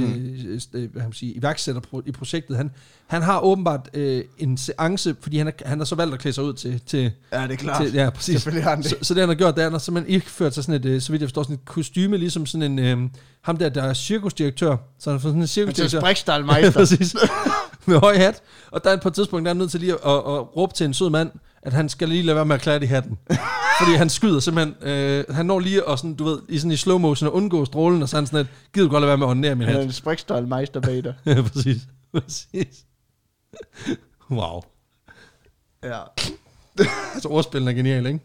øh, 0.74 0.93
hvad 0.93 1.03
man 1.03 1.12
sige, 1.12 1.32
iværksætter 1.32 1.80
pro- 1.80 2.03
i 2.07 2.12
projektet, 2.12 2.57
han, 2.57 2.70
han 3.07 3.22
har 3.22 3.41
åbenbart 3.41 3.88
øh, 3.95 4.24
en 4.38 4.57
seance, 4.57 5.16
fordi 5.20 5.38
han, 5.38 5.47
er, 5.49 5.53
han 5.64 5.78
har 5.78 5.84
så 5.84 5.95
valgt 5.95 6.14
at 6.14 6.20
klæde 6.20 6.34
sig 6.34 6.45
ud 6.45 6.53
til, 6.55 6.80
til, 6.86 7.12
Ja, 7.32 7.43
det 7.43 7.51
er 7.53 7.57
klart. 7.57 7.82
til 7.82 7.95
ja, 7.95 8.11
præcis. 8.11 8.34
Selvfølgelig 8.34 8.64
har 8.64 8.70
han 8.70 8.82
det. 8.82 8.91
Så, 8.91 8.97
så 9.03 9.14
det 9.14 9.20
han 9.20 9.28
har 9.28 9.36
gjort, 9.36 9.55
det 9.55 9.61
er, 9.61 9.64
han 9.64 9.72
har 9.72 9.78
simpelthen 9.78 10.14
ikke 10.14 10.30
ført 10.30 10.55
sig 10.55 10.64
sådan 10.64 10.86
et, 10.86 11.03
så 11.03 11.12
vidt 11.12 11.22
jeg 11.22 11.28
forstår, 11.28 11.43
sådan 11.43 11.55
et 11.55 11.64
kostyme, 11.64 12.16
ligesom 12.16 12.47
sådan 12.47 12.78
en, 12.78 12.78
øh, 13.05 13.11
ham 13.43 13.57
der, 13.57 13.68
der 13.68 13.82
er 13.82 13.95
cirkusdirektør, 13.95 14.76
så 14.99 15.11
han 15.11 15.18
har 15.18 15.20
fået 15.20 15.30
sådan 15.30 15.34
en 15.36 15.41
Han 15.41 15.49
cirkusdirektør. 15.49 16.01
Sprichstallmeister. 16.05 16.70
præcis. 16.72 17.16
Med 17.91 17.99
høj 17.99 18.16
hat. 18.16 18.43
Og 18.70 18.84
der 18.84 18.91
er 18.91 18.97
på 18.97 19.09
et 19.09 19.14
tidspunkt, 19.14 19.45
der 19.45 19.51
er 19.51 19.55
nødt 19.55 19.70
til 19.70 19.80
lige 19.80 19.93
at, 19.93 19.99
at, 20.05 20.16
at, 20.16 20.57
råbe 20.57 20.74
til 20.74 20.86
en 20.86 20.95
sød 20.95 21.11
mand, 21.11 21.30
at 21.62 21.72
han 21.72 21.88
skal 21.88 22.09
lige 22.09 22.22
lade 22.22 22.36
være 22.36 22.45
med 22.45 22.55
at 22.55 22.61
klæde 22.61 22.84
i 22.84 22.86
hatten. 22.86 23.18
Fordi 23.80 23.95
han 23.97 24.11
skyder 24.11 24.41
simpelthen, 24.41 24.88
øh, 24.88 25.24
han 25.30 25.47
når 25.47 25.59
lige 25.61 25.88
at 25.88 25.99
sådan, 25.99 26.14
du 26.14 26.24
ved, 26.24 26.38
i 26.49 26.59
sådan 26.59 26.72
i 26.72 26.76
slow 26.76 26.99
motion 26.99 27.26
at 27.26 27.32
undgå 27.32 27.64
strålen, 27.64 28.03
og 28.03 28.09
så 28.09 28.16
han 28.16 28.26
sådan 28.26 28.41
et, 28.41 28.49
gider 28.74 28.86
du 28.86 28.91
godt 28.91 29.01
lade 29.01 29.09
være 29.09 29.16
med 29.18 29.26
at 29.26 29.28
ordinere 29.28 29.55
min 29.55 29.66
Han 29.66 29.74
er 29.76 29.78
hat. 29.78 29.86
en 29.86 29.93
Sprichstallmeister 29.93 30.80
bag 30.80 31.05
dig. 31.05 31.14
Ja, 31.26 31.43
præcis. 31.43 31.82
præcis. 32.12 32.84
Wow. 34.30 34.61
Ja. 35.84 36.01
Altså 37.14 37.28
ordspillen 37.28 37.68
er 37.68 37.72
genial, 37.72 38.07
ikke? 38.07 38.20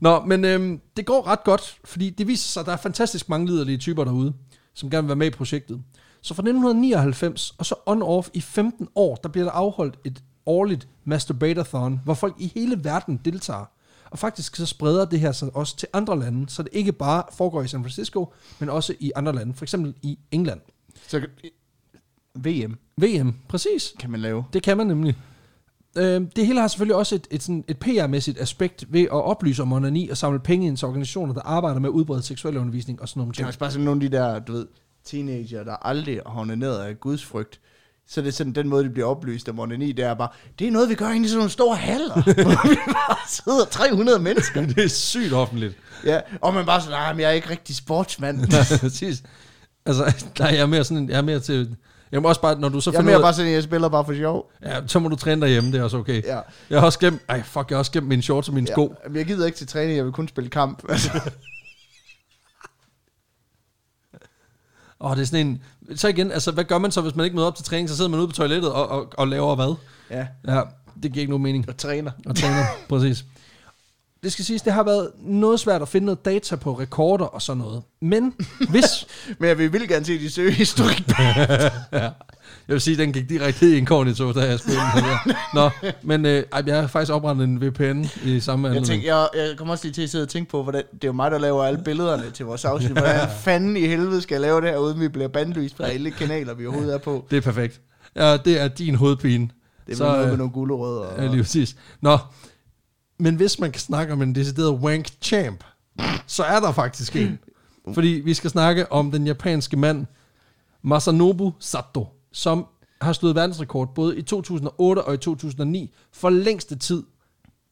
Nå, 0.00 0.24
men 0.24 0.44
øhm, 0.44 0.80
det 0.96 1.06
går 1.06 1.26
ret 1.26 1.44
godt, 1.44 1.78
fordi 1.84 2.10
det 2.10 2.26
viser 2.26 2.48
sig, 2.48 2.60
at 2.60 2.66
der 2.66 2.72
er 2.72 2.76
fantastisk 2.76 3.28
mange 3.28 3.46
liderlige 3.46 3.78
typer 3.78 4.04
derude, 4.04 4.32
som 4.74 4.90
gerne 4.90 5.02
vil 5.02 5.08
være 5.08 5.16
med 5.16 5.26
i 5.26 5.30
projektet. 5.30 5.82
Så 6.26 6.34
fra 6.34 6.40
1999 6.40 7.54
og 7.58 7.66
så 7.66 7.74
on-off 7.86 8.30
i 8.34 8.40
15 8.40 8.88
år, 8.94 9.14
der 9.14 9.28
bliver 9.28 9.44
der 9.44 9.52
afholdt 9.52 9.98
et 10.04 10.22
årligt 10.46 10.88
masturbatathon, 11.04 12.00
hvor 12.04 12.14
folk 12.14 12.34
i 12.38 12.52
hele 12.54 12.84
verden 12.84 13.20
deltager. 13.24 13.64
Og 14.10 14.18
faktisk 14.18 14.56
så 14.56 14.66
spreder 14.66 15.04
det 15.04 15.20
her 15.20 15.32
sig 15.32 15.56
også 15.56 15.76
til 15.76 15.88
andre 15.92 16.18
lande, 16.18 16.50
så 16.50 16.62
det 16.62 16.70
ikke 16.72 16.92
bare 16.92 17.22
foregår 17.32 17.62
i 17.62 17.68
San 17.68 17.82
Francisco, 17.82 18.32
men 18.58 18.68
også 18.68 18.94
i 19.00 19.12
andre 19.16 19.34
lande, 19.34 19.54
for 19.54 19.64
eksempel 19.64 19.94
i 20.02 20.18
England. 20.30 20.60
Så 21.08 21.26
VM 22.34 22.76
VM, 23.00 23.34
præcis. 23.48 23.94
kan 24.00 24.10
man 24.10 24.20
lave. 24.20 24.44
Det 24.52 24.62
kan 24.62 24.76
man 24.76 24.86
nemlig. 24.86 25.16
Øh, 25.96 26.22
det 26.36 26.46
hele 26.46 26.60
har 26.60 26.68
selvfølgelig 26.68 26.96
også 26.96 27.14
et, 27.14 27.26
et, 27.30 27.42
sådan, 27.42 27.64
et 27.68 27.76
PR-mæssigt 27.84 28.40
aspekt 28.40 28.92
ved 28.92 29.02
at 29.02 29.10
oplyse 29.10 29.62
om 29.62 29.72
onani 29.72 30.08
og 30.08 30.16
samle 30.16 30.38
penge 30.38 30.66
ind 30.66 30.76
til 30.76 30.88
organisationer, 30.88 31.34
der 31.34 31.42
arbejder 31.44 31.80
med 31.80 31.88
at 31.88 31.92
udbrede 31.92 32.22
seksuel 32.22 32.56
undervisning 32.56 33.02
og 33.02 33.08
sådan 33.08 33.20
nogle 33.20 33.32
Det 33.32 33.42
er 33.42 33.46
også 33.46 33.58
bare 33.58 33.70
sådan 33.70 33.84
nogle 33.84 34.04
af 34.04 34.10
de 34.10 34.16
der, 34.16 34.38
du 34.38 34.52
ved, 34.52 34.66
teenager, 35.06 35.64
der 35.64 35.86
aldrig 35.86 36.20
har 36.26 36.44
ned 36.44 36.76
af 36.76 37.00
Guds 37.00 37.24
frygt. 37.24 37.60
Så 38.08 38.20
det 38.20 38.28
er 38.28 38.32
sådan 38.32 38.52
den 38.52 38.68
måde, 38.68 38.84
de 38.84 38.90
bliver 38.90 39.06
oplyst 39.06 39.48
om 39.48 39.58
onani, 39.58 39.92
det 39.92 40.04
er 40.04 40.14
bare, 40.14 40.28
det 40.58 40.66
er 40.66 40.70
noget, 40.70 40.88
vi 40.88 40.94
gør 40.94 41.08
inde 41.08 41.24
i 41.26 41.28
sådan 41.28 41.38
nogle 41.38 41.50
store 41.50 41.76
haller, 41.76 42.14
hvor 42.22 42.68
vi 42.68 42.76
bare 42.86 43.16
sidder 43.28 43.64
300 43.64 44.18
mennesker. 44.18 44.66
det 44.66 44.84
er 44.84 44.88
sygt 44.88 45.32
offentligt. 45.32 45.74
Ja, 46.04 46.20
og 46.40 46.54
man 46.54 46.66
bare 46.66 46.80
sådan, 46.80 46.92
nej, 46.92 47.12
men 47.12 47.20
jeg 47.20 47.28
er 47.28 47.32
ikke 47.32 47.50
rigtig 47.50 47.76
sportsmand. 47.76 48.40
Præcis. 48.80 49.22
Altså, 49.86 50.14
er 50.40 50.54
jeg 50.54 50.68
mere 50.68 50.84
sådan, 50.84 51.08
jeg 51.08 51.18
er 51.18 51.22
mere 51.22 51.40
til... 51.40 51.76
Jeg 52.12 52.22
må 52.22 52.28
også 52.28 52.40
bare, 52.40 52.60
når 52.60 52.68
du 52.68 52.80
så 52.80 52.90
Jeg 52.90 52.96
er 52.96 53.00
finder 53.00 53.10
mere 53.12 53.18
ud 53.18 53.22
bare 53.22 53.34
sådan, 53.34 53.52
jeg 53.52 53.62
spiller 53.62 53.88
bare 53.88 54.04
for 54.04 54.14
sjov. 54.14 54.50
ja, 54.62 54.86
så 54.86 54.98
må 54.98 55.08
du 55.08 55.16
træne 55.16 55.40
derhjemme, 55.40 55.72
det 55.72 55.80
er 55.80 55.84
også 55.84 55.96
okay. 55.96 56.22
Ja. 56.24 56.40
Jeg 56.70 56.78
har 56.80 56.86
også 56.86 56.98
glemt, 56.98 57.22
ej 57.28 57.42
fuck, 57.42 57.70
jeg 57.70 57.76
har 57.76 57.78
også 57.78 57.92
glemt 57.92 58.08
mine 58.08 58.22
shorts 58.22 58.48
og 58.48 58.54
mine 58.54 58.66
sko. 58.66 58.94
Ja, 59.04 59.08
men 59.08 59.16
jeg 59.16 59.26
gider 59.26 59.46
ikke 59.46 59.58
til 59.58 59.66
træning, 59.66 59.96
jeg 59.96 60.04
vil 60.04 60.12
kun 60.12 60.28
spille 60.28 60.50
kamp. 60.50 60.82
Altså, 60.88 61.20
Og 64.98 65.16
det 65.16 65.22
er 65.22 65.26
sådan 65.26 65.46
en, 65.46 65.62
så 65.98 66.08
igen, 66.08 66.32
altså 66.32 66.50
hvad 66.50 66.64
gør 66.64 66.78
man 66.78 66.90
så, 66.90 67.00
hvis 67.00 67.14
man 67.14 67.24
ikke 67.24 67.36
møder 67.36 67.48
op 67.48 67.56
til 67.56 67.64
træning, 67.64 67.88
så 67.88 67.96
sidder 67.96 68.10
man 68.10 68.20
ude 68.20 68.28
på 68.28 68.32
toilettet 68.34 68.72
og, 68.72 68.88
og, 68.88 69.12
og 69.18 69.28
laver 69.28 69.54
hvad? 69.54 69.74
ja, 70.10 70.26
Ja, 70.54 70.62
det 71.02 71.12
giver 71.12 71.20
ikke 71.20 71.30
nogen 71.30 71.42
mening. 71.42 71.68
og 71.68 71.76
træner. 71.76 72.10
og 72.26 72.36
træner, 72.36 72.64
præcis. 72.88 73.24
Det 74.22 74.32
skal 74.32 74.44
siges, 74.44 74.62
det 74.62 74.72
har 74.72 74.82
været 74.82 75.10
noget 75.18 75.60
svært 75.60 75.82
at 75.82 75.88
finde 75.88 76.04
noget 76.04 76.24
data 76.24 76.56
på 76.56 76.72
rekorder 76.78 77.24
og 77.24 77.42
sådan 77.42 77.58
noget. 77.58 77.82
Men 78.00 78.34
hvis... 78.70 78.84
Men 79.38 79.48
jeg 79.48 79.58
vil 79.58 79.88
gerne 79.88 80.04
se 80.04 80.18
de 80.18 80.30
søgehistorik. 80.30 81.08
ja, 81.92 82.10
jeg 82.68 82.72
vil 82.74 82.80
sige, 82.80 82.96
den 82.96 83.12
gik 83.12 83.28
direkte 83.28 83.70
i 83.70 83.76
inkognito, 83.76 84.32
da 84.32 84.40
jeg 84.40 84.58
spillede 84.58 84.84
den 84.94 85.02
her. 85.04 85.18
Nå, 85.54 85.70
men 86.02 86.26
øh, 86.26 86.44
ej, 86.52 86.62
jeg 86.66 86.80
har 86.80 86.86
faktisk 86.86 87.12
oprettet 87.12 87.44
en 87.44 87.60
VPN 87.66 88.04
i 88.24 88.40
samme 88.40 88.68
Jeg, 88.68 88.76
anledning. 88.76 88.86
tænker, 88.86 89.16
jeg, 89.16 89.28
jeg 89.48 89.56
kommer 89.58 89.72
også 89.74 89.84
lige 89.84 89.94
til 89.94 90.02
at 90.02 90.10
sidde 90.10 90.22
og 90.22 90.28
tænke 90.28 90.50
på, 90.50 90.62
hvordan, 90.62 90.82
det 90.92 91.04
er 91.04 91.08
jo 91.08 91.12
mig, 91.12 91.30
der 91.30 91.38
laver 91.38 91.64
alle 91.64 91.80
billederne 91.84 92.30
til 92.30 92.46
vores 92.46 92.64
afsnit. 92.64 92.92
Hvordan 92.92 93.28
fanden 93.40 93.76
i 93.76 93.80
helvede 93.86 94.20
skal 94.22 94.34
jeg 94.34 94.40
lave 94.40 94.60
det 94.60 94.70
her, 94.70 94.76
uden 94.76 95.00
vi 95.00 95.08
bliver 95.08 95.28
bandlyst 95.28 95.76
fra 95.76 95.84
alle 95.84 96.10
kanaler, 96.10 96.54
vi 96.54 96.66
overhovedet 96.66 96.94
er 96.94 96.98
på. 96.98 97.26
Det 97.30 97.36
er 97.36 97.40
perfekt. 97.40 97.80
Ja, 98.16 98.36
det 98.36 98.60
er 98.60 98.68
din 98.68 98.94
hovedpine. 98.94 99.48
Det 99.86 99.92
er 99.92 99.96
Så, 99.96 100.04
noget 100.04 100.22
øh, 100.22 100.28
med 100.28 100.36
nogle 100.36 100.52
gulerødder. 100.52 101.00
Og, 101.02 101.22
Ja, 101.22 101.28
lige 101.30 101.42
præcis. 101.42 101.76
Nå, 102.00 102.18
men 103.18 103.34
hvis 103.34 103.58
man 103.60 103.72
kan 103.72 103.80
snakke 103.80 104.12
om 104.12 104.22
en 104.22 104.34
decideret 104.34 104.70
wank 104.74 105.06
champ, 105.22 105.64
så 106.26 106.42
er 106.44 106.60
der 106.60 106.72
faktisk 106.72 107.16
en. 107.16 107.38
Fordi 107.94 108.08
vi 108.24 108.34
skal 108.34 108.50
snakke 108.50 108.92
om 108.92 109.10
den 109.12 109.26
japanske 109.26 109.76
mand, 109.76 110.06
Masanobu 110.84 111.52
Sato, 111.60 112.08
som 112.36 112.66
har 113.00 113.12
slået 113.12 113.34
verdensrekord 113.34 113.94
både 113.94 114.18
i 114.18 114.22
2008 114.22 115.00
og 115.04 115.14
i 115.14 115.16
2009 115.16 115.94
for 116.12 116.30
længste 116.30 116.76
tid 116.76 117.02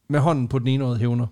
med 0.09 0.21
hånden 0.21 0.49
på 0.49 0.59
den 0.59 0.67
enårede 0.69 0.99
hævner. 0.99 1.27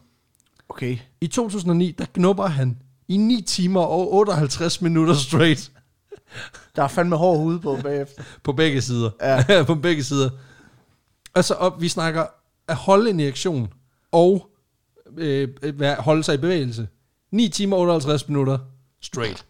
Okay. 0.69 0.99
I 1.21 1.27
2009, 1.27 1.91
der 1.99 2.05
knupper 2.05 2.47
han 2.47 2.79
i 3.09 3.17
9 3.17 3.43
timer 3.43 3.81
og 3.81 4.13
58 4.15 4.83
minutter 4.83 5.15
straight 5.15 5.73
Der 6.77 6.83
er 6.83 6.89
fandme 6.89 7.17
hård 7.17 7.39
hud 7.39 7.59
på 7.59 7.79
bagefter. 7.83 8.23
på 8.43 8.53
begge 8.53 8.83
sider. 8.83 9.11
Ja. 9.21 9.63
på 9.67 9.75
begge 9.75 10.05
sider. 10.05 10.31
Altså, 11.35 11.55
og 11.55 11.81
vi 11.81 11.89
snakker 11.89 12.27
at 12.69 12.77
holde 12.77 13.11
en 13.11 13.21
erektion 13.21 13.73
og 14.13 14.51
øh, 15.17 15.49
være- 15.79 16.03
holde 16.03 16.23
sig 16.23 16.35
i 16.35 16.39
bevægelse. 16.39 16.89
9 17.31 17.49
timer 17.49 17.77
og 17.77 17.83
58 17.83 18.29
minutter 18.29 18.59
straight. 19.03 19.45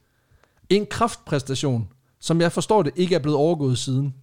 En 0.69 0.87
kraftpræstation, 0.87 1.89
som 2.23 2.41
jeg 2.41 2.53
forstår 2.53 2.83
det, 2.83 2.93
ikke 2.97 3.15
er 3.15 3.19
blevet 3.19 3.39
overgået 3.39 3.79
siden. 3.79 4.15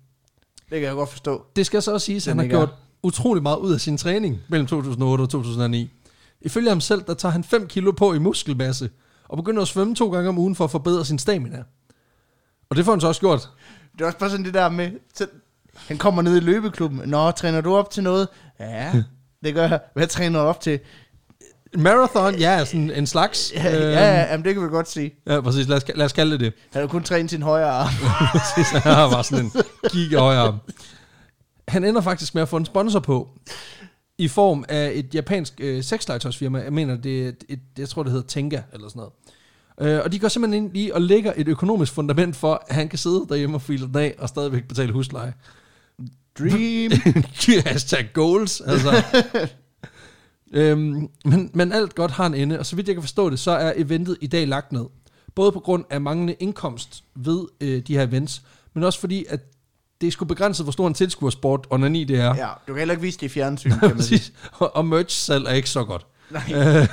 Det 0.70 0.80
kan 0.80 0.82
jeg 0.82 0.94
godt 0.94 1.10
forstå. 1.10 1.46
Det 1.56 1.66
skal 1.66 1.82
så 1.82 1.94
også 1.94 2.06
siges, 2.06 2.28
at 2.28 2.32
han 2.32 2.40
har 2.40 2.48
gjort 2.48 2.70
utrolig 3.04 3.44
meget 3.44 3.58
ud 3.58 3.74
af 3.74 3.82
sin 3.82 3.98
træning 3.98 4.40
mellem 4.48 4.68
2008 4.68 5.22
og 5.22 5.30
2009. 5.30 5.90
Ifølge 6.42 6.70
ham 6.70 6.82
selv, 6.82 7.02
der 7.08 7.14
tager 7.14 7.32
han 7.32 7.44
5 7.44 7.68
kilo 7.68 7.92
på 7.92 8.14
i 8.14 8.20
muskelmasse, 8.20 8.90
og 9.28 9.38
begynder 9.38 9.62
at 9.62 9.68
svømme 9.68 9.96
to 9.96 10.12
gange 10.12 10.30
om 10.30 10.38
ugen 10.38 10.56
for 10.56 10.64
at 10.64 10.72
forbedre 10.72 11.06
sin 11.06 11.20
stamina. 11.20 11.64
Og 12.70 12.76
det 12.76 12.86
får 12.86 12.92
han 12.92 13.02
så 13.02 13.08
også 13.08 13.22
gjort. 13.22 13.50
Det 13.94 14.02
er 14.02 14.06
også 14.06 14.18
bare 14.18 14.30
sådan 14.30 14.46
det 14.46 14.54
der 14.54 14.70
med, 14.70 14.92
han 15.76 15.98
kommer 15.98 16.22
ned 16.22 16.38
i 16.38 16.40
løbeklubben. 16.40 17.10
Nå, 17.10 17.32
træner 17.32 17.62
du 17.62 17.76
op 17.76 17.90
til 17.90 18.04
noget? 18.04 18.28
Ja, 18.60 19.04
det 19.44 19.54
gør 19.54 19.68
jeg. 19.68 19.80
Hvad 19.94 20.08
træner 20.08 20.42
du 20.42 20.46
op 20.46 20.62
til? 20.62 20.80
Marathon, 21.78 22.36
ja, 22.36 22.66
sådan 22.66 22.92
en 22.92 23.08
slags. 23.08 23.52
Ja, 23.56 23.76
ja, 23.76 23.90
ja 23.90 24.32
jamen, 24.32 24.46
det 24.46 24.54
kan 24.54 24.64
vi 24.64 24.68
godt 24.68 24.90
sige. 24.90 25.14
Ja, 25.28 25.42
præcis. 25.42 25.68
Lad 25.68 25.78
os, 25.78 25.84
lad 25.96 26.06
os 26.06 26.14
kalde 26.14 26.32
det 26.32 26.40
det. 26.40 26.54
Han 26.74 26.82
har 26.82 26.88
kun 26.88 27.04
trænet 27.04 27.30
sin 27.30 27.42
højre 27.42 27.70
arm. 27.70 27.94
Præcis, 28.40 28.72
han 28.72 28.94
har 28.94 29.10
bare 29.10 29.24
sådan 29.24 29.46
en 29.46 29.52
gig 29.92 30.18
højre 30.18 30.40
arm. 30.40 30.56
Han 31.68 31.84
ender 31.84 32.02
faktisk 32.02 32.36
med 32.36 32.42
at 32.42 32.50
få 32.50 32.58
en 32.58 32.66
sponsor 32.66 33.00
på, 33.00 33.30
i 34.18 34.28
form 34.28 34.66
af 34.70 34.92
et 34.94 35.16
japansk 35.16 35.54
øh, 35.60 35.84
sexlegetøjsfirma. 35.84 36.60
Jeg 36.60 36.74
mener, 36.74 36.98
det 36.98 37.26
er 37.26 37.32
et, 37.50 37.60
jeg 37.78 37.90
tror, 37.90 38.04
det 38.04 38.12
hedder 38.12 38.28
Tenga, 38.28 38.62
eller 38.74 38.90
sådan 38.90 39.00
noget. 39.00 39.14
Øh, 39.82 40.02
og 40.04 40.12
de 40.12 40.20
går 40.20 40.28
simpelthen 40.28 40.66
ind 40.66 40.78
i 40.78 40.92
og 40.94 41.02
lægger 41.02 41.34
et 41.36 41.48
økonomisk 41.48 41.94
fundament 41.94 42.36
for, 42.36 42.64
at 42.68 42.76
han 42.76 42.90
kan 42.90 43.00
sidde 43.00 43.26
derhjemme 43.30 43.58
og 43.58 43.62
file 43.62 43.88
den 43.88 43.98
af, 43.98 44.16
og 44.18 44.30
stadigvæk 44.30 44.68
betale 44.68 44.92
husleje. 44.94 45.34
Dream. 46.40 46.92
Hashtag 47.66 48.10
goals, 48.14 48.62
altså. 48.62 49.04
Øhm, 50.52 51.10
men, 51.26 51.52
men 51.54 51.72
alt 51.72 51.96
godt 51.96 52.12
har 52.12 52.26
en 52.26 52.34
ende, 52.34 52.60
og 52.60 52.66
så 52.66 52.76
vidt 52.76 52.88
jeg 52.88 52.96
kan 52.96 53.04
forstå 53.04 53.30
det, 53.30 53.40
så 53.40 53.52
er 53.52 53.74
eventet 53.76 54.18
i 54.22 54.28
dag 54.28 54.48
lagt 54.48 54.72
ned. 54.72 54.86
Både 55.36 55.52
på 55.52 55.60
grund 55.60 55.86
af 55.90 56.02
manglende 56.02 56.34
indkomst 56.34 57.04
ved 57.16 57.46
øh, 57.62 57.82
de 57.88 57.94
her 57.94 58.04
events, 58.04 58.42
men 58.74 58.84
også 58.84 59.00
fordi, 59.00 59.26
at 59.30 59.40
det 60.02 60.08
er 60.08 60.12
sgu 60.12 60.26
begrænset, 60.26 60.66
hvor 60.66 60.72
stor 60.72 60.88
en 60.88 60.94
tilskuersport 60.94 61.68
onani 61.70 62.04
det 62.04 62.20
er. 62.20 62.36
Ja, 62.36 62.48
du 62.68 62.74
kan 62.74 62.78
heller 62.78 62.94
ikke 62.94 63.02
vise 63.02 63.20
det 63.20 63.26
i 63.26 63.30
fjernsyn, 63.30 63.72
kan 63.80 63.90
man 63.90 64.04
sige. 64.04 64.34
Og, 64.52 64.76
og 64.76 64.86
merch 64.86 65.18
salg 65.18 65.46
er 65.46 65.54
ikke 65.54 65.70
så 65.70 65.84
godt. 65.84 66.06
Nej. 66.32 66.44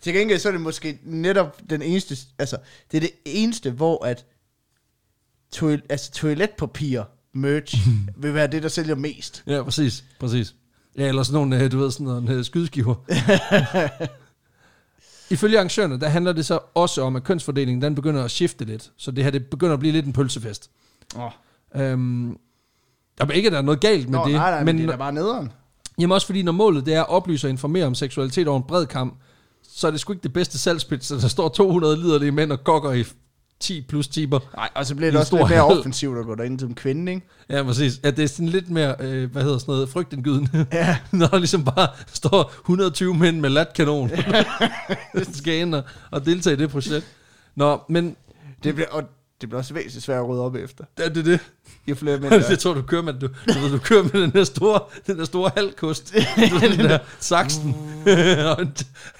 Til 0.00 0.14
gengæld 0.14 0.38
så 0.38 0.48
er 0.48 0.52
det 0.52 0.60
måske 0.60 0.98
netop 1.04 1.60
den 1.70 1.82
eneste, 1.82 2.16
altså 2.38 2.56
det 2.90 2.96
er 2.96 3.00
det 3.00 3.10
eneste, 3.24 3.70
hvor 3.70 4.04
at 4.04 4.26
toil, 5.52 5.82
altså 5.88 6.10
toiletpapir 6.12 7.02
merch 7.32 7.88
vil 8.22 8.34
være 8.34 8.46
det, 8.46 8.62
der 8.62 8.68
sælger 8.68 8.94
mest. 8.94 9.42
Ja, 9.46 9.62
præcis, 9.62 10.04
præcis. 10.20 10.54
Ja, 10.98 11.08
eller 11.08 11.22
sådan 11.22 11.40
nogle, 11.40 11.64
øh, 11.64 11.72
du 11.72 11.78
ved, 11.78 11.90
sådan 11.90 12.06
nogle 12.06 12.32
øh, 12.32 12.44
skydeskiver. 12.44 12.94
Ifølge 15.30 15.58
arrangørerne, 15.58 16.00
der 16.00 16.08
handler 16.08 16.32
det 16.32 16.46
så 16.46 16.58
også 16.74 17.02
om, 17.02 17.16
at 17.16 17.24
kønsfordelingen, 17.24 17.82
den 17.82 17.94
begynder 17.94 18.24
at 18.24 18.30
skifte 18.30 18.64
lidt. 18.64 18.90
Så 18.96 19.10
det 19.10 19.24
her, 19.24 19.30
det 19.30 19.46
begynder 19.46 19.74
at 19.74 19.80
blive 19.80 19.92
lidt 19.92 20.06
en 20.06 20.12
pølsefest. 20.12 20.70
Oh. 21.16 21.30
Øhm, 21.74 22.38
der 23.18 23.26
er 23.26 23.30
ikke, 23.30 23.46
at 23.46 23.52
der 23.52 23.58
er 23.58 23.62
noget 23.62 23.80
galt 23.80 24.08
med 24.08 24.18
Nå, 24.18 24.24
det. 24.24 24.32
nej, 24.34 24.50
nej, 24.50 24.64
men, 24.64 24.76
men 24.76 24.86
det 24.86 24.92
er 24.92 24.98
bare 24.98 25.12
nederen. 25.12 25.52
Jamen 25.98 26.12
også 26.14 26.26
fordi, 26.26 26.42
når 26.42 26.52
målet 26.52 26.86
det 26.86 26.94
er 26.94 27.00
at 27.00 27.08
oplyse 27.08 27.46
og 27.46 27.50
informere 27.50 27.86
om 27.86 27.94
seksualitet 27.94 28.48
over 28.48 28.58
en 28.58 28.64
bred 28.68 28.86
kamp, 28.86 29.14
så 29.68 29.86
er 29.86 29.90
det 29.90 30.00
sgu 30.00 30.12
ikke 30.12 30.22
det 30.22 30.32
bedste 30.32 30.58
salgspits, 30.58 31.06
så 31.06 31.16
der 31.16 31.28
står 31.28 31.48
200 31.48 31.96
liderlige 31.96 32.32
mænd 32.32 32.52
og 32.52 32.64
gokker 32.64 32.92
i 32.92 33.04
10 33.60 33.82
plus 33.88 34.08
tiber. 34.08 34.38
Nej, 34.56 34.68
og 34.74 34.86
så 34.86 34.94
bliver 34.94 35.10
det 35.10 35.20
også 35.20 35.36
lidt 35.36 35.48
mere 35.48 35.68
hal. 35.68 35.78
offensivt 35.78 36.18
at 36.18 36.24
gå 36.26 36.34
derind 36.34 36.60
som 36.60 36.74
kvinde, 36.74 37.12
ikke? 37.12 37.26
Ja, 37.50 37.62
præcis. 37.62 38.00
Ja, 38.04 38.10
det 38.10 38.24
er 38.24 38.28
sådan 38.28 38.48
lidt 38.48 38.70
mere, 38.70 38.94
øh, 39.00 39.32
hvad 39.32 39.42
hedder 39.42 39.58
sådan 39.58 39.72
noget, 39.72 39.88
frygtindgydende. 39.88 40.66
Ja. 40.72 40.98
Når 41.12 41.26
der 41.26 41.38
ligesom 41.38 41.64
bare 41.64 41.88
står 42.06 42.52
120 42.60 43.14
mænd 43.14 43.40
med 43.40 43.50
latkanon, 43.50 44.08
der 44.10 44.44
skal 45.32 45.54
ind 45.54 45.74
og, 45.74 45.82
og 46.10 46.26
deltage 46.26 46.56
i 46.56 46.58
det 46.58 46.70
projekt. 46.70 47.06
Nå, 47.54 47.80
men 47.88 48.16
Det 48.64 48.74
bliver, 48.74 48.88
og 48.90 49.02
det 49.40 49.48
bliver 49.48 49.58
også 49.58 49.74
væsentligt 49.74 50.04
svært 50.04 50.18
at 50.18 50.28
rydde 50.28 50.42
op 50.42 50.54
efter. 50.54 50.84
er 50.96 51.08
det 51.08 51.24
det? 51.24 51.40
Jo 51.88 51.94
flere 51.94 52.18
mænd, 52.18 52.30
der- 52.42 52.42
Jeg 52.48 52.58
tror, 52.58 52.74
du 52.74 52.82
kører 52.82 53.02
med, 53.02 53.12
du, 53.14 53.26
du, 53.26 53.58
ved, 53.58 53.70
du 53.70 53.78
kører 53.78 54.02
med 54.02 54.22
den 54.22 54.30
der 54.30 54.44
store, 54.44 54.80
den 55.06 55.18
der 55.18 55.24
store 55.24 55.50
halvkost. 55.56 56.14
Du 56.50 56.58
den 56.60 56.78
der 56.78 56.98
saksen. 57.20 57.74
og 58.58 58.66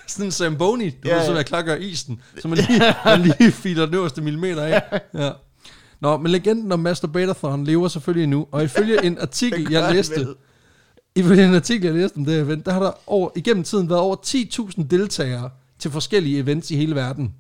sådan 0.07 0.27
en 0.27 0.31
Zamboni. 0.33 0.91
Du 0.91 0.97
Ja, 1.05 1.09
ja, 1.11 1.15
ved, 1.17 1.23
så 1.25 1.31
ja. 1.31 1.35
være 1.35 1.45
klar 1.45 1.59
at 1.59 1.65
gøre 1.65 1.81
isen. 1.83 2.21
Så 2.41 2.49
man 2.49 2.59
lige, 2.59 2.95
man 3.05 3.21
lige 3.39 3.53
filer 3.53 3.87
den 3.87 3.95
øverste 3.95 4.23
millimeter 4.23 4.63
af. 4.63 5.01
Ja. 5.15 5.31
Nå, 6.01 6.17
men 6.17 6.33
legenden 6.33 6.73
om 6.73 6.81
Masturbatathon 6.81 7.65
lever 7.65 7.89
selvfølgelig 7.89 8.25
endnu. 8.25 8.47
Og 8.53 8.65
ifølge 8.65 9.05
en 9.05 9.19
artikel, 9.21 9.67
gør 9.69 9.79
jeg 9.81 9.95
læste, 9.95 10.27
ifølge 11.17 11.45
en 11.45 11.55
artikel, 11.55 11.85
jeg 11.87 11.95
læste 11.95 12.17
om 12.17 12.25
det 12.25 12.35
her 12.35 12.43
event, 12.43 12.67
der 12.67 12.73
har 12.73 12.81
der 12.83 12.93
over, 13.07 13.31
igennem 13.37 13.65
tiden 13.65 13.89
været 13.89 14.01
over 14.01 14.17
10.000 14.27 14.87
deltagere 14.91 15.51
til 15.79 15.91
forskellige 15.91 16.39
events 16.39 16.71
i 16.71 16.77
hele 16.77 16.95
verden. 16.95 17.35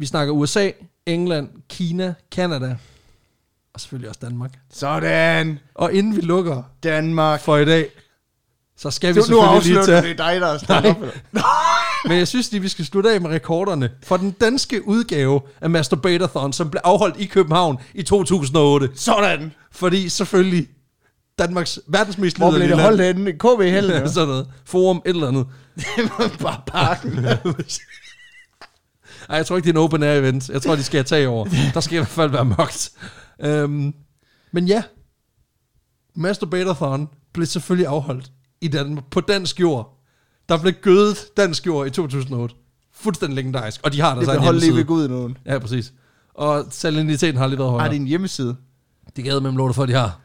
Vi 0.00 0.06
snakker 0.06 0.34
USA, 0.34 0.70
England, 1.06 1.48
Kina, 1.68 2.14
Kanada 2.32 2.76
og 3.74 3.80
selvfølgelig 3.80 4.08
også 4.08 4.20
Danmark. 4.22 4.50
Sådan, 4.72 5.58
Og 5.74 5.92
inden 5.92 6.16
vi 6.16 6.20
lukker 6.20 6.62
Danmark. 6.82 7.40
for 7.40 7.56
i 7.56 7.64
dag, 7.64 7.88
så 8.76 8.90
skal 8.90 9.14
vi 9.14 9.18
nu 9.20 9.24
selvfølgelig 9.24 9.62
lige 9.62 9.78
du, 9.78 9.86
tage... 9.86 10.02
det 10.02 10.10
er 10.10 10.14
dig, 10.14 10.40
der 10.40 10.74
er 10.74 10.80
Nej. 10.80 10.90
op. 10.90 10.96
Men 12.08 12.18
jeg 12.18 12.28
synes 12.28 12.52
lige, 12.52 12.62
vi 12.62 12.68
skal 12.68 12.84
slutte 12.84 13.10
af 13.10 13.20
med 13.20 13.30
rekorderne 13.30 13.90
for 14.02 14.16
den 14.16 14.30
danske 14.30 14.88
udgave 14.88 15.40
af 15.60 15.70
Masturbatathon, 15.70 16.52
som 16.52 16.70
blev 16.70 16.80
afholdt 16.84 17.16
i 17.20 17.26
København 17.26 17.78
i 17.94 18.02
2008. 18.02 18.88
Sådan. 18.94 19.52
Fordi 19.72 20.08
selvfølgelig 20.08 20.68
Danmarks 21.38 21.80
verdens 21.86 22.18
mest 22.18 22.36
Hvor 22.36 22.50
blev 22.50 22.68
det 22.68 22.80
holdt 22.80 23.02
henne? 23.02 23.32
KB 23.32 23.60
Hellen, 23.60 23.84
land. 23.84 24.08
Sådan 24.14 24.28
noget. 24.28 24.46
Forum, 24.64 25.02
et 25.06 25.10
eller 25.10 25.28
andet. 25.28 25.46
Det 25.96 26.10
var 26.18 26.30
bare 26.42 26.60
parken. 26.66 27.26
Ej, 29.30 29.36
jeg 29.36 29.46
tror 29.46 29.56
ikke, 29.56 29.66
det 29.66 29.76
er 29.76 29.78
en 29.78 29.84
open 29.84 30.02
air 30.02 30.18
event. 30.18 30.48
Jeg 30.48 30.62
tror, 30.62 30.76
de 30.76 30.82
skal 30.82 30.98
have 30.98 31.04
tag 31.04 31.28
over. 31.28 31.46
Der 31.74 31.80
skal 31.80 31.94
i 31.94 31.98
hvert 31.98 32.08
fald 32.08 32.30
være 32.30 32.44
mørkt. 32.44 32.90
Øhm, 33.40 33.94
men 34.52 34.66
ja, 34.66 34.82
Masturbatathon 36.14 37.08
blev 37.32 37.46
selvfølgelig 37.46 37.86
afholdt 37.86 38.30
i 38.60 38.68
Danmark, 38.68 39.04
på 39.10 39.20
dansk 39.20 39.60
jord. 39.60 39.98
Der 40.48 40.58
blev 40.58 40.72
gødet 40.72 41.16
dansk 41.36 41.66
jord 41.66 41.86
i 41.86 41.90
2008. 41.90 42.54
Fuldstændig 42.92 43.36
legendarisk. 43.36 43.80
Og 43.84 43.92
de 43.92 44.00
har 44.00 44.10
der 44.10 44.16
Det 44.16 44.26
så 44.26 44.32
en 44.32 44.38
holdt 44.38 44.60
lige 44.60 44.70
ved 44.70 44.76
hjemmeside. 44.76 45.08
Gud 45.08 45.08
nogen. 45.08 45.38
Ja, 45.46 45.58
præcis. 45.58 45.92
Og 46.34 46.64
saliniteten 46.70 47.36
har 47.36 47.46
lige 47.46 47.58
været 47.58 47.70
Har 47.70 47.78
højere. 47.78 47.92
de 47.92 47.96
en 47.96 48.06
hjemmeside? 48.06 48.56
Det 49.16 49.24
gad 49.24 49.40
med 49.40 49.52
låter 49.52 49.72
for, 49.72 49.86
de 49.86 49.92
har. 49.92 50.20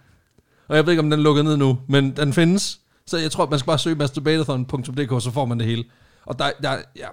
Og 0.67 0.75
jeg 0.75 0.85
ved 0.85 0.93
ikke, 0.93 0.99
om 0.99 1.09
den 1.09 1.19
er 1.19 1.23
lukket 1.23 1.45
ned 1.45 1.57
nu, 1.57 1.77
men 1.89 2.15
den 2.17 2.33
findes. 2.33 2.79
Så 3.07 3.17
jeg 3.17 3.31
tror, 3.31 3.49
man 3.49 3.59
skal 3.59 3.67
bare 3.67 3.79
søge 3.79 3.95
masturbatathon.dk, 3.95 5.23
så 5.23 5.31
får 5.31 5.45
man 5.45 5.59
det 5.59 5.67
hele. 5.67 5.83
Og 6.25 6.39
der, 6.39 6.51
der 6.63 6.71
ja, 6.71 7.07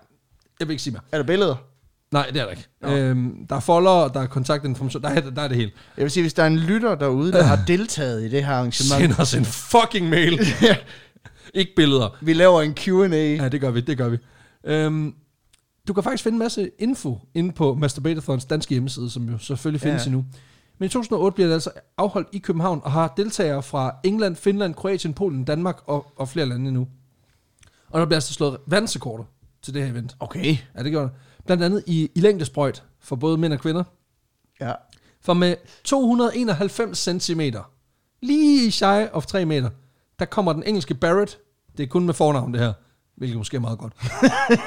jeg 0.61 0.68
vil 0.68 0.70
ikke 0.70 0.82
sige 0.82 0.93
mere. 0.93 1.03
Er 1.12 1.16
der 1.18 1.24
billeder? 1.24 1.57
Nej, 2.12 2.26
det 2.32 2.40
er 2.40 2.44
der 2.44 2.50
ikke. 2.50 2.68
Øhm, 2.84 3.46
der 3.48 3.56
er 3.56 3.60
folder, 3.60 4.08
der 4.08 4.20
er 4.20 4.26
kontaktinformation, 4.26 5.02
der 5.02 5.08
er, 5.08 5.30
der 5.30 5.42
er 5.42 5.48
det 5.48 5.56
hele. 5.56 5.70
Jeg 5.96 6.02
vil 6.02 6.10
sige, 6.10 6.22
hvis 6.22 6.34
der 6.34 6.42
er 6.42 6.46
en 6.46 6.56
lytter 6.58 6.94
derude, 6.94 7.32
der 7.32 7.42
har 7.42 7.58
deltaget 7.66 8.22
i 8.24 8.28
det 8.28 8.44
her 8.44 8.52
arrangement, 8.52 9.02
Send 9.14 9.20
os 9.20 9.34
en 9.34 9.44
fucking 9.44 10.08
mail. 10.08 10.40
ikke 11.54 11.72
billeder. 11.76 12.16
vi 12.20 12.32
laver 12.32 12.62
en 12.62 12.74
Q&A. 12.74 13.06
Ja, 13.16 13.48
det 13.48 13.60
gør 13.60 13.70
vi, 13.70 13.80
det 13.80 13.98
gør 13.98 14.08
vi. 14.08 14.18
Øhm, 14.64 15.14
du 15.88 15.92
kan 15.92 16.02
faktisk 16.02 16.22
finde 16.24 16.34
en 16.36 16.38
masse 16.38 16.70
info 16.78 17.18
inde 17.34 17.52
på 17.52 17.74
Masturbatathons 17.74 18.44
danske 18.44 18.74
hjemmeside, 18.74 19.10
som 19.10 19.28
jo 19.28 19.38
selvfølgelig 19.38 19.80
findes 19.80 20.00
Ja. 20.06 20.10
ja. 20.10 20.16
endnu. 20.16 20.24
Men 20.78 20.86
i 20.86 20.88
2008 20.88 21.34
bliver 21.34 21.46
det 21.48 21.54
altså 21.54 21.70
afholdt 21.98 22.28
i 22.32 22.38
København, 22.38 22.80
og 22.84 22.92
har 22.92 23.14
deltagere 23.16 23.62
fra 23.62 23.94
England, 24.04 24.36
Finland, 24.36 24.74
Kroatien, 24.74 25.14
Polen, 25.14 25.44
Danmark 25.44 25.78
og, 25.86 26.12
og 26.16 26.28
flere 26.28 26.46
lande 26.46 26.68
endnu. 26.68 26.88
Og 27.90 28.00
der 28.00 28.06
bliver 28.06 28.16
altså 28.16 28.34
slået 28.34 28.56
verdensrekorder 28.66 29.24
til 29.62 29.74
det 29.74 29.82
her 29.82 29.90
event. 29.90 30.16
Okay. 30.20 30.56
Ja, 30.78 30.82
det 30.82 30.92
gør 30.92 31.00
der. 31.00 31.08
Blandt 31.47 31.62
andet 31.62 31.82
i, 31.86 32.11
i 32.14 32.20
længdesprøjt 32.20 32.82
for 33.01 33.16
både 33.16 33.38
mænd 33.38 33.53
og 33.53 33.59
kvinder. 33.59 33.84
Ja. 34.61 34.72
For 35.20 35.34
med 35.34 35.57
291 35.84 36.99
cm, 37.22 37.40
lige 38.22 38.70
shy 38.72 39.09
of 39.12 39.26
3 39.26 39.45
meter, 39.45 39.70
der 40.18 40.24
kommer 40.24 40.53
den 40.53 40.62
engelske 40.62 40.95
Barrett. 40.95 41.38
Det 41.76 41.82
er 41.82 41.86
kun 41.86 42.07
med 42.07 42.14
fornavn 42.14 42.53
det 42.53 42.61
her, 42.61 42.72
hvilket 43.16 43.38
måske 43.38 43.57
er 43.57 43.61
meget 43.61 43.78
godt. 43.78 43.93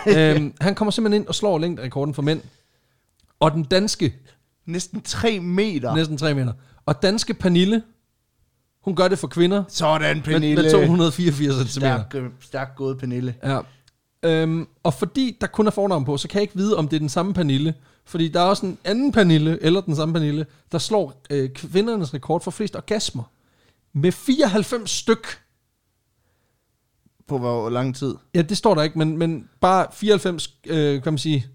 øhm, 0.17 0.53
han 0.61 0.75
kommer 0.75 0.91
simpelthen 0.91 1.21
ind 1.21 1.27
og 1.27 1.35
slår 1.35 1.59
længderekorden 1.59 2.13
for 2.13 2.21
mænd. 2.21 2.41
Og 3.39 3.51
den 3.51 3.63
danske, 3.63 4.15
Næsten 4.65 5.01
3 5.01 5.39
meter. 5.39 5.95
næsten 5.95 6.17
3 6.17 6.33
meter. 6.33 6.53
Og 6.85 7.01
danske 7.01 7.33
Pernille, 7.33 7.83
hun 8.81 8.95
gør 8.95 9.07
det 9.07 9.19
for 9.19 9.27
kvinder 9.27 9.63
Sådan, 9.67 10.17
med, 10.17 10.23
Pernille. 10.23 10.61
med 10.63 10.71
284 10.71 11.55
cm. 11.55 11.79
Stærk, 11.79 12.15
øh, 12.15 12.29
stærk 12.39 12.75
gået, 12.75 12.97
Pernille. 12.97 13.35
Ja. 13.43 13.59
Øhm, 14.25 14.67
og 14.83 14.93
fordi 14.93 15.37
der 15.41 15.47
kun 15.47 15.67
er 15.67 15.71
fornavn 15.71 16.05
på, 16.05 16.17
så 16.17 16.27
kan 16.27 16.35
jeg 16.35 16.41
ikke 16.41 16.55
vide, 16.55 16.77
om 16.77 16.87
det 16.87 16.95
er 16.95 16.99
den 16.99 17.09
samme 17.09 17.33
Pernille. 17.33 17.73
Fordi 18.05 18.27
der 18.27 18.39
er 18.39 18.43
også 18.45 18.65
en 18.65 18.77
anden 18.83 19.11
Pernille, 19.11 19.63
eller 19.63 19.81
den 19.81 19.95
samme 19.95 20.13
Pernille, 20.13 20.45
der 20.71 20.77
slår 20.77 21.21
øh, 21.29 21.49
kvindernes 21.49 22.13
rekord 22.13 22.41
for 22.41 22.51
flest 22.51 22.75
orgasmer. 22.75 23.23
Med 23.93 24.11
94 24.11 24.91
styk. 24.91 25.27
På 27.27 27.37
hvor 27.37 27.69
lang 27.69 27.95
tid? 27.95 28.15
Ja, 28.35 28.41
det 28.41 28.57
står 28.57 28.75
der 28.75 28.83
ikke, 28.83 28.97
men, 28.97 29.17
men 29.17 29.49
bare 29.61 29.87
94, 29.93 30.53
øh, 30.67 31.01
kan 31.03 31.13
man 31.13 31.17
sige, 31.17 31.45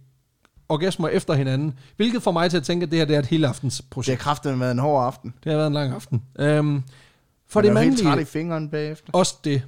orgasmer 0.68 1.08
efter 1.08 1.34
hinanden. 1.34 1.78
Hvilket 1.96 2.22
får 2.22 2.32
mig 2.32 2.50
til 2.50 2.56
at 2.56 2.62
tænke, 2.62 2.84
at 2.84 2.90
det 2.90 2.98
her 2.98 3.04
det 3.06 3.14
er 3.16 3.18
et 3.20 3.26
hele 3.26 3.48
aftens 3.48 3.76
Det 3.76 3.84
har 3.84 3.90
projekt. 3.90 4.20
kraftigt 4.20 4.60
været 4.60 4.70
en 4.72 4.78
hård 4.78 5.06
aften. 5.06 5.34
Det 5.44 5.52
har 5.52 5.56
været 5.56 5.66
en 5.66 5.72
lang 5.72 5.92
aften. 5.94 6.22
Øhm, 6.38 6.82
for 7.48 7.60
Man 7.62 7.64
det 7.64 7.74
jo 7.74 7.84
helt 7.84 7.98
træt 7.98 8.04
mandlige, 8.04 8.22
i 8.22 8.24
fingeren 8.24 8.68
bagefter. 8.70 9.10
også 9.12 9.34
det. 9.44 9.62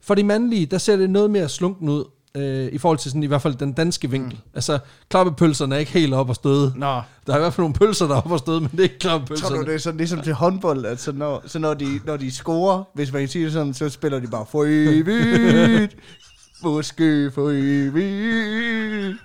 For 0.00 0.14
de 0.14 0.24
mandlige, 0.24 0.66
der 0.66 0.78
ser 0.78 0.96
det 0.96 1.10
noget 1.10 1.30
mere 1.30 1.48
slunken 1.48 1.88
ud, 1.88 2.04
øh, 2.34 2.68
i 2.72 2.78
forhold 2.78 2.98
til 2.98 3.10
sådan, 3.10 3.22
i 3.22 3.26
hvert 3.26 3.42
fald 3.42 3.54
den 3.54 3.72
danske 3.72 4.10
vinkel. 4.10 4.32
Mm. 4.44 4.50
Altså, 4.54 4.78
klappepølserne 5.10 5.74
er 5.74 5.78
ikke 5.78 5.92
helt 5.92 6.14
op 6.14 6.28
og 6.28 6.34
støde. 6.34 6.72
Nå, 6.76 7.02
Der 7.26 7.32
er 7.32 7.36
i 7.36 7.40
hvert 7.40 7.54
fald 7.54 7.62
nogle 7.62 7.74
pølser, 7.74 8.06
der 8.06 8.14
er 8.16 8.20
op 8.20 8.32
og 8.32 8.38
støde, 8.38 8.60
men 8.60 8.68
det 8.72 8.78
er 8.78 8.82
ikke 8.82 8.98
tror 8.98 9.10
du, 9.10 9.16
klappepølserne. 9.18 9.64
det 9.66 9.74
er 9.74 9.78
sådan 9.78 9.98
ligesom 9.98 10.20
til 10.20 10.32
håndbold, 10.32 10.84
at 10.84 11.00
så 11.00 11.12
når, 11.12 11.42
så 11.46 11.58
når, 11.58 11.74
de, 11.74 12.00
når 12.04 12.16
de 12.16 12.30
scorer, 12.30 12.84
hvis 12.94 13.12
man 13.12 13.22
kan 13.22 13.28
sige 13.28 13.44
det 13.44 13.52
sådan, 13.52 13.74
så 13.74 13.88
spiller 13.88 14.20
de 14.20 14.26
bare 14.26 14.46
for 14.50 14.64
evigt. 14.68 15.96
Måske 16.64 17.30
for 17.34 17.50
evigt. 17.50 19.16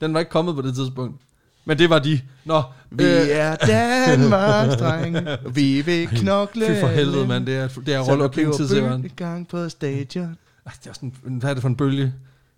Den 0.00 0.14
var 0.14 0.20
ikke 0.20 0.30
kommet 0.30 0.54
på 0.54 0.62
det 0.62 0.74
tidspunkt. 0.74 1.20
Men 1.64 1.78
det 1.78 1.90
var 1.90 1.98
de. 1.98 2.20
Nå, 2.44 2.62
Vi 2.90 3.04
er 3.30 3.56
Danmarks 3.56 4.76
drenge. 4.76 5.38
Vi 5.54 5.80
vil 5.80 6.08
knokle. 6.08 6.66
fy 6.66 6.80
for 6.80 6.86
helvede, 6.88 7.26
mand. 7.26 7.46
Det 7.46 7.56
er, 7.56 7.68
det 7.86 7.94
er 7.94 8.00
Roller 8.00 8.24
der 8.26 8.28
King 8.32 8.46
bliver 8.46 8.56
tidsæveren. 8.56 9.02
bølge 9.02 9.12
i 9.12 9.16
gang 9.16 9.48
på 9.48 9.68
stadion. 9.68 10.36
Ej, 10.66 10.72
Det 10.84 10.90
er 10.90 10.92
sådan, 10.92 11.12
hvad 11.40 11.50
er 11.50 11.54
det 11.54 11.60
for 11.60 11.68
en 11.68 11.76
bølge? 11.76 12.14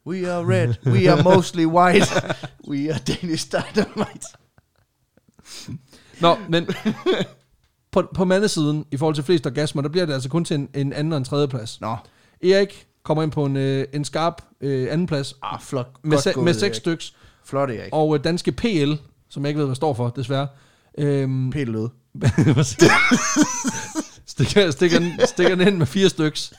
We 0.07 0.33
are 0.33 0.47
red. 0.47 0.75
We 0.87 1.11
are 1.11 1.23
mostly 1.23 1.65
white. 1.65 2.07
We 2.71 2.93
are 2.93 2.99
Danish 2.99 3.53
Dynamite. 3.53 4.27
Nå, 6.21 6.37
men 6.49 6.69
på, 7.93 8.09
på 8.15 8.25
mandesiden, 8.25 8.85
i 8.91 8.97
forhold 8.97 9.15
til 9.15 9.25
flest 9.25 9.47
orgasmer, 9.47 9.83
der 9.83 9.89
bliver 9.89 10.07
det 10.07 10.13
altså 10.13 10.29
kun 10.29 10.45
til 10.45 10.55
en, 10.55 10.69
en 10.75 10.93
anden 10.93 11.13
og 11.13 11.19
en 11.19 11.25
tredje 11.25 11.49
plads. 11.49 11.81
Nå, 11.81 11.97
Erik 12.43 12.87
kommer 13.03 13.23
ind 13.23 13.33
på 13.33 13.45
en, 13.45 13.57
øh, 13.57 13.87
en 13.93 14.05
skarp 14.05 14.43
øh, 14.61 14.93
anden 14.93 15.07
plads 15.07 15.35
ah, 15.43 15.61
flot. 15.61 15.91
med, 16.03 16.19
se, 16.19 16.33
gået, 16.33 16.45
med 16.45 16.55
seks 16.55 16.77
styks. 16.77 17.15
Flot, 17.45 17.71
Erik. 17.71 17.89
Og 17.93 18.15
øh, 18.15 18.25
danske 18.25 18.53
PL, 18.53 18.93
som 19.29 19.43
jeg 19.43 19.49
ikke 19.49 19.59
ved, 19.59 19.67
hvad 19.67 19.77
står 19.77 19.95
for, 19.95 20.09
desværre. 20.09 20.49
Øhm, 20.99 21.51
Pælt 21.51 21.77
ud. 21.77 21.89
stikker, 24.45 24.71
stikker, 24.71 24.99
den- 24.99 25.21
stikker 25.27 25.55
den 25.55 25.69
ind 25.69 25.77
med 25.77 25.87
fire 25.87 26.09
styks, 26.09 26.53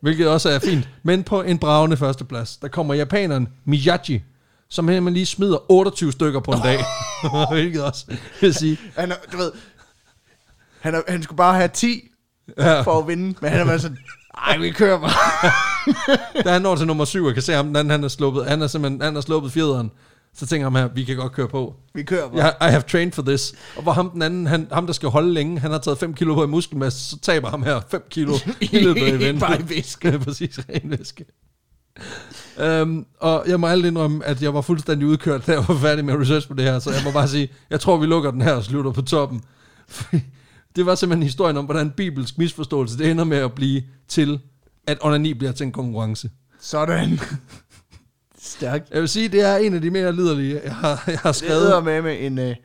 hvilket 0.00 0.28
også 0.28 0.48
er 0.50 0.58
fint. 0.58 0.88
Men 1.02 1.22
på 1.22 1.42
en 1.42 1.58
bravende 1.58 1.96
førsteplads, 1.96 2.56
der 2.56 2.68
kommer 2.68 2.94
japaneren 2.94 3.48
Miyachi, 3.64 4.22
som 4.68 4.84
man 4.84 5.12
lige 5.12 5.26
smider 5.26 5.72
28 5.72 6.12
stykker 6.12 6.40
på 6.40 6.50
en 6.52 6.60
dag. 6.62 6.78
hvilket 7.52 7.84
også 7.84 8.06
vil 8.40 8.54
sige, 8.54 8.78
Han, 8.96 9.12
er, 9.12 9.16
du 9.32 9.36
ved, 9.36 9.52
han, 10.80 10.94
er, 10.94 11.00
han 11.08 11.22
skulle 11.22 11.36
bare 11.36 11.54
have 11.54 11.68
10 11.68 12.00
ja, 12.58 12.80
for 12.80 12.98
at 12.98 13.08
vinde, 13.08 13.34
men 13.40 13.50
han 13.50 13.60
er 13.60 13.64
bare 13.64 13.78
sådan, 13.78 13.98
ej, 14.46 14.56
vi 14.58 14.70
kører 14.70 15.00
bare. 15.00 15.52
da 16.44 16.52
han 16.52 16.62
når 16.62 16.76
til 16.76 16.86
nummer 16.86 17.04
syv, 17.04 17.24
og 17.24 17.34
kan 17.34 17.42
se 17.42 17.52
ham, 17.52 17.74
den 17.74 17.90
han 17.90 18.04
er 18.04 18.08
sluppet, 18.08 18.46
han 18.46 18.62
er 18.62 18.66
simpelthen, 18.66 19.02
han 19.02 19.16
er 19.16 19.20
sluppet 19.20 19.52
fjederen, 19.52 19.90
så 20.34 20.46
tænker 20.46 20.70
han 20.70 20.82
her, 20.82 20.88
vi 20.88 21.04
kan 21.04 21.16
godt 21.16 21.32
køre 21.32 21.48
på. 21.48 21.74
Vi 21.94 22.02
kører 22.02 22.28
bare. 22.28 22.44
Jeg, 22.44 22.54
I 22.60 22.70
have 22.70 22.82
trained 22.82 23.12
for 23.12 23.22
this. 23.22 23.54
Og 23.76 23.82
hvor 23.82 23.92
ham 23.92 24.10
den 24.10 24.22
anden, 24.22 24.46
han, 24.46 24.68
ham 24.72 24.86
der 24.86 24.92
skal 24.92 25.08
holde 25.08 25.32
længe, 25.32 25.58
han 25.58 25.70
har 25.70 25.78
taget 25.78 25.98
5 25.98 26.14
kilo 26.14 26.34
på 26.34 26.44
i 26.44 26.46
muskelmasse, 26.46 27.10
så 27.10 27.18
taber 27.18 27.50
ham 27.50 27.62
her 27.62 27.80
5 27.90 28.02
kilo 28.10 28.34
i 28.60 28.78
løbet 28.78 29.02
af 29.02 29.08
eventet. 29.08 29.40
Bare 29.40 29.60
i 29.60 29.68
væske. 29.68 30.08
Ja, 30.08 30.18
præcis, 30.24 30.58
ren 30.58 30.90
væske. 30.98 31.24
Um, 32.82 33.06
og 33.20 33.44
jeg 33.48 33.60
må 33.60 33.66
aldrig 33.66 33.88
indrømme, 33.88 34.24
at 34.24 34.42
jeg 34.42 34.54
var 34.54 34.60
fuldstændig 34.60 35.08
udkørt, 35.08 35.46
da 35.46 35.52
jeg 35.52 35.64
var 35.68 35.78
færdig 35.78 36.04
med 36.04 36.14
research 36.14 36.48
på 36.48 36.54
det 36.54 36.64
her, 36.64 36.78
så 36.78 36.90
jeg 36.90 37.00
må 37.04 37.10
bare 37.10 37.28
sige, 37.28 37.48
jeg 37.70 37.80
tror, 37.80 37.96
vi 37.96 38.06
lukker 38.06 38.30
den 38.30 38.42
her 38.42 38.52
og 38.52 38.64
slutter 38.64 38.90
på 38.92 39.02
toppen. 39.02 39.42
Det 40.76 40.86
var 40.86 40.94
simpelthen 40.94 41.22
historien 41.22 41.56
om, 41.56 41.64
hvordan 41.64 41.90
bibelsk 41.90 42.38
misforståelse, 42.38 42.98
det 42.98 43.10
ender 43.10 43.24
med 43.24 43.38
at 43.38 43.52
blive 43.52 43.82
til, 44.08 44.40
at 44.86 44.98
onani 45.00 45.34
bliver 45.34 45.52
til 45.52 45.64
en 45.66 45.72
konkurrence. 45.72 46.30
Sådan. 46.60 47.20
Stærkt. 48.58 48.90
Jeg 48.90 49.00
vil 49.00 49.08
sige, 49.08 49.28
det 49.28 49.40
er 49.40 49.56
en 49.56 49.74
af 49.74 49.80
de 49.80 49.90
mere 49.90 50.12
liderlige, 50.12 50.60
jeg 50.64 50.74
har, 50.74 51.04
jeg 51.06 51.18
har 51.18 51.28
Det 51.32 51.36
skrevet. 51.36 51.60
hedder 51.62 51.80
med 51.82 52.02
med 52.02 52.16
en... 52.26 52.38
Øh, 52.38 52.56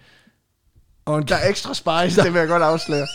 Og 1.06 1.18
en 1.18 1.28
der 1.28 1.36
er 1.36 1.50
ekstra 1.50 1.74
spice, 1.74 2.22
det 2.24 2.34
vil 2.34 2.40
jeg 2.40 2.48
godt 2.48 2.64
afsløre. 2.64 3.08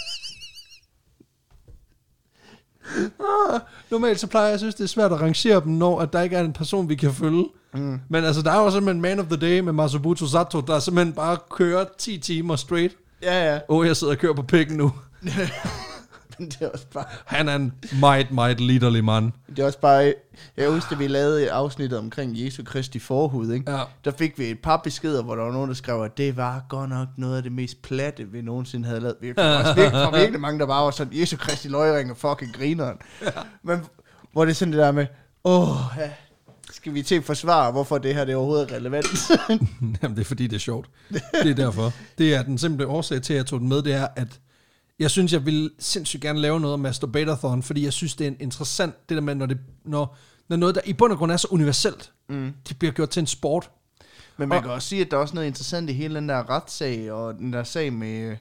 Ah, 3.21 3.61
normalt 3.91 4.21
så 4.21 4.27
plejer 4.27 4.45
jeg, 4.47 4.51
jeg 4.53 4.59
synes, 4.59 4.75
det 4.75 4.85
er 4.85 4.89
svært 4.89 5.13
at 5.13 5.21
rangere 5.21 5.61
dem, 5.65 5.73
når 5.73 6.01
at 6.01 6.13
der 6.13 6.21
ikke 6.23 6.37
er 6.37 6.41
en 6.41 6.53
person, 6.53 6.89
vi 6.89 6.95
kan 6.95 7.13
følge. 7.15 7.47
Mm. 7.75 8.01
Men 8.11 8.25
altså, 8.25 8.43
der 8.43 8.51
er 8.53 8.59
jo 8.65 8.71
simpelthen 8.71 9.01
Man 9.03 9.19
of 9.21 9.27
the 9.27 9.37
Day 9.37 9.61
med 9.61 9.73
Masubuto 9.73 10.27
Sato, 10.27 10.61
der 10.61 10.79
simpelthen 10.79 11.15
bare 11.15 11.39
kører 11.51 11.85
10 11.99 12.19
timer 12.19 12.57
straight. 12.57 12.95
Ja, 13.23 13.53
ja. 13.53 13.59
Åh, 13.69 13.79
oh, 13.79 13.87
jeg 13.87 13.97
sidder 13.97 14.13
og 14.13 14.19
kører 14.19 14.35
på 14.35 14.43
pikken 14.43 14.77
nu. 14.77 14.93
Men 16.39 16.49
det 16.49 16.63
er 16.63 16.69
også 16.69 16.87
bare... 16.95 17.05
Han 17.25 17.49
er 17.49 17.55
en 17.55 17.73
meget, 18.01 18.31
meget 18.31 18.61
liderlig 18.61 19.05
mand. 19.05 19.33
Det 19.49 19.59
er 19.59 19.67
også 19.67 19.79
bare... 19.79 20.15
Jeg 20.57 20.71
husker, 20.71 20.97
vi 20.97 21.07
lavede 21.07 21.43
et 21.43 21.49
afsnit 21.49 21.93
omkring 21.93 22.45
Jesu 22.45 22.63
Kristi 22.65 22.99
forhud, 22.99 23.53
ikke? 23.53 23.73
Ja. 23.73 23.83
Der 24.05 24.11
fik 24.11 24.39
vi 24.39 24.45
et 24.45 24.59
par 24.63 24.77
beskeder, 24.77 25.23
hvor 25.23 25.37
der 25.37 25.43
var 25.43 25.53
nogen, 25.53 25.69
der 25.69 25.75
skrev, 25.75 26.03
at 26.03 26.19
det 26.19 26.37
var 26.37 26.65
godt 26.69 26.91
nok 26.91 27.09
noget 27.17 27.37
af 27.37 27.43
det 27.43 27.53
mest 27.53 27.83
platte, 27.83 28.25
vi 28.25 28.43
nogensinde 28.43 28.89
havde 28.89 29.01
lavet. 29.01 29.17
Vi 29.21 29.31
også 29.31 29.75
virkelig, 29.77 30.13
virkelig 30.21 30.41
mange, 30.41 30.61
der 30.61 30.67
bare 30.67 30.85
var 30.85 30.91
sådan, 30.91 31.21
Jesu 31.21 31.37
Kristi 31.37 31.69
løgring 31.69 32.11
og 32.11 32.17
fucking 32.17 32.55
grineren. 32.55 32.97
Ja. 33.23 33.31
Men 33.63 33.81
hvor 34.33 34.45
det 34.45 34.51
er 34.51 34.55
sådan 34.55 34.73
det 34.73 34.81
der 34.81 34.93
med, 34.93 35.07
åh, 35.45 35.77
ja, 35.99 36.11
skal 36.71 36.95
vi 36.95 37.03
til 37.03 37.15
at 37.15 37.25
forsvare, 37.25 37.73
hvorfor 37.73 37.99
det 37.99 38.15
her 38.15 38.25
det 38.25 38.33
er 38.33 38.37
overhovedet 38.37 38.71
er 38.71 38.77
relevant? 38.77 39.07
Jamen, 40.03 40.17
det 40.17 40.21
er 40.21 40.25
fordi, 40.25 40.47
det 40.47 40.57
er 40.57 40.61
sjovt. 40.61 40.91
Det 41.43 41.51
er 41.51 41.55
derfor. 41.55 41.93
Det 42.19 42.35
er 42.35 42.43
den 42.43 42.59
simple 42.59 42.87
årsag 42.87 43.23
til, 43.23 43.33
at 43.33 43.37
jeg 43.37 43.47
tog 43.47 43.61
den 43.61 43.69
med, 43.69 43.83
det 43.83 43.95
er, 43.95 44.07
at 44.17 44.41
jeg 44.99 45.11
synes, 45.11 45.33
jeg 45.33 45.47
vil 45.47 45.71
sindssygt 45.79 46.23
gerne 46.23 46.41
lave 46.41 46.61
noget 46.61 46.75
om 46.75 46.81
Masturbatathon, 46.81 47.63
fordi 47.63 47.85
jeg 47.85 47.93
synes, 47.93 48.15
det 48.17 48.25
er 48.27 48.29
en 48.31 48.37
interessant, 48.41 49.09
det 49.09 49.15
der 49.15 49.21
med, 49.21 49.35
når, 49.35 49.47
det, 49.47 49.59
når, 49.85 50.17
når 50.49 50.57
noget, 50.57 50.75
der 50.75 50.81
i 50.85 50.93
bund 50.93 51.13
og 51.13 51.19
grund 51.19 51.33
er 51.33 51.37
så 51.37 51.49
universelt, 51.51 52.13
mm. 52.29 52.53
det 52.69 52.79
bliver 52.79 52.93
gjort 52.93 53.11
til 53.11 53.21
en 53.21 53.27
sport. 53.27 53.71
Men 54.37 54.49
man 54.49 54.59
Og- 54.59 54.63
kan 54.65 54.73
også 54.73 54.89
sige, 54.89 55.01
at 55.01 55.11
der 55.11 55.17
er 55.17 55.21
også 55.21 55.35
noget 55.35 55.47
interessant 55.47 55.91
i 55.91 55.93
hele 55.93 56.15
den 56.15 56.29
der 56.29 56.51
retssag, 56.51 57.13
og 57.13 57.35
den 57.35 57.53
der 57.53 57.65
sag 57.65 57.93
med, 57.93 58.37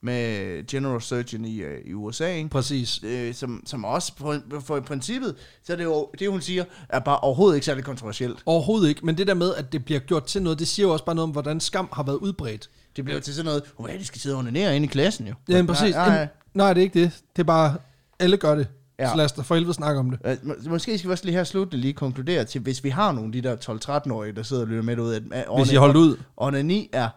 med 0.00 0.66
General 0.66 1.00
Surgeon 1.02 1.44
i, 1.44 1.58
øh, 1.60 1.80
i 1.86 1.92
USA, 1.94 2.34
ikke? 2.34 2.48
Præcis. 2.48 3.00
øh, 3.04 3.34
som, 3.34 3.62
som 3.66 3.84
også 3.84 4.16
på, 4.16 4.34
for 4.60 4.76
i 4.76 4.80
princippet, 4.80 5.34
så 5.64 5.72
er 5.72 5.76
det 5.76 5.84
jo, 5.84 6.10
det 6.18 6.30
hun 6.30 6.40
siger, 6.40 6.64
er 6.88 6.98
bare 6.98 7.18
overhovedet 7.18 7.56
ikke 7.56 7.64
særlig 7.64 7.84
kontroversielt. 7.84 8.38
Overhovedet 8.46 8.88
ikke, 8.88 9.06
men 9.06 9.18
det 9.18 9.26
der 9.26 9.34
med, 9.34 9.54
at 9.54 9.72
det 9.72 9.84
bliver 9.84 10.00
gjort 10.00 10.24
til 10.24 10.42
noget, 10.42 10.58
det 10.58 10.68
siger 10.68 10.86
jo 10.86 10.92
også 10.92 11.04
bare 11.04 11.14
noget 11.14 11.24
om, 11.28 11.30
hvordan 11.32 11.60
skam 11.60 11.88
har 11.92 12.02
været 12.02 12.16
udbredt. 12.16 12.70
Det 12.98 13.04
bliver 13.04 13.20
til 13.20 13.34
sådan 13.34 13.44
noget, 13.44 13.62
hvad 13.78 13.98
de 13.98 14.04
skal 14.04 14.20
sidde 14.20 14.34
og 14.36 14.38
onanere 14.38 14.76
inde 14.76 14.84
i 14.84 14.88
klassen 14.88 15.26
jo. 15.26 15.34
Ja, 15.48 15.62
præcis. 15.62 15.94
Nej, 15.94 16.08
nej. 16.08 16.28
Nej, 16.54 16.72
det 16.74 16.80
er 16.80 16.84
ikke 16.84 17.00
det. 17.00 17.10
Det 17.36 17.42
er 17.42 17.46
bare, 17.46 17.74
alle 18.18 18.36
gør 18.36 18.54
det. 18.54 18.66
Ja. 18.98 19.04
Ja. 19.04 19.10
Så 19.10 19.16
lad 19.16 19.24
os 19.24 19.32
da 19.32 19.42
for 19.42 19.54
helvede 19.54 19.74
snakke 19.74 20.00
om 20.00 20.10
det. 20.10 20.18
Øh, 20.24 20.36
må- 20.42 20.54
Måske 20.68 20.98
skal 20.98 21.08
vi 21.08 21.12
også 21.12 21.24
lige 21.24 21.34
her 21.36 21.44
sluttende 21.44 21.80
lige 21.80 21.92
konkludere 21.92 22.44
til, 22.44 22.60
hvis 22.60 22.84
vi 22.84 22.88
har 22.88 23.12
nogle 23.12 23.28
af 23.28 23.32
de 23.32 23.42
der 23.42 23.56
12-13-årige, 23.56 24.32
der 24.32 24.42
sidder 24.42 24.62
og 24.62 24.68
lytter 24.68 24.82
med 24.82 24.98
ud, 24.98 25.14
at 25.14 25.22
at 25.30 25.44
Hvis 25.58 25.72
I 25.72 25.76
holdt 25.76 25.96
ud. 25.96 26.16
onani 26.36 26.88
er, 26.92 27.08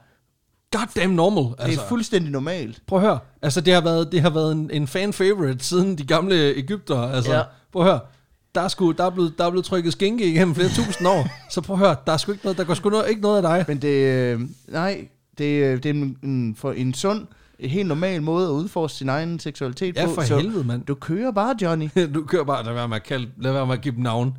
Goddamn 0.77 1.15
normal. 1.15 1.43
det 1.43 1.55
Altså, 1.59 1.81
er 1.81 1.87
fuldstændig 1.87 2.31
normalt. 2.31 2.81
prøv 2.87 2.99
at 2.99 3.05
høre. 3.05 3.19
Altså, 3.41 3.61
det 3.61 3.73
har 3.73 3.81
været, 3.81 4.11
det 4.11 4.21
har 4.21 4.29
været 4.29 4.51
en, 4.51 4.69
en 4.73 4.87
fan 4.87 5.13
favorite 5.13 5.63
siden 5.65 5.97
de 5.97 6.05
gamle 6.05 6.35
Ægypter. 6.55 6.97
Altså, 6.99 7.31
Ja. 7.31 7.37
ja. 7.37 7.43
prøv 7.73 7.81
at 7.81 7.87
høre. 7.87 7.99
Der 8.55 8.61
er, 8.61 8.67
sgu, 8.67 8.91
der, 8.91 9.03
er 9.03 9.09
blevet, 9.09 9.33
der 9.37 9.45
er 9.45 9.49
blevet 9.49 9.65
trykket 9.65 9.91
skinke 9.93 10.29
igennem 10.31 10.55
flere 10.55 10.69
tusind 10.69 11.07
år. 11.07 11.27
Så 11.53 11.61
prøv 11.61 11.73
at 11.75 11.79
høre, 11.79 11.95
der 12.07 12.13
er 12.13 12.17
sgu 12.17 12.31
ikke 12.31 12.45
noget, 12.45 12.57
der 12.57 12.63
går 12.63 12.73
sgu 12.73 12.89
noget, 12.89 13.09
ikke 13.09 13.21
noget 13.21 13.35
af 13.37 13.41
dig. 13.41 13.65
Men 13.67 13.77
det, 13.81 13.87
øh, 13.87 14.39
nej, 14.67 15.07
det, 15.37 15.63
øh, 15.63 15.77
det 15.83 15.85
er 15.85 15.93
en, 15.93 16.17
en, 16.23 16.55
for 16.55 16.71
en 16.71 16.93
sund, 16.93 17.27
helt 17.59 17.87
normal 17.87 18.21
måde 18.21 18.47
at 18.47 18.51
udforske 18.51 18.97
sin 18.97 19.09
egen 19.09 19.39
seksualitet 19.39 19.95
Ja, 19.95 20.05
på. 20.05 20.13
for 20.13 20.21
så 20.21 20.37
helvede, 20.37 20.63
mand. 20.63 20.85
Du 20.85 20.95
kører 20.95 21.31
bare, 21.31 21.55
Johnny. 21.61 21.89
du 22.15 22.23
kører 22.25 22.43
bare, 22.43 22.65
lad 22.65 22.73
være 22.73 22.87
med 22.87 22.95
at, 22.95 23.03
kalde, 23.03 23.29
lad 23.37 23.51
være 23.51 23.65
med 23.67 23.73
at 23.73 23.81
give 23.81 23.95
dem 23.95 24.03
navn. 24.03 24.37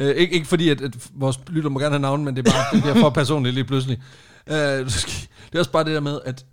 Uh, 0.00 0.06
ikke, 0.06 0.34
ikke 0.34 0.46
fordi, 0.46 0.68
at, 0.68 0.80
at 0.80 1.08
vores 1.14 1.40
lytter 1.48 1.70
må 1.70 1.78
gerne 1.78 1.92
have 1.92 2.02
navn, 2.02 2.24
men 2.24 2.36
det 2.36 2.48
er 2.48 2.52
bare 2.52 2.64
det 2.72 2.82
bliver 2.82 2.94
for 2.94 3.10
personligt 3.10 3.54
lige 3.54 3.64
pludselig. 3.64 4.02
Uh, 4.46 4.54
det 4.54 5.28
er 5.54 5.58
også 5.58 5.70
bare 5.70 5.84
det 5.84 5.94
der 5.94 6.00
med, 6.00 6.20
at 6.24 6.44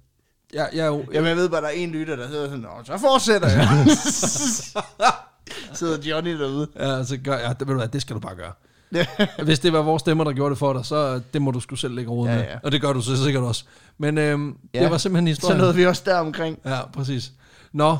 jeg, 0.53 0.69
jeg 0.73 0.87
jo... 0.87 1.05
Jamen, 1.13 1.27
jeg 1.29 1.37
ved 1.37 1.49
bare, 1.49 1.61
der 1.61 1.67
er 1.67 1.71
en 1.71 1.91
lytter, 1.91 2.15
der 2.15 2.27
hedder 2.27 2.49
sådan, 2.49 2.65
så 2.85 2.97
fortsætter 2.97 3.49
jeg. 3.49 3.67
Sidder 5.77 5.97
Johnny 6.01 6.39
derude. 6.39 6.67
Ja, 6.79 7.03
så 7.03 7.17
gør, 7.17 7.37
ja, 7.37 7.49
det, 7.49 7.59
ved 7.59 7.67
du 7.67 7.73
hvad, 7.73 7.87
det 7.87 8.01
skal 8.01 8.13
du 8.15 8.19
bare 8.19 8.35
gøre. 8.35 8.51
Hvis 9.45 9.59
det 9.59 9.73
var 9.73 9.81
vores 9.81 9.99
stemmer, 9.99 10.23
der 10.23 10.31
gjorde 10.33 10.49
det 10.49 10.57
for 10.57 10.73
dig, 10.73 10.85
så 10.85 11.21
det 11.33 11.41
må 11.41 11.51
du 11.51 11.59
skulle 11.59 11.79
selv 11.79 11.93
lægge 11.95 12.11
råd 12.11 12.27
Ja, 12.27 12.35
med. 12.35 12.43
ja. 12.43 12.57
Og 12.63 12.71
det 12.71 12.81
gør 12.81 12.93
du 12.93 13.01
så 13.01 13.23
sikkert 13.23 13.43
også. 13.43 13.65
Men 13.97 14.17
øhm, 14.17 14.57
Ja. 14.73 14.83
det 14.83 14.91
var 14.91 14.97
simpelthen 14.97 15.27
Så 15.35 15.41
historien. 15.41 15.57
nåede 15.61 15.75
vi 15.75 15.85
også 15.85 16.01
der 16.05 16.17
omkring. 16.17 16.59
Ja, 16.65 16.85
præcis. 16.91 17.31
Nå, 17.73 17.97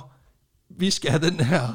vi 0.69 0.89
skal 0.89 1.11
have 1.11 1.25
den 1.29 1.39
her 1.39 1.73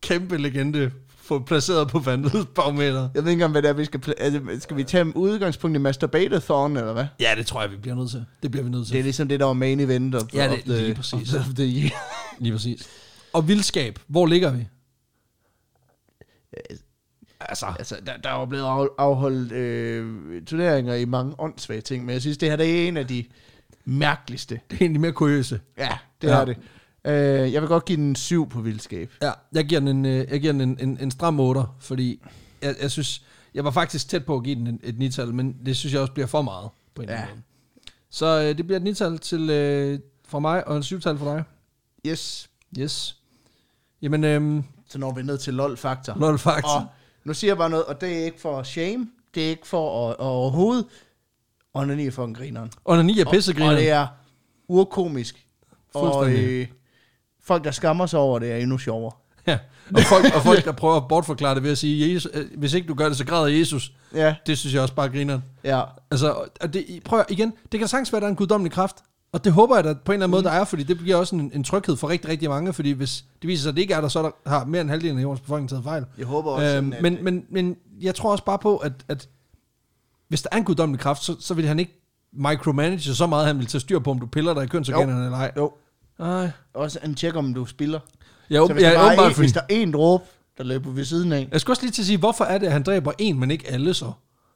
kæmpe 0.00 0.36
legende 0.36 0.90
få 1.16 1.38
placeret 1.38 1.88
på 1.88 1.98
vandets 1.98 2.46
barometer. 2.54 3.08
Jeg 3.14 3.24
ved 3.24 3.30
ikke 3.30 3.32
engang, 3.32 3.52
hvad 3.52 3.62
det 3.62 3.68
er, 3.68 3.72
vi 3.72 3.84
skal... 3.84 4.00
pla- 4.06 4.12
Altså, 4.22 4.40
skal 4.60 4.76
vi 4.76 4.84
tage 4.84 5.16
udgangspunkt 5.16 5.76
i 5.76 5.78
Masturbatathon, 5.80 6.76
eller 6.76 6.92
hvad? 6.92 7.06
Ja, 7.20 7.34
det 7.36 7.46
tror 7.46 7.60
jeg, 7.62 7.70
vi 7.70 7.76
bliver 7.76 7.94
nødt 7.94 8.10
til. 8.10 8.24
Det 8.42 8.50
bliver 8.50 8.64
vi 8.64 8.70
nødt 8.70 8.86
til. 8.86 8.92
Det 8.92 8.98
er 8.98 9.02
ligesom 9.04 9.28
det, 9.28 9.40
der 9.40 9.46
var 9.46 9.52
main 9.52 9.80
event 9.80 10.14
of, 10.14 10.22
Ja, 10.34 10.48
det- 10.50 10.64
the, 10.64 10.76
lige 10.82 10.94
præcis. 10.94 11.34
Of 11.34 11.44
the 11.56 11.64
year. 11.82 11.90
Lige 12.38 12.52
præcis. 12.52 12.88
Og 13.32 13.48
vildskab, 13.48 13.98
hvor 14.06 14.26
ligger 14.26 14.50
vi? 14.50 14.66
Altså, 17.40 17.66
Altså, 17.78 17.96
der, 18.06 18.16
der 18.16 18.30
er 18.30 18.38
jo 18.40 18.44
blevet 18.44 18.64
af- 18.64 18.88
afholdt 18.98 19.52
øh, 19.52 20.42
turneringer 20.46 20.94
i 20.94 21.04
mange 21.04 21.34
åndssvage 21.38 21.80
ting, 21.80 22.04
men 22.04 22.12
jeg 22.12 22.20
synes, 22.20 22.38
det 22.38 22.48
her 22.50 22.56
det 22.56 22.84
er 22.84 22.88
en 22.88 22.96
af 22.96 23.06
de 23.06 23.24
mærkeligste. 23.84 24.60
det 24.70 24.76
er 24.76 24.80
egentlig 24.80 25.00
mere 25.00 25.12
kuriøse. 25.12 25.60
Ja, 25.78 25.98
det 26.22 26.28
Ja. 26.28 26.40
er 26.40 26.44
det. 26.44 26.56
Øh, 27.04 27.52
jeg 27.52 27.62
vil 27.62 27.68
godt 27.68 27.84
give 27.84 27.96
den 27.96 28.16
syv 28.16 28.48
på 28.48 28.60
vildskab. 28.60 29.10
Ja, 29.22 29.30
jeg 29.52 29.64
giver 29.64 29.80
den 29.80 29.88
en, 29.88 30.06
øh, 30.06 30.26
jeg 30.30 30.40
giver 30.40 30.52
den 30.52 30.60
en, 30.60 30.78
en, 30.80 30.98
en 31.00 31.10
stram 31.10 31.40
8, 31.40 31.62
fordi 31.80 32.22
jeg, 32.62 32.74
jeg 32.82 32.90
synes, 32.90 33.22
jeg 33.54 33.64
var 33.64 33.70
faktisk 33.70 34.08
tæt 34.08 34.24
på 34.24 34.36
at 34.36 34.42
give 34.44 34.54
den 34.54 34.66
en, 34.66 34.80
et 34.82 34.98
nital, 34.98 35.34
men 35.34 35.56
det 35.66 35.76
synes 35.76 35.92
jeg 35.92 36.00
også 36.00 36.12
bliver 36.12 36.26
for 36.26 36.42
meget 36.42 36.68
på 36.94 37.02
en 37.02 37.08
Ja. 37.08 37.24
måde. 37.30 37.42
Så 38.10 38.26
øh, 38.42 38.58
det 38.58 38.66
bliver 38.66 38.76
et 38.76 38.82
nital 38.84 39.18
til, 39.18 39.50
øh, 39.50 39.98
fra 40.28 40.38
mig, 40.38 40.68
og 40.68 40.76
en 40.76 40.82
syvtal 40.82 41.18
for 41.18 41.34
dig. 41.34 41.44
Yes. 42.06 42.50
Yes. 42.78 43.16
Jamen, 44.02 44.24
øhm, 44.24 44.64
Så 44.88 44.98
når 44.98 45.14
vi 45.14 45.22
ned 45.22 45.38
til 45.38 45.54
LOL-faktor. 45.54 46.16
lol 46.20 46.38
faktisk. 46.38 46.66
Og 46.74 46.86
nu 47.24 47.34
siger 47.34 47.50
jeg 47.50 47.56
bare 47.58 47.70
noget, 47.70 47.84
og 47.84 48.00
det 48.00 48.18
er 48.18 48.24
ikke 48.24 48.40
for 48.40 48.62
shame, 48.62 49.06
det 49.34 49.44
er 49.44 49.48
ikke 49.48 49.66
for 49.66 50.08
at, 50.08 50.12
at 50.14 50.16
overhovedet 50.26 50.86
onani 51.74 52.06
er 52.06 52.10
fucking 52.10 52.36
grineren. 52.36 52.70
Onani 52.84 53.20
er 53.20 53.24
Og, 53.26 53.30
pissegriner. 53.32 53.70
og 53.70 53.76
det 53.76 53.90
er 53.90 54.06
urkomisk. 54.68 55.46
Og 55.94 56.30
øh, 56.32 56.66
folk, 57.42 57.64
der 57.64 57.70
skammer 57.70 58.06
sig 58.06 58.18
over 58.20 58.38
det, 58.38 58.52
er 58.52 58.56
endnu 58.56 58.78
sjovere. 58.78 59.12
Ja. 59.46 59.58
Og 59.94 60.00
folk, 60.02 60.24
og 60.36 60.42
folk, 60.42 60.64
der 60.64 60.72
prøver 60.72 60.96
at 60.96 61.08
bortforklare 61.08 61.54
det 61.54 61.62
ved 61.62 61.70
at 61.70 61.78
sige, 61.78 62.14
Jesus, 62.14 62.30
øh, 62.34 62.46
hvis 62.56 62.74
ikke 62.74 62.88
du 62.88 62.94
gør 62.94 63.08
det, 63.08 63.16
så 63.16 63.24
græder 63.26 63.46
Jesus. 63.46 63.92
Ja, 64.14 64.34
Det 64.46 64.58
synes 64.58 64.74
jeg 64.74 64.82
også 64.82 64.94
bare 64.94 65.08
griner. 65.08 65.40
ja. 65.64 65.82
Altså, 66.10 66.48
og 66.60 66.72
det, 66.74 67.00
prøv 67.04 67.24
igen, 67.28 67.52
det 67.72 67.80
kan 67.80 67.88
sagtens 67.88 68.12
være, 68.12 68.16
at 68.16 68.22
der 68.22 68.26
er 68.26 68.30
en 68.30 68.36
guddommelig 68.36 68.72
kraft. 68.72 68.96
Og 69.32 69.44
det 69.44 69.52
håber 69.52 69.74
jeg 69.76 69.84
da 69.84 69.92
på 69.92 70.12
en 70.12 70.14
eller 70.14 70.26
anden 70.26 70.30
måde, 70.30 70.42
der 70.44 70.50
er, 70.50 70.64
fordi 70.64 70.82
det 70.82 70.98
giver 70.98 71.16
også 71.16 71.36
en, 71.36 71.50
en 71.54 71.64
tryghed 71.64 71.96
for 71.96 72.08
rigtig, 72.08 72.30
rigtig 72.30 72.48
mange, 72.48 72.72
fordi 72.72 72.90
hvis 72.90 73.24
det 73.42 73.48
viser 73.48 73.62
sig, 73.62 73.68
at 73.70 73.76
det 73.76 73.82
ikke 73.82 73.94
er 73.94 74.00
der, 74.00 74.08
så 74.08 74.18
er 74.18 74.22
der, 74.22 74.30
har 74.50 74.64
mere 74.64 74.80
end 74.80 74.90
halvdelen 74.90 75.18
af 75.18 75.22
jordens 75.22 75.40
befolkning 75.40 75.68
taget 75.70 75.84
fejl. 75.84 76.04
Jeg 76.18 76.26
håber 76.26 76.50
også, 76.50 76.66
Øhm, 76.66 76.92
sådan, 76.92 76.92
at, 76.92 77.02
men, 77.02 77.24
men, 77.24 77.44
men 77.50 77.76
jeg 78.00 78.14
tror 78.14 78.32
også 78.32 78.44
bare 78.44 78.58
på, 78.58 78.76
at, 78.76 78.92
at 79.08 79.28
hvis 80.28 80.42
der 80.42 80.48
er 80.52 80.56
en 80.56 80.64
guddommelig 80.64 81.00
kraft, 81.00 81.24
så, 81.24 81.36
så 81.40 81.54
vil 81.54 81.66
han 81.66 81.78
ikke 81.78 82.00
micromanage 82.32 83.14
så 83.14 83.26
meget, 83.26 83.42
at 83.42 83.46
han 83.46 83.58
vil 83.58 83.66
tage 83.66 83.80
styr 83.80 83.98
på, 83.98 84.10
om 84.10 84.18
du 84.18 84.26
piller 84.26 84.54
dig 84.54 84.64
i 84.64 84.66
kønsorganerne 84.66 85.24
eller 85.24 85.38
ej. 85.38 85.52
jo, 85.56 85.72
Nej. 86.18 86.50
også 86.74 86.98
en 87.04 87.14
tjek, 87.14 87.36
om 87.36 87.54
du 87.54 87.66
spiller. 87.66 88.00
Jeg, 88.50 88.62
Så 88.66 88.72
hvis, 88.72 88.82
jeg, 88.82 88.92
der 88.92 88.98
bare 88.98 89.14
er 89.16 89.28
en, 89.28 89.34
fordi, 89.34 89.42
hvis 89.44 89.52
der 89.52 89.60
er 89.60 89.66
en 89.68 89.92
dråbe, 89.92 90.24
der 90.58 90.64
løber 90.64 90.90
ved 90.90 91.04
siden 91.04 91.32
af. 91.32 91.48
jeg 91.52 91.60
skulle 91.60 91.72
også 91.72 91.82
lige 91.82 91.92
til 91.92 92.02
at 92.02 92.06
sige, 92.06 92.18
hvorfor 92.18 92.44
er 92.44 92.58
det, 92.58 92.66
at 92.66 92.72
han 92.72 92.82
dræber 92.82 93.12
en, 93.18 93.38
men 93.40 93.50
ikke 93.50 93.70
alle 93.70 93.94
så? 93.94 94.12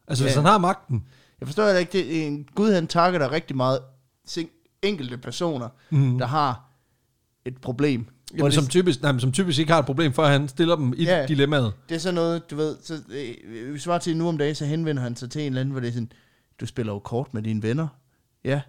Altså, 0.08 0.24
hvis 0.24 0.34
Ja. 0.34 0.40
han 0.40 0.50
har 0.50 0.58
magten. 0.58 1.04
Jeg 1.40 1.48
forstår 1.48 1.64
heller 1.64 1.78
ikke, 1.80 1.92
det 1.92 2.22
er 2.22 2.26
en 2.26 2.48
Gud, 2.54 2.72
han 2.72 2.86
takker 2.86 3.18
der 3.18 3.32
rigtig 3.32 3.56
meget 3.56 3.78
sing- 4.28 4.61
enkelte 4.82 5.18
personer, 5.18 5.68
mm. 5.90 6.18
der 6.18 6.26
har 6.26 6.68
et 7.44 7.56
problem. 7.60 8.06
Jamen, 8.34 8.46
det- 8.46 8.54
som, 8.54 8.66
typisk, 8.66 9.02
nej, 9.02 9.18
som 9.18 9.32
typisk 9.32 9.58
ikke 9.58 9.72
har 9.72 9.78
et 9.80 9.86
problem, 9.86 10.12
for 10.12 10.22
at 10.22 10.30
han 10.32 10.48
stiller 10.48 10.76
dem 10.76 10.94
i 10.96 11.04
Ja. 11.04 11.26
dilemmaet. 11.26 11.72
Det 11.88 11.94
er 11.94 11.98
sådan 11.98 12.14
noget, 12.14 12.50
du 12.50 12.56
ved, 12.56 12.76
så, 12.82 12.98
øh, 13.10 13.70
hvis 13.70 13.86
var 13.86 13.98
til 13.98 14.16
nu 14.16 14.28
om 14.28 14.38
dagen, 14.38 14.54
så 14.54 14.64
henvender 14.66 15.02
han 15.02 15.16
sig 15.16 15.30
til 15.30 15.40
en 15.40 15.46
eller 15.46 15.60
anden, 15.60 15.72
hvor 15.72 15.80
det 15.80 15.88
er 15.88 15.92
sådan, 15.92 16.12
du 16.60 16.66
spiller 16.66 16.92
jo 16.92 16.98
kort 16.98 17.34
med 17.34 17.42
dine 17.42 17.62
venner. 17.62 17.88
Ja. 18.44 18.60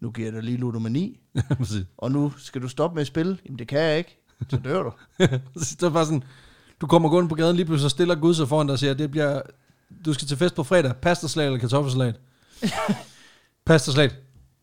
Nu 0.00 0.10
giver 0.10 0.26
jeg 0.26 0.32
dig 0.34 0.42
lige 0.42 0.56
ludomani, 0.56 1.20
og 1.98 2.12
nu 2.12 2.32
skal 2.38 2.62
du 2.62 2.68
stoppe 2.68 2.94
med 2.94 3.00
at 3.00 3.06
spille. 3.06 3.38
Jamen 3.46 3.58
det 3.58 3.68
kan 3.68 3.80
jeg 3.80 3.98
ikke. 3.98 4.18
Så 4.50 4.56
dør 4.64 4.82
du. 4.82 4.92
det 5.54 5.82
er 5.82 5.90
bare 5.90 6.04
sådan, 6.04 6.24
du 6.80 6.86
kommer 6.86 7.08
gående 7.08 7.28
på 7.28 7.34
gaden, 7.34 7.56
lige 7.56 7.66
pludselig 7.66 7.90
så 7.90 7.94
stiller 7.94 8.14
Gud 8.14 8.34
sig 8.34 8.48
foran 8.48 8.66
dig 8.66 8.72
og 8.72 8.78
siger, 8.78 8.94
det 8.94 9.10
bliver, 9.10 9.40
du 10.04 10.12
skal 10.12 10.28
til 10.28 10.36
fest 10.36 10.54
på 10.54 10.62
fredag, 10.62 10.96
pastasalat 10.96 11.46
eller 11.46 11.58
kartoffelsalat. 11.60 12.20
pastasalat. 13.66 14.16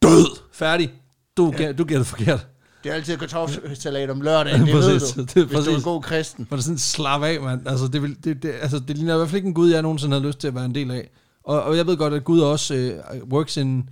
Død! 0.09 0.39
Færdig. 0.51 0.93
Du, 1.37 1.53
ja. 1.59 1.71
du 1.71 1.83
gætter 1.83 2.05
forkert. 2.05 2.47
Det 2.83 2.91
er 2.91 2.95
altid 2.95 3.17
kartoffelsalat 3.17 4.09
om 4.09 4.21
lørdagen, 4.21 4.61
det 4.65 4.73
Præcis, 4.73 5.17
ved 5.17 5.25
du. 5.25 5.33
det 5.33 5.41
er 5.41 5.45
hvis 5.45 5.65
du 5.65 5.71
er 5.71 5.75
en 5.75 5.81
god 5.81 6.01
kristen. 6.01 6.45
For 6.45 6.55
det 6.55 6.61
er 6.61 6.63
sådan, 6.63 6.77
slap 6.77 7.23
af, 7.23 7.41
mand. 7.41 7.67
Altså, 7.67 7.87
det, 7.87 8.01
vil, 8.01 8.17
det, 8.23 8.43
det, 8.43 8.53
altså, 8.61 8.79
det 8.79 8.97
ligner 8.97 9.13
i 9.13 9.17
hvert 9.17 9.29
fald 9.29 9.35
ikke 9.35 9.47
en 9.47 9.53
Gud, 9.53 9.69
jeg 9.69 9.81
nogensinde 9.81 10.19
har 10.19 10.27
lyst 10.27 10.39
til 10.39 10.47
at 10.47 10.55
være 10.55 10.65
en 10.65 10.75
del 10.75 10.91
af. 10.91 11.09
Og, 11.43 11.63
og 11.63 11.77
jeg 11.77 11.87
ved 11.87 11.97
godt, 11.97 12.13
at 12.13 12.23
Gud 12.23 12.39
også 12.39 13.01
uh, 13.13 13.29
works 13.29 13.57
in 13.57 13.89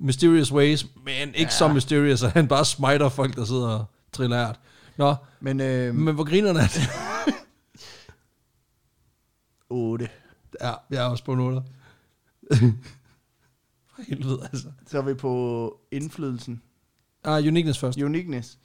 mysterious 0.00 0.52
ways, 0.52 0.86
men 1.04 1.28
ikke 1.28 1.42
ja. 1.42 1.48
så 1.48 1.68
mysterious, 1.68 2.22
at 2.22 2.30
han 2.30 2.48
bare 2.48 2.64
smiter 2.64 3.08
folk, 3.08 3.36
der 3.36 3.44
sidder 3.44 3.68
og 3.68 3.84
triller 4.12 4.48
ært. 4.48 4.60
Nå, 4.96 5.14
Men 5.40 5.60
øh, 5.60 5.94
men 5.94 6.14
hvor 6.14 6.24
grinerne 6.24 6.60
er 6.64 6.66
det? 6.66 6.90
8. 9.70 10.08
Ja, 10.60 10.72
jeg 10.90 11.04
er 11.04 11.08
også 11.08 11.24
på 11.24 11.34
noter. 11.34 11.62
For 14.08 14.14
helvede, 14.14 14.48
altså. 14.52 14.68
Så 14.86 14.98
er 14.98 15.02
vi 15.02 15.14
på 15.14 15.80
indflydelsen. 15.90 16.62
Ah, 17.24 17.46
uniqueness 17.46 17.78
først. 17.78 17.98
Uniqueness. 17.98 18.58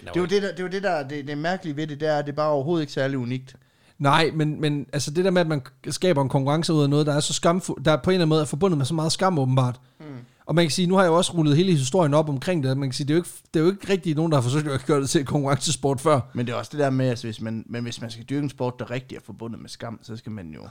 Det 0.00 0.16
er 0.16 0.20
jo 0.20 0.26
det, 0.26 0.42
der, 0.42 0.52
det, 0.54 0.62
jo 0.62 0.68
det, 0.68 0.82
der 0.82 1.08
det, 1.08 1.28
det 1.28 1.38
mærkelige 1.38 1.76
ved 1.76 1.86
det, 1.86 2.00
det 2.00 2.08
er, 2.08 2.18
at 2.18 2.26
det 2.26 2.32
er 2.32 2.36
bare 2.36 2.50
overhovedet 2.50 2.82
ikke 2.82 2.92
særlig 2.92 3.18
unikt. 3.18 3.56
Nej, 3.98 4.30
men, 4.34 4.60
men 4.60 4.86
altså 4.92 5.10
det 5.10 5.24
der 5.24 5.30
med, 5.30 5.40
at 5.40 5.46
man 5.46 5.62
skaber 5.88 6.22
en 6.22 6.28
konkurrence 6.28 6.72
ud 6.72 6.82
af 6.82 6.90
noget, 6.90 7.06
der 7.06 7.12
er 7.12 7.20
så 7.20 7.32
skamfuldt, 7.32 7.84
der 7.84 7.96
på 7.96 8.10
en 8.10 8.14
eller 8.14 8.22
anden 8.22 8.28
måde 8.28 8.40
er 8.40 8.44
forbundet 8.44 8.78
med 8.78 8.86
så 8.86 8.94
meget 8.94 9.12
skam 9.12 9.38
åbenbart. 9.38 9.80
Mm. 10.00 10.06
Og 10.46 10.54
man 10.54 10.64
kan 10.64 10.70
sige, 10.70 10.86
nu 10.86 10.94
har 10.94 11.02
jeg 11.02 11.08
jo 11.08 11.14
også 11.16 11.32
rullet 11.32 11.56
hele 11.56 11.72
historien 11.72 12.14
op 12.14 12.28
omkring 12.28 12.62
det, 12.64 12.76
man 12.78 12.88
kan 12.88 12.94
sige, 12.94 13.06
det 13.06 13.12
er 13.12 13.16
jo 13.16 13.20
ikke, 13.22 13.30
det 13.54 13.60
er 13.60 13.64
jo 13.64 13.70
ikke 13.70 13.92
rigtig 13.92 14.14
nogen, 14.14 14.32
der 14.32 14.36
har 14.38 14.42
forsøgt 14.42 14.68
at 14.68 14.86
gøre 14.86 15.00
det 15.00 15.10
til 15.10 15.24
konkurrencesport 15.26 16.00
før. 16.00 16.20
Men 16.34 16.46
det 16.46 16.52
er 16.52 16.56
også 16.56 16.70
det 16.72 16.80
der 16.80 16.90
med, 16.90 17.08
at 17.08 17.22
hvis 17.22 17.40
man, 17.40 17.64
men 17.68 17.82
hvis 17.82 18.00
man 18.00 18.10
skal 18.10 18.24
dyrke 18.24 18.42
en 18.42 18.50
sport, 18.50 18.74
der 18.78 18.90
rigtig 18.90 19.16
er 19.16 19.20
forbundet 19.24 19.60
med 19.60 19.68
skam, 19.68 19.98
så 20.02 20.16
skal 20.16 20.32
man 20.32 20.50
jo... 20.54 20.68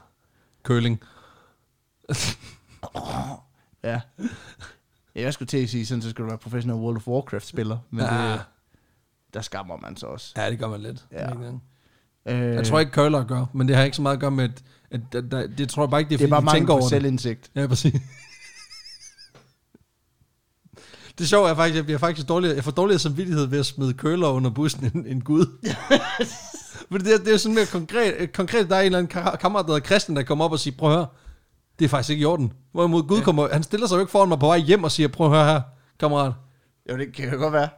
Curling. 0.63 1.01
Ja. 3.83 4.01
ja 5.15 5.21
jeg 5.21 5.33
skulle 5.33 5.47
til 5.47 5.57
at 5.57 5.69
sige, 5.69 5.85
sådan, 5.85 6.01
så 6.01 6.09
skulle 6.09 6.25
du 6.25 6.29
være 6.29 6.37
professionel 6.37 6.79
World 6.79 6.97
of 6.97 7.07
Warcraft-spiller. 7.07 7.77
Men 7.89 8.05
Ja. 8.05 8.31
det, 8.31 8.41
der 9.33 9.41
skammer 9.41 9.77
man 9.77 9.97
så 9.97 10.05
også. 10.05 10.33
Ja, 10.37 10.49
det 10.51 10.59
gør 10.59 10.67
man 10.67 10.81
lidt. 10.81 11.05
Ja. 11.11 11.29
Øh, 12.27 12.55
Jeg 12.55 12.65
tror 12.65 12.79
ikke, 12.79 12.91
curler 12.91 13.23
gør, 13.23 13.45
men 13.53 13.67
det 13.67 13.75
har 13.75 13.83
ikke 13.83 13.95
så 13.95 14.01
meget 14.01 14.13
at 14.15 14.19
gøre 14.19 14.31
med, 14.31 14.43
at, 14.43 14.63
at, 14.91 15.15
at, 15.15 15.33
at 15.33 15.49
det 15.57 15.69
tror 15.69 15.83
jeg 15.83 15.89
bare 15.89 15.99
ikke, 16.01 16.09
det 16.09 16.15
er, 16.15 16.17
det 16.17 16.23
er 16.25 16.27
fordi, 16.27 16.29
bare 16.29 16.41
de 16.41 16.45
mange 16.45 16.57
tænker 16.57 16.67
på 16.67 16.73
over 16.73 16.81
det. 16.81 16.89
selvindsigt. 16.89 17.51
Ja, 17.55 17.67
præcis. 17.67 18.01
Det 21.17 21.29
sjove 21.29 21.49
er 21.49 21.55
faktisk, 21.55 21.73
at 21.73 21.77
jeg 21.77 21.85
bliver 21.85 21.97
faktisk 21.97 22.29
dårlig, 22.29 22.55
jeg 22.55 22.63
får 22.63 22.71
dårligere 22.71 22.99
samvittighed 22.99 23.45
ved 23.45 23.59
at 23.59 23.65
smide 23.65 23.93
køler 23.93 24.27
under 24.27 24.49
bussen 24.49 24.91
end, 24.93 25.05
end 25.07 25.21
Gud. 25.21 25.45
For 26.91 26.97
det, 26.97 27.13
er, 27.13 27.17
det 27.17 27.33
er 27.33 27.37
sådan 27.37 27.55
mere 27.55 27.65
konkret. 27.65 28.33
Konkret, 28.33 28.69
der 28.69 28.75
er 28.75 28.79
en 28.79 28.85
eller 28.85 28.99
anden 28.99 29.37
kammerat, 29.39 29.65
der 29.65 29.73
hedder 29.73 29.85
Christian, 29.85 30.15
der 30.15 30.23
kommer 30.23 30.45
op 30.45 30.51
og 30.51 30.59
siger, 30.59 30.77
prøv 30.77 30.89
at 30.89 30.95
høre, 30.95 31.07
det 31.79 31.85
er 31.85 31.89
faktisk 31.89 32.09
ikke 32.09 32.21
i 32.21 32.25
orden. 32.25 32.53
Hvorimod 32.71 33.03
Gud 33.03 33.21
kommer, 33.21 33.47
han 33.53 33.63
stiller 33.63 33.87
sig 33.87 33.95
jo 33.95 33.99
ikke 33.99 34.11
foran 34.11 34.29
mig 34.29 34.39
på 34.39 34.45
vej 34.45 34.57
hjem 34.57 34.83
og 34.83 34.91
siger, 34.91 35.07
prøv 35.07 35.27
at 35.27 35.33
høre 35.33 35.45
her, 35.45 35.61
kammerat, 35.99 36.33
Jo, 36.91 36.97
det 36.97 37.13
kan 37.13 37.31
jo 37.33 37.37
godt 37.37 37.53
være. 37.53 37.69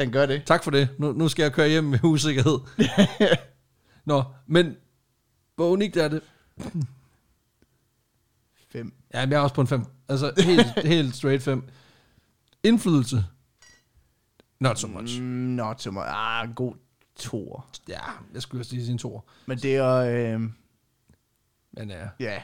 Den 0.00 0.12
gør 0.12 0.26
det. 0.26 0.42
tak 0.46 0.64
for 0.64 0.70
det, 0.70 0.88
nu, 0.98 1.12
nu 1.12 1.28
skal 1.28 1.42
jeg 1.42 1.52
køre 1.52 1.68
hjem 1.68 1.84
med 1.84 1.98
usikkerhed. 2.04 2.58
Nå, 4.04 4.22
men 4.46 4.76
hvor 5.56 5.70
unikt 5.70 5.96
er 5.96 6.08
det? 6.08 6.20
Fem. 8.72 8.92
Ja, 9.14 9.26
men 9.26 9.32
jeg 9.32 9.38
er 9.38 9.42
også 9.42 9.54
på 9.54 9.60
en 9.60 9.66
5. 9.66 9.84
Altså 10.08 10.32
helt, 10.38 10.86
helt 10.86 11.16
straight 11.16 11.42
5. 11.42 11.68
Indflydelse. 12.68 13.24
Not 14.60 14.78
so 14.78 14.86
much. 14.88 15.20
Mm, 15.20 15.26
not 15.26 15.82
so 15.82 15.90
much. 15.90 16.06
Ah, 16.08 16.44
en 16.48 16.54
god 16.54 16.74
toer. 17.18 17.68
Ja, 17.88 17.98
jeg 18.34 18.42
skulle 18.42 18.60
også 18.60 18.72
lige 18.72 18.84
sige 18.84 18.92
en 18.92 18.98
toer. 18.98 19.20
Men 19.46 19.58
det 19.58 19.76
er, 19.76 19.94
øh, 19.94 20.40
Men 21.72 21.90
ja. 21.90 22.06
ja. 22.20 22.42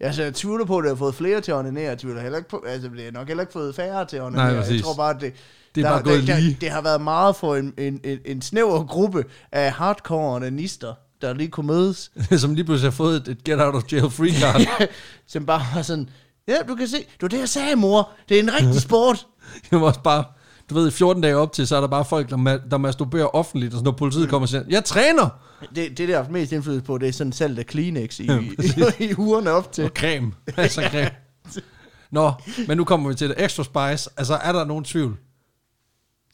Altså, 0.00 0.22
jeg 0.22 0.34
tvivler 0.34 0.64
på, 0.64 0.78
at 0.78 0.82
det 0.82 0.90
har 0.90 0.96
fået 0.96 1.14
flere 1.14 1.40
til 1.40 1.52
at 1.52 1.56
onanere. 1.58 1.84
Jeg 1.84 1.98
tvivler 1.98 2.22
heller 2.22 2.38
ikke 2.38 2.50
på, 2.50 2.64
altså, 2.66 2.88
det 2.88 3.04
har 3.04 3.10
nok 3.10 3.28
heller 3.28 3.42
ikke 3.42 3.52
fået 3.52 3.74
færre 3.74 4.04
til 4.04 4.16
at 4.16 4.22
onanere. 4.22 4.44
Nej, 4.46 4.54
jeg 4.54 4.62
præcis. 4.62 4.82
tror 4.82 4.94
bare, 4.94 5.14
at 5.14 5.20
det, 5.20 5.32
Det 5.74 5.84
er 5.84 5.88
der, 5.88 5.94
bare 5.96 6.02
gået 6.02 6.26
der, 6.26 6.38
lige. 6.38 6.50
Der, 6.52 6.58
det 6.60 6.70
har 6.70 6.82
været 6.82 7.00
meget 7.00 7.36
for 7.36 7.56
en, 7.56 7.74
en, 7.78 8.00
en, 8.04 8.18
en 8.24 8.42
snæver 8.42 8.86
gruppe 8.86 9.24
af 9.52 9.72
hardcore 9.72 10.34
onanister, 10.36 10.94
der 11.20 11.32
lige 11.34 11.48
kunne 11.48 11.66
mødes, 11.66 12.12
Som 12.40 12.54
lige 12.54 12.64
pludselig 12.64 12.92
har 12.92 12.96
fået 12.96 13.16
et, 13.16 13.28
et 13.28 13.44
get 13.44 13.60
out 13.60 13.74
of 13.74 13.92
jail 13.92 14.10
free 14.10 14.32
card. 14.40 14.88
som 15.26 15.46
bare 15.46 15.62
var 15.74 15.82
sådan, 15.82 16.08
ja, 16.48 16.56
du 16.68 16.74
kan 16.74 16.88
se, 16.88 16.96
det 16.98 17.22
var 17.22 17.28
det, 17.28 17.38
jeg 17.38 17.48
sagde, 17.48 17.76
mor. 17.76 18.10
Det 18.28 18.38
er 18.38 18.42
en 18.42 18.54
rigtig 18.54 18.80
sport. 18.88 19.26
Det 19.70 19.80
var 19.80 19.86
også 19.86 20.00
bare, 20.00 20.24
du 20.70 20.74
ved, 20.74 20.88
i 20.88 20.90
14 20.90 21.22
dage 21.22 21.36
op 21.36 21.52
til, 21.52 21.66
så 21.66 21.76
er 21.76 21.80
der 21.80 21.88
bare 21.88 22.04
folk, 22.04 22.30
der, 22.30 22.36
ma- 22.36 22.68
der 22.70 22.78
masturberer 22.78 23.34
offentligt, 23.34 23.74
og 23.74 23.78
så 23.78 23.84
når 23.84 23.92
politiet 23.92 24.28
kommer 24.28 24.44
og 24.44 24.48
siger, 24.48 24.62
jeg 24.68 24.84
træner! 24.84 25.28
Det, 25.74 25.98
det 25.98 26.08
der 26.08 26.14
har 26.14 26.22
haft 26.22 26.30
mest 26.32 26.52
indflydelse 26.52 26.84
på, 26.84 26.98
det 26.98 27.08
er 27.08 27.12
sådan 27.12 27.32
salg 27.32 27.58
af 27.58 27.66
Kleenex 27.66 28.20
i, 28.20 28.24
Ja, 28.26 28.38
i, 29.00 29.04
i 29.10 29.14
ugerne 29.14 29.50
op 29.50 29.72
til. 29.72 29.84
Og 29.84 29.90
creme. 29.94 30.32
Altså 30.56 30.82
creme. 30.82 31.10
Nå, 32.10 32.32
men 32.68 32.76
nu 32.76 32.84
kommer 32.84 33.08
vi 33.08 33.14
til 33.14 33.28
det. 33.28 33.44
Extra 33.44 33.64
spice. 33.64 34.10
Altså, 34.16 34.34
er 34.42 34.52
der 34.52 34.64
nogen 34.64 34.84
tvivl? 34.84 35.16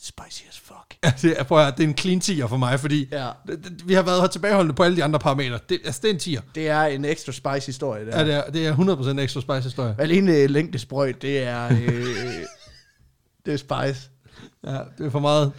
Spicy 0.02 0.42
as 0.50 0.58
fuck. 0.64 0.96
Ja, 1.04 1.12
det 1.22 1.40
er, 1.40 1.42
prøv 1.42 1.58
at, 1.58 1.64
høre, 1.64 1.74
det 1.76 1.84
er 1.84 1.88
en 1.88 1.96
clean 1.96 2.20
10'er 2.24 2.46
for 2.46 2.56
mig, 2.56 2.80
fordi 2.80 3.08
Ja. 3.12 3.28
det, 3.46 3.64
det, 3.64 3.88
vi 3.88 3.94
har 3.94 4.02
været 4.02 4.30
tilbageholdende 4.30 4.74
på 4.74 4.82
alle 4.82 4.96
de 4.96 5.04
andre 5.04 5.18
parametre. 5.18 5.58
Det, 5.68 5.78
altså, 5.84 6.00
det 6.04 6.10
er 6.10 6.14
en 6.14 6.38
10'er. 6.38 6.42
Det 6.54 6.68
er 6.68 6.82
en 6.82 7.04
ekstra 7.04 7.32
spicy 7.32 7.66
historie, 7.66 8.06
der. 8.06 8.18
Ja, 8.18 8.24
det 8.24 8.34
er, 8.34 8.50
det 8.50 8.66
er 8.66 9.16
100% 9.16 9.20
extra 9.20 9.40
spice 9.40 9.60
historie. 9.62 9.94
Alene 9.98 10.46
længdesprøjt, 10.46 11.22
det 11.22 11.38
er... 11.42 11.66
Øh, 11.72 12.04
det 13.46 13.54
er 13.54 13.56
spice. 13.56 14.08
Ja, 14.66 14.78
det 14.98 15.06
er 15.06 15.10
for 15.10 15.18
meget. 15.20 15.52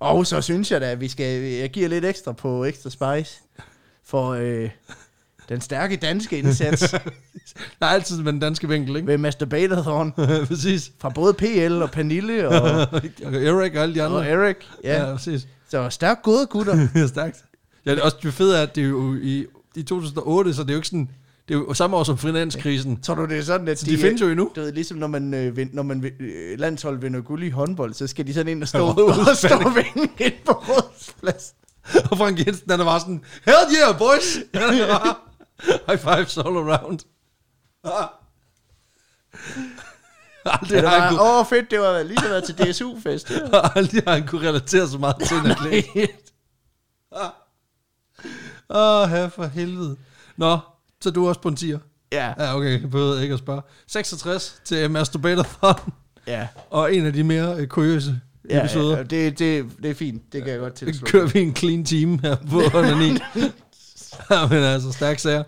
Og 0.00 0.26
så 0.26 0.40
synes 0.40 0.70
jeg 0.70 0.80
da, 0.80 0.90
at 0.90 1.00
vi 1.00 1.08
skal... 1.08 1.42
Jeg 1.42 1.70
giver 1.70 1.88
lidt 1.88 2.04
ekstra 2.04 2.32
på 2.32 2.64
ekstra 2.64 2.90
spice. 2.90 3.40
For 4.04 4.28
øh, 4.30 4.70
den 5.48 5.60
stærke 5.60 5.96
danske 5.96 6.38
indsats 6.38 6.80
Der 7.80 7.86
er 7.86 7.90
altid 7.90 8.22
med 8.22 8.32
den 8.32 8.40
danske 8.40 8.68
vinkel, 8.68 8.96
ikke? 8.96 9.06
ved 9.08 9.18
Masturbatathon. 9.18 10.12
præcis. 10.48 10.92
Fra 10.98 11.08
både 11.08 11.34
PL 11.34 11.72
og 11.82 11.90
Pernille 11.90 12.48
og, 12.48 12.80
og 13.24 13.34
Erik 13.34 13.74
og 13.74 13.82
alle 13.82 13.94
de 13.94 14.02
andre. 14.02 14.16
og 14.16 14.26
Erik. 14.26 14.56
Ja, 14.84 15.04
Ja. 15.06 15.12
præcis. 15.12 15.46
Så 15.68 15.90
stærkt 15.90 16.22
gået, 16.22 16.48
gutter. 16.48 16.88
Er 16.94 17.06
stærkt. 17.06 17.44
Ja, 17.86 17.90
det 17.90 17.98
er 17.98 18.02
også 18.04 18.16
det 18.22 18.34
fede 18.34 18.58
er, 18.58 18.62
at 18.62 18.74
det 18.74 18.84
er 18.84 18.88
jo 18.88 19.14
i, 19.22 19.46
i 19.76 19.82
2008, 19.82 20.54
så 20.54 20.62
det 20.62 20.68
er 20.68 20.74
jo 20.74 20.78
ikke 20.78 20.88
sådan... 20.88 21.10
Det 21.48 21.54
er 21.54 21.58
jo 21.58 21.74
samme 21.74 21.96
år 21.96 22.04
som 22.04 22.18
finanskrisen. 22.18 23.02
Tror 23.02 23.14
du, 23.14 23.24
det 23.24 23.38
er 23.38 23.42
sådan, 23.42 23.68
at 23.68 23.78
Så 23.78 23.86
de 23.86 23.98
findes 23.98 24.20
jo 24.20 24.28
endnu. 24.28 24.50
Du 24.56 24.60
ved, 24.60 24.72
ligesom 24.72 24.96
når 24.96 25.06
man, 25.06 25.34
øh, 25.34 25.66
når 25.72 25.82
man 25.82 26.12
øh, 26.20 26.58
landshold 26.58 26.98
vinder 26.98 27.20
guld 27.20 27.42
i 27.42 27.50
håndbold, 27.50 27.94
så 27.94 28.06
skal 28.06 28.26
de 28.26 28.34
sådan 28.34 28.52
ind 28.52 28.62
og 28.62 28.68
stå, 28.68 28.86
og 29.30 29.36
stå 29.36 29.54
og 29.54 29.74
vinde 29.74 30.12
ind 30.18 30.32
på 30.46 30.52
rådspladsen. 30.52 31.56
Og 32.10 32.18
Frank 32.18 32.46
Jensen, 32.46 32.70
han 32.70 32.80
er 32.80 32.84
bare 32.84 33.00
sådan, 33.00 33.24
hell 33.44 33.56
yeah, 33.78 33.98
boys! 33.98 34.38
Bare, 34.52 35.14
High 35.86 35.98
fives 35.98 36.38
all 36.38 36.56
around. 36.56 36.98
Ah. 37.84 38.08
Aldrig, 40.44 40.82
Det 40.82 40.88
har 40.88 40.98
han 40.98 41.02
var, 41.02 41.08
kunne, 41.18 41.38
åh 41.38 41.46
fedt, 41.46 41.70
det 41.70 41.80
var 41.80 42.02
lige 42.02 42.22
været 42.24 42.44
til 42.44 42.54
DSU-fest. 42.58 43.30
Ja. 43.30 43.36
aldrig 43.76 44.02
har 44.06 44.14
han 44.14 44.26
kunne 44.26 44.48
relatere 44.48 44.88
så 44.88 44.98
meget 44.98 45.16
til 45.28 45.36
en 45.36 45.50
atlet. 45.50 46.10
Åh, 48.70 49.08
her 49.10 49.28
for 49.28 49.46
helvede. 49.46 49.96
Nå, 50.36 50.58
så 51.02 51.10
du 51.10 51.24
er 51.24 51.28
også 51.28 51.40
på 51.40 51.48
en 51.48 51.56
10'er. 51.60 51.78
ja, 52.12 52.32
Ja, 52.38 52.56
okay, 52.56 52.80
jeg 52.80 52.90
behøver 52.90 53.20
ikke 53.20 53.32
at 53.32 53.38
spørge. 53.38 53.62
66 53.86 54.60
til 54.64 54.90
Masturbator 54.90 55.80
ja. 56.26 56.46
og 56.70 56.94
en 56.94 57.06
af 57.06 57.12
de 57.12 57.24
mere 57.24 57.56
øh, 57.56 57.66
kuriøse 57.66 58.20
Ja, 58.50 58.60
episoder. 58.60 58.96
ja, 58.96 59.02
det, 59.02 59.38
det, 59.38 59.64
det 59.82 59.90
er 59.90 59.94
fint. 59.94 60.32
Det 60.32 60.42
kan 60.42 60.52
jeg 60.52 60.60
godt 60.60 60.74
tilslutte. 60.74 61.12
kører 61.12 61.26
vi 61.26 61.40
en 61.40 61.56
clean 61.56 61.84
team 61.84 62.18
her 62.18 62.36
på 62.50 62.60
109. 62.60 63.04
ja, 64.30 64.46
men 64.48 64.58
altså, 64.58 64.92
stærk 64.92 65.18
sager. 65.18 65.42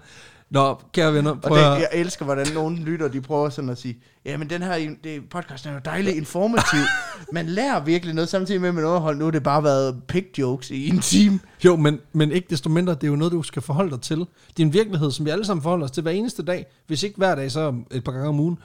Nå, 0.54 0.80
kære 0.92 1.14
venner, 1.14 1.30
Og 1.30 1.40
prøv 1.40 1.58
det, 1.58 1.64
at... 1.64 1.78
jeg 1.78 1.88
elsker, 1.92 2.24
hvordan 2.24 2.46
nogen 2.54 2.78
lytter, 2.78 3.08
de 3.08 3.20
prøver 3.20 3.48
sådan 3.48 3.70
at 3.70 3.78
sige, 3.78 3.98
ja, 4.24 4.36
men 4.36 4.50
den 4.50 4.62
her 4.62 4.94
det, 5.04 5.28
podcast 5.30 5.66
er 5.66 5.72
jo 5.72 5.80
dejligt 5.84 6.16
informativ. 6.16 6.80
man 7.32 7.46
lærer 7.46 7.84
virkelig 7.84 8.14
noget, 8.14 8.28
samtidig 8.28 8.60
med, 8.60 8.68
at 8.68 8.74
man 8.74 8.84
underholder. 8.84 9.18
Nu 9.18 9.24
har 9.24 9.30
det 9.32 9.42
bare 9.42 9.64
været 9.64 10.02
pick 10.08 10.38
jokes 10.38 10.70
i 10.70 10.88
en 10.88 10.98
time. 10.98 11.40
Jo, 11.64 11.76
men, 11.76 11.98
men 12.12 12.32
ikke 12.32 12.46
desto 12.50 12.68
mindre, 12.68 12.94
det 12.94 13.04
er 13.04 13.08
jo 13.08 13.16
noget, 13.16 13.32
du 13.32 13.42
skal 13.42 13.62
forholde 13.62 13.90
dig 13.90 14.00
til. 14.00 14.18
Det 14.18 14.26
er 14.58 14.62
en 14.62 14.72
virkelighed, 14.72 15.10
som 15.10 15.26
vi 15.26 15.30
alle 15.30 15.44
sammen 15.44 15.62
forholder 15.62 15.84
os 15.84 15.90
til 15.90 16.02
hver 16.02 16.12
eneste 16.12 16.42
dag. 16.42 16.66
Hvis 16.86 17.02
ikke 17.02 17.16
hver 17.16 17.34
dag, 17.34 17.52
så 17.52 17.74
et 17.90 18.04
par 18.04 18.12
gange 18.12 18.28
om 18.28 18.40
ugen. 18.40 18.58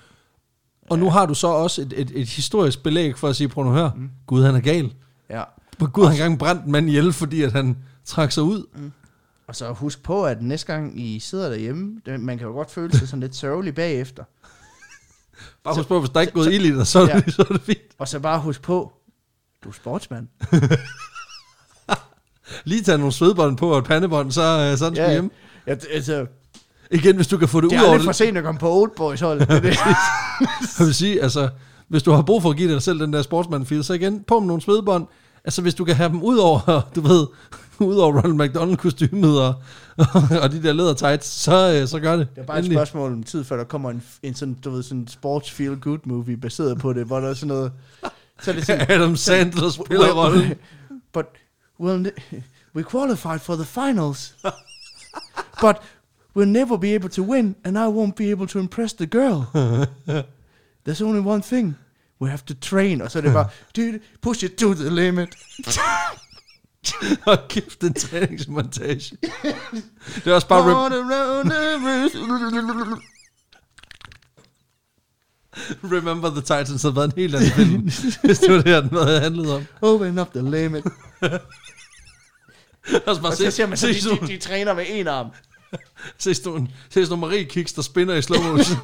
Og 0.89 0.97
ja. 0.97 1.03
nu 1.03 1.09
har 1.09 1.25
du 1.25 1.33
så 1.33 1.47
også 1.47 1.81
et, 1.81 1.93
et, 1.97 2.11
et 2.15 2.29
historisk 2.29 2.83
belæg 2.83 3.17
for 3.17 3.27
at 3.27 3.35
sige, 3.35 3.47
prøv 3.47 3.63
nu 3.63 3.69
at 3.69 3.75
høre, 3.75 3.91
mm. 3.95 4.09
Gud 4.27 4.43
han 4.43 4.55
er 4.55 4.59
gal. 4.59 4.93
Ja. 5.29 5.43
Gud 5.93 6.05
har 6.05 6.11
engang 6.11 6.39
brændt 6.39 6.65
en 6.65 6.71
mand 6.71 6.87
ihjel, 6.89 7.13
fordi 7.13 7.41
at 7.41 7.51
han 7.51 7.77
trak 8.05 8.31
sig 8.31 8.43
ud. 8.43 8.65
Og 9.49 9.55
så 9.55 9.71
husk 9.71 10.03
på, 10.03 10.25
at 10.25 10.41
næste 10.41 10.73
gang 10.73 10.99
I 11.01 11.19
sidder 11.19 11.49
derhjemme, 11.49 12.01
det, 12.05 12.19
man 12.19 12.37
kan 12.37 12.47
jo 12.47 12.53
godt 12.53 12.71
føle 12.71 12.97
sig 12.97 13.07
sådan 13.07 13.19
lidt 13.19 13.35
sørgelig 13.35 13.75
bagefter. 13.75 14.23
Bare 15.63 15.75
husk 15.75 15.87
på, 15.87 15.99
hvis 15.99 16.09
der 16.09 16.19
ikke 16.21 16.31
er 16.31 16.33
gået 16.33 16.53
ild 16.53 16.65
i 16.65 16.75
dig, 16.77 16.87
så, 16.87 16.99
er 16.99 17.05
det- 17.05 17.13
Ja. 17.27 17.31
så 17.31 17.41
er 17.49 17.53
det 17.53 17.61
fint. 17.61 17.77
Og 17.99 18.07
så 18.07 18.19
bare 18.19 18.39
husk 18.39 18.61
på, 18.61 18.93
du 19.63 19.69
er 19.69 19.73
sportsmand. 19.73 20.27
Lige 22.65 22.81
tage 22.83 22.97
nogle 22.97 23.11
svedbånd 23.13 23.57
på 23.57 23.71
og 23.71 23.77
et 23.77 23.85
pandebånd, 23.85 24.31
så, 24.31 24.41
øh, 24.71 24.77
så 24.77 24.85
er 24.85 24.89
den 24.89 24.97
ja. 24.97 25.11
hjemme. 25.11 25.29
ja, 25.67 25.75
det- 25.75 25.87
altså, 25.93 26.25
Igen, 26.91 27.15
hvis 27.15 27.27
du 27.27 27.37
kan 27.37 27.47
få 27.47 27.61
det, 27.61 27.69
det 27.71 27.77
ud 27.77 27.83
er 27.83 27.87
over 27.89 27.99
for 27.99 28.05
det. 28.05 28.15
sent 28.15 28.37
at 28.37 28.43
komme 28.43 28.59
på 28.59 28.71
Old 28.81 28.91
Boys 28.97 29.19
hold. 29.19 29.39
Det, 29.39 29.49
er 29.49 29.59
det. 29.59 29.69
Jeg 30.79 30.85
vil 30.85 30.93
sige, 30.93 31.21
altså, 31.23 31.49
hvis 31.87 32.03
du 32.03 32.11
har 32.11 32.21
brug 32.21 32.41
for 32.41 32.49
at 32.49 32.57
give 32.57 32.73
dig 32.73 32.81
selv 32.81 32.99
den 32.99 33.13
der 33.13 33.21
sportsmand 33.21 33.83
så 33.83 33.93
igen, 33.93 34.23
på 34.27 34.39
med 34.39 34.47
nogle 34.47 34.61
svedbånd. 34.61 35.07
Altså, 35.43 35.61
hvis 35.61 35.73
du 35.75 35.85
kan 35.85 35.95
have 35.95 36.09
dem 36.09 36.21
ud 36.23 36.37
over, 36.37 36.81
du 36.95 37.01
ved, 37.01 37.27
ud 37.91 37.95
over 37.95 38.21
Ronald 38.21 38.49
McDonald-kostymet 38.49 39.41
og, 39.41 39.53
og 40.43 40.51
de 40.51 40.63
der 40.63 40.73
læder 40.73 40.93
tights, 40.93 41.27
så, 41.27 41.79
øh, 41.81 41.87
så 41.87 41.99
gør 41.99 42.15
det. 42.15 42.27
det 42.35 42.41
er 42.41 42.45
bare 42.45 42.59
et 42.59 42.65
spørgsmål 42.65 43.11
om 43.13 43.23
tid, 43.23 43.43
før 43.43 43.57
der 43.57 43.63
kommer 43.63 43.89
en, 43.89 44.03
en 44.23 44.35
sådan, 44.35 44.53
du 44.53 44.69
ved, 44.69 44.83
sådan 44.83 45.07
sports 45.07 45.51
feel 45.51 45.75
good 45.79 45.99
movie 46.03 46.37
baseret 46.37 46.79
på 46.79 46.93
det, 46.93 47.05
hvor 47.05 47.19
der 47.19 47.29
er 47.29 47.33
sådan 47.33 47.47
noget... 47.47 47.71
Så 48.41 48.51
er 48.51 48.55
det 48.55 48.65
sådan, 48.65 48.85
Adam 48.91 49.15
Sandler 49.15 49.69
spiller 49.69 50.13
rollen. 50.13 50.53
But 51.13 51.25
we'll 51.81 52.11
we 52.75 52.83
qualified 52.83 53.39
for 53.39 53.55
the 53.55 53.65
finals. 53.65 54.35
but 55.61 55.81
we'll 56.35 56.45
never 56.45 56.77
be 56.77 56.95
able 56.95 57.09
to 57.09 57.23
win, 57.23 57.55
and 57.63 57.77
I 57.77 57.87
won't 57.87 58.15
be 58.15 58.31
able 58.31 58.47
to 58.47 58.59
impress 58.59 58.93
the 58.93 59.07
girl. 59.07 59.45
There's 60.85 61.01
only 61.01 61.19
one 61.19 61.41
thing. 61.41 61.75
We 62.19 62.29
have 62.29 62.45
to 62.45 62.53
train. 62.53 63.01
Og 63.01 63.11
så 63.11 63.19
er 63.19 63.21
det 63.21 63.33
bare, 63.33 63.49
dude, 63.75 63.99
push 64.21 64.43
it 64.43 64.55
to 64.55 64.73
the 64.73 64.89
limit. 64.89 65.29
Og 67.25 67.37
kæft, 67.49 67.83
en 67.83 67.93
træningsmontage. 67.93 69.17
Det 70.15 70.27
er 70.27 70.33
også 70.33 70.47
bare... 70.47 70.63
Rem- 70.63 70.75
Remember 75.83 76.29
the 76.29 76.41
Titans 76.41 76.81
havde 76.81 76.95
været 76.95 77.05
en 77.05 77.13
helt 77.17 77.35
anden 77.35 77.51
film, 77.51 77.81
hvis 78.23 78.39
det 78.39 78.51
var 78.53 78.61
det, 78.61 78.67
her, 78.67 78.81
den 78.81 78.97
havde 78.97 79.19
handlet 79.19 79.53
om. 79.53 79.65
Open 79.81 80.19
up 80.19 80.33
the 80.33 80.51
limit. 80.51 80.83
Og 83.05 83.05
bare 83.05 83.31
Og 83.31 83.37
så 83.37 83.51
ser 83.51 83.65
man 83.67 83.77
se, 83.77 83.87
de, 83.87 83.93
de, 84.21 84.27
de 84.27 84.37
træner 84.37 84.73
med 84.73 84.85
en 84.87 85.07
arm. 85.07 85.27
se, 86.19 86.35
sådan 86.35 86.67
nogle- 87.09 87.17
Marie 87.21 87.43
Kicks, 87.43 87.73
der 87.73 87.81
spinner 87.81 88.13
i 88.15 88.21
slow 88.21 88.41
motion. 88.41 88.77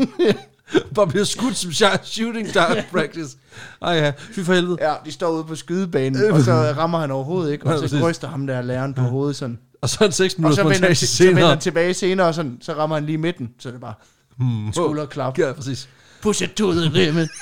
bare 0.95 1.07
bliver 1.07 1.23
skudt 1.25 1.55
som 1.57 1.71
shooting 2.03 2.53
dart 2.53 2.77
practice. 2.91 3.37
Ej 3.81 3.91
ja, 3.93 4.11
fy 4.17 4.39
for 4.39 4.53
helvede. 4.53 4.77
Ja, 4.81 4.93
de 5.05 5.11
står 5.11 5.29
ude 5.31 5.43
på 5.43 5.55
skydebanen, 5.55 6.31
og 6.31 6.41
så 6.41 6.51
rammer 6.53 6.99
han 6.99 7.11
overhovedet 7.11 7.51
ikke, 7.51 7.65
og 7.65 7.89
så 7.89 7.99
ryster 8.03 8.27
ham 8.27 8.47
der 8.47 8.61
læreren 8.61 8.93
på 8.93 9.01
hovedet 9.01 9.35
sådan. 9.35 9.59
Og 9.81 9.89
så 9.89 10.05
en 10.05 10.11
6 10.11 10.33
Og 10.33 10.41
minutters 10.41 10.63
montage 10.63 10.93
til- 10.93 11.07
så 11.07 11.23
vender 11.23 11.35
senere. 11.35 11.49
han 11.49 11.59
tilbage 11.59 11.93
senere, 11.93 12.27
og 12.27 12.33
sådan, 12.33 12.57
så 12.61 12.73
rammer 12.73 12.95
han 12.95 13.05
lige 13.05 13.17
midten, 13.17 13.49
så 13.59 13.69
er 13.69 13.71
det 13.71 13.81
bare 13.81 13.93
Hmm. 14.37 14.73
skulderklap. 14.73 15.37
Ja, 15.37 15.53
præcis. 15.53 15.89
Push 16.21 16.43
it 16.43 16.53
to 16.53 16.71
the 16.73 16.89
limit. 16.89 17.29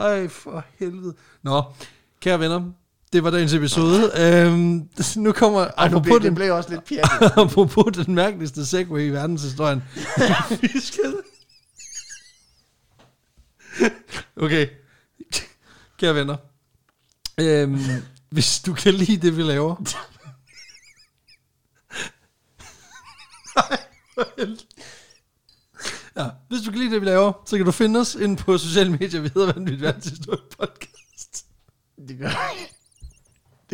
Ej, 0.00 0.28
for 0.28 0.64
helvede. 0.78 1.14
Nå, 1.42 1.62
kære 2.20 2.40
venner, 2.40 2.60
det 3.14 3.24
var 3.24 3.30
dagens 3.30 3.52
episode. 3.52 4.12
Øhm, 4.16 4.88
nu 5.16 5.32
kommer, 5.32 5.60
Ej, 5.60 5.88
nu 5.88 5.96
apropos 5.96 6.02
blev, 6.02 6.14
det 6.14 6.22
den, 6.22 6.34
blev 6.34 6.54
også 6.54 6.70
lidt 6.70 6.84
pjattet. 6.84 7.32
apropos 7.42 7.84
den 7.96 8.14
mærkeligste 8.14 8.66
segway 8.66 9.06
i 9.06 9.08
verdenshistorien. 9.08 9.82
Okay, 14.36 14.68
kære 15.98 16.14
venner. 16.14 16.36
Øhm, 17.40 17.80
hvis 18.30 18.60
du 18.60 18.74
kan 18.74 18.94
lide 18.94 19.16
det, 19.16 19.36
vi 19.36 19.42
laver. 19.42 19.76
Ja, 26.16 26.28
hvis 26.48 26.60
du 26.60 26.70
kan 26.70 26.80
lide 26.80 26.90
det, 26.90 27.00
vi 27.00 27.06
laver, 27.06 27.32
så 27.46 27.56
kan 27.56 27.66
du 27.66 27.72
finde 27.72 28.00
os 28.00 28.14
inde 28.14 28.36
på 28.36 28.58
sociale 28.58 28.90
medier. 28.90 29.20
Vi 29.20 29.30
hedder 29.34 29.52
Vanvittigt 29.52 29.82
Verdenshistorie 29.82 30.40
Podcast. 30.58 31.46
Det 32.08 32.18
gør 32.18 32.28
vi. 32.28 32.73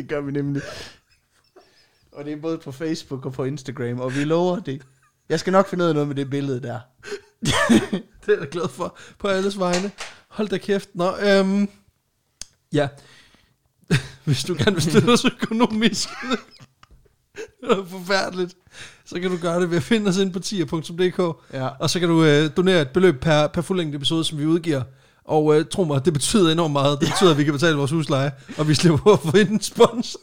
Det 0.00 0.08
gør 0.08 0.20
vi 0.20 0.32
nemlig. 0.32 0.62
Og 2.12 2.24
det 2.24 2.32
er 2.32 2.36
både 2.36 2.58
på 2.58 2.72
Facebook 2.72 3.26
og 3.26 3.32
på 3.32 3.44
Instagram, 3.44 4.00
og 4.00 4.14
vi 4.16 4.24
lover 4.24 4.60
det. 4.60 4.82
Jeg 5.28 5.40
skal 5.40 5.50
nok 5.52 5.68
finde 5.68 5.84
ud 5.84 5.88
af 5.88 5.94
noget 5.94 6.08
med 6.08 6.16
det 6.16 6.30
billede 6.30 6.62
der. 6.62 6.80
Det 8.26 8.28
er 8.28 8.32
jeg 8.32 8.38
da 8.40 8.46
glad 8.50 8.68
for 8.68 8.98
på 9.18 9.28
alles 9.28 9.58
vegne. 9.58 9.90
Hold 10.28 10.48
da 10.48 10.58
kæft. 10.58 10.88
Nå, 10.94 11.12
øhm, 11.22 11.68
ja. 12.72 12.88
Hvis 14.24 14.44
du 14.44 14.54
gerne 14.58 14.72
vil 14.72 14.82
støtte 14.82 15.08
os 15.08 15.24
økonomisk, 15.24 16.08
det 17.60 17.70
er 17.70 17.84
forfærdeligt, 17.84 18.56
så 19.04 19.20
kan 19.20 19.30
du 19.30 19.36
gøre 19.36 19.60
det 19.60 19.70
ved 19.70 19.76
at 19.76 19.82
finde 19.82 20.08
os 20.08 20.16
ind 20.16 20.32
på 20.32 20.38
tier.dk, 20.38 21.36
Ja. 21.52 21.68
og 21.68 21.90
så 21.90 22.00
kan 22.00 22.08
du 22.08 22.24
øh, 22.24 22.50
donere 22.56 22.82
et 22.82 22.90
beløb 22.90 23.20
per, 23.20 23.46
per 23.46 23.62
fuldlængde 23.62 23.96
episode, 23.96 24.24
som 24.24 24.38
vi 24.38 24.46
udgiver. 24.46 24.82
Og 25.30 25.54
øh, 25.58 25.64
tro 25.70 25.84
mig, 25.84 26.04
det 26.04 26.12
betyder 26.12 26.52
enormt 26.52 26.72
meget. 26.72 27.00
Det 27.00 27.08
betyder, 27.08 27.30
at 27.30 27.38
vi 27.38 27.44
kan 27.44 27.52
betale 27.52 27.76
vores 27.76 27.90
husleje, 27.90 28.32
og 28.58 28.68
vi 28.68 28.74
slipper 28.74 28.98
på 28.98 29.12
at 29.12 29.18
få 29.20 29.36
ind 29.36 29.48
en 29.48 29.60
sponsor. 29.60 30.20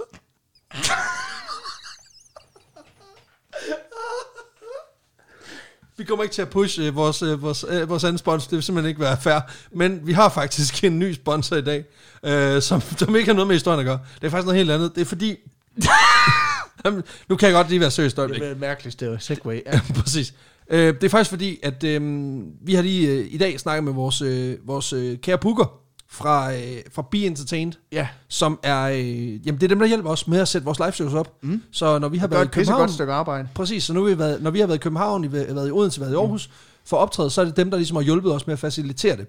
Vi 5.97 6.03
kommer 6.03 6.23
ikke 6.23 6.35
til 6.35 6.41
at 6.41 6.49
pushe 6.49 6.81
øh, 6.83 6.95
vores, 6.95 7.21
øh, 7.21 7.41
vores, 7.41 7.65
øh, 7.69 7.89
vores 7.89 8.03
anden 8.03 8.17
sponsor, 8.17 8.49
det 8.49 8.55
vil 8.55 8.63
simpelthen 8.63 8.89
ikke 8.89 9.01
være 9.01 9.17
fair. 9.21 9.39
Men 9.71 10.07
vi 10.07 10.13
har 10.13 10.29
faktisk 10.29 10.83
en 10.83 10.99
ny 10.99 11.13
sponsor 11.13 11.55
i 11.55 11.61
dag, 11.61 11.85
øh, 12.23 12.61
som, 12.61 12.81
som 12.97 13.15
ikke 13.15 13.27
har 13.27 13.33
noget 13.33 13.47
med 13.47 13.55
historien 13.55 13.79
at 13.79 13.85
gøre. 13.85 13.99
Det 14.21 14.27
er 14.27 14.31
faktisk 14.31 14.45
noget 14.45 14.57
helt 14.57 14.71
andet. 14.71 14.95
Det 14.95 15.01
er 15.01 15.05
fordi... 15.05 15.35
Jamen, 16.85 17.03
nu 17.29 17.35
kan 17.35 17.47
jeg 17.47 17.55
godt 17.55 17.69
lige 17.69 17.79
være 17.79 17.91
seriøs 17.91 18.11
et 18.11 18.15
Det 18.15 18.21
øjeblik. 18.21 18.39
bliver 18.39 18.51
et 18.51 18.59
mærkeligt 18.59 18.93
sted. 18.93 19.19
Segway. 19.19 19.61
Ja. 19.73 19.79
Præcis. 19.95 20.33
Øh, 20.69 20.93
det 20.93 21.03
er 21.03 21.09
faktisk 21.09 21.29
fordi, 21.29 21.59
at 21.63 21.83
øh, 21.83 22.01
vi 22.61 22.73
har 22.73 22.81
lige 22.81 23.09
øh, 23.09 23.27
i 23.29 23.37
dag 23.37 23.59
snakket 23.59 23.83
med 23.83 23.93
vores, 23.93 24.21
øh, 24.21 24.55
vores 24.65 24.93
øh, 24.93 25.17
kære 25.17 25.37
Booker 25.37 25.79
fra, 26.09 26.53
øh, 26.53 26.59
fra 26.91 27.07
Be 27.11 27.17
Entertained, 27.17 27.73
ja. 27.91 28.07
som 28.27 28.59
er, 28.63 28.83
øh, 28.83 29.47
jamen 29.47 29.61
det 29.61 29.63
er 29.63 29.67
dem, 29.67 29.79
der 29.79 29.85
hjælper 29.85 30.09
os 30.09 30.27
med 30.27 30.39
at 30.39 30.47
sætte 30.47 30.65
vores 30.65 30.79
live 30.79 30.91
shows 30.91 31.13
op. 31.13 31.33
Mm. 31.41 31.61
Så 31.71 31.99
når 31.99 32.09
vi 32.09 32.17
har 32.17 32.27
Det 32.27 32.35
været 32.35 32.45
i 32.45 32.49
København, 32.49 32.89
stykke 32.89 33.13
arbejde. 33.13 33.47
præcis, 33.55 33.83
så 33.83 33.93
nu 33.93 34.03
har 34.03 34.09
vi 34.09 34.19
været, 34.19 34.41
når 34.43 34.51
vi 34.51 34.59
har 34.59 34.67
været 34.67 34.77
i 34.77 34.81
København, 34.81 35.23
i, 35.23 35.31
været 35.31 35.67
i 35.67 35.71
Odense, 35.71 36.01
været 36.01 36.11
i 36.11 36.15
Aarhus, 36.15 36.47
mm. 36.47 36.53
for 36.85 36.97
optræde, 36.97 37.29
så 37.29 37.41
er 37.41 37.45
det 37.45 37.57
dem, 37.57 37.69
der 37.69 37.77
ligesom 37.77 37.95
har 37.97 38.03
hjulpet 38.03 38.33
os 38.33 38.47
med 38.47 38.53
at 38.53 38.59
facilitere 38.59 39.17
det. 39.17 39.27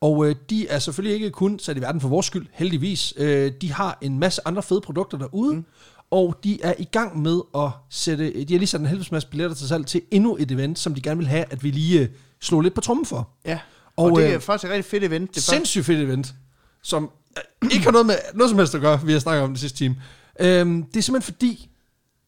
Og 0.00 0.28
øh, 0.28 0.34
de 0.50 0.68
er 0.68 0.78
selvfølgelig 0.78 1.14
ikke 1.14 1.30
kun 1.30 1.58
sat 1.58 1.76
i 1.76 1.80
verden 1.80 2.00
for 2.00 2.08
vores 2.08 2.26
skyld, 2.26 2.46
heldigvis. 2.52 3.14
Øh, 3.16 3.52
de 3.60 3.72
har 3.72 3.98
en 4.00 4.18
masse 4.18 4.40
andre 4.44 4.62
fede 4.62 4.80
produkter 4.80 5.18
derude, 5.18 5.54
mm. 5.54 5.64
Og 6.10 6.36
de 6.44 6.62
er 6.62 6.74
i 6.78 6.84
gang 6.84 7.22
med 7.22 7.40
at 7.56 7.70
sætte, 7.90 8.44
de 8.44 8.54
har 8.54 8.58
lige 8.58 8.66
sat 8.66 8.80
en 8.80 8.86
helvedes 8.86 9.12
masse 9.12 9.28
billetter 9.28 9.56
til 9.56 9.68
salg 9.68 9.86
til 9.86 10.02
endnu 10.10 10.36
et 10.40 10.50
event, 10.50 10.78
som 10.78 10.94
de 10.94 11.00
gerne 11.00 11.18
vil 11.18 11.26
have, 11.28 11.44
at 11.50 11.64
vi 11.64 11.70
lige 11.70 12.00
øh, 12.00 12.08
slår 12.40 12.60
lidt 12.60 12.74
på 12.74 12.80
trummen 12.80 13.06
for. 13.06 13.28
Ja. 13.44 13.58
Og, 13.96 14.04
Og, 14.04 14.20
det 14.20 14.26
øh, 14.26 14.32
er 14.32 14.38
faktisk 14.38 14.64
et 14.64 14.70
rigtig 14.70 14.90
fedt 14.90 15.04
event. 15.04 15.34
Det 15.34 15.42
Sindssygt 15.42 15.84
fedt 15.86 16.00
event, 16.00 16.34
som 16.82 17.10
øh, 17.36 17.70
ikke 17.72 17.84
har 17.84 17.92
noget 17.92 18.06
med 18.06 18.14
noget 18.34 18.50
som 18.50 18.58
helst 18.58 18.74
at 18.74 18.80
gøre, 18.80 19.00
vi 19.04 19.12
har 19.12 19.18
snakket 19.18 19.42
om 19.42 19.50
det 19.50 19.60
sidste 19.60 19.78
time. 19.78 19.96
Øhm, 20.40 20.82
det 20.82 20.96
er 20.96 21.02
simpelthen 21.02 21.34
fordi, 21.34 21.70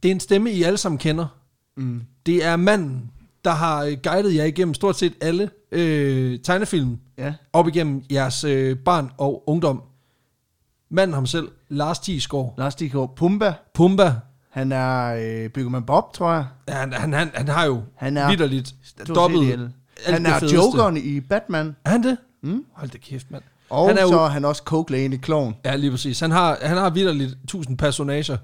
det 0.03 0.09
er 0.09 0.13
en 0.13 0.21
stemme, 0.21 0.51
I 0.53 0.63
alle 0.63 0.79
sammen 0.79 0.99
kender. 0.99 1.27
Mm. 1.77 2.03
Det 2.27 2.45
er 2.45 2.57
manden, 2.57 3.11
der 3.45 3.51
har 3.51 3.85
øh, 3.85 3.97
guidet 4.03 4.35
jer 4.35 4.45
igennem 4.45 4.75
stort 4.75 4.99
set 4.99 5.13
alle 5.21 5.51
øh, 5.73 6.39
tegnefilm 6.41 6.99
Ja. 7.19 7.35
op 7.53 7.69
igennem 7.69 8.03
jeres 8.11 8.45
øh, 8.45 8.77
barn 8.77 9.11
og 9.19 9.49
ungdom. 9.49 9.83
Manden 10.91 11.15
ham 11.15 11.27
selv, 11.27 11.49
Lars 11.69 11.99
Thiesgaard, 11.99 12.55
Lars 12.59 12.75
Dikov 12.75 13.15
Pumba. 13.17 13.55
Pumba, 13.75 14.15
Han 14.51 14.73
er 14.73 15.15
øh, 15.15 15.51
Byggerman 15.51 15.83
Bob, 15.83 16.13
tror 16.15 16.33
jeg. 16.33 16.47
ja, 16.69 16.75
han, 16.75 16.93
han, 16.93 17.13
han, 17.13 17.31
han 17.35 17.49
har 17.49 17.65
jo 17.65 17.83
Han 17.97 18.17
er 18.17 18.29
vidderligt 18.29 18.75
dobbelt 19.09 19.71
Han 20.07 20.27
er. 20.27 20.51
Jokeren 20.55 20.97
i 20.97 21.21
Batman. 21.21 21.77
Er 21.85 21.91
han 21.91 22.03
det? 22.03 22.17
Mm. 22.43 22.65
Hold 22.73 22.91
da 22.91 22.99
kæft, 22.99 23.31
mand. 23.31 23.43
Og 23.71 23.89
Han 23.89 23.99
er 23.99 24.03
jo- 24.03 24.09
så 24.09 24.21
er 24.21 24.29
han 24.29 24.45
også 24.45 24.63
coke 24.65 25.05
i 25.05 25.19
Clown. 25.19 25.55
Ja, 25.65 25.77
lige 25.77 25.91
præcis. 25.91 26.21
Han 26.21 26.31
har, 26.31 26.59
han 26.63 26.77
har 26.77 26.91
vidderligt 26.91 27.39
tusind 27.49 27.79
personager. 27.79 28.37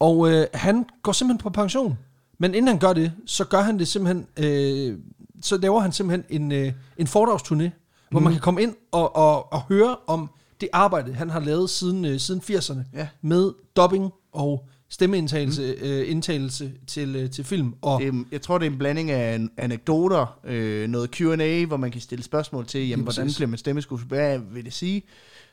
Og 0.00 0.30
øh, 0.30 0.46
han 0.54 0.84
går 1.02 1.12
simpelthen 1.12 1.42
på 1.42 1.50
pension. 1.50 1.98
Men 2.38 2.54
inden 2.54 2.68
han 2.68 2.78
gør 2.78 2.92
det, 2.92 3.12
så 3.26 3.44
gør 3.44 3.60
han 3.60 3.78
det 3.78 3.88
simpelthen... 3.88 4.26
Øh, 4.36 4.98
så 5.42 5.56
laver 5.56 5.80
han 5.80 5.92
simpelthen 5.92 6.42
en, 6.42 6.52
øh, 6.52 6.72
en 6.96 7.06
foredragsturné, 7.06 7.70
hvor 8.10 8.20
man 8.20 8.32
kan 8.32 8.40
komme 8.40 8.62
ind 8.62 8.74
og, 8.92 9.16
og, 9.16 9.52
og 9.52 9.60
høre 9.62 9.96
om 10.06 10.30
det 10.60 10.68
arbejde, 10.72 11.14
han 11.14 11.30
har 11.30 11.40
lavet 11.40 11.70
siden, 11.70 12.04
øh, 12.04 12.18
siden 12.20 12.40
80'erne. 12.40 12.78
Ja. 12.94 13.08
Med 13.22 13.52
dubbing 13.76 14.10
og 14.32 14.68
stemmeindtagelse 14.88 15.76
mm. 15.82 15.86
øh, 15.88 16.10
indtagelse 16.10 16.72
til, 16.86 17.16
øh, 17.16 17.30
til 17.30 17.44
film. 17.44 17.74
Og, 17.82 18.00
Det 18.00 18.08
er, 18.08 18.24
jeg 18.32 18.42
tror, 18.42 18.58
det 18.58 18.66
er 18.66 18.70
en 18.70 18.78
blanding 18.78 19.10
af 19.10 19.34
an- 19.34 19.50
anekdoter, 19.58 20.38
øh, 20.44 20.88
noget 20.88 21.10
Q&A, 21.10 21.64
hvor 21.64 21.76
man 21.76 21.90
kan 21.90 22.00
stille 22.00 22.24
spørgsmål 22.24 22.66
til, 22.66 22.88
jamen, 22.88 23.02
hvordan 23.04 23.30
bliver 23.36 23.48
man 23.48 23.58
stemmeskuespiller? 23.58 24.16
Hvad 24.16 24.38
vil 24.52 24.64
det 24.64 24.72
sige? 24.72 25.02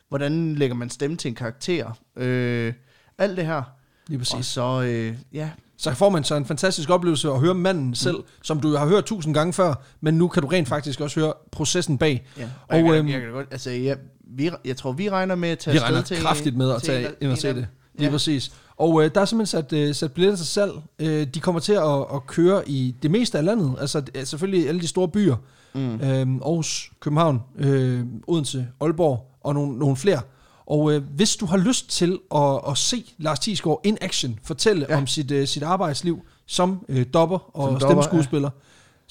Hvordan 0.09 0.55
lægger 0.55 0.75
man 0.75 0.89
stemme 0.89 1.17
til 1.17 1.29
en 1.29 1.35
karakter? 1.35 1.97
Øh, 2.15 2.73
alt 3.17 3.37
det 3.37 3.45
her. 3.45 3.63
lige 4.07 4.17
Og 4.17 4.19
præcis. 4.19 4.45
så, 4.45 4.81
øh, 4.81 5.15
ja, 5.33 5.49
Så 5.77 5.93
får 5.93 6.09
man 6.09 6.23
så 6.23 6.35
en 6.35 6.45
fantastisk 6.45 6.89
oplevelse 6.89 7.29
at 7.29 7.39
høre 7.39 7.53
manden 7.53 7.95
selv, 7.95 8.17
mm. 8.17 8.23
som 8.43 8.59
du 8.59 8.75
har 8.75 8.87
hørt 8.87 9.05
tusind 9.05 9.33
gange 9.33 9.53
før, 9.53 9.73
men 10.01 10.13
nu 10.13 10.27
kan 10.27 10.41
du 10.43 10.47
rent 10.47 10.67
faktisk 10.67 11.01
også 11.01 11.19
høre 11.19 11.33
processen 11.51 11.97
bag. 11.97 12.27
ja. 12.37 12.43
Og, 12.43 12.49
Og, 12.69 12.85
jeg, 12.85 12.93
øhm, 12.93 13.07
jeg, 13.07 13.19
kan 13.19 13.29
da 13.29 13.35
godt, 13.35 13.47
altså, 13.51 13.69
jeg, 13.71 13.97
vi, 14.35 14.49
jeg 14.65 14.77
tror, 14.77 14.91
vi 14.91 15.09
regner 15.09 15.35
med 15.35 15.49
at 15.49 15.59
tage 15.59 15.73
Vi 15.73 15.77
afsted 15.77 16.03
til, 16.03 16.17
kraftigt 16.17 16.57
med 16.57 16.71
at 16.71 16.81
tage 16.81 17.07
ind 17.21 17.31
og 17.31 17.37
se 17.37 17.47
det. 17.47 17.55
lige 17.95 18.05
Ja. 18.05 18.09
præcis. 18.11 18.51
Og 18.77 19.03
øh, 19.03 19.11
der 19.15 19.21
er 19.21 19.25
simpelthen 19.25 19.61
sat, 19.69 19.73
øh, 19.73 19.95
sat 19.95 20.11
billetter 20.11 20.37
til 20.37 20.47
salg. 20.47 20.71
Øh, 20.99 21.27
de 21.33 21.39
kommer 21.39 21.61
til 21.61 21.73
at, 21.73 21.99
at 22.13 22.27
køre 22.27 22.69
i 22.69 22.95
det 23.03 23.11
meste 23.11 23.37
af 23.37 23.45
landet. 23.45 23.75
Altså 23.79 24.01
selvfølgelig 24.23 24.67
alle 24.69 24.81
de 24.81 24.87
store 24.87 25.07
byer. 25.07 25.35
Mm. 25.73 25.93
Øh, 25.93 25.99
Aarhus, 26.01 26.91
København, 26.99 27.41
øh, 27.57 28.03
Odense, 28.27 28.67
Aalborg 28.81 29.31
og 29.43 29.53
nogle, 29.53 29.79
nogle 29.79 29.95
flere. 29.95 30.21
Og 30.65 30.93
øh, 30.93 31.03
hvis 31.15 31.35
du 31.35 31.45
har 31.45 31.57
lyst 31.57 31.89
til 31.89 32.19
at, 32.35 32.59
at 32.69 32.77
se 32.77 33.13
Lars 33.17 33.39
Thiesgaard 33.39 33.81
in 33.83 33.97
action, 34.01 34.39
fortælle 34.43 34.85
ja. 34.89 34.93
Ja. 34.93 35.01
om 35.01 35.07
sit, 35.07 35.31
øh, 35.31 35.47
sit 35.47 35.63
arbejdsliv 35.63 36.19
som 36.47 36.85
øh, 36.89 37.05
dopper 37.13 37.37
og 37.57 37.63
Som 37.67 37.73
dopper, 37.73 37.87
stemmeskuespiller, 37.87 38.49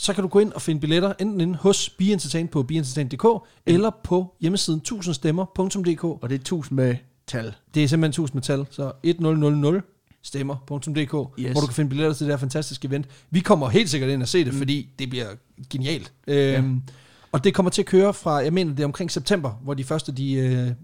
så 0.01 0.12
kan 0.14 0.22
du 0.22 0.28
gå 0.28 0.39
ind 0.39 0.52
og 0.52 0.62
finde 0.62 0.81
billetter 0.81 1.12
enten 1.20 1.40
inde 1.40 1.55
hos 1.59 1.90
Be 1.90 2.05
Entertain 2.05 2.48
på 2.48 2.62
beentertain.dk 2.62 3.24
eller 3.66 3.90
på 4.05 4.35
hjemmesiden 4.40 4.81
1000stemmer.dk. 4.89 6.05
Og 6.05 6.28
det 6.28 6.35
er 6.35 6.40
1000 6.40 6.77
med 6.77 6.97
tal. 7.27 7.55
Det 7.74 7.85
er 7.85 7.89
simpelthen 7.89 8.22
1000 8.22 8.36
metal, 8.36 8.66
så 8.70 8.93
1000 9.02 9.82
stemmer.dk, 10.22 10.89
Yes. 11.39 11.52
hvor 11.52 11.60
du 11.60 11.66
kan 11.66 11.74
finde 11.74 11.89
billetter 11.89 12.14
til 12.14 12.27
det 12.27 12.32
her 12.32 12.39
fantastiske 12.39 12.89
event. 12.89 13.06
Vi 13.31 13.40
kommer 13.40 13.68
helt 13.68 13.90
sikkert 13.90 14.10
ind 14.10 14.22
og 14.22 14.28
se 14.28 14.44
det, 14.44 14.52
mm. 14.52 14.59
fordi 14.59 14.89
det 14.98 15.10
bliver 15.10 15.27
genialt. 15.70 16.12
Øhm, 16.27 16.82
Og 17.32 17.44
det 17.44 17.55
kommer 17.55 17.70
til 17.70 17.82
at 17.82 17.86
køre 17.86 18.14
fra, 18.14 18.36
jeg 18.36 18.52
mener 18.52 18.74
det 18.74 18.81
er 18.81 18.85
omkring 18.86 19.10
september, 19.10 19.51
hvor 19.51 19.74
de 19.74 19.85
første, 19.85 20.12
de, 20.12 20.32
øh, 20.32 20.52
ja, 20.52 20.74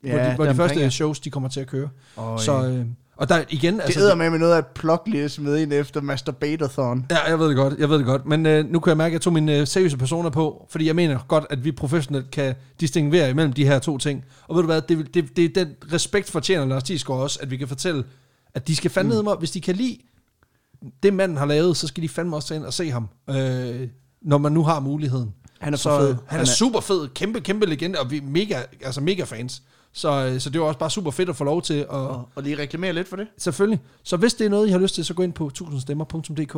hvor 0.00 0.18
de, 0.18 0.34
hvor 0.34 0.44
de 0.44 0.54
første 0.54 0.90
shows, 0.90 1.20
de 1.20 1.30
kommer 1.30 1.48
til 1.48 1.60
at 1.60 1.66
køre. 1.66 1.88
Og, 2.16 2.40
så, 2.40 2.68
øh, 2.68 2.86
og 3.16 3.28
der 3.28 3.44
igen, 3.50 3.74
det 3.74 3.82
altså... 3.82 4.00
æder 4.00 4.14
med 4.14 4.30
med 4.30 4.38
noget 4.38 4.54
af 4.54 4.58
et 4.58 4.66
plug 4.66 5.00
lige 5.06 5.28
smidt 5.28 5.58
ind 5.58 5.72
efter 5.72 6.00
Masturbatathon. 6.00 7.06
Ja, 7.10 7.28
jeg 7.28 7.38
ved 7.38 7.48
det 7.48 7.56
godt, 7.56 7.74
jeg 7.78 7.90
ved 7.90 7.98
det 7.98 8.06
godt. 8.06 8.26
Men 8.26 8.46
øh, 8.46 8.70
nu 8.70 8.80
kan 8.80 8.90
jeg 8.90 8.96
mærke, 8.96 9.10
at 9.10 9.12
jeg 9.12 9.20
tog 9.20 9.32
mine 9.32 9.58
øh, 9.58 9.66
seriøse 9.66 9.96
personer 9.96 10.30
på, 10.30 10.66
fordi 10.70 10.86
jeg 10.86 10.96
mener 10.96 11.18
godt, 11.28 11.44
at 11.50 11.64
vi 11.64 11.72
professionelt 11.72 12.30
kan 12.30 12.54
distinguere 12.80 13.30
imellem 13.30 13.52
de 13.52 13.66
her 13.66 13.78
to 13.78 13.98
ting. 13.98 14.24
Og 14.48 14.56
ved 14.56 14.62
du 14.62 14.66
hvad, 14.66 14.82
det, 14.82 15.14
det, 15.14 15.36
det 15.36 15.44
er 15.44 15.64
den 15.64 15.74
respekt 15.92 16.30
fortjener 16.30 16.64
Lars 16.64 16.82
Thiesgaard 16.82 17.20
også, 17.20 17.38
at 17.42 17.50
vi 17.50 17.56
kan 17.56 17.68
fortælle, 17.68 18.04
at 18.54 18.68
de 18.68 18.76
skal 18.76 18.90
fandme 18.90 19.18
mm. 19.18 19.24
mig, 19.24 19.34
hvis 19.34 19.50
de 19.50 19.60
kan 19.60 19.76
lide 19.76 19.98
det 21.02 21.14
manden 21.14 21.36
har 21.36 21.46
lavet, 21.46 21.76
så 21.76 21.86
skal 21.86 22.02
de 22.02 22.08
fandme 22.08 22.36
også 22.36 22.54
ind 22.54 22.64
og 22.64 22.72
se 22.72 22.90
ham, 22.90 23.08
øh, 23.30 23.88
når 24.22 24.38
man 24.38 24.52
nu 24.52 24.62
har 24.62 24.80
muligheden. 24.80 25.34
Han 25.60 25.72
er 25.72 25.76
så, 25.76 25.98
fed. 25.98 26.08
Han, 26.08 26.18
han 26.26 26.40
er, 26.40 26.44
super 26.44 26.80
fed, 26.80 27.08
kæmpe, 27.08 27.40
kæmpe 27.40 27.66
legende, 27.66 28.00
og 28.00 28.10
vi 28.10 28.16
er 28.16 28.22
mega, 28.22 28.62
altså 28.84 29.00
mega 29.00 29.24
fans. 29.24 29.62
Så, 29.96 30.26
øh, 30.26 30.40
så 30.40 30.50
det 30.50 30.60
var 30.60 30.66
også 30.66 30.78
bare 30.78 30.90
super 30.90 31.10
fedt 31.10 31.28
at 31.28 31.36
få 31.36 31.44
lov 31.44 31.62
til 31.62 31.74
at, 31.74 31.88
Og, 31.88 32.28
og 32.34 32.42
lige 32.42 32.58
reklamere 32.58 32.92
lidt 32.92 33.08
for 33.08 33.16
det. 33.16 33.28
Selvfølgelig. 33.36 33.80
Så 34.02 34.16
hvis 34.16 34.34
det 34.34 34.44
er 34.44 34.50
noget, 34.50 34.68
I 34.68 34.70
har 34.70 34.78
lyst 34.78 34.94
til, 34.94 35.04
så 35.04 35.14
gå 35.14 35.22
ind 35.22 35.32
på 35.32 35.50
1000stemmer.dk. 35.54 36.54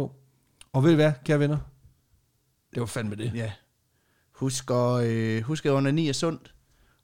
Og 0.73 0.85
ved 0.85 0.93
I 0.93 0.94
hvad, 0.94 1.12
kære 1.24 1.39
venner? 1.39 1.59
Det 2.74 2.81
var 2.81 2.86
fandme 2.86 3.15
det. 3.15 3.35
Ja. 3.35 3.52
Husk 4.32 4.70
at, 4.70 5.05
øh, 5.05 5.43
husk 5.43 5.66
at 5.66 5.73
onani 5.73 6.09
er 6.09 6.12
sundt. 6.12 6.55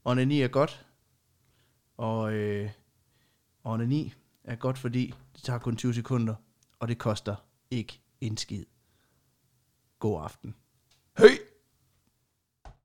Onani 0.04 0.40
er 0.40 0.48
godt. 0.48 0.86
Og 1.96 2.32
øh, 2.32 2.70
onani 3.64 4.12
er 4.44 4.56
godt, 4.56 4.78
fordi 4.78 5.14
det 5.34 5.42
tager 5.42 5.58
kun 5.58 5.76
20 5.76 5.94
sekunder, 5.94 6.34
og 6.78 6.88
det 6.88 6.98
koster 6.98 7.36
ikke 7.70 8.00
en 8.20 8.36
skid. 8.36 8.64
God 9.98 10.24
aften. 10.24 10.54
Hey! 11.18 11.53